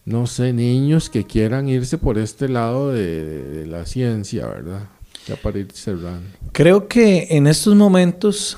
no 0.06 0.28
sé, 0.28 0.54
niños 0.54 1.10
que 1.10 1.26
quieran 1.26 1.68
irse 1.68 1.98
por 1.98 2.18
este 2.18 2.48
lado 2.48 2.92
de, 2.92 3.66
la 3.68 3.86
ciencia, 3.86 4.46
¿verdad? 4.48 4.90
Ya 5.28 5.36
para 5.36 5.60
ir 5.60 5.72
cerrando. 5.74 6.30
Creo 6.52 6.88
que 6.88 7.28
en 7.32 7.48
estos 7.48 7.76
momentos 7.76 8.58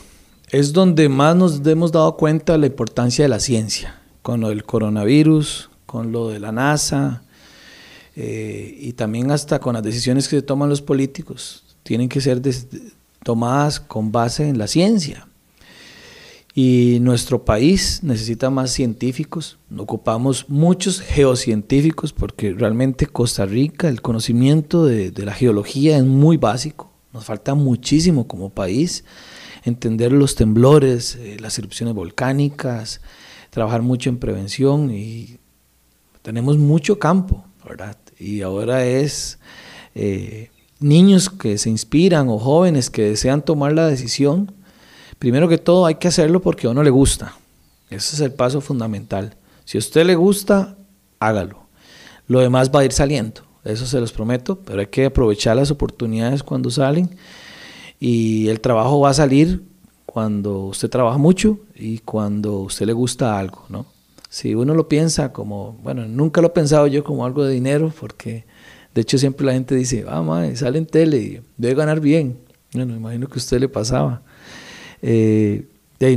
es 0.51 0.73
donde 0.73 1.09
más 1.09 1.35
nos 1.35 1.65
hemos 1.65 1.91
dado 1.91 2.17
cuenta 2.17 2.53
de 2.53 2.59
la 2.59 2.65
importancia 2.67 3.23
de 3.23 3.29
la 3.29 3.39
ciencia, 3.39 3.99
con 4.21 4.41
lo 4.41 4.49
del 4.49 4.63
coronavirus, 4.63 5.69
con 5.85 6.11
lo 6.11 6.29
de 6.29 6.39
la 6.39 6.51
NASA 6.51 7.23
eh, 8.15 8.75
y 8.77 8.93
también 8.93 9.31
hasta 9.31 9.59
con 9.59 9.73
las 9.73 9.83
decisiones 9.83 10.27
que 10.27 10.35
se 10.35 10.41
toman 10.41 10.67
los 10.69 10.81
políticos. 10.81 11.63
Tienen 11.83 12.09
que 12.09 12.19
ser 12.19 12.41
tomadas 13.23 13.79
con 13.79 14.11
base 14.11 14.49
en 14.49 14.57
la 14.57 14.67
ciencia. 14.67 15.28
Y 16.55 16.97
nuestro 17.01 17.45
país 17.45 17.99
necesita 18.03 18.49
más 18.49 18.71
científicos. 18.71 19.59
Ocupamos 19.77 20.49
muchos 20.49 20.99
geocientíficos 20.99 22.11
porque 22.11 22.53
realmente 22.53 23.05
Costa 23.05 23.45
Rica, 23.45 23.87
el 23.87 24.01
conocimiento 24.01 24.85
de, 24.85 25.11
de, 25.11 25.25
la 25.25 25.33
geología 25.33 25.97
es 25.97 26.03
muy 26.03 26.37
básico. 26.37 26.91
Nos 27.13 27.25
falta 27.25 27.53
muchísimo 27.53 28.27
como 28.27 28.49
país 28.49 29.03
entender 29.63 30.11
los 30.11 30.35
temblores, 30.35 31.15
eh, 31.15 31.37
las 31.39 31.57
erupciones 31.57 31.95
volcánicas, 31.95 33.01
trabajar 33.49 33.81
mucho 33.81 34.09
en 34.09 34.17
prevención 34.17 34.91
y 34.91 35.37
tenemos 36.21 36.57
mucho 36.57 36.99
campo, 36.99 37.45
¿verdad? 37.65 37.97
Y 38.17 38.41
ahora 38.41 38.85
es 38.85 39.39
eh, 39.95 40.49
niños 40.79 41.29
que 41.29 41.57
se 41.57 41.69
inspiran 41.69 42.29
o 42.29 42.37
jóvenes 42.37 42.89
que 42.89 43.03
desean 43.03 43.43
tomar 43.43 43.73
la 43.73 43.87
decisión 43.87 44.53
Primero 45.19 45.49
que 45.49 45.57
todo 45.57 45.85
hay 45.85 45.95
que 45.95 46.07
hacerlo 46.07 46.41
porque 46.41 46.67
a 46.67 46.69
uno 46.69 46.81
le 46.81 46.89
gusta. 46.89 47.33
Ese 47.89 48.15
es 48.15 48.21
el 48.21 48.31
paso 48.31 48.61
fundamental. 48.61 49.35
Si 49.65 49.77
a 49.77 49.79
usted 49.79 50.05
le 50.05 50.15
gusta, 50.15 50.77
hágalo. 51.19 51.67
Lo 52.27 52.39
demás 52.39 52.71
va 52.73 52.81
a 52.81 52.85
ir 52.85 52.91
saliendo, 52.91 53.41
eso 53.63 53.85
se 53.85 53.99
los 53.99 54.11
prometo, 54.11 54.59
pero 54.59 54.79
hay 54.79 54.87
que 54.87 55.05
aprovechar 55.05 55.55
las 55.55 55.71
oportunidades 55.71 56.43
cuando 56.43 56.69
salen 56.69 57.09
y 57.99 58.47
el 58.47 58.61
trabajo 58.61 58.99
va 58.99 59.09
a 59.09 59.13
salir 59.13 59.63
cuando 60.05 60.65
usted 60.65 60.89
trabaja 60.89 61.17
mucho 61.17 61.59
y 61.75 61.99
cuando 61.99 62.51
a 62.51 62.61
usted 62.61 62.85
le 62.85 62.93
gusta 62.93 63.37
algo, 63.37 63.65
¿no? 63.69 63.85
Si 64.29 64.53
uno 64.53 64.75
lo 64.75 64.87
piensa 64.87 65.33
como, 65.33 65.73
bueno, 65.83 66.05
nunca 66.05 66.39
lo 66.39 66.47
he 66.47 66.51
pensado 66.51 66.85
yo 66.85 67.03
como 67.03 67.25
algo 67.25 67.43
de 67.43 67.53
dinero, 67.53 67.91
porque 67.99 68.45
de 68.93 69.01
hecho 69.01 69.17
siempre 69.17 69.45
la 69.45 69.53
gente 69.53 69.73
dice, 69.73 70.05
ah, 70.07 70.21
madre, 70.21 70.55
sale 70.55 70.77
en 70.77 70.85
tele 70.85 71.41
debe 71.57 71.73
ganar 71.73 71.99
bien. 71.99 72.37
Bueno, 72.73 72.95
imagino 72.95 73.27
que 73.27 73.35
a 73.35 73.37
usted 73.37 73.59
le 73.59 73.67
pasaba. 73.67 74.21
Eh, 75.01 75.65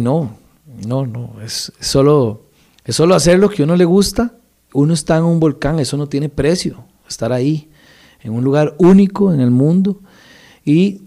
no, 0.00 0.36
no, 0.86 1.06
no, 1.06 1.34
es, 1.44 1.72
solo, 1.80 2.42
es 2.84 2.96
solo 2.96 3.14
hacer 3.14 3.38
lo 3.38 3.48
que 3.48 3.62
uno 3.62 3.76
le 3.76 3.84
gusta. 3.84 4.34
Uno 4.74 4.94
está 4.94 5.18
en 5.18 5.24
un 5.24 5.40
volcán, 5.40 5.78
eso 5.78 5.96
no 5.96 6.08
tiene 6.08 6.28
precio, 6.28 6.84
estar 7.08 7.32
ahí, 7.32 7.68
en 8.22 8.32
un 8.32 8.42
lugar 8.42 8.74
único 8.78 9.32
en 9.32 9.40
el 9.40 9.50
mundo. 9.50 10.00
Y 10.64 11.02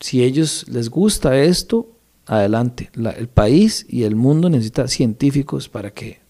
si 0.00 0.22
ellos 0.22 0.64
les 0.68 0.88
gusta 0.88 1.36
esto, 1.38 1.88
adelante. 2.26 2.90
La, 2.94 3.10
el 3.10 3.28
país 3.28 3.84
y 3.88 4.04
el 4.04 4.16
mundo 4.16 4.48
necesita 4.48 4.88
científicos 4.88 5.68
para 5.68 5.90
que 5.90 6.20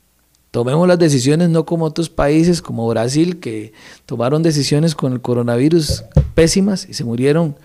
tomemos 0.51 0.89
las 0.89 0.99
decisiones, 0.99 1.51
no 1.51 1.65
como 1.65 1.85
otros 1.85 2.11
países 2.11 2.63
como 2.63 2.89
Brasil, 2.89 3.41
que 3.41 3.73
tomaron 4.07 4.43
decisiones 4.43 4.95
con 4.95 5.13
el 5.13 5.21
coronavirus 5.21 6.05
pésimas 6.35 6.89
y 6.89 6.95
se 6.95 7.05
murieron 7.05 7.57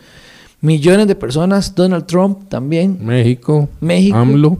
millones 0.61 1.07
de 1.07 1.15
personas, 1.15 1.75
Donald 1.75 2.05
Trump 2.05 2.49
también. 2.49 2.97
México, 3.05 3.69
México. 3.79 4.17
AMLO. 4.17 4.57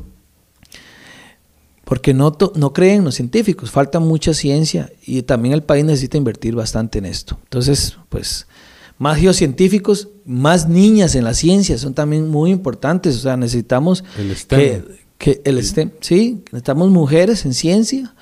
Porque 1.84 2.14
no, 2.14 2.36
no 2.56 2.74
creen 2.74 3.06
los 3.06 3.16
científicos, 3.16 3.72
falta 3.72 4.00
mucha 4.00 4.34
ciencia 4.34 4.92
y 5.06 5.22
también 5.22 5.54
el 5.54 5.64
país 5.64 5.86
necesita 5.86 6.18
invertir 6.18 6.54
bastante 6.54 7.00
en 7.00 7.06
esto. 7.06 7.40
Entonces, 7.44 7.98
pues, 8.10 8.46
más 8.98 9.18
geocientíficos, 9.18 10.10
más 10.26 10.68
niñas 10.68 11.16
en 11.16 11.24
la 11.24 11.34
ciencia 11.34 11.78
son 11.78 11.94
también 11.94 12.28
muy 12.28 12.52
importantes. 12.52 13.16
O 13.16 13.20
sea, 13.20 13.38
necesitamos 13.38 14.04
el 14.18 14.36
STEM. 14.36 14.60
que, 14.60 14.84
que 15.18 15.42
el 15.46 15.64
STEM, 15.64 15.92
sí, 16.02 16.44
necesitamos 16.52 16.90
mujeres 16.90 17.46
en 17.46 17.54
ciencia. 17.54 18.14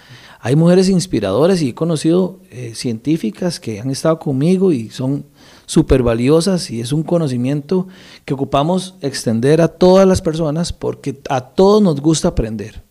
Hay 0.41 0.55
mujeres 0.55 0.89
inspiradoras 0.89 1.59
y 1.63 1.69
he 1.69 1.73
conocido 1.73 2.39
eh, 2.51 2.73
científicas 2.75 3.59
que 3.59 3.79
han 3.79 3.89
estado 3.89 4.19
conmigo 4.19 4.71
y 4.71 4.91
son 4.91 5.25
súper 5.65 6.03
valiosas 6.03 6.69
y 6.71 6.81
es 6.81 6.91
un 6.91 7.03
conocimiento 7.03 7.87
que 8.25 8.33
ocupamos 8.33 8.95
extender 9.01 9.61
a 9.61 9.67
todas 9.67 10.07
las 10.07 10.21
personas 10.21 10.73
porque 10.73 11.19
a 11.29 11.41
todos 11.41 11.81
nos 11.81 12.01
gusta 12.01 12.29
aprender. 12.29 12.83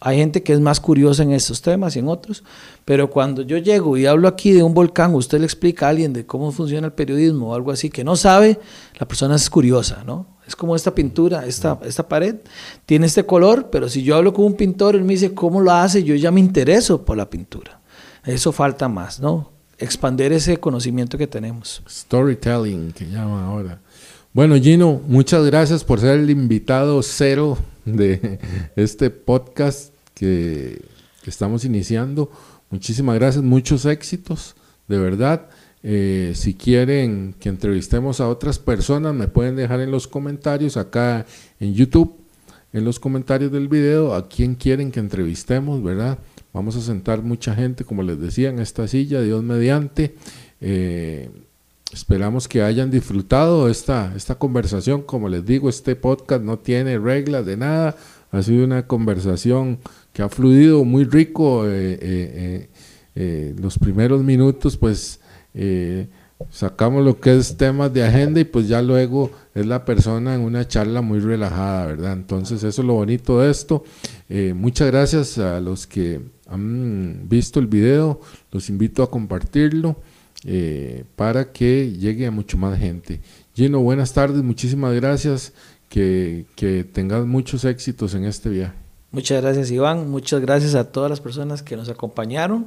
Hay 0.00 0.18
gente 0.18 0.42
que 0.42 0.52
es 0.52 0.60
más 0.60 0.80
curiosa 0.80 1.22
en 1.22 1.32
estos 1.32 1.62
temas 1.62 1.96
y 1.96 2.00
en 2.00 2.08
otros, 2.08 2.44
pero 2.84 3.08
cuando 3.08 3.40
yo 3.40 3.56
llego 3.56 3.96
y 3.96 4.04
hablo 4.04 4.28
aquí 4.28 4.52
de 4.52 4.62
un 4.62 4.74
volcán, 4.74 5.14
usted 5.14 5.38
le 5.38 5.46
explica 5.46 5.86
a 5.86 5.88
alguien 5.88 6.12
de 6.12 6.26
cómo 6.26 6.52
funciona 6.52 6.88
el 6.88 6.92
periodismo 6.92 7.50
o 7.50 7.54
algo 7.54 7.70
así 7.70 7.88
que 7.88 8.04
no 8.04 8.14
sabe, 8.14 8.60
la 8.98 9.08
persona 9.08 9.36
es 9.36 9.48
curiosa, 9.48 10.04
¿no? 10.04 10.26
Es 10.46 10.54
como 10.54 10.76
esta 10.76 10.94
pintura, 10.94 11.46
esta, 11.46 11.78
esta 11.86 12.06
pared 12.06 12.36
tiene 12.84 13.06
este 13.06 13.24
color, 13.24 13.70
pero 13.70 13.88
si 13.88 14.02
yo 14.02 14.16
hablo 14.16 14.34
con 14.34 14.44
un 14.44 14.54
pintor, 14.56 14.94
él 14.94 15.04
me 15.04 15.14
dice 15.14 15.32
cómo 15.32 15.62
lo 15.62 15.72
hace, 15.72 16.04
yo 16.04 16.14
ya 16.16 16.30
me 16.30 16.40
intereso 16.40 17.02
por 17.02 17.16
la 17.16 17.30
pintura. 17.30 17.80
Eso 18.26 18.52
falta 18.52 18.88
más, 18.88 19.20
¿no? 19.20 19.53
Expander 19.78 20.32
ese 20.32 20.58
conocimiento 20.58 21.18
que 21.18 21.26
tenemos. 21.26 21.82
Storytelling, 21.88 22.92
que 22.92 23.06
llama 23.06 23.46
ahora. 23.46 23.80
Bueno, 24.32 24.56
Gino, 24.56 25.00
muchas 25.06 25.44
gracias 25.46 25.84
por 25.84 26.00
ser 26.00 26.18
el 26.18 26.30
invitado 26.30 27.02
cero 27.02 27.58
de 27.84 28.38
este 28.76 29.10
podcast 29.10 29.94
que, 30.14 30.82
que 31.22 31.30
estamos 31.30 31.64
iniciando. 31.64 32.30
Muchísimas 32.70 33.14
gracias, 33.16 33.44
muchos 33.44 33.84
éxitos, 33.84 34.56
de 34.88 34.98
verdad. 34.98 35.48
Eh, 35.86 36.32
si 36.34 36.54
quieren 36.54 37.34
que 37.38 37.50
entrevistemos 37.50 38.20
a 38.20 38.28
otras 38.28 38.58
personas, 38.58 39.14
me 39.14 39.28
pueden 39.28 39.54
dejar 39.54 39.80
en 39.80 39.90
los 39.90 40.08
comentarios 40.08 40.76
acá 40.76 41.26
en 41.60 41.74
YouTube. 41.74 42.16
en 42.72 42.84
los 42.84 42.98
comentarios 42.98 43.52
del 43.52 43.68
video 43.68 44.14
a 44.14 44.28
quién 44.28 44.56
quieren 44.56 44.90
que 44.90 44.98
entrevistemos, 44.98 45.80
¿verdad? 45.82 46.18
Vamos 46.54 46.76
a 46.76 46.80
sentar 46.80 47.20
mucha 47.20 47.52
gente, 47.52 47.84
como 47.84 48.04
les 48.04 48.20
decía, 48.20 48.48
en 48.48 48.60
esta 48.60 48.86
silla, 48.86 49.20
Dios 49.20 49.42
mediante. 49.42 50.14
Eh, 50.60 51.28
esperamos 51.92 52.46
que 52.46 52.62
hayan 52.62 52.92
disfrutado 52.92 53.68
esta, 53.68 54.12
esta 54.14 54.36
conversación. 54.36 55.02
Como 55.02 55.28
les 55.28 55.44
digo, 55.44 55.68
este 55.68 55.96
podcast 55.96 56.44
no 56.44 56.60
tiene 56.60 56.96
reglas 56.96 57.44
de 57.44 57.56
nada. 57.56 57.96
Ha 58.30 58.40
sido 58.44 58.64
una 58.64 58.86
conversación 58.86 59.80
que 60.12 60.22
ha 60.22 60.28
fluido 60.28 60.84
muy 60.84 61.02
rico. 61.02 61.64
Eh, 61.66 62.68
eh, 63.16 63.54
los 63.58 63.76
primeros 63.76 64.22
minutos, 64.22 64.76
pues 64.76 65.18
sacamos 66.50 67.04
lo 67.04 67.18
que 67.18 67.36
es 67.36 67.56
temas 67.56 67.92
de 67.92 68.04
agenda 68.04 68.38
y 68.38 68.44
pues 68.44 68.68
ya 68.68 68.80
luego 68.80 69.32
es 69.56 69.66
la 69.66 69.84
persona 69.84 70.36
en 70.36 70.42
una 70.42 70.68
charla 70.68 71.00
muy 71.00 71.18
relajada, 71.18 71.86
¿verdad? 71.86 72.12
Entonces 72.12 72.62
eso 72.62 72.82
es 72.82 72.86
lo 72.86 72.94
bonito 72.94 73.40
de 73.40 73.50
esto. 73.50 73.82
muchas 74.54 74.86
gracias 74.92 75.38
a 75.38 75.60
los 75.60 75.88
que 75.88 76.33
han 76.48 77.28
visto 77.28 77.60
el 77.60 77.66
video, 77.66 78.20
los 78.50 78.68
invito 78.68 79.02
a 79.02 79.10
compartirlo 79.10 79.96
eh, 80.44 81.04
para 81.16 81.52
que 81.52 81.92
llegue 81.92 82.26
a 82.26 82.30
mucho 82.30 82.58
más 82.58 82.78
gente. 82.78 83.20
Gino, 83.54 83.80
buenas 83.80 84.12
tardes, 84.12 84.42
muchísimas 84.42 84.94
gracias, 84.94 85.52
que, 85.88 86.46
que 86.56 86.84
tengas 86.84 87.24
muchos 87.24 87.64
éxitos 87.64 88.14
en 88.14 88.24
este 88.24 88.48
viaje. 88.50 88.74
Muchas 89.10 89.40
gracias 89.40 89.70
Iván, 89.70 90.10
muchas 90.10 90.40
gracias 90.40 90.74
a 90.74 90.90
todas 90.90 91.08
las 91.08 91.20
personas 91.20 91.62
que 91.62 91.76
nos 91.76 91.88
acompañaron, 91.88 92.66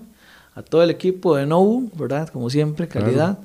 a 0.55 0.63
todo 0.63 0.81
el 0.81 0.89
equipo 0.89 1.35
de 1.35 1.45
Nobu, 1.45 1.91
¿verdad? 1.95 2.29
Como 2.29 2.49
siempre, 2.49 2.87
calidad. 2.87 3.37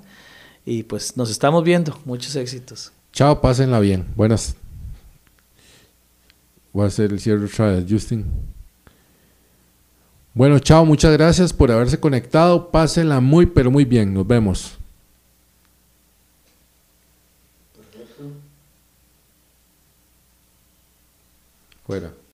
Y 0.64 0.84
pues 0.84 1.16
nos 1.16 1.30
estamos 1.30 1.64
viendo, 1.64 1.98
muchos 2.04 2.36
éxitos. 2.36 2.92
Chao, 3.12 3.40
pásenla 3.40 3.80
bien. 3.80 4.06
Buenas. 4.14 4.54
Voy 6.72 6.84
a 6.84 6.86
hacer 6.86 7.12
el 7.12 7.20
cierre 7.20 7.44
otra 7.44 7.72
vez, 7.72 7.84
Justin. 7.88 8.24
Bueno, 10.34 10.58
chao, 10.58 10.86
muchas 10.86 11.12
gracias 11.12 11.52
por 11.52 11.70
haberse 11.70 12.00
conectado. 12.00 12.70
Pásenla 12.70 13.20
muy, 13.20 13.46
pero 13.46 13.70
muy 13.70 13.84
bien. 13.84 14.14
Nos 14.14 14.26
vemos. 14.26 14.78
Fuera. 21.86 22.12